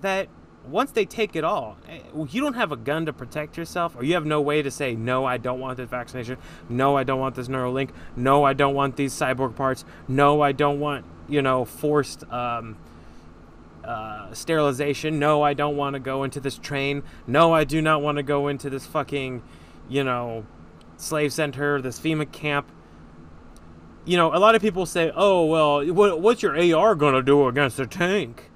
that 0.00 0.28
once 0.70 0.90
they 0.90 1.04
take 1.04 1.36
it 1.36 1.44
all, 1.44 1.76
eh, 1.88 2.00
you 2.30 2.40
don't 2.40 2.54
have 2.54 2.72
a 2.72 2.76
gun 2.76 3.06
to 3.06 3.12
protect 3.12 3.56
yourself, 3.56 3.96
or 3.96 4.04
you 4.04 4.14
have 4.14 4.26
no 4.26 4.40
way 4.40 4.62
to 4.62 4.70
say, 4.70 4.94
no, 4.94 5.24
I 5.24 5.36
don't 5.36 5.60
want 5.60 5.76
this 5.76 5.88
vaccination. 5.88 6.38
No, 6.68 6.96
I 6.96 7.04
don't 7.04 7.20
want 7.20 7.34
this 7.34 7.48
Neuralink. 7.48 7.90
No, 8.16 8.44
I 8.44 8.52
don't 8.52 8.74
want 8.74 8.96
these 8.96 9.12
cyborg 9.14 9.56
parts. 9.56 9.84
No, 10.06 10.40
I 10.40 10.52
don't 10.52 10.80
want, 10.80 11.04
you 11.28 11.42
know, 11.42 11.64
forced 11.64 12.30
um, 12.32 12.76
uh, 13.84 14.32
sterilization. 14.34 15.18
No, 15.18 15.42
I 15.42 15.54
don't 15.54 15.76
want 15.76 15.94
to 15.94 16.00
go 16.00 16.24
into 16.24 16.40
this 16.40 16.58
train. 16.58 17.02
No, 17.26 17.52
I 17.52 17.64
do 17.64 17.80
not 17.80 18.02
want 18.02 18.16
to 18.16 18.22
go 18.22 18.48
into 18.48 18.68
this 18.68 18.86
fucking, 18.86 19.42
you 19.88 20.04
know, 20.04 20.44
slave 20.96 21.32
center, 21.32 21.80
this 21.80 21.98
FEMA 21.98 22.30
camp. 22.30 22.70
You 24.04 24.16
know, 24.16 24.34
a 24.34 24.38
lot 24.38 24.54
of 24.54 24.62
people 24.62 24.86
say, 24.86 25.12
oh, 25.14 25.44
well, 25.44 26.18
what's 26.18 26.42
your 26.42 26.56
AR 26.56 26.94
going 26.94 27.14
to 27.14 27.22
do 27.22 27.46
against 27.46 27.78
a 27.78 27.86
tank? 27.86 28.47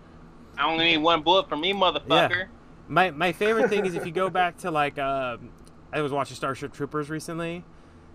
I 0.59 0.71
only 0.71 0.85
need 0.85 0.99
one 0.99 1.23
bullet 1.23 1.49
for 1.49 1.57
me, 1.57 1.73
motherfucker. 1.73 2.31
Yeah. 2.31 2.45
My 2.89 3.11
my 3.11 3.33
favorite 3.33 3.69
thing 3.69 3.87
is 3.87 3.95
if 3.95 4.05
you 4.05 4.13
go 4.13 4.29
back 4.29 4.59
to 4.59 4.71
like 4.71 4.99
uh, 4.99 5.39
I 5.93 6.01
was 6.01 6.13
watching 6.13 6.37
Starship 6.37 6.73
Troopers 6.73 7.11
recently, 7.11 7.65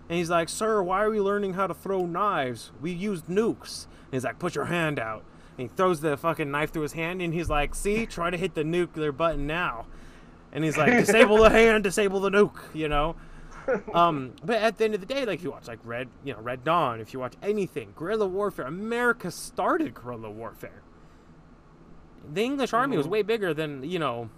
and 0.08 0.18
he's 0.18 0.30
like, 0.30 0.48
"Sir, 0.48 0.82
why 0.82 1.02
are 1.02 1.10
we 1.10 1.20
learning 1.20 1.54
how 1.54 1.66
to 1.66 1.74
throw 1.74 2.06
knives? 2.06 2.72
We 2.80 2.92
used 2.92 3.26
nukes." 3.26 3.86
And 3.86 4.12
he's 4.12 4.24
like, 4.24 4.38
"Put 4.38 4.54
your 4.54 4.66
hand 4.66 4.98
out." 4.98 5.24
And 5.56 5.68
he 5.68 5.76
throws 5.76 6.00
the 6.00 6.16
fucking 6.16 6.50
knife 6.50 6.72
through 6.72 6.82
his 6.82 6.92
hand, 6.92 7.20
and 7.20 7.34
he's 7.34 7.48
like, 7.48 7.74
"See, 7.74 8.06
try 8.06 8.30
to 8.30 8.36
hit 8.36 8.54
the 8.54 8.64
nuclear 8.64 9.12
button 9.12 9.46
now." 9.46 9.86
And 10.52 10.64
he's 10.64 10.76
like, 10.76 10.92
"Disable 10.92 11.38
the 11.38 11.50
hand, 11.50 11.84
disable 11.84 12.20
the 12.20 12.30
nuke," 12.30 12.74
you 12.74 12.88
know. 12.88 13.16
Um, 13.92 14.32
but 14.42 14.62
at 14.62 14.78
the 14.78 14.84
end 14.84 14.94
of 14.94 15.00
the 15.00 15.06
day, 15.06 15.26
like 15.26 15.40
if 15.40 15.44
you 15.44 15.50
watch 15.50 15.68
like 15.68 15.78
Red, 15.84 16.08
you 16.24 16.32
know, 16.32 16.40
Red 16.40 16.64
Dawn, 16.64 17.00
if 17.00 17.12
you 17.12 17.18
watch 17.20 17.34
anything, 17.42 17.92
guerrilla 17.94 18.26
warfare, 18.26 18.66
America 18.66 19.30
started 19.30 19.92
guerrilla 19.92 20.30
warfare. 20.30 20.82
The 22.32 22.42
English 22.42 22.72
army 22.72 22.96
was 22.96 23.08
way 23.08 23.22
bigger 23.22 23.54
than 23.54 23.82
you 23.82 23.98
know 23.98 24.30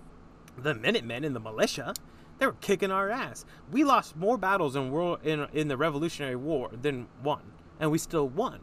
the 0.57 0.75
Minutemen 0.75 1.25
and 1.25 1.35
the 1.35 1.41
militia. 1.41 1.95
They 2.39 2.47
were 2.47 2.57
kicking 2.61 2.91
our 2.91 3.11
ass. 3.11 3.45
We 3.71 3.85
lost 3.85 4.17
more 4.17 4.39
battles 4.39 4.77
in 4.77 4.91
world 4.91 5.21
in 5.25 5.47
in 5.53 5.69
the 5.69 5.77
Revolutionary 5.77 6.37
War 6.37 6.71
than 6.81 7.09
won, 7.23 7.43
and 7.79 7.91
we 7.91 7.99
still 7.99 8.29
won. 8.29 8.61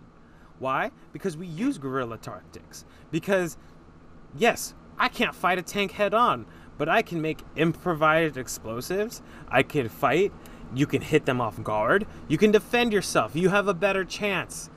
Why? 0.60 0.92
Because 1.14 1.38
we 1.38 1.46
use 1.46 1.78
guerrilla 1.78 2.18
tactics. 2.18 2.86
Because 3.12 3.58
yes, 4.36 4.74
I 4.98 5.10
can't 5.10 5.36
fight 5.36 5.60
a 5.60 5.62
tank 5.62 5.92
head 5.92 6.14
on, 6.14 6.46
but 6.78 6.90
I 6.90 7.02
can 7.02 7.22
make 7.22 7.44
improvised 7.56 8.38
explosives. 8.38 9.22
I 9.50 9.64
can 9.64 9.90
fight. 9.90 10.32
You 10.74 10.86
can 10.86 11.02
hit 11.02 11.26
them 11.26 11.40
off 11.40 11.62
guard. 11.64 12.08
You 12.28 12.38
can 12.38 12.52
defend 12.52 12.92
yourself. 12.92 13.36
You 13.36 13.50
have 13.50 13.68
a 13.68 13.74
better 13.74 14.04
chance. 14.04 14.70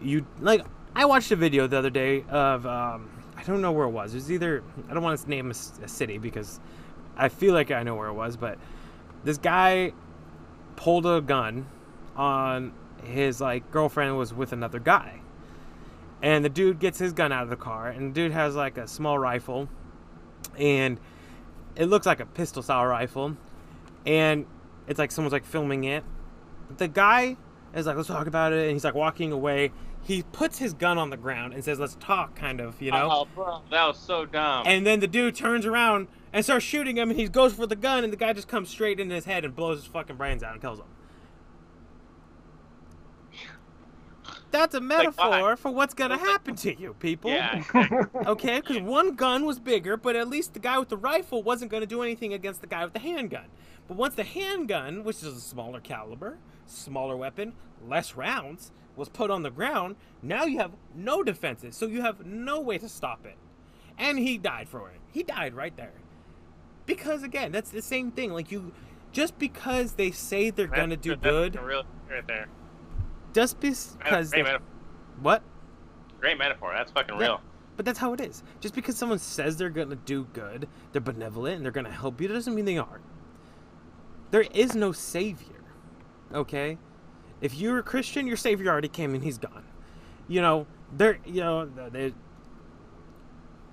You 0.00 0.26
like 0.40 0.64
I 0.94 1.04
watched 1.04 1.30
a 1.32 1.36
video 1.36 1.66
the 1.66 1.78
other 1.78 1.90
day 1.90 2.24
of 2.30 2.64
um, 2.66 3.10
don't 3.46 3.62
know 3.62 3.72
where 3.72 3.86
it 3.86 3.90
was. 3.90 4.14
It 4.14 4.18
was 4.18 4.32
either 4.32 4.62
I 4.88 4.94
don't 4.94 5.02
want 5.02 5.18
to 5.20 5.28
name 5.28 5.50
a 5.50 5.54
city 5.54 6.18
because 6.18 6.60
I 7.16 7.28
feel 7.28 7.54
like 7.54 7.70
I 7.70 7.82
know 7.82 7.94
where 7.94 8.08
it 8.08 8.14
was, 8.14 8.36
but 8.36 8.58
this 9.24 9.38
guy 9.38 9.92
pulled 10.76 11.06
a 11.06 11.20
gun 11.20 11.66
on 12.16 12.72
his 13.04 13.40
like 13.40 13.70
girlfriend 13.70 14.16
was 14.16 14.32
with 14.32 14.52
another 14.52 14.78
guy. 14.78 15.20
And 16.22 16.44
the 16.44 16.48
dude 16.48 16.78
gets 16.78 16.98
his 16.98 17.12
gun 17.12 17.32
out 17.32 17.42
of 17.42 17.50
the 17.50 17.56
car 17.56 17.88
and 17.88 18.10
the 18.10 18.14
dude 18.14 18.32
has 18.32 18.56
like 18.56 18.78
a 18.78 18.88
small 18.88 19.18
rifle 19.18 19.68
and 20.58 20.98
it 21.74 21.86
looks 21.86 22.06
like 22.06 22.20
a 22.20 22.26
pistol 22.26 22.62
style 22.62 22.86
rifle 22.86 23.36
and 24.06 24.46
it's 24.86 24.98
like 24.98 25.10
someone's 25.10 25.32
like 25.32 25.44
filming 25.44 25.84
it. 25.84 26.04
The 26.78 26.88
guy 26.88 27.36
is 27.74 27.86
like 27.86 27.96
let's 27.96 28.08
talk 28.08 28.26
about 28.26 28.52
it 28.52 28.62
and 28.62 28.72
he's 28.72 28.84
like 28.84 28.94
walking 28.94 29.32
away. 29.32 29.72
He 30.06 30.22
puts 30.22 30.58
his 30.58 30.72
gun 30.72 30.98
on 30.98 31.10
the 31.10 31.16
ground 31.16 31.52
and 31.52 31.64
says 31.64 31.80
let's 31.80 31.96
talk 31.98 32.36
kind 32.36 32.60
of, 32.60 32.80
you 32.80 32.92
know. 32.92 33.08
Oh, 33.10 33.28
bro, 33.34 33.62
that 33.72 33.86
was 33.88 33.98
so 33.98 34.24
dumb. 34.24 34.62
And 34.64 34.86
then 34.86 35.00
the 35.00 35.08
dude 35.08 35.34
turns 35.34 35.66
around 35.66 36.06
and 36.32 36.44
starts 36.44 36.64
shooting 36.64 36.96
him, 36.96 37.10
and 37.10 37.18
he 37.18 37.28
goes 37.28 37.54
for 37.54 37.66
the 37.66 37.74
gun, 37.74 38.04
and 38.04 38.12
the 38.12 38.16
guy 38.16 38.32
just 38.32 38.46
comes 38.46 38.68
straight 38.68 39.00
into 39.00 39.16
his 39.16 39.24
head 39.24 39.44
and 39.44 39.56
blows 39.56 39.78
his 39.78 39.86
fucking 39.86 40.14
brains 40.14 40.44
out 40.44 40.52
and 40.52 40.60
kills 40.60 40.78
him. 40.78 40.86
That's 44.52 44.74
a 44.74 44.78
Like, 44.78 44.86
metaphor 44.88 45.56
for 45.56 45.70
what's 45.72 45.92
gonna 45.92 46.18
happen 46.18 46.54
to 46.56 46.80
you, 46.80 46.94
people. 46.94 47.30
yeah, 47.30 47.62
Okay, 48.26 48.60
because 48.60 48.78
one 48.80 49.14
gun 49.16 49.44
was 49.44 49.58
bigger, 49.58 49.96
but 49.96 50.14
at 50.16 50.28
least 50.28 50.54
the 50.54 50.60
guy 50.60 50.78
with 50.78 50.88
the 50.88 50.96
rifle 50.96 51.42
wasn't 51.42 51.70
gonna 51.70 51.84
do 51.84 52.00
anything 52.02 52.32
against 52.32 52.60
the 52.60 52.66
guy 52.68 52.84
with 52.84 52.92
the 52.92 53.00
handgun. 53.00 53.46
But 53.88 53.96
once 53.96 54.14
the 54.14 54.24
handgun, 54.24 55.04
which 55.04 55.16
is 55.16 55.24
a 55.24 55.40
smaller 55.40 55.80
caliber, 55.80 56.38
smaller 56.66 57.16
weapon, 57.16 57.54
less 57.86 58.14
rounds, 58.14 58.70
was 58.96 59.08
put 59.08 59.30
on 59.30 59.42
the 59.42 59.50
ground, 59.50 59.96
now 60.22 60.44
you 60.44 60.58
have 60.58 60.72
no 60.94 61.22
defenses, 61.22 61.76
so 61.76 61.86
you 61.86 62.02
have 62.02 62.24
no 62.26 62.60
way 62.60 62.78
to 62.78 62.88
stop 62.88 63.24
it. 63.26 63.36
And 63.98 64.18
he 64.18 64.38
died 64.38 64.68
for 64.68 64.90
it. 64.90 65.00
He 65.12 65.22
died 65.22 65.54
right 65.54 65.76
there. 65.76 65.92
Because 66.86 67.22
again, 67.22 67.52
that's 67.52 67.70
the 67.70 67.82
same 67.82 68.10
thing. 68.10 68.32
Like 68.32 68.50
you, 68.52 68.72
just 69.12 69.38
because 69.38 69.92
they 69.92 70.10
say 70.10 70.50
they're 70.50 70.66
That's- 70.66 70.82
gonna 70.82 70.96
do 70.96 71.10
that's 71.10 71.22
good, 71.22 71.60
Real, 71.62 71.84
right 72.10 72.26
there. 72.26 72.46
just 73.32 73.60
because 73.60 74.30
Great, 74.30 74.44
metaphor. 74.44 74.66
what? 75.20 75.42
Great 76.20 76.38
metaphor. 76.38 76.72
That's 76.76 76.92
fucking 76.92 77.16
Yeah. 77.16 77.22
real. 77.26 77.40
But 77.76 77.84
that's 77.84 77.98
how 77.98 78.14
it 78.14 78.20
is. 78.20 78.42
Just 78.60 78.74
because 78.74 78.96
someone 78.96 79.18
says 79.18 79.56
they're 79.58 79.68
gonna 79.68 79.96
do 79.96 80.24
good, 80.32 80.68
they're 80.92 81.00
benevolent, 81.02 81.56
and 81.56 81.64
they're 81.64 81.72
gonna 81.72 81.90
help 81.90 82.20
you, 82.20 82.28
doesn't 82.28 82.54
mean 82.54 82.64
they 82.64 82.78
are. 82.78 83.00
There 84.30 84.46
is 84.54 84.74
no 84.74 84.92
savior. 84.92 85.62
Okay? 86.32 86.78
If 87.40 87.54
you're 87.54 87.78
a 87.78 87.82
Christian, 87.82 88.26
your 88.26 88.36
savior 88.36 88.70
already 88.70 88.88
came 88.88 89.14
and 89.14 89.22
he's 89.22 89.38
gone. 89.38 89.64
You 90.28 90.40
know, 90.40 90.66
there 90.92 91.18
you 91.24 91.40
know, 91.40 91.66
there 91.66 92.12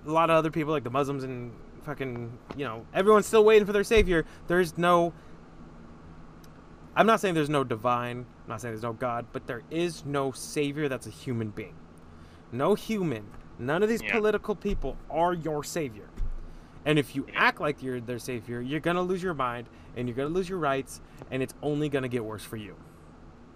a 0.06 0.12
lot 0.12 0.30
of 0.30 0.36
other 0.36 0.52
people 0.52 0.74
like 0.74 0.84
the 0.84 0.90
Muslims 0.90 1.24
and 1.24 1.54
fucking, 1.84 2.38
you 2.58 2.66
know, 2.66 2.86
everyone's 2.94 3.26
still 3.26 3.44
waiting 3.44 3.66
for 3.66 3.74
their 3.74 3.84
savior. 3.84 4.26
There's 4.48 4.78
no 4.78 5.14
I'm 6.96 7.08
not 7.08 7.20
saying 7.22 7.34
there's 7.34 7.50
no 7.50 7.64
divine, 7.64 8.18
I'm 8.44 8.50
not 8.50 8.62
saying 8.62 8.74
there's 8.74 8.84
no 8.84 8.94
God, 8.94 9.26
but 9.32 9.48
there 9.48 9.64
is 9.72 10.06
no 10.06 10.32
savior 10.32 10.88
that's 10.88 11.08
a 11.08 11.10
human 11.10 11.50
being. 11.50 11.76
No 12.52 12.76
human, 12.76 13.26
none 13.58 13.82
of 13.82 13.90
these 13.90 14.04
Yeah. 14.04 14.12
political 14.12 14.56
people 14.56 14.98
are 15.10 15.34
your 15.34 15.64
savior. 15.64 16.10
And 16.86 17.00
if 17.00 17.16
you 17.16 17.26
act 17.34 17.60
like 17.62 17.82
you're 17.82 18.00
their 18.02 18.20
savior, 18.20 18.62
you're 18.62 18.80
gonna 18.80 19.02
lose 19.02 19.24
your 19.24 19.34
mind 19.34 19.70
and 19.96 20.08
you're 20.08 20.16
gonna 20.16 20.30
lose 20.30 20.50
your 20.50 20.60
rights, 20.60 21.02
and 21.32 21.42
it's 21.42 21.56
only 21.64 21.90
gonna 21.90 22.10
get 22.10 22.24
worse 22.26 22.44
for 22.44 22.58
you. 22.58 22.76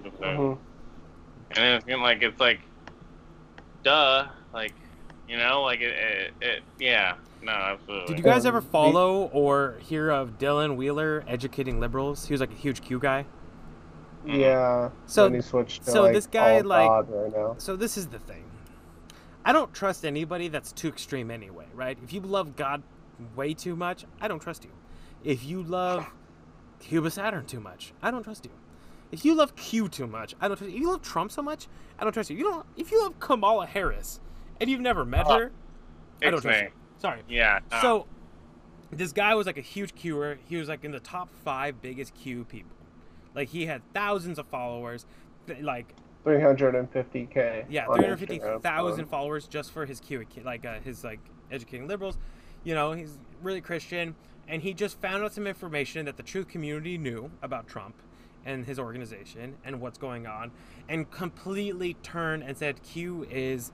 Mhm. 0.03 0.57
And 1.51 1.83
it's 1.87 2.01
like 2.01 2.21
it's 2.21 2.39
like, 2.39 2.59
duh, 3.83 4.27
like, 4.53 4.73
you 5.27 5.37
know, 5.37 5.61
like 5.63 5.79
it, 5.81 5.93
it, 5.93 6.33
it 6.41 6.63
yeah, 6.79 7.15
no, 7.41 7.51
absolutely. 7.51 8.07
Did 8.07 8.17
you 8.17 8.23
guys 8.23 8.45
Um, 8.45 8.49
ever 8.49 8.61
follow 8.61 9.23
or 9.33 9.75
hear 9.81 10.09
of 10.09 10.37
Dylan 10.37 10.75
Wheeler 10.75 11.23
educating 11.27 11.79
liberals? 11.79 12.27
He 12.27 12.33
was 12.33 12.41
like 12.41 12.51
a 12.51 12.55
huge 12.55 12.81
Q 12.81 12.99
guy. 12.99 13.25
Yeah. 14.25 14.89
So- 15.05 15.23
then 15.23 15.35
he 15.35 15.41
switched 15.41 15.85
to 15.85 15.91
so 15.91 16.01
like, 16.03 16.13
this 16.13 16.27
guy, 16.27 16.57
all 16.57 16.63
like- 16.63 17.07
right 17.09 17.33
now. 17.35 17.55
So 17.57 17.75
this 17.75 17.97
is 17.97 18.07
the 18.07 18.19
thing. 18.19 18.43
I 19.45 19.53
don't 19.53 19.73
trust 19.73 20.03
anybody 20.03 20.49
that's 20.49 20.73
too 20.73 20.89
extreme 20.89 21.31
anyway, 21.31 21.67
right? 21.73 21.97
If 22.03 22.11
you 22.11 22.19
love 22.19 22.57
God 22.57 22.83
way 23.35 23.53
too 23.53 23.77
much, 23.77 24.05
I 24.19 24.27
don't 24.27 24.41
trust 24.41 24.65
you. 24.65 24.71
If 25.23 25.45
you 25.45 25.63
love 25.63 26.05
Cuba 26.79 27.09
Saturn 27.09 27.45
too 27.45 27.61
much, 27.61 27.93
I 28.01 28.11
don't 28.11 28.23
trust 28.23 28.43
you. 28.43 28.51
If 29.11 29.23
you 29.23 29.35
love 29.35 29.55
Q 29.55 29.87
too 29.87 30.07
much, 30.07 30.35
I 30.41 30.47
don't 30.47 30.57
trust 30.57 30.69
you. 30.71 30.77
If 30.77 30.81
you 30.81 30.91
love 30.91 31.01
Trump 31.01 31.31
so 31.31 31.41
much, 31.41 31.67
I 31.97 32.03
don't 32.03 32.13
trust 32.13 32.29
you. 32.29 32.37
You 32.37 32.43
don't. 32.43 32.65
If 32.75 32.91
you 32.91 33.01
love 33.01 33.19
Kamala 33.19 33.65
Harris 33.65 34.19
and 34.59 34.69
you've 34.69 34.81
never 34.81 35.05
met 35.05 35.25
Oh, 35.27 35.39
her, 35.39 35.51
I 36.21 36.29
don't 36.29 36.41
trust 36.41 36.45
me. 36.59 36.63
you. 36.63 36.71
Sorry. 36.97 37.21
Yeah. 37.29 37.59
no. 37.71 37.81
So, 37.81 38.05
this 38.91 39.11
guy 39.13 39.33
was 39.35 39.45
like 39.47 39.57
a 39.57 39.61
huge 39.61 39.95
Qer. 39.95 40.37
He 40.47 40.57
was 40.57 40.67
like 40.67 40.83
in 40.83 40.91
the 40.91 40.99
top 40.99 41.29
five 41.45 41.81
biggest 41.81 42.13
Q 42.15 42.43
people. 42.45 42.71
Like 43.35 43.49
he 43.49 43.65
had 43.65 43.81
thousands 43.93 44.39
of 44.39 44.47
followers. 44.47 45.05
Like 45.61 45.93
350k. 46.25 47.65
yeah, 47.69 47.87
on 47.87 47.95
three 47.95 48.03
hundred 48.03 48.19
fifty 48.19 48.39
Instagram. 48.39 49.07
followers 49.09 49.47
just 49.47 49.71
for 49.71 49.85
his 49.85 49.99
Q, 49.99 50.25
like 50.43 50.65
uh, 50.65 50.79
his 50.83 51.03
like 51.03 51.19
educating 51.51 51.87
liberals. 51.87 52.17
You 52.63 52.73
know, 52.75 52.91
he's 52.91 53.17
really 53.41 53.61
Christian, 53.61 54.15
and 54.47 54.61
he 54.61 54.73
just 54.73 54.99
found 55.01 55.23
out 55.23 55.33
some 55.33 55.47
information 55.47 56.05
that 56.05 56.17
the 56.17 56.23
truth 56.23 56.47
community 56.47 56.97
knew 56.97 57.31
about 57.41 57.67
Trump 57.67 57.95
and 58.45 58.65
his 58.65 58.79
organization 58.79 59.55
and 59.65 59.81
what's 59.81 59.97
going 59.97 60.25
on, 60.27 60.51
and 60.87 61.09
completely 61.11 61.95
turned 61.95 62.43
and 62.43 62.57
said 62.57 62.81
Q 62.83 63.25
is 63.29 63.71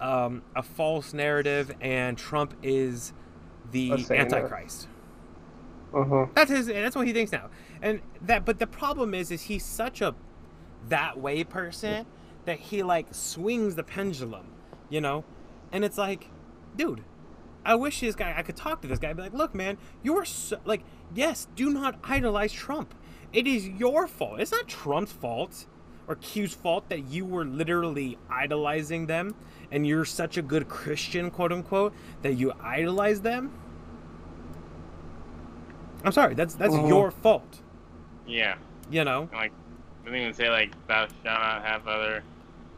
um, 0.00 0.42
a 0.56 0.62
false 0.62 1.14
narrative 1.14 1.72
and 1.80 2.18
Trump 2.18 2.54
is 2.62 3.12
the. 3.70 3.92
Antichrist. 4.10 4.88
Mhm. 5.92 6.34
That's 6.34 6.50
his. 6.50 6.66
That's 6.66 6.96
what 6.96 7.06
he 7.06 7.12
thinks 7.12 7.30
now. 7.30 7.50
And 7.80 8.00
that, 8.22 8.44
but 8.44 8.58
the 8.58 8.66
problem 8.66 9.14
is, 9.14 9.30
is 9.30 9.42
he's 9.42 9.64
such 9.64 10.00
a 10.00 10.14
that 10.88 11.18
way 11.18 11.44
person 11.44 12.06
that 12.44 12.58
he 12.58 12.82
like 12.82 13.14
swings 13.14 13.76
the 13.76 13.84
pendulum, 13.84 14.46
you 14.88 15.00
know. 15.00 15.24
And 15.72 15.84
it's 15.84 15.96
like, 15.98 16.30
dude, 16.76 17.04
I 17.64 17.74
wish 17.76 18.00
this 18.00 18.14
guy. 18.14 18.34
I 18.36 18.42
could 18.42 18.56
talk 18.56 18.82
to 18.82 18.88
this 18.88 18.98
guy. 18.98 19.08
and 19.08 19.16
Be 19.16 19.22
like, 19.22 19.34
look, 19.34 19.54
man, 19.54 19.78
you're 20.02 20.24
so, 20.24 20.58
like, 20.64 20.82
yes, 21.14 21.46
do 21.54 21.70
not 21.70 21.98
idolize 22.04 22.52
Trump. 22.52 22.94
It 23.34 23.46
is 23.46 23.68
your 23.68 24.06
fault. 24.06 24.40
It's 24.40 24.52
not 24.52 24.66
Trump's 24.68 25.12
fault 25.12 25.66
or 26.08 26.14
Q's 26.16 26.54
fault 26.54 26.88
that 26.88 27.04
you 27.08 27.26
were 27.26 27.44
literally 27.44 28.16
idolizing 28.30 29.06
them, 29.06 29.34
and 29.72 29.86
you're 29.86 30.04
such 30.04 30.36
a 30.38 30.42
good 30.42 30.68
Christian, 30.68 31.30
quote 31.30 31.50
unquote, 31.52 31.92
that 32.22 32.34
you 32.34 32.52
idolize 32.62 33.20
them. 33.22 33.50
I'm 36.04 36.12
sorry. 36.12 36.34
That's 36.34 36.54
that's 36.54 36.74
Mhm. 36.74 36.88
your 36.88 37.10
fault. 37.10 37.60
yeah. 38.26 38.56
You 38.90 39.02
know, 39.04 39.28
Like, 39.32 39.52
didn't 40.04 40.20
even 40.20 40.34
say 40.34 40.50
like 40.50 40.70
thou 40.86 41.06
shalt 41.06 41.24
not 41.24 41.62
have 41.64 41.88
other 41.88 42.22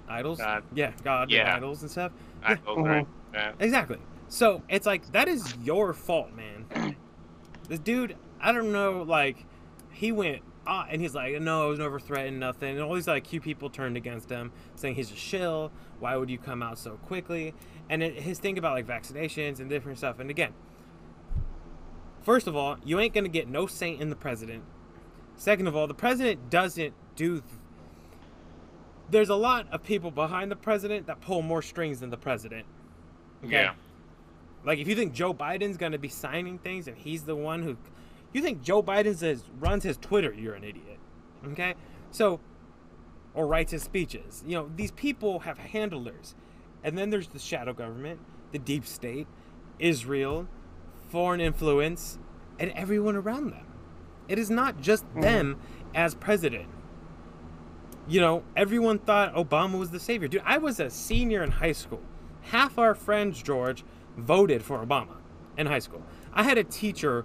idols. 0.08 0.38
God. 0.38 0.62
Yeah, 0.72 0.92
God 1.02 1.30
Yeah. 1.30 1.40
and 1.40 1.48
idols 1.50 1.82
and 1.82 1.90
stuff. 1.90 2.12
Yeah. 2.42 2.50
idols, 2.52 2.78
Mhm. 2.78 2.84
right? 2.88 3.06
Yeah. 3.34 3.52
Exactly. 3.58 3.98
So 4.28 4.62
it's 4.68 4.86
like 4.86 5.10
that 5.12 5.26
is 5.28 5.56
your 5.62 5.92
fault, 5.92 6.30
man. 6.34 6.96
This 7.68 7.80
dude, 7.80 8.16
I 8.40 8.52
don't 8.52 8.70
know, 8.70 9.02
like 9.02 9.44
he 9.96 10.12
went 10.12 10.42
ah, 10.66 10.86
and 10.90 11.00
he's 11.00 11.14
like, 11.14 11.40
no, 11.40 11.64
I 11.64 11.66
was 11.66 11.78
never 11.78 12.00
threatened, 12.00 12.40
nothing. 12.40 12.74
And 12.74 12.80
all 12.82 12.94
these 12.94 13.06
like 13.06 13.24
Q 13.24 13.40
people 13.40 13.70
turned 13.70 13.96
against 13.96 14.28
him, 14.30 14.52
saying 14.74 14.96
he's 14.96 15.12
a 15.12 15.16
shill. 15.16 15.70
Why 16.00 16.16
would 16.16 16.28
you 16.28 16.38
come 16.38 16.62
out 16.62 16.78
so 16.78 16.92
quickly? 17.06 17.54
And 17.88 18.02
it, 18.02 18.14
his 18.20 18.38
thing 18.38 18.58
about 18.58 18.72
like 18.72 18.86
vaccinations 18.86 19.60
and 19.60 19.70
different 19.70 19.98
stuff. 19.98 20.18
And 20.18 20.28
again, 20.28 20.52
first 22.22 22.46
of 22.46 22.56
all, 22.56 22.76
you 22.84 22.98
ain't 22.98 23.14
gonna 23.14 23.28
get 23.28 23.48
no 23.48 23.66
saint 23.66 24.00
in 24.00 24.10
the 24.10 24.16
president. 24.16 24.64
Second 25.36 25.66
of 25.66 25.76
all, 25.76 25.86
the 25.86 25.94
president 25.94 26.50
doesn't 26.50 26.94
do. 27.14 27.40
Th- 27.40 27.44
There's 29.10 29.28
a 29.28 29.36
lot 29.36 29.66
of 29.70 29.82
people 29.82 30.10
behind 30.10 30.50
the 30.50 30.56
president 30.56 31.06
that 31.06 31.20
pull 31.20 31.42
more 31.42 31.62
strings 31.62 32.00
than 32.00 32.10
the 32.10 32.16
president. 32.16 32.66
Okay? 33.44 33.52
Yeah. 33.52 33.74
Like 34.64 34.78
if 34.80 34.88
you 34.88 34.96
think 34.96 35.12
Joe 35.12 35.32
Biden's 35.32 35.76
gonna 35.76 35.98
be 35.98 36.08
signing 36.08 36.58
things 36.58 36.88
and 36.88 36.96
he's 36.96 37.22
the 37.22 37.36
one 37.36 37.62
who, 37.62 37.76
you 38.32 38.42
think 38.42 38.62
Joe 38.62 38.82
Biden 38.82 39.16
says 39.16 39.44
runs 39.58 39.84
his 39.84 39.96
Twitter, 39.96 40.32
you're 40.32 40.54
an 40.54 40.64
idiot. 40.64 40.98
Okay, 41.48 41.74
so, 42.10 42.40
or 43.34 43.46
writes 43.46 43.72
his 43.72 43.82
speeches. 43.82 44.42
You 44.46 44.56
know 44.56 44.70
these 44.74 44.90
people 44.92 45.40
have 45.40 45.58
handlers, 45.58 46.34
and 46.82 46.96
then 46.96 47.10
there's 47.10 47.28
the 47.28 47.38
shadow 47.38 47.72
government, 47.72 48.20
the 48.52 48.58
deep 48.58 48.86
state, 48.86 49.26
Israel, 49.78 50.48
foreign 51.08 51.40
influence, 51.40 52.18
and 52.58 52.70
everyone 52.72 53.16
around 53.16 53.50
them. 53.50 53.66
It 54.28 54.38
is 54.38 54.50
not 54.50 54.80
just 54.80 55.04
mm-hmm. 55.06 55.20
them 55.20 55.60
as 55.94 56.14
president. 56.14 56.68
You 58.08 58.20
know, 58.20 58.44
everyone 58.56 58.98
thought 58.98 59.34
Obama 59.34 59.78
was 59.78 59.90
the 59.90 59.98
savior. 59.98 60.28
Dude, 60.28 60.42
I 60.44 60.58
was 60.58 60.78
a 60.78 60.90
senior 60.90 61.42
in 61.42 61.50
high 61.50 61.72
school. 61.72 62.02
Half 62.42 62.78
our 62.78 62.94
friends, 62.94 63.42
George, 63.42 63.84
voted 64.16 64.62
for 64.62 64.84
Obama 64.84 65.16
in 65.56 65.66
high 65.66 65.80
school. 65.80 66.02
I 66.32 66.44
had 66.44 66.58
a 66.58 66.64
teacher 66.64 67.24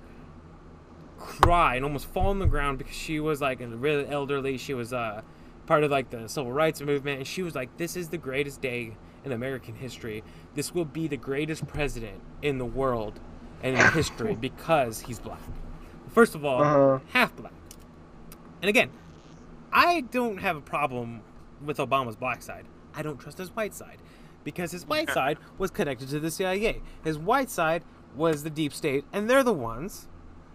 cry 1.22 1.76
and 1.76 1.86
almost 1.86 2.06
fall 2.08 2.28
on 2.28 2.40
the 2.40 2.46
ground 2.48 2.78
because 2.78 2.96
she 2.96 3.20
was 3.20 3.42
like 3.42 3.62
a 3.62 3.68
really 3.68 4.08
elderly. 4.08 4.58
She 4.58 4.74
was 4.74 4.92
uh, 4.94 5.22
part 5.66 5.84
of 5.84 5.92
like 5.92 6.10
the 6.10 6.28
civil 6.28 6.52
rights 6.52 6.82
movement, 6.82 7.20
and 7.20 7.28
she 7.28 7.42
was 7.44 7.56
like, 7.56 7.78
"This 7.78 7.96
is 7.96 8.10
the 8.10 8.18
greatest 8.18 8.62
day 8.62 8.96
in 9.24 9.32
American 9.32 9.76
history. 9.76 10.24
This 10.56 10.74
will 10.74 10.86
be 10.86 11.08
the 11.08 11.18
greatest 11.18 11.68
president 11.68 12.22
in 12.42 12.58
the 12.58 12.66
world 12.66 13.20
and 13.64 13.78
in 13.78 13.88
history 13.92 14.36
because 14.42 15.02
he's 15.02 15.20
black. 15.20 15.40
First 16.14 16.36
of 16.36 16.44
all, 16.44 16.62
Uh-huh. 16.64 17.00
half 17.14 17.36
black. 17.36 17.54
And 18.62 18.70
again, 18.70 18.90
I 19.72 20.02
don't 20.02 20.38
have 20.38 20.58
a 20.58 20.62
problem 20.62 21.22
with 21.64 21.78
Obama's 21.78 22.16
black 22.16 22.42
side. 22.42 22.66
I 22.96 23.02
don't 23.04 23.18
trust 23.20 23.38
his 23.38 23.56
white 23.56 23.74
side 23.74 23.98
because 24.44 24.72
his 24.72 24.86
white 24.88 25.10
side 25.10 25.38
was 25.58 25.72
connected 25.72 26.10
to 26.10 26.20
the 26.20 26.32
CIA. 26.32 26.82
His 27.04 27.18
white 27.18 27.50
side 27.50 27.84
was 28.16 28.44
the 28.44 28.50
deep 28.50 28.74
state, 28.74 29.06
and 29.14 29.30
they're 29.30 29.44
the 29.44 29.54
ones 29.54 30.08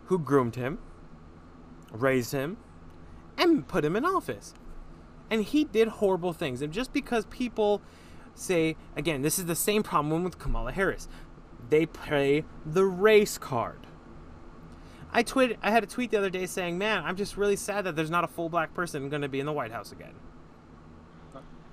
who 0.06 0.18
groomed 0.18 0.56
him, 0.56 0.78
raised 1.92 2.32
him, 2.32 2.56
and 3.36 3.66
put 3.66 3.84
him 3.84 3.96
in 3.96 4.04
office. 4.04 4.54
And 5.30 5.42
he 5.42 5.64
did 5.64 5.88
horrible 5.88 6.32
things. 6.32 6.62
And 6.62 6.72
just 6.72 6.92
because 6.92 7.26
people 7.26 7.82
say, 8.34 8.76
again, 8.96 9.22
this 9.22 9.38
is 9.38 9.46
the 9.46 9.56
same 9.56 9.82
problem 9.82 10.22
with 10.22 10.38
Kamala 10.38 10.72
Harris, 10.72 11.08
they 11.68 11.86
play 11.86 12.44
the 12.64 12.84
race 12.84 13.38
card. 13.38 13.80
I 15.12 15.22
tweet. 15.22 15.56
I 15.62 15.70
had 15.70 15.82
a 15.82 15.86
tweet 15.86 16.10
the 16.10 16.18
other 16.18 16.28
day 16.28 16.44
saying, 16.46 16.76
"Man, 16.76 17.02
I'm 17.02 17.16
just 17.16 17.36
really 17.38 17.56
sad 17.56 17.84
that 17.84 17.96
there's 17.96 18.10
not 18.10 18.24
a 18.24 18.26
full 18.26 18.50
black 18.50 18.74
person 18.74 19.08
going 19.08 19.22
to 19.22 19.28
be 19.28 19.40
in 19.40 19.46
the 19.46 19.52
White 19.52 19.72
House 19.72 19.90
again." 19.90 20.14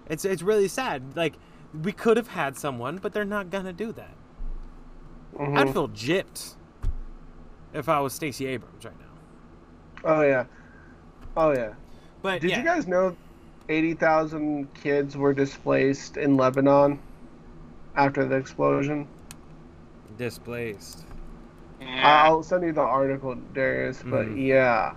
It's 0.07 0.23
it's 0.23 0.41
really 0.41 0.67
sad. 0.69 1.17
Like 1.17 1.33
we 1.73 1.91
could 1.91 2.15
have 2.15 2.29
had 2.29 2.57
someone, 2.57 2.97
but 2.97 3.11
they're 3.11 3.25
not 3.25 3.49
gonna 3.49 3.73
do 3.73 3.91
that. 3.93 4.15
Mhm. 5.33 5.57
I'd 5.57 5.73
feel 5.73 5.89
gypped 5.89 6.55
if 7.73 7.89
I 7.89 7.99
was 7.99 8.13
Stacey 8.13 8.45
Abrams 8.47 8.85
right 8.85 8.93
now. 8.99 10.09
Oh 10.09 10.21
yeah. 10.21 10.45
Oh 11.35 11.51
yeah. 11.51 11.73
But 12.21 12.41
Did 12.41 12.51
yeah, 12.51 12.59
you 12.59 12.63
guys 12.63 12.87
know 12.87 13.15
80,000 13.69 14.73
kids 14.73 15.17
were 15.17 15.33
displaced 15.33 16.17
in 16.17 16.37
Lebanon 16.37 16.99
after 17.95 18.25
the 18.25 18.35
explosion? 18.35 19.07
displaced. 20.17 21.05
I'll 21.81 22.43
send 22.43 22.63
you 22.63 22.71
the 22.71 22.81
article, 22.81 23.35
Darius, 23.53 24.03
but 24.05 24.27
Mhm. 24.27 24.45
yeah. 24.47 24.93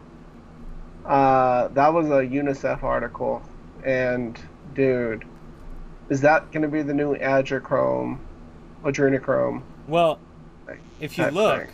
Uh, 1.06 1.68
that 1.68 1.92
was 1.92 2.08
a 2.10 2.20
UNICEF 2.26 2.82
article. 2.82 3.42
And, 3.82 4.38
dude, 4.74 5.24
is 6.10 6.20
that 6.20 6.50
going 6.52 6.62
to 6.62 6.68
be 6.68 6.82
the 6.82 6.92
new 6.92 7.16
adrenochrome? 7.16 8.18
Adrenochrome? 8.84 9.62
Well, 9.88 10.18
if 11.00 11.16
you 11.16 11.26
look, 11.30 11.62
thing. 11.62 11.70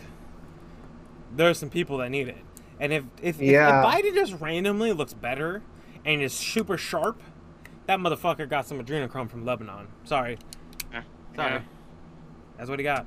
There 1.35 1.49
are 1.49 1.53
some 1.53 1.69
people 1.69 1.97
that 1.99 2.09
need 2.09 2.27
it. 2.27 2.37
And 2.79 2.91
if 2.93 3.03
if, 3.21 3.35
if- 3.35 3.41
Yeah. 3.41 3.79
if 3.79 3.85
Biden 4.03 4.13
just 4.15 4.33
randomly 4.41 4.91
looks 4.93 5.13
better 5.13 5.61
and 6.05 6.21
is 6.21 6.33
super 6.33 6.77
sharp, 6.77 7.21
that 7.87 7.99
motherfucker 7.99 8.49
got 8.49 8.65
some 8.65 8.83
adrenochrome 8.83 9.29
from 9.29 9.45
Lebanon. 9.45 9.87
Sorry, 10.03 10.37
Yeah. 10.91 11.01
sorry. 11.35 11.51
Yeah. 11.53 11.61
That's 12.57 12.69
what 12.69 12.79
he 12.79 12.83
got. 12.83 13.05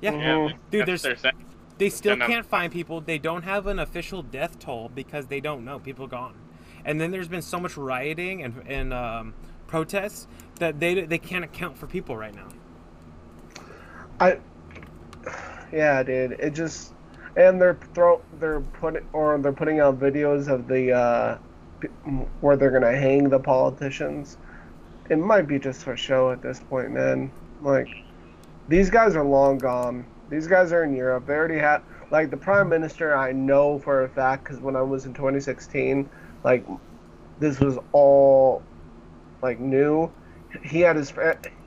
Yeah. 0.00 0.12
Mhm. 0.12 0.20
Yeah, 0.20 0.48
dude, 0.48 0.70
Dude, 0.70 0.86
that's 0.86 1.02
there's- 1.02 1.22
their. 1.22 1.32
They 1.78 1.88
still 1.88 2.16
can't 2.18 2.44
find 2.44 2.70
people. 2.70 3.00
They 3.00 3.16
don't 3.16 3.42
have 3.44 3.66
an 3.66 3.78
official 3.78 4.22
death 4.22 4.58
toll 4.58 4.90
because 4.94 5.28
they 5.28 5.40
don't 5.40 5.64
know. 5.64 5.78
People 5.78 6.06
gone. 6.06 6.34
And 6.84 7.00
then 7.00 7.10
there's 7.10 7.28
been 7.28 7.40
so 7.40 7.58
much 7.58 7.78
rioting 7.78 8.42
and, 8.42 8.62
and 8.66 8.92
um, 8.92 9.32
protests 9.66 10.26
that 10.58 10.78
they 10.78 11.00
they 11.06 11.16
can't 11.18 11.42
account 11.44 11.78
for 11.78 11.86
people 11.86 12.18
right 12.18 12.34
now. 12.34 12.48
I, 14.20 14.38
yeah, 15.72 16.02
dude. 16.02 16.32
It 16.32 16.54
just, 16.54 16.92
and 17.36 17.60
they're 17.60 17.78
throw 17.94 18.20
they're 18.38 18.60
putting 18.60 19.02
or 19.12 19.38
they're 19.38 19.52
putting 19.52 19.80
out 19.80 19.98
videos 19.98 20.48
of 20.48 20.66
the 20.68 20.92
uh, 20.92 21.38
where 22.40 22.56
they're 22.56 22.70
gonna 22.70 22.96
hang 22.96 23.28
the 23.28 23.38
politicians. 23.38 24.36
It 25.08 25.16
might 25.16 25.46
be 25.46 25.58
just 25.58 25.82
for 25.82 25.96
show 25.96 26.30
at 26.30 26.40
this 26.40 26.60
point, 26.60 26.92
man. 26.92 27.32
Like, 27.62 27.88
these 28.68 28.90
guys 28.90 29.16
are 29.16 29.24
long 29.24 29.58
gone. 29.58 30.04
These 30.28 30.46
guys 30.46 30.72
are 30.72 30.84
in 30.84 30.94
Europe. 30.94 31.26
They 31.26 31.34
already 31.34 31.58
had 31.58 31.82
like 32.10 32.30
the 32.30 32.36
prime 32.36 32.68
minister. 32.68 33.16
I 33.16 33.32
know 33.32 33.78
for 33.80 34.04
a 34.04 34.08
fact 34.08 34.44
because 34.44 34.60
when 34.60 34.76
I 34.76 34.82
was 34.82 35.06
in 35.06 35.14
2016, 35.14 36.08
like 36.44 36.64
this 37.40 37.58
was 37.58 37.78
all 37.92 38.62
like 39.42 39.58
new. 39.58 40.10
He 40.62 40.80
had 40.80 40.96
his 40.96 41.10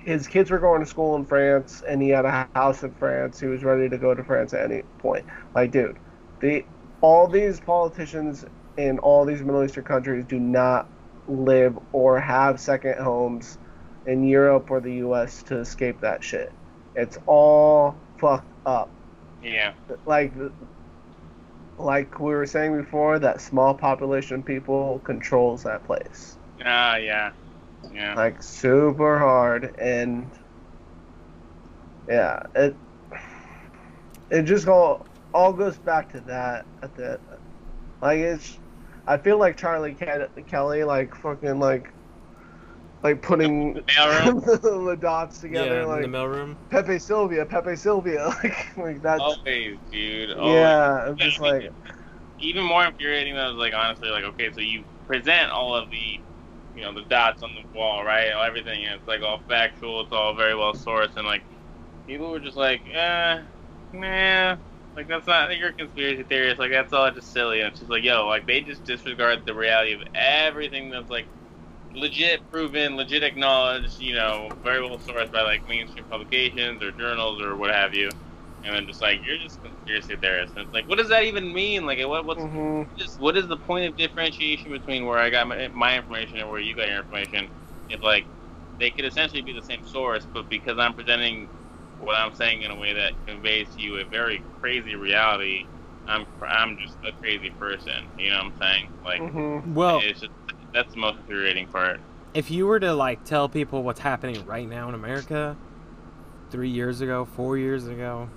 his 0.05 0.27
kids 0.27 0.51
were 0.51 0.59
going 0.59 0.81
to 0.81 0.85
school 0.85 1.15
in 1.15 1.25
France, 1.25 1.84
and 1.88 2.01
he 2.01 2.09
had 2.09 2.25
a 2.25 2.47
house 2.55 2.84
in 2.84 2.91
France. 2.93 3.39
He 3.39 3.47
was 3.47 3.63
ready 3.63 3.89
to 3.89 3.97
go 3.97 4.13
to 4.13 4.23
France 4.23 4.53
at 4.53 4.71
any 4.71 4.84
point. 4.99 5.25
Like, 5.55 5.71
dude, 5.71 5.97
the 6.39 6.65
all 7.01 7.27
these 7.27 7.59
politicians 7.59 8.45
in 8.77 8.99
all 8.99 9.25
these 9.25 9.41
Middle 9.41 9.63
Eastern 9.63 9.84
countries 9.84 10.25
do 10.25 10.39
not 10.39 10.88
live 11.27 11.77
or 11.91 12.19
have 12.19 12.59
second 12.59 12.97
homes 12.97 13.57
in 14.05 14.27
Europe 14.27 14.69
or 14.69 14.80
the 14.80 14.95
U.S. 14.95 15.43
to 15.43 15.59
escape 15.59 16.01
that 16.01 16.23
shit. 16.23 16.51
It's 16.95 17.17
all 17.25 17.95
fucked 18.17 18.47
up. 18.65 18.89
Yeah. 19.41 19.73
Like, 20.05 20.34
like 21.77 22.19
we 22.19 22.34
were 22.34 22.45
saying 22.45 22.77
before, 22.77 23.19
that 23.19 23.41
small 23.41 23.73
population 23.73 24.39
of 24.39 24.45
people 24.45 25.01
controls 25.03 25.63
that 25.63 25.85
place. 25.85 26.38
Ah, 26.63 26.97
yeah. 26.97 27.31
Yeah. 27.91 28.15
Like 28.15 28.41
super 28.41 29.19
hard, 29.19 29.76
and 29.80 30.30
yeah, 32.07 32.41
it 32.55 32.76
it 34.30 34.43
just 34.43 34.68
all 34.68 35.05
all 35.34 35.53
goes 35.53 35.77
back 35.77 36.11
to 36.11 36.22
that 36.22 36.65
at 36.81 36.95
the 36.95 37.19
like 38.01 38.19
it's. 38.19 38.60
I 39.05 39.18
feel 39.18 39.38
like 39.38 39.57
Charlie 39.57 39.95
Ke- 39.95 40.47
Kelly, 40.47 40.84
like 40.85 41.14
fucking 41.15 41.60
like 41.60 41.93
like 43.03 43.22
putting 43.22 43.73
The 43.73 43.81
mailroom? 43.81 44.61
the 44.88 44.97
dots 44.99 45.39
together, 45.39 45.81
yeah, 45.81 45.85
like 45.85 46.05
in 46.05 46.11
the 46.11 46.18
mailroom. 46.18 46.55
Pepe 46.69 46.99
Silvia, 46.99 47.45
Pepe 47.45 47.76
Silvia, 47.76 48.27
like 48.43 48.77
like 48.77 49.01
that's 49.01 49.22
Always, 49.22 49.77
dude. 49.91 50.31
Always. 50.31 50.53
yeah. 50.53 51.05
I'm 51.07 51.18
just 51.18 51.39
like 51.39 51.69
even 52.39 52.64
more 52.64 52.85
infuriating 52.85 53.35
though 53.35 53.51
is 53.51 53.55
like 53.55 53.73
honestly 53.73 54.10
like 54.10 54.23
okay 54.23 54.51
so 54.51 54.60
you 54.60 54.84
present 55.07 55.49
all 55.51 55.76
of 55.76 55.89
the 55.89 56.19
you 56.76 56.82
know 56.84 56.94
the 56.94 57.04
dots 57.10 57.44
on 57.44 57.52
the 57.56 57.78
wall 57.78 58.04
right? 58.06 58.30
Everything. 58.48 58.84
It's 58.84 59.08
like 59.08 59.22
all 59.22 59.41
factual. 59.48 60.02
It's 60.02 60.12
all 60.14 60.36
very 60.36 60.56
well 60.56 60.74
sourced 60.74 61.16
and 61.18 61.26
like 61.28 61.44
people 62.08 62.32
were 62.32 62.40
just 62.40 62.58
like 62.58 62.84
eh 62.91 63.41
nah. 63.94 64.58
Like 64.95 65.08
that's 65.08 65.28
not 65.28 65.58
you're 65.58 65.74
conspiracy 65.74 66.24
theorist 66.24 66.60
like 66.60 66.72
that's 66.72 66.94
all 66.94 67.12
just 67.12 67.32
silly. 67.32 67.62
And 67.62 67.70
it's 67.72 67.80
just 67.80 67.91
like 67.91 68.04
yo 68.04 68.28
like 68.28 68.48
they 68.48 68.62
just 68.62 68.86
disregard 68.86 69.45
the 69.45 69.56
reality 69.56 69.94
of 69.94 70.02
everything 70.16 70.90
that's 70.91 71.10
like 71.10 71.30
legit 71.94 72.50
proven 72.52 72.95
legit 72.98 73.24
acknowledged 73.24 74.00
you 74.00 74.16
know 74.16 74.58
very 74.64 74.82
well 74.82 74.98
sourced 75.00 75.32
by 75.32 75.41
like 75.44 75.68
mainstream 75.68 76.06
publications 76.10 76.82
or 76.84 76.91
journals 76.91 77.41
or 77.41 77.56
what 77.56 77.72
have 77.72 77.94
you 77.94 78.10
and 78.64 78.76
then 78.76 78.88
just 78.88 79.02
like 79.02 79.19
you're 79.26 79.38
just 79.38 79.60
a 79.60 79.61
conspiracy 79.69 80.15
theorist. 80.15 80.53
And 80.56 80.65
it's 80.65 80.73
like, 80.73 80.88
what 80.88 80.98
does 80.98 81.10
that 81.10 81.23
even 81.23 81.53
mean? 81.53 81.85
Like, 81.85 81.99
what 82.07 82.26
what's 82.26 82.41
mhm. 82.41 82.88
just 82.98 83.19
what 83.19 83.35
is 83.38 83.48
the 83.48 83.57
point 83.57 83.88
of 83.90 83.98
differentiation 83.98 84.72
between 84.72 85.06
where 85.06 85.19
I 85.19 85.30
got 85.30 85.48
my, 85.48 85.68
my 85.69 85.98
information 85.98 86.38
and 86.38 86.49
where 86.49 86.60
you 86.60 86.76
got 86.76 86.88
your 86.88 86.98
information? 86.98 87.49
If 87.90 88.02
like 88.02 88.26
they 88.80 88.90
could 88.90 89.06
essentially 89.06 89.41
be 89.41 89.53
the 89.53 89.61
same 89.61 89.85
source, 89.85 90.26
but 90.34 90.49
because 90.49 90.77
I'm 90.80 90.94
presenting 90.94 91.48
what 91.99 92.15
I'm 92.15 92.34
saying 92.35 92.64
in 92.64 92.72
a 92.72 92.76
way 92.76 92.94
that 92.94 93.14
conveys 93.27 93.68
to 93.76 93.81
you 93.81 93.98
a 93.99 94.03
very 94.06 94.41
crazy 94.60 94.95
reality, 94.95 95.65
I'm 96.07 96.26
I'm 96.41 96.77
just 96.77 96.98
a 97.06 97.11
crazy 97.14 97.49
person. 97.52 98.06
You 98.18 98.31
know 98.31 98.38
what 98.38 98.45
I'm 98.45 98.60
saying? 98.60 98.90
Like, 99.06 99.22
Mhm. 99.22 99.73
Well, 99.73 99.99
it's 100.03 100.22
just 100.22 100.31
that's 100.73 100.91
the 100.94 100.99
most 100.99 101.18
infuriating 101.19 101.68
part. 101.68 101.99
if 102.34 102.49
you 102.49 102.65
were 102.65 102.80
to 102.80 102.94
like 102.94 103.23
tell 103.26 103.48
people 103.48 103.84
what's 103.84 103.99
happening 103.99 104.44
right 104.48 104.68
now 104.68 104.90
in 104.90 104.95
America, 104.95 105.56
three 106.49 106.69
years 106.69 106.99
ago, 107.02 107.26
four 107.26 107.57
years 107.57 107.88
ago, 107.88 108.27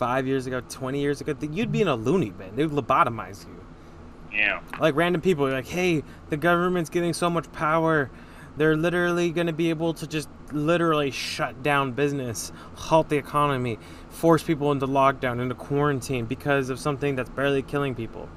five 0.00 0.26
years 0.26 0.46
ago, 0.46 0.62
twenty 0.70 0.98
years 0.98 1.20
ago, 1.20 1.36
you'd 1.52 1.70
be 1.70 1.82
in 1.82 1.88
a 1.88 1.94
loony 1.94 2.30
bin. 2.30 2.56
They'd 2.56 2.70
lobotomize 2.70 3.46
you. 3.46 3.62
Yeah. 4.32 4.62
Like 4.80 4.96
random 4.96 5.20
people 5.20 5.46
are 5.46 5.52
like, 5.52 5.68
"Hey, 5.68 6.02
the 6.30 6.38
government's 6.38 6.88
getting 6.88 7.12
so 7.12 7.28
much 7.28 7.52
power. 7.52 8.10
They're 8.56 8.78
literally 8.78 9.30
going 9.30 9.46
to 9.46 9.52
be 9.52 9.68
able 9.68 9.92
to 9.94 10.06
just 10.06 10.28
literally 10.52 11.10
shut 11.10 11.62
down 11.62 11.92
business, 11.92 12.50
halt 12.74 13.10
the 13.10 13.18
economy, 13.18 13.78
force 14.08 14.42
people 14.42 14.72
into 14.72 14.86
lockdown, 14.86 15.38
into 15.38 15.54
quarantine 15.54 16.24
because 16.24 16.70
of 16.70 16.80
something 16.80 17.14
that's 17.16 17.30
barely 17.30 17.62
killing 17.62 17.94
people." 17.94 18.28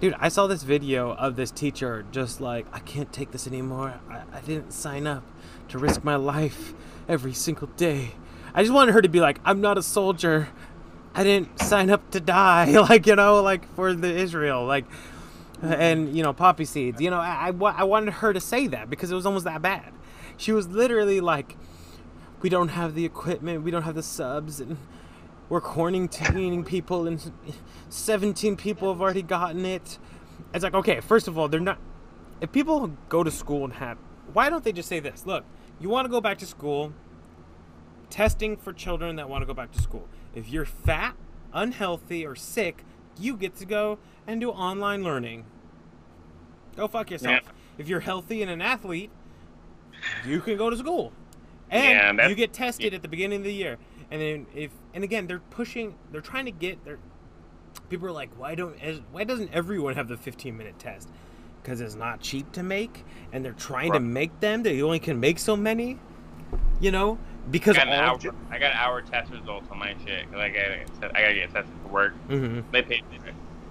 Dude, 0.00 0.16
I 0.18 0.30
saw 0.30 0.46
this 0.46 0.62
video 0.62 1.12
of 1.14 1.36
this 1.36 1.50
teacher 1.52 2.04
just 2.10 2.40
like, 2.40 2.66
I 2.72 2.80
can't 2.80 3.12
take 3.12 3.30
this 3.30 3.46
anymore. 3.46 4.00
I, 4.10 4.22
I 4.32 4.40
didn't 4.40 4.72
sign 4.72 5.06
up 5.06 5.22
to 5.68 5.78
risk 5.78 6.02
my 6.02 6.16
life 6.16 6.74
every 7.08 7.34
single 7.34 7.68
day. 7.76 8.14
I 8.54 8.62
just 8.62 8.72
wanted 8.72 8.92
her 8.92 9.02
to 9.02 9.08
be 9.08 9.20
like, 9.20 9.40
I'm 9.44 9.60
not 9.60 9.78
a 9.78 9.82
soldier. 9.82 10.48
I 11.14 11.24
didn't 11.24 11.60
sign 11.60 11.90
up 11.90 12.10
to 12.10 12.20
die. 12.20 12.72
Like, 12.88 13.06
you 13.06 13.16
know, 13.16 13.42
like 13.42 13.72
for 13.74 13.94
the 13.94 14.14
Israel. 14.14 14.64
Like, 14.64 14.84
and, 15.62 16.14
you 16.16 16.22
know, 16.22 16.32
poppy 16.32 16.64
seeds. 16.64 17.00
You 17.00 17.10
know, 17.10 17.18
I, 17.18 17.48
I, 17.48 17.84
wanted 17.84 18.14
her 18.14 18.32
to 18.32 18.40
say 18.40 18.66
that 18.66 18.90
because 18.90 19.10
it 19.10 19.14
was 19.14 19.24
almost 19.24 19.44
that 19.44 19.62
bad. 19.62 19.92
She 20.36 20.52
was 20.52 20.68
literally 20.68 21.20
like, 21.20 21.56
we 22.40 22.48
don't 22.48 22.68
have 22.68 22.94
the 22.94 23.04
equipment, 23.04 23.62
we 23.62 23.70
don't 23.70 23.82
have 23.82 23.94
the 23.94 24.02
subs, 24.02 24.60
and 24.60 24.76
we're 25.48 25.60
quarantining 25.60 26.66
people, 26.66 27.06
and 27.06 27.32
17 27.88 28.56
people 28.56 28.92
have 28.92 29.00
already 29.00 29.22
gotten 29.22 29.64
it. 29.64 29.98
It's 30.52 30.64
like, 30.64 30.74
okay, 30.74 31.00
first 31.00 31.28
of 31.28 31.38
all, 31.38 31.48
they're 31.48 31.60
not. 31.60 31.78
If 32.40 32.50
people 32.50 32.92
go 33.08 33.22
to 33.22 33.30
school 33.30 33.64
and 33.64 33.74
have. 33.74 33.98
Why 34.32 34.50
don't 34.50 34.64
they 34.64 34.72
just 34.72 34.88
say 34.88 34.98
this? 34.98 35.24
Look, 35.26 35.44
you 35.78 35.88
want 35.88 36.06
to 36.06 36.10
go 36.10 36.20
back 36.20 36.38
to 36.38 36.46
school, 36.46 36.92
testing 38.12 38.58
for 38.58 38.72
children 38.74 39.16
that 39.16 39.28
want 39.28 39.40
to 39.42 39.46
go 39.46 39.54
back 39.54 39.72
to 39.72 39.80
school. 39.80 40.06
If 40.34 40.48
you're 40.50 40.66
fat, 40.66 41.16
unhealthy, 41.52 42.26
or 42.26 42.36
sick, 42.36 42.84
you 43.18 43.36
get 43.36 43.56
to 43.56 43.64
go 43.64 43.98
and 44.26 44.38
do 44.40 44.50
online 44.50 45.02
learning. 45.02 45.46
Go 46.76 46.88
fuck 46.88 47.10
yourself. 47.10 47.40
If 47.78 47.88
you're 47.88 48.00
healthy 48.00 48.42
and 48.42 48.50
an 48.50 48.60
athlete, 48.60 49.10
you 50.26 50.40
can 50.40 50.58
go 50.58 50.68
to 50.68 50.76
school. 50.76 51.12
And 51.70 52.18
Yeah, 52.18 52.28
you 52.28 52.34
get 52.34 52.52
tested 52.52 52.92
at 52.92 53.00
the 53.00 53.08
beginning 53.08 53.38
of 53.38 53.44
the 53.44 53.54
year. 53.54 53.78
And 54.10 54.20
then 54.20 54.46
if 54.54 54.70
and 54.92 55.02
again 55.02 55.26
they're 55.26 55.40
pushing 55.40 55.94
they're 56.10 56.20
trying 56.20 56.44
to 56.44 56.50
get 56.50 56.84
their 56.84 56.98
people 57.88 58.06
are 58.08 58.12
like 58.12 58.28
why 58.38 58.54
don't 58.54 58.76
why 59.10 59.24
doesn't 59.24 59.50
everyone 59.54 59.94
have 59.94 60.08
the 60.08 60.18
15 60.18 60.54
minute 60.54 60.78
test? 60.78 61.08
Cuz 61.64 61.80
it's 61.80 61.94
not 61.94 62.20
cheap 62.20 62.52
to 62.52 62.62
make 62.62 63.04
and 63.32 63.42
they're 63.42 63.52
trying 63.52 63.92
to 63.92 64.00
make 64.00 64.40
them 64.40 64.62
they 64.62 64.82
only 64.82 64.98
can 64.98 65.18
make 65.18 65.38
so 65.38 65.56
many. 65.56 65.98
You 66.78 66.90
know? 66.90 67.18
Because 67.50 67.76
I 67.76 67.84
got 67.84 67.88
an 67.88 68.04
all 68.04 68.18
hour. 68.24 68.34
I 68.50 68.58
got 68.58 68.74
hour 68.74 69.02
test 69.02 69.30
results 69.32 69.66
on 69.70 69.78
my 69.78 69.94
shit 70.06 70.26
because 70.30 70.40
I 70.40 70.48
got 70.48 71.14
I 71.16 71.22
gotta 71.22 71.34
get 71.34 71.52
tested 71.52 71.72
for 71.82 71.88
work. 71.92 72.14
Mhm. 72.28 72.64
They 72.70 72.82
paid 72.82 73.02
me, 73.10 73.18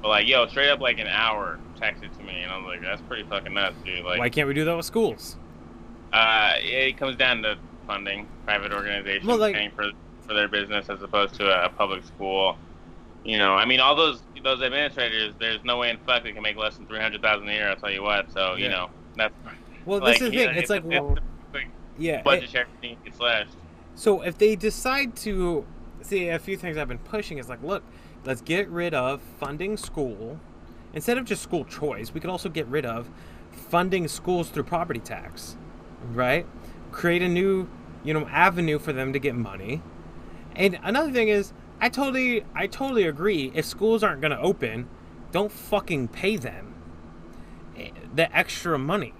but 0.01 0.09
like 0.09 0.27
yo, 0.27 0.45
straight 0.47 0.69
up 0.69 0.79
like 0.81 0.99
an 0.99 1.07
hour 1.07 1.57
texted 1.79 2.15
to 2.17 2.23
me, 2.23 2.41
and 2.43 2.51
I 2.51 2.57
was 2.57 2.65
like, 2.67 2.81
that's 2.81 3.01
pretty 3.03 3.23
fucking 3.23 3.53
nuts, 3.53 3.75
dude. 3.85 4.03
Like, 4.05 4.19
Why 4.19 4.29
can't 4.29 4.47
we 4.47 4.53
do 4.53 4.65
that 4.65 4.75
with 4.75 4.85
schools? 4.85 5.37
uh, 6.13 6.53
it 6.57 6.97
comes 6.97 7.15
down 7.15 7.41
to 7.43 7.57
funding, 7.87 8.27
private 8.45 8.73
organizations 8.73 9.25
Well, 9.25 9.37
like- 9.37 9.55
paying 9.55 9.71
for 9.71 9.89
for 10.27 10.33
their 10.33 10.47
business 10.47 10.89
as 10.89 11.01
opposed 11.01 11.33
to 11.35 11.45
a, 11.49 11.65
a 11.65 11.69
public 11.69 12.03
school. 12.05 12.57
You 13.23 13.37
know, 13.37 13.53
I 13.53 13.65
mean, 13.65 13.79
all 13.79 13.95
those 13.95 14.21
those 14.43 14.61
administrators, 14.61 15.33
there's 15.39 15.63
no 15.63 15.77
way 15.77 15.89
in 15.91 15.97
fuck 16.05 16.23
they 16.23 16.31
can 16.33 16.41
make 16.43 16.57
less 16.57 16.75
than 16.75 16.87
three 16.87 16.99
hundred 16.99 17.21
thousand 17.21 17.47
a 17.47 17.53
year. 17.53 17.69
I'll 17.69 17.75
tell 17.77 17.91
you 17.91 18.03
what. 18.03 18.31
So 18.33 18.55
you 18.55 18.67
know, 18.69 18.89
that's 19.15 19.33
Well, 19.85 19.99
like, 19.99 20.13
this 20.19 20.21
is 20.23 20.31
the 20.31 20.35
yeah, 20.37 20.45
thing. 20.47 20.57
It's 20.57 20.69
like 20.69 20.83
it's, 20.83 20.87
well, 20.89 21.17
it's, 21.53 21.65
yeah, 21.97 22.21
it- 22.27 22.49
check 22.49 22.67
thing 22.81 22.97
slashed. 23.15 23.55
So 24.01 24.21
if 24.21 24.35
they 24.35 24.55
decide 24.55 25.15
to 25.17 25.63
see 26.01 26.29
a 26.29 26.39
few 26.39 26.57
things 26.57 26.75
I've 26.75 26.87
been 26.87 26.97
pushing 26.97 27.37
is 27.37 27.47
like, 27.47 27.61
look, 27.61 27.83
let's 28.25 28.41
get 28.41 28.67
rid 28.67 28.95
of 28.95 29.21
funding 29.39 29.77
school 29.77 30.39
instead 30.91 31.19
of 31.19 31.25
just 31.25 31.43
school 31.43 31.65
choice. 31.65 32.11
We 32.11 32.19
could 32.19 32.31
also 32.31 32.49
get 32.49 32.65
rid 32.65 32.83
of 32.83 33.11
funding 33.51 34.07
schools 34.07 34.49
through 34.49 34.63
property 34.63 34.99
tax, 34.99 35.55
right? 36.13 36.47
Create 36.91 37.21
a 37.21 37.27
new, 37.27 37.69
you 38.03 38.15
know, 38.15 38.27
avenue 38.29 38.79
for 38.79 38.91
them 38.91 39.13
to 39.13 39.19
get 39.19 39.35
money. 39.35 39.83
And 40.55 40.79
another 40.81 41.11
thing 41.11 41.27
is, 41.27 41.53
I 41.79 41.89
totally, 41.89 42.43
I 42.55 42.65
totally 42.65 43.03
agree. 43.03 43.51
If 43.53 43.65
schools 43.65 44.01
aren't 44.01 44.19
going 44.19 44.31
to 44.31 44.39
open, 44.39 44.89
don't 45.31 45.51
fucking 45.51 46.07
pay 46.07 46.37
them 46.37 46.73
eh, 47.77 47.91
the 48.15 48.35
extra 48.35 48.79
money 48.79 49.13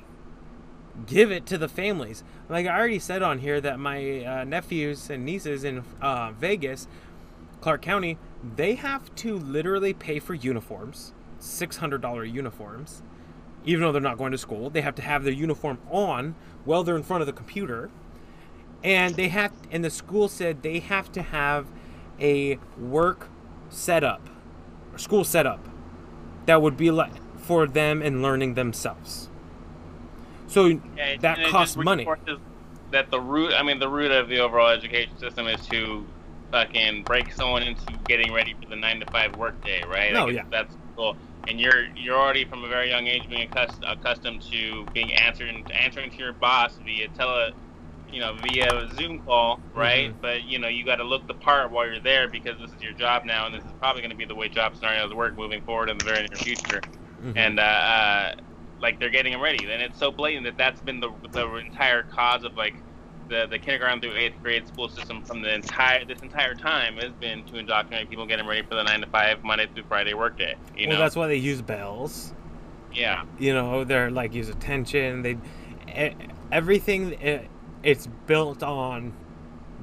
give 1.05 1.31
it 1.31 1.45
to 1.47 1.57
the 1.57 1.67
families. 1.67 2.23
Like 2.51 2.67
I 2.67 2.77
already 2.77 2.99
said 2.99 3.23
on 3.23 3.39
here 3.39 3.61
that 3.61 3.79
my 3.79 4.25
uh, 4.25 4.43
nephews 4.43 5.09
and 5.09 5.23
nieces 5.23 5.63
in 5.63 5.85
uh, 6.01 6.33
Vegas, 6.33 6.85
Clark 7.61 7.81
County, 7.81 8.17
they 8.57 8.75
have 8.75 9.15
to 9.15 9.37
literally 9.37 9.93
pay 9.93 10.19
for 10.19 10.33
uniforms, 10.33 11.13
six 11.39 11.77
hundred 11.77 12.01
dollar 12.01 12.25
uniforms, 12.25 13.03
even 13.63 13.79
though 13.79 13.93
they're 13.93 14.01
not 14.01 14.17
going 14.17 14.33
to 14.33 14.37
school. 14.37 14.69
They 14.69 14.81
have 14.81 14.95
to 14.95 15.01
have 15.01 15.23
their 15.23 15.31
uniform 15.31 15.79
on 15.89 16.35
while 16.65 16.83
they're 16.83 16.97
in 16.97 17.03
front 17.03 17.21
of 17.21 17.27
the 17.27 17.31
computer, 17.31 17.89
and 18.83 19.15
they 19.15 19.29
have. 19.29 19.53
And 19.71 19.85
the 19.85 19.89
school 19.89 20.27
said 20.27 20.61
they 20.61 20.79
have 20.79 21.09
to 21.13 21.21
have 21.21 21.67
a 22.19 22.59
work 22.77 23.29
setup, 23.69 24.29
or 24.91 24.97
school 24.97 25.23
setup, 25.23 25.69
that 26.47 26.61
would 26.61 26.75
be 26.75 26.91
like 26.91 27.13
for 27.37 27.65
them 27.65 28.01
and 28.01 28.21
learning 28.21 28.55
themselves. 28.55 29.29
So 30.51 30.65
Yeah, 30.67 31.17
that 31.21 31.47
costs 31.47 31.77
money. 31.77 32.05
That 32.91 33.09
the 33.09 33.21
root, 33.21 33.53
I 33.53 33.63
mean, 33.63 33.79
the 33.79 33.87
root 33.87 34.11
of 34.11 34.27
the 34.27 34.39
overall 34.39 34.67
education 34.67 35.17
system 35.17 35.47
is 35.47 35.65
to 35.67 36.05
fucking 36.51 37.03
break 37.03 37.31
someone 37.31 37.63
into 37.63 37.85
getting 38.05 38.33
ready 38.33 38.53
for 38.61 38.67
the 38.67 38.75
nine 38.75 38.99
to 38.99 39.05
five 39.11 39.37
workday, 39.37 39.81
right? 39.87 40.13
Oh, 40.13 40.25
Like, 40.25 40.35
yeah. 40.35 40.43
That's 40.51 40.75
cool. 40.97 41.15
And 41.47 41.57
you're 41.59 41.85
you're 41.95 42.17
already 42.19 42.43
from 42.43 42.65
a 42.65 42.67
very 42.67 42.89
young 42.89 43.07
age 43.07 43.29
being 43.29 43.47
accus- 43.49 43.79
accustomed 43.89 44.41
to 44.51 44.85
being 44.93 45.13
answering 45.13 45.65
answering 45.71 46.11
to 46.11 46.17
your 46.17 46.33
boss 46.33 46.77
via 46.85 47.07
tele, 47.17 47.53
you 48.11 48.19
know, 48.19 48.35
via 48.43 48.67
a 48.75 48.93
Zoom 48.95 49.19
call, 49.19 49.61
right? 49.73 50.09
Mhm. 50.11 50.21
But 50.21 50.43
you 50.43 50.59
know, 50.59 50.67
you 50.67 50.83
got 50.83 50.97
to 50.97 51.05
look 51.05 51.25
the 51.27 51.33
part 51.33 51.71
while 51.71 51.87
you're 51.87 52.01
there 52.01 52.27
because 52.27 52.59
this 52.59 52.69
is 52.75 52.81
your 52.81 52.91
job 52.93 53.23
now, 53.23 53.45
and 53.45 53.55
this 53.55 53.63
is 53.63 53.71
probably 53.79 54.01
going 54.01 54.11
to 54.11 54.17
be 54.17 54.25
the 54.25 54.35
way 54.35 54.49
job 54.49 54.75
scenarios 54.75 55.13
work 55.13 55.37
moving 55.37 55.61
forward 55.61 55.89
in 55.89 55.97
the 55.97 56.03
very 56.03 56.19
near 56.27 56.37
future. 56.37 56.81
Mhm. 57.23 57.37
And 57.37 57.59
uh, 57.59 57.63
uh, 57.63 58.35
like 58.81 58.99
they're 58.99 59.09
getting 59.09 59.33
them 59.33 59.41
ready, 59.41 59.63
and 59.71 59.81
it's 59.81 59.97
so 59.99 60.11
blatant 60.11 60.45
that 60.45 60.57
that's 60.57 60.81
been 60.81 60.99
the 60.99 61.11
the 61.31 61.55
entire 61.57 62.03
cause 62.03 62.43
of 62.43 62.55
like 62.55 62.75
the 63.29 63.47
the 63.49 63.59
kindergarten 63.59 64.01
through 64.01 64.15
eighth 64.15 64.41
grade 64.41 64.67
school 64.67 64.89
system 64.89 65.23
from 65.23 65.41
the 65.41 65.53
entire 65.53 66.03
this 66.05 66.21
entire 66.21 66.53
time 66.55 66.97
has 66.97 67.11
been 67.13 67.43
to 67.45 67.57
indoctrinate 67.57 68.09
people 68.09 68.25
getting 68.25 68.47
ready 68.47 68.63
for 68.63 68.75
the 68.75 68.83
nine 68.83 69.01
to 69.01 69.07
five 69.07 69.43
Monday 69.43 69.67
through 69.73 69.83
Friday 69.83 70.13
workday. 70.13 70.55
You 70.75 70.87
well, 70.87 70.97
know, 70.97 71.01
that's 71.03 71.15
why 71.15 71.27
they 71.27 71.35
use 71.37 71.61
bells. 71.61 72.33
yeah, 72.93 73.23
you 73.39 73.53
know 73.53 73.83
they're 73.83 74.11
like 74.11 74.33
use 74.33 74.49
attention 74.49 75.21
they 75.21 75.37
e- 75.95 76.15
everything 76.51 77.15
eh, 77.21 77.43
it's 77.83 78.07
built 78.27 78.63
on 78.63 79.13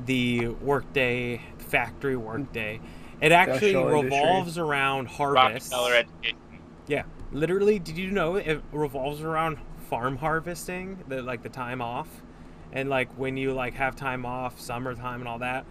the 0.07 0.49
workday 0.49 1.41
factory 1.59 2.17
workday 2.17 2.81
it 3.21 3.33
actually 3.33 3.73
Industrial 3.73 3.89
industry. 3.97 4.21
revolves 4.21 4.59
around 4.59 5.09
harvest 5.09 5.73
Rockefeller 5.73 5.95
education. 5.95 6.39
Literally 7.33 7.79
did 7.79 7.99
you 7.99 8.11
know 8.11 8.37
it 8.37 8.63
revolves 8.73 9.23
around 9.23 9.59
farm 9.89 10.17
harvesting 10.17 11.03
the 11.09 11.23
like 11.23 11.43
the 11.43 11.49
time 11.49 11.81
off? 11.81 12.09
And 12.73 12.89
like 12.89 13.11
when 13.19 13.37
you 13.37 13.53
like 13.53 13.75
have 13.75 13.97
time 13.97 14.27
off 14.27 14.61
summertime 14.61 15.21
and 15.21 15.29
all 15.29 15.39
that 15.39 15.65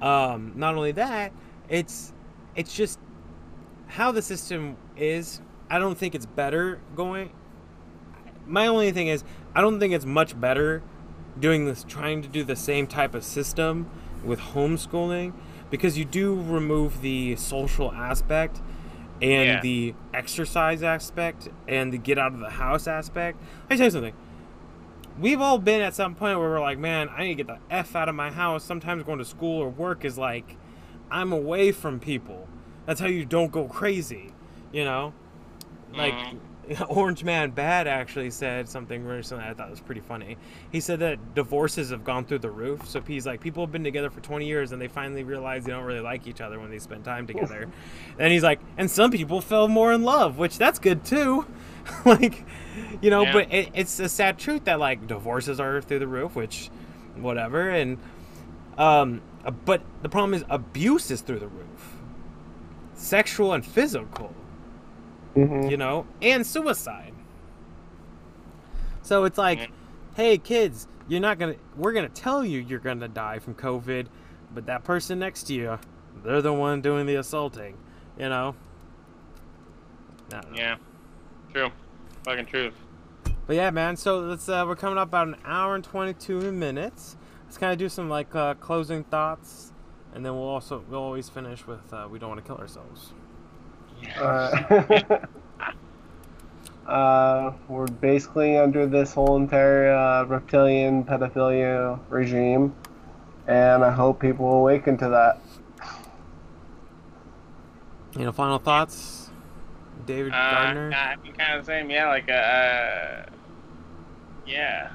um 0.00 0.52
not 0.54 0.74
only 0.74 0.92
that 0.92 1.32
it's 1.68 2.12
it's 2.56 2.74
just 2.74 2.98
how 3.86 4.12
the 4.12 4.22
system 4.22 4.76
is 4.96 5.40
i 5.70 5.78
don't 5.78 5.96
think 5.96 6.14
it's 6.14 6.26
better 6.26 6.80
going 6.96 7.30
my 8.46 8.66
only 8.66 8.92
thing 8.92 9.08
is 9.08 9.24
i 9.54 9.60
don't 9.60 9.80
think 9.80 9.94
it's 9.94 10.04
much 10.04 10.38
better 10.38 10.82
doing 11.38 11.64
this 11.64 11.84
trying 11.88 12.22
to 12.22 12.28
do 12.28 12.44
the 12.44 12.56
same 12.56 12.86
type 12.86 13.14
of 13.14 13.24
system 13.24 13.88
with 14.24 14.38
homeschooling 14.38 15.32
because 15.70 15.96
you 15.96 16.04
do 16.04 16.34
remove 16.34 17.00
the 17.00 17.34
social 17.36 17.90
aspect 17.92 18.60
and 19.22 19.46
Yeah. 19.46 19.60
the 19.60 19.94
exercise 20.12 20.82
aspect 20.82 21.48
and 21.68 21.92
the 21.92 21.98
get 21.98 22.18
out 22.18 22.32
of 22.32 22.40
the 22.40 22.50
house 22.50 22.86
aspect. 22.86 23.38
I 23.70 23.76
tell 23.76 23.86
you 23.86 23.90
something. 23.90 24.14
We've 25.18 25.40
all 25.40 25.58
been 25.58 25.80
at 25.80 25.94
some 25.94 26.14
point 26.14 26.38
where 26.40 26.48
we're 26.48 26.60
like 26.60 26.78
man 26.78 27.08
i 27.16 27.22
need 27.22 27.36
to 27.36 27.44
get 27.44 27.46
the 27.46 27.58
f 27.70 27.94
out 27.94 28.08
of 28.08 28.14
my 28.14 28.30
house. 28.30 28.64
Sometimes 28.64 29.02
going 29.04 29.18
to 29.18 29.24
school 29.24 29.60
or 29.60 29.68
work 29.68 30.04
is 30.04 30.18
like 30.18 30.56
i'm 31.10 31.32
away 31.32 31.72
from 31.72 32.00
people. 32.00 32.48
That's 32.86 33.00
how 33.00 33.06
you 33.06 33.24
don't 33.24 33.52
go 33.52 33.64
crazy 33.64 34.32
you 34.74 34.84
know? 34.84 35.14
Like 35.94 36.12
mm-hmm. 36.12 36.38
Orange 36.88 37.24
Man 37.24 37.50
Bad 37.50 37.86
actually 37.86 38.30
said 38.30 38.68
something 38.68 39.04
recently 39.04 39.44
I 39.44 39.54
thought 39.54 39.70
was 39.70 39.80
pretty 39.80 40.00
funny. 40.00 40.36
He 40.70 40.80
said 40.80 41.00
that 41.00 41.34
divorces 41.34 41.90
have 41.90 42.04
gone 42.04 42.24
through 42.24 42.38
the 42.40 42.50
roof. 42.50 42.86
So 42.88 43.00
he's 43.00 43.26
like, 43.26 43.40
people 43.40 43.64
have 43.64 43.72
been 43.72 43.84
together 43.84 44.10
for 44.10 44.20
20 44.20 44.46
years 44.46 44.72
and 44.72 44.80
they 44.80 44.88
finally 44.88 45.24
realize 45.24 45.64
they 45.64 45.72
don't 45.72 45.84
really 45.84 46.00
like 46.00 46.26
each 46.26 46.40
other 46.40 46.58
when 46.60 46.70
they 46.70 46.78
spend 46.78 47.04
time 47.04 47.26
together. 47.26 47.68
and 48.18 48.32
he's 48.32 48.42
like, 48.42 48.60
and 48.76 48.90
some 48.90 49.10
people 49.10 49.40
fell 49.40 49.68
more 49.68 49.92
in 49.92 50.02
love, 50.02 50.38
which 50.38 50.58
that's 50.58 50.78
good 50.78 51.04
too. 51.04 51.46
like, 52.04 52.44
you 53.02 53.10
know, 53.10 53.22
Yeah. 53.22 53.32
but 53.32 53.52
it, 53.52 53.68
it's 53.74 53.98
a 54.00 54.08
sad 54.08 54.38
truth 54.38 54.64
that 54.64 54.78
like 54.80 55.06
divorces 55.06 55.60
are 55.60 55.80
through 55.82 55.98
the 55.98 56.06
roof, 56.06 56.34
which, 56.34 56.70
whatever. 57.16 57.68
And, 57.70 57.98
um, 58.78 59.20
but 59.64 59.82
the 60.02 60.08
problem 60.08 60.34
is 60.34 60.44
abuse 60.48 61.10
is 61.10 61.20
through 61.20 61.40
the 61.40 61.48
roof, 61.48 61.96
sexual 62.94 63.52
and 63.52 63.64
physical 63.64 64.34
Mhm. 65.34 65.70
you 65.70 65.76
know, 65.76 66.06
and 66.22 66.46
suicide. 66.46 67.12
So 69.02 69.24
it's 69.24 69.36
like, 69.38 69.58
Yeah. 69.58 69.66
hey 70.16 70.38
kids, 70.38 70.86
you're 71.08 71.20
not 71.20 71.38
gonna. 71.38 71.56
We're 71.76 71.92
gonna 71.92 72.08
tell 72.08 72.44
you 72.44 72.60
you're 72.60 72.78
gonna 72.78 73.08
die 73.08 73.38
from 73.38 73.54
COVID, 73.54 74.06
but 74.54 74.66
that 74.66 74.84
person 74.84 75.18
next 75.18 75.44
to 75.44 75.54
you, 75.54 75.78
they're 76.24 76.40
the 76.42 76.52
one 76.52 76.80
doing 76.80 77.06
the 77.06 77.16
assaulting. 77.16 77.76
You 78.18 78.28
know. 78.28 78.54
Know. 80.32 80.40
Yeah, 80.54 80.76
true, 81.52 81.70
fucking 82.24 82.46
truth. 82.46 82.74
But 83.46 83.56
yeah, 83.56 83.70
man. 83.70 83.96
So 83.96 84.20
let's. 84.20 84.48
Uh, 84.48 84.64
we're 84.66 84.76
coming 84.76 84.96
up 84.98 85.08
about 85.08 85.28
an 85.28 85.36
hour 85.44 85.74
and 85.74 85.84
twenty-two 85.84 86.50
minutes. 86.52 87.16
Let's 87.44 87.58
kind 87.58 87.72
of 87.72 87.78
do 87.78 87.90
some 87.90 88.08
like 88.08 88.34
uh, 88.34 88.54
closing 88.54 89.04
thoughts, 89.04 89.72
and 90.14 90.24
then 90.24 90.32
we'll 90.32 90.48
also 90.48 90.82
we'll 90.88 91.02
always 91.02 91.28
finish 91.28 91.66
with 91.66 91.92
uh, 91.92 92.08
we 92.10 92.18
don't 92.18 92.30
want 92.30 92.40
to 92.40 92.46
kill 92.46 92.56
ourselves. 92.56 93.12
Uh, 94.18 95.18
uh, 96.86 97.52
we're 97.68 97.86
basically 97.86 98.56
under 98.58 98.86
this 98.86 99.14
whole 99.14 99.36
entire 99.36 99.92
uh, 99.92 100.24
reptilian 100.24 101.04
pedophilia 101.04 101.98
regime, 102.08 102.74
and 103.46 103.84
I 103.84 103.90
hope 103.90 104.20
people 104.20 104.52
awaken 104.52 104.96
to 104.98 105.08
that. 105.08 105.40
You 108.16 108.26
know, 108.26 108.32
final 108.32 108.58
thoughts, 108.58 109.30
David 110.06 110.32
Uh, 110.32 110.50
Gardner. 110.50 110.92
I 110.94 111.16
think 111.16 111.36
kind 111.36 111.58
of 111.58 111.66
the 111.66 111.72
same. 111.72 111.90
Yeah, 111.90 112.08
like 112.08 112.28
uh, 112.28 112.32
uh, 112.32 113.26
yeah. 114.46 114.90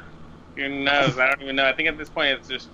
Who 0.55 0.83
knows? 0.83 1.17
I 1.17 1.27
don't 1.27 1.41
even 1.41 1.55
know. 1.55 1.65
I 1.65 1.73
think 1.73 1.89
at 1.89 1.97
this 1.97 2.09
point 2.09 2.37
it's 2.39 2.47
just 2.47 2.69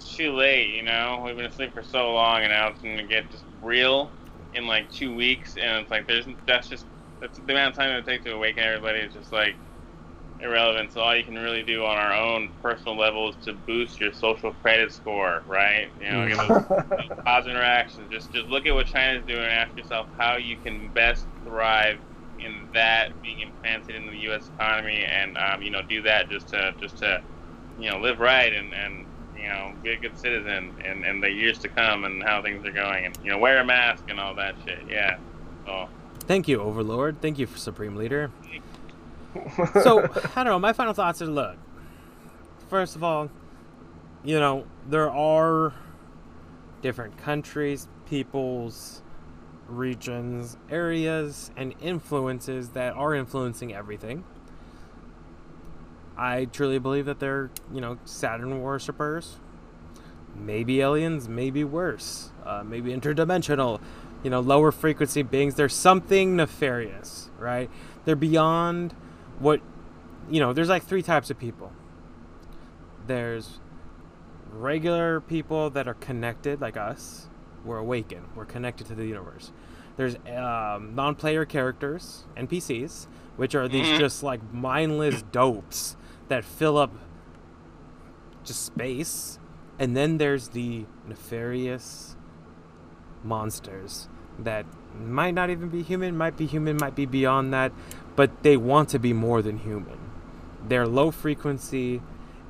too 0.00 0.32
late. 0.32 0.74
You 0.74 0.82
know, 0.82 1.22
we've 1.24 1.36
been 1.36 1.46
asleep 1.46 1.74
for 1.74 1.82
so 1.82 2.12
long, 2.12 2.42
and 2.42 2.50
now 2.50 2.68
it's 2.68 2.80
gonna 2.80 3.02
get 3.04 3.30
just 3.30 3.44
real 3.62 4.10
in 4.52 4.66
like 4.66 4.90
two 4.90 5.14
weeks, 5.14 5.56
and 5.56 5.82
it's 5.82 5.90
like 5.90 6.06
there's 6.06 6.26
that's 6.46 6.68
just 6.68 6.86
that's 7.20 7.38
the 7.38 7.52
amount 7.52 7.70
of 7.70 7.76
time 7.76 7.90
it 7.90 7.96
would 7.96 8.06
take 8.06 8.22
to 8.24 8.34
awaken 8.34 8.62
everybody. 8.62 9.00
Is 9.00 9.12
just 9.12 9.32
like 9.32 9.56
irrelevant. 10.40 10.92
So 10.92 11.00
all 11.00 11.16
you 11.16 11.24
can 11.24 11.36
really 11.36 11.62
do 11.62 11.84
on 11.84 11.96
our 11.98 12.14
own 12.14 12.50
personal 12.62 12.96
level 12.96 13.30
is 13.30 13.36
to 13.44 13.52
boost 13.52 14.00
your 14.00 14.12
social 14.12 14.52
credit 14.52 14.92
score, 14.92 15.42
right? 15.46 15.90
You 16.00 16.10
know, 16.10 16.28
those 16.28 16.48
those 16.68 17.18
positive 17.24 17.56
interactions. 17.56 18.10
Just 18.10 18.32
just 18.32 18.48
look 18.48 18.66
at 18.66 18.74
what 18.74 18.86
China's 18.86 19.24
doing 19.26 19.42
and 19.42 19.52
ask 19.52 19.76
yourself 19.76 20.08
how 20.16 20.36
you 20.36 20.56
can 20.56 20.88
best 20.90 21.26
thrive 21.44 22.00
in 22.38 22.68
that 22.72 23.20
being 23.22 23.40
implanted 23.40 23.96
in 23.96 24.06
the 24.06 24.16
U.S. 24.18 24.50
economy, 24.56 25.04
and 25.04 25.36
um, 25.36 25.62
you 25.62 25.70
know 25.70 25.82
do 25.88 26.02
that 26.02 26.28
just 26.28 26.48
to 26.50 26.74
just 26.80 26.98
to 26.98 27.22
you 27.76 27.90
know 27.90 27.98
live 27.98 28.18
right 28.18 28.52
and 28.52 28.72
and 28.74 29.06
you 29.40 29.48
know 29.48 29.72
be 29.82 29.90
a 29.90 29.96
good 29.96 30.18
citizen 30.18 30.72
in, 30.84 31.04
in 31.04 31.20
the 31.20 31.30
years 31.30 31.58
to 31.58 31.68
come 31.68 32.04
and 32.04 32.22
how 32.22 32.42
things 32.42 32.66
are 32.66 32.72
going, 32.72 33.06
and 33.06 33.18
you 33.22 33.30
know 33.30 33.38
wear 33.38 33.58
a 33.58 33.64
mask 33.64 34.04
and 34.08 34.20
all 34.20 34.34
that 34.34 34.54
shit. 34.66 34.80
Yeah. 34.88 35.18
So 35.66 35.88
Thank 36.30 36.46
you, 36.46 36.60
Overlord. 36.60 37.20
Thank 37.20 37.38
you, 37.38 37.48
Supreme 37.56 37.96
Leader. 37.96 38.30
so 39.82 40.04
I 40.36 40.44
don't 40.44 40.52
know. 40.52 40.58
My 40.58 40.72
final 40.72 40.92
thoughts 40.92 41.20
are: 41.22 41.26
look, 41.26 41.56
first 42.68 42.94
of 42.96 43.02
all, 43.02 43.30
you 44.22 44.38
know 44.38 44.64
there 44.88 45.10
are 45.10 45.72
different 46.82 47.16
countries, 47.18 47.88
peoples, 48.08 49.02
regions, 49.68 50.56
areas, 50.70 51.50
and 51.56 51.74
influences 51.80 52.70
that 52.70 52.94
are 52.94 53.14
influencing 53.14 53.74
everything. 53.74 54.24
I 56.20 56.44
truly 56.44 56.78
believe 56.78 57.06
that 57.06 57.18
they're, 57.18 57.50
you 57.72 57.80
know, 57.80 57.98
Saturn 58.04 58.60
worshippers. 58.60 59.38
Maybe 60.36 60.82
aliens, 60.82 61.30
maybe 61.30 61.64
worse. 61.64 62.30
Uh, 62.44 62.62
maybe 62.62 62.92
interdimensional, 62.94 63.80
you 64.22 64.28
know, 64.28 64.40
lower 64.40 64.70
frequency 64.70 65.22
beings. 65.22 65.54
There's 65.54 65.74
something 65.74 66.36
nefarious, 66.36 67.30
right? 67.38 67.70
They're 68.04 68.16
beyond 68.16 68.92
what, 69.38 69.60
you 70.30 70.40
know, 70.40 70.52
there's 70.52 70.68
like 70.68 70.82
three 70.84 71.02
types 71.02 71.30
of 71.30 71.38
people. 71.38 71.72
There's 73.06 73.58
regular 74.52 75.20
people 75.22 75.70
that 75.70 75.88
are 75.88 75.94
connected, 75.94 76.60
like 76.60 76.76
us. 76.76 77.28
We're 77.64 77.78
awakened. 77.78 78.26
We're 78.34 78.44
connected 78.44 78.86
to 78.88 78.94
the 78.94 79.06
universe. 79.06 79.52
There's 79.96 80.16
um, 80.34 80.94
non-player 80.94 81.46
characters, 81.46 82.24
NPCs, 82.36 83.06
which 83.36 83.54
are 83.54 83.68
these 83.68 83.86
Mhm. 83.86 83.98
just 83.98 84.22
like 84.22 84.40
mindless 84.52 85.22
dopes 85.22 85.96
that 86.30 86.44
fill 86.44 86.78
up 86.78 86.92
just 88.42 88.64
space. 88.64 89.38
And 89.78 89.96
then 89.96 90.18
there's 90.18 90.48
the 90.48 90.86
nefarious 91.06 92.16
monsters 93.22 94.08
that 94.38 94.66
might 94.98 95.34
not 95.34 95.50
even 95.50 95.68
be 95.68 95.82
human, 95.82 96.16
might 96.16 96.36
be 96.36 96.46
human, 96.46 96.76
might 96.76 96.94
be 96.94 97.06
beyond 97.06 97.52
that, 97.52 97.72
but 98.16 98.42
they 98.42 98.56
want 98.56 98.88
to 98.90 98.98
be 98.98 99.12
more 99.12 99.42
than 99.42 99.58
human. 99.58 99.98
They're 100.66 100.86
low 100.86 101.10
frequency 101.10 102.02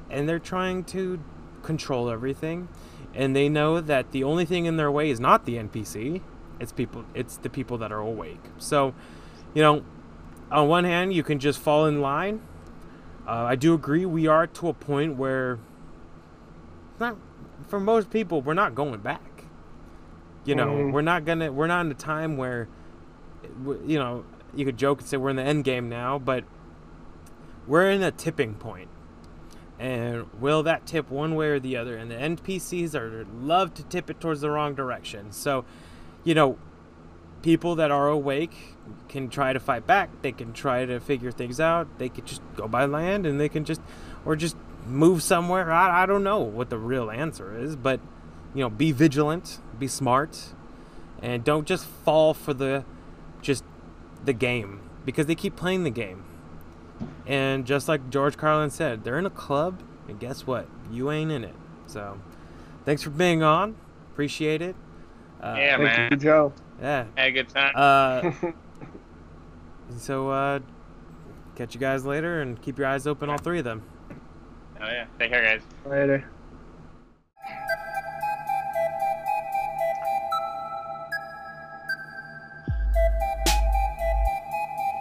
and 0.08 0.28
they're 0.28 0.38
trying 0.38 0.84
to 0.84 1.22
control 1.62 2.10
everything. 2.10 2.68
And 3.14 3.34
they 3.34 3.48
know 3.48 3.80
that 3.80 4.12
the 4.12 4.24
only 4.24 4.44
thing 4.44 4.66
in 4.66 4.76
their 4.76 4.90
way 4.90 5.10
is 5.10 5.20
not 5.20 5.44
the 5.44 5.56
NPC, 5.56 6.22
it's 6.60 6.72
people 6.72 7.04
it's 7.14 7.36
the 7.38 7.50
people 7.50 7.78
that 7.78 7.90
are 7.90 8.00
awake. 8.00 8.42
So, 8.58 8.94
you 9.54 9.62
know, 9.62 9.84
on 10.50 10.68
one 10.68 10.84
hand, 10.84 11.12
you 11.12 11.22
can 11.22 11.38
just 11.38 11.58
fall 11.58 11.86
in 11.86 12.00
line. 12.00 12.40
Uh, 13.30 13.44
I 13.44 13.54
do 13.54 13.74
agree 13.74 14.04
we 14.06 14.26
are 14.26 14.48
to 14.48 14.68
a 14.70 14.74
point 14.74 15.14
where 15.16 15.60
not 16.98 17.16
for 17.68 17.78
most 17.78 18.10
people 18.10 18.42
we're 18.42 18.54
not 18.54 18.74
going 18.74 18.98
back. 18.98 19.44
You 20.44 20.56
know, 20.56 20.66
Mhm. 20.66 20.92
we're 20.92 21.02
not 21.02 21.24
gonna 21.24 21.52
we're 21.52 21.68
not 21.68 21.86
in 21.86 21.92
a 21.92 21.94
time 21.94 22.36
where 22.36 22.66
you 23.86 23.98
know, 23.98 24.24
you 24.54 24.64
could 24.64 24.76
joke 24.76 24.98
and 24.98 25.08
say 25.08 25.16
we're 25.16 25.30
in 25.30 25.36
the 25.36 25.42
end 25.42 25.62
game 25.62 25.88
now, 25.88 26.18
but 26.18 26.42
we're 27.68 27.88
in 27.88 28.02
a 28.02 28.10
tipping 28.10 28.54
point. 28.54 28.88
And 29.78 30.26
will 30.40 30.64
that 30.64 30.84
tip 30.84 31.08
one 31.08 31.36
way 31.36 31.50
or 31.50 31.60
the 31.60 31.76
other? 31.76 31.96
And 31.96 32.10
the 32.10 32.16
NPCs 32.16 32.96
are 32.96 33.24
love 33.40 33.72
to 33.74 33.84
tip 33.84 34.10
it 34.10 34.20
towards 34.20 34.40
the 34.40 34.50
wrong 34.50 34.74
direction. 34.74 35.30
So, 35.30 35.64
you 36.24 36.34
know, 36.34 36.58
people 37.42 37.74
that 37.76 37.90
are 37.90 38.08
awake 38.08 38.76
can 39.08 39.28
try 39.28 39.52
to 39.52 39.60
fight 39.60 39.86
back. 39.86 40.10
They 40.22 40.32
can 40.32 40.52
try 40.52 40.84
to 40.84 41.00
figure 41.00 41.30
things 41.30 41.60
out. 41.60 41.98
They 41.98 42.08
could 42.08 42.26
just 42.26 42.42
go 42.56 42.68
by 42.68 42.84
land 42.84 43.26
and 43.26 43.40
they 43.40 43.48
can 43.48 43.64
just, 43.64 43.80
or 44.24 44.36
just 44.36 44.56
move 44.86 45.22
somewhere. 45.22 45.70
I, 45.70 46.02
I 46.02 46.06
don't 46.06 46.24
know 46.24 46.40
what 46.40 46.70
the 46.70 46.78
real 46.78 47.10
answer 47.10 47.58
is, 47.58 47.76
but, 47.76 48.00
you 48.54 48.62
know, 48.62 48.70
be 48.70 48.92
vigilant, 48.92 49.58
be 49.78 49.88
smart, 49.88 50.54
and 51.22 51.44
don't 51.44 51.66
just 51.66 51.86
fall 51.86 52.34
for 52.34 52.54
the, 52.54 52.84
just 53.42 53.64
the 54.24 54.32
game 54.32 54.80
because 55.04 55.26
they 55.26 55.34
keep 55.34 55.56
playing 55.56 55.84
the 55.84 55.90
game. 55.90 56.24
And 57.26 57.64
just 57.64 57.88
like 57.88 58.10
George 58.10 58.36
Carlin 58.36 58.70
said, 58.70 59.04
they're 59.04 59.18
in 59.18 59.26
a 59.26 59.30
club, 59.30 59.82
and 60.08 60.18
guess 60.18 60.46
what? 60.46 60.66
You 60.90 61.10
ain't 61.10 61.30
in 61.30 61.44
it. 61.44 61.54
So, 61.86 62.20
thanks 62.84 63.02
for 63.02 63.10
being 63.10 63.42
on. 63.42 63.76
Appreciate 64.12 64.60
it. 64.60 64.76
Uh, 65.40 65.54
yeah, 65.56 65.76
thank 65.76 65.82
man. 65.82 66.08
You, 66.12 66.16
Joe. 66.18 66.52
Yeah. 66.80 67.04
Had 67.16 67.28
a 67.28 67.32
good 67.32 67.48
time. 67.48 67.72
Uh, 67.74 68.32
so, 69.98 70.30
uh, 70.30 70.60
catch 71.56 71.74
you 71.74 71.80
guys 71.80 72.04
later 72.04 72.40
and 72.40 72.60
keep 72.60 72.78
your 72.78 72.86
eyes 72.86 73.06
open, 73.06 73.28
all 73.28 73.38
three 73.38 73.58
of 73.58 73.64
them. 73.64 73.82
Oh, 74.80 74.86
yeah. 74.86 75.06
Take 75.18 75.30
care, 75.30 75.44
guys. 75.44 75.62
Later. 75.84 76.30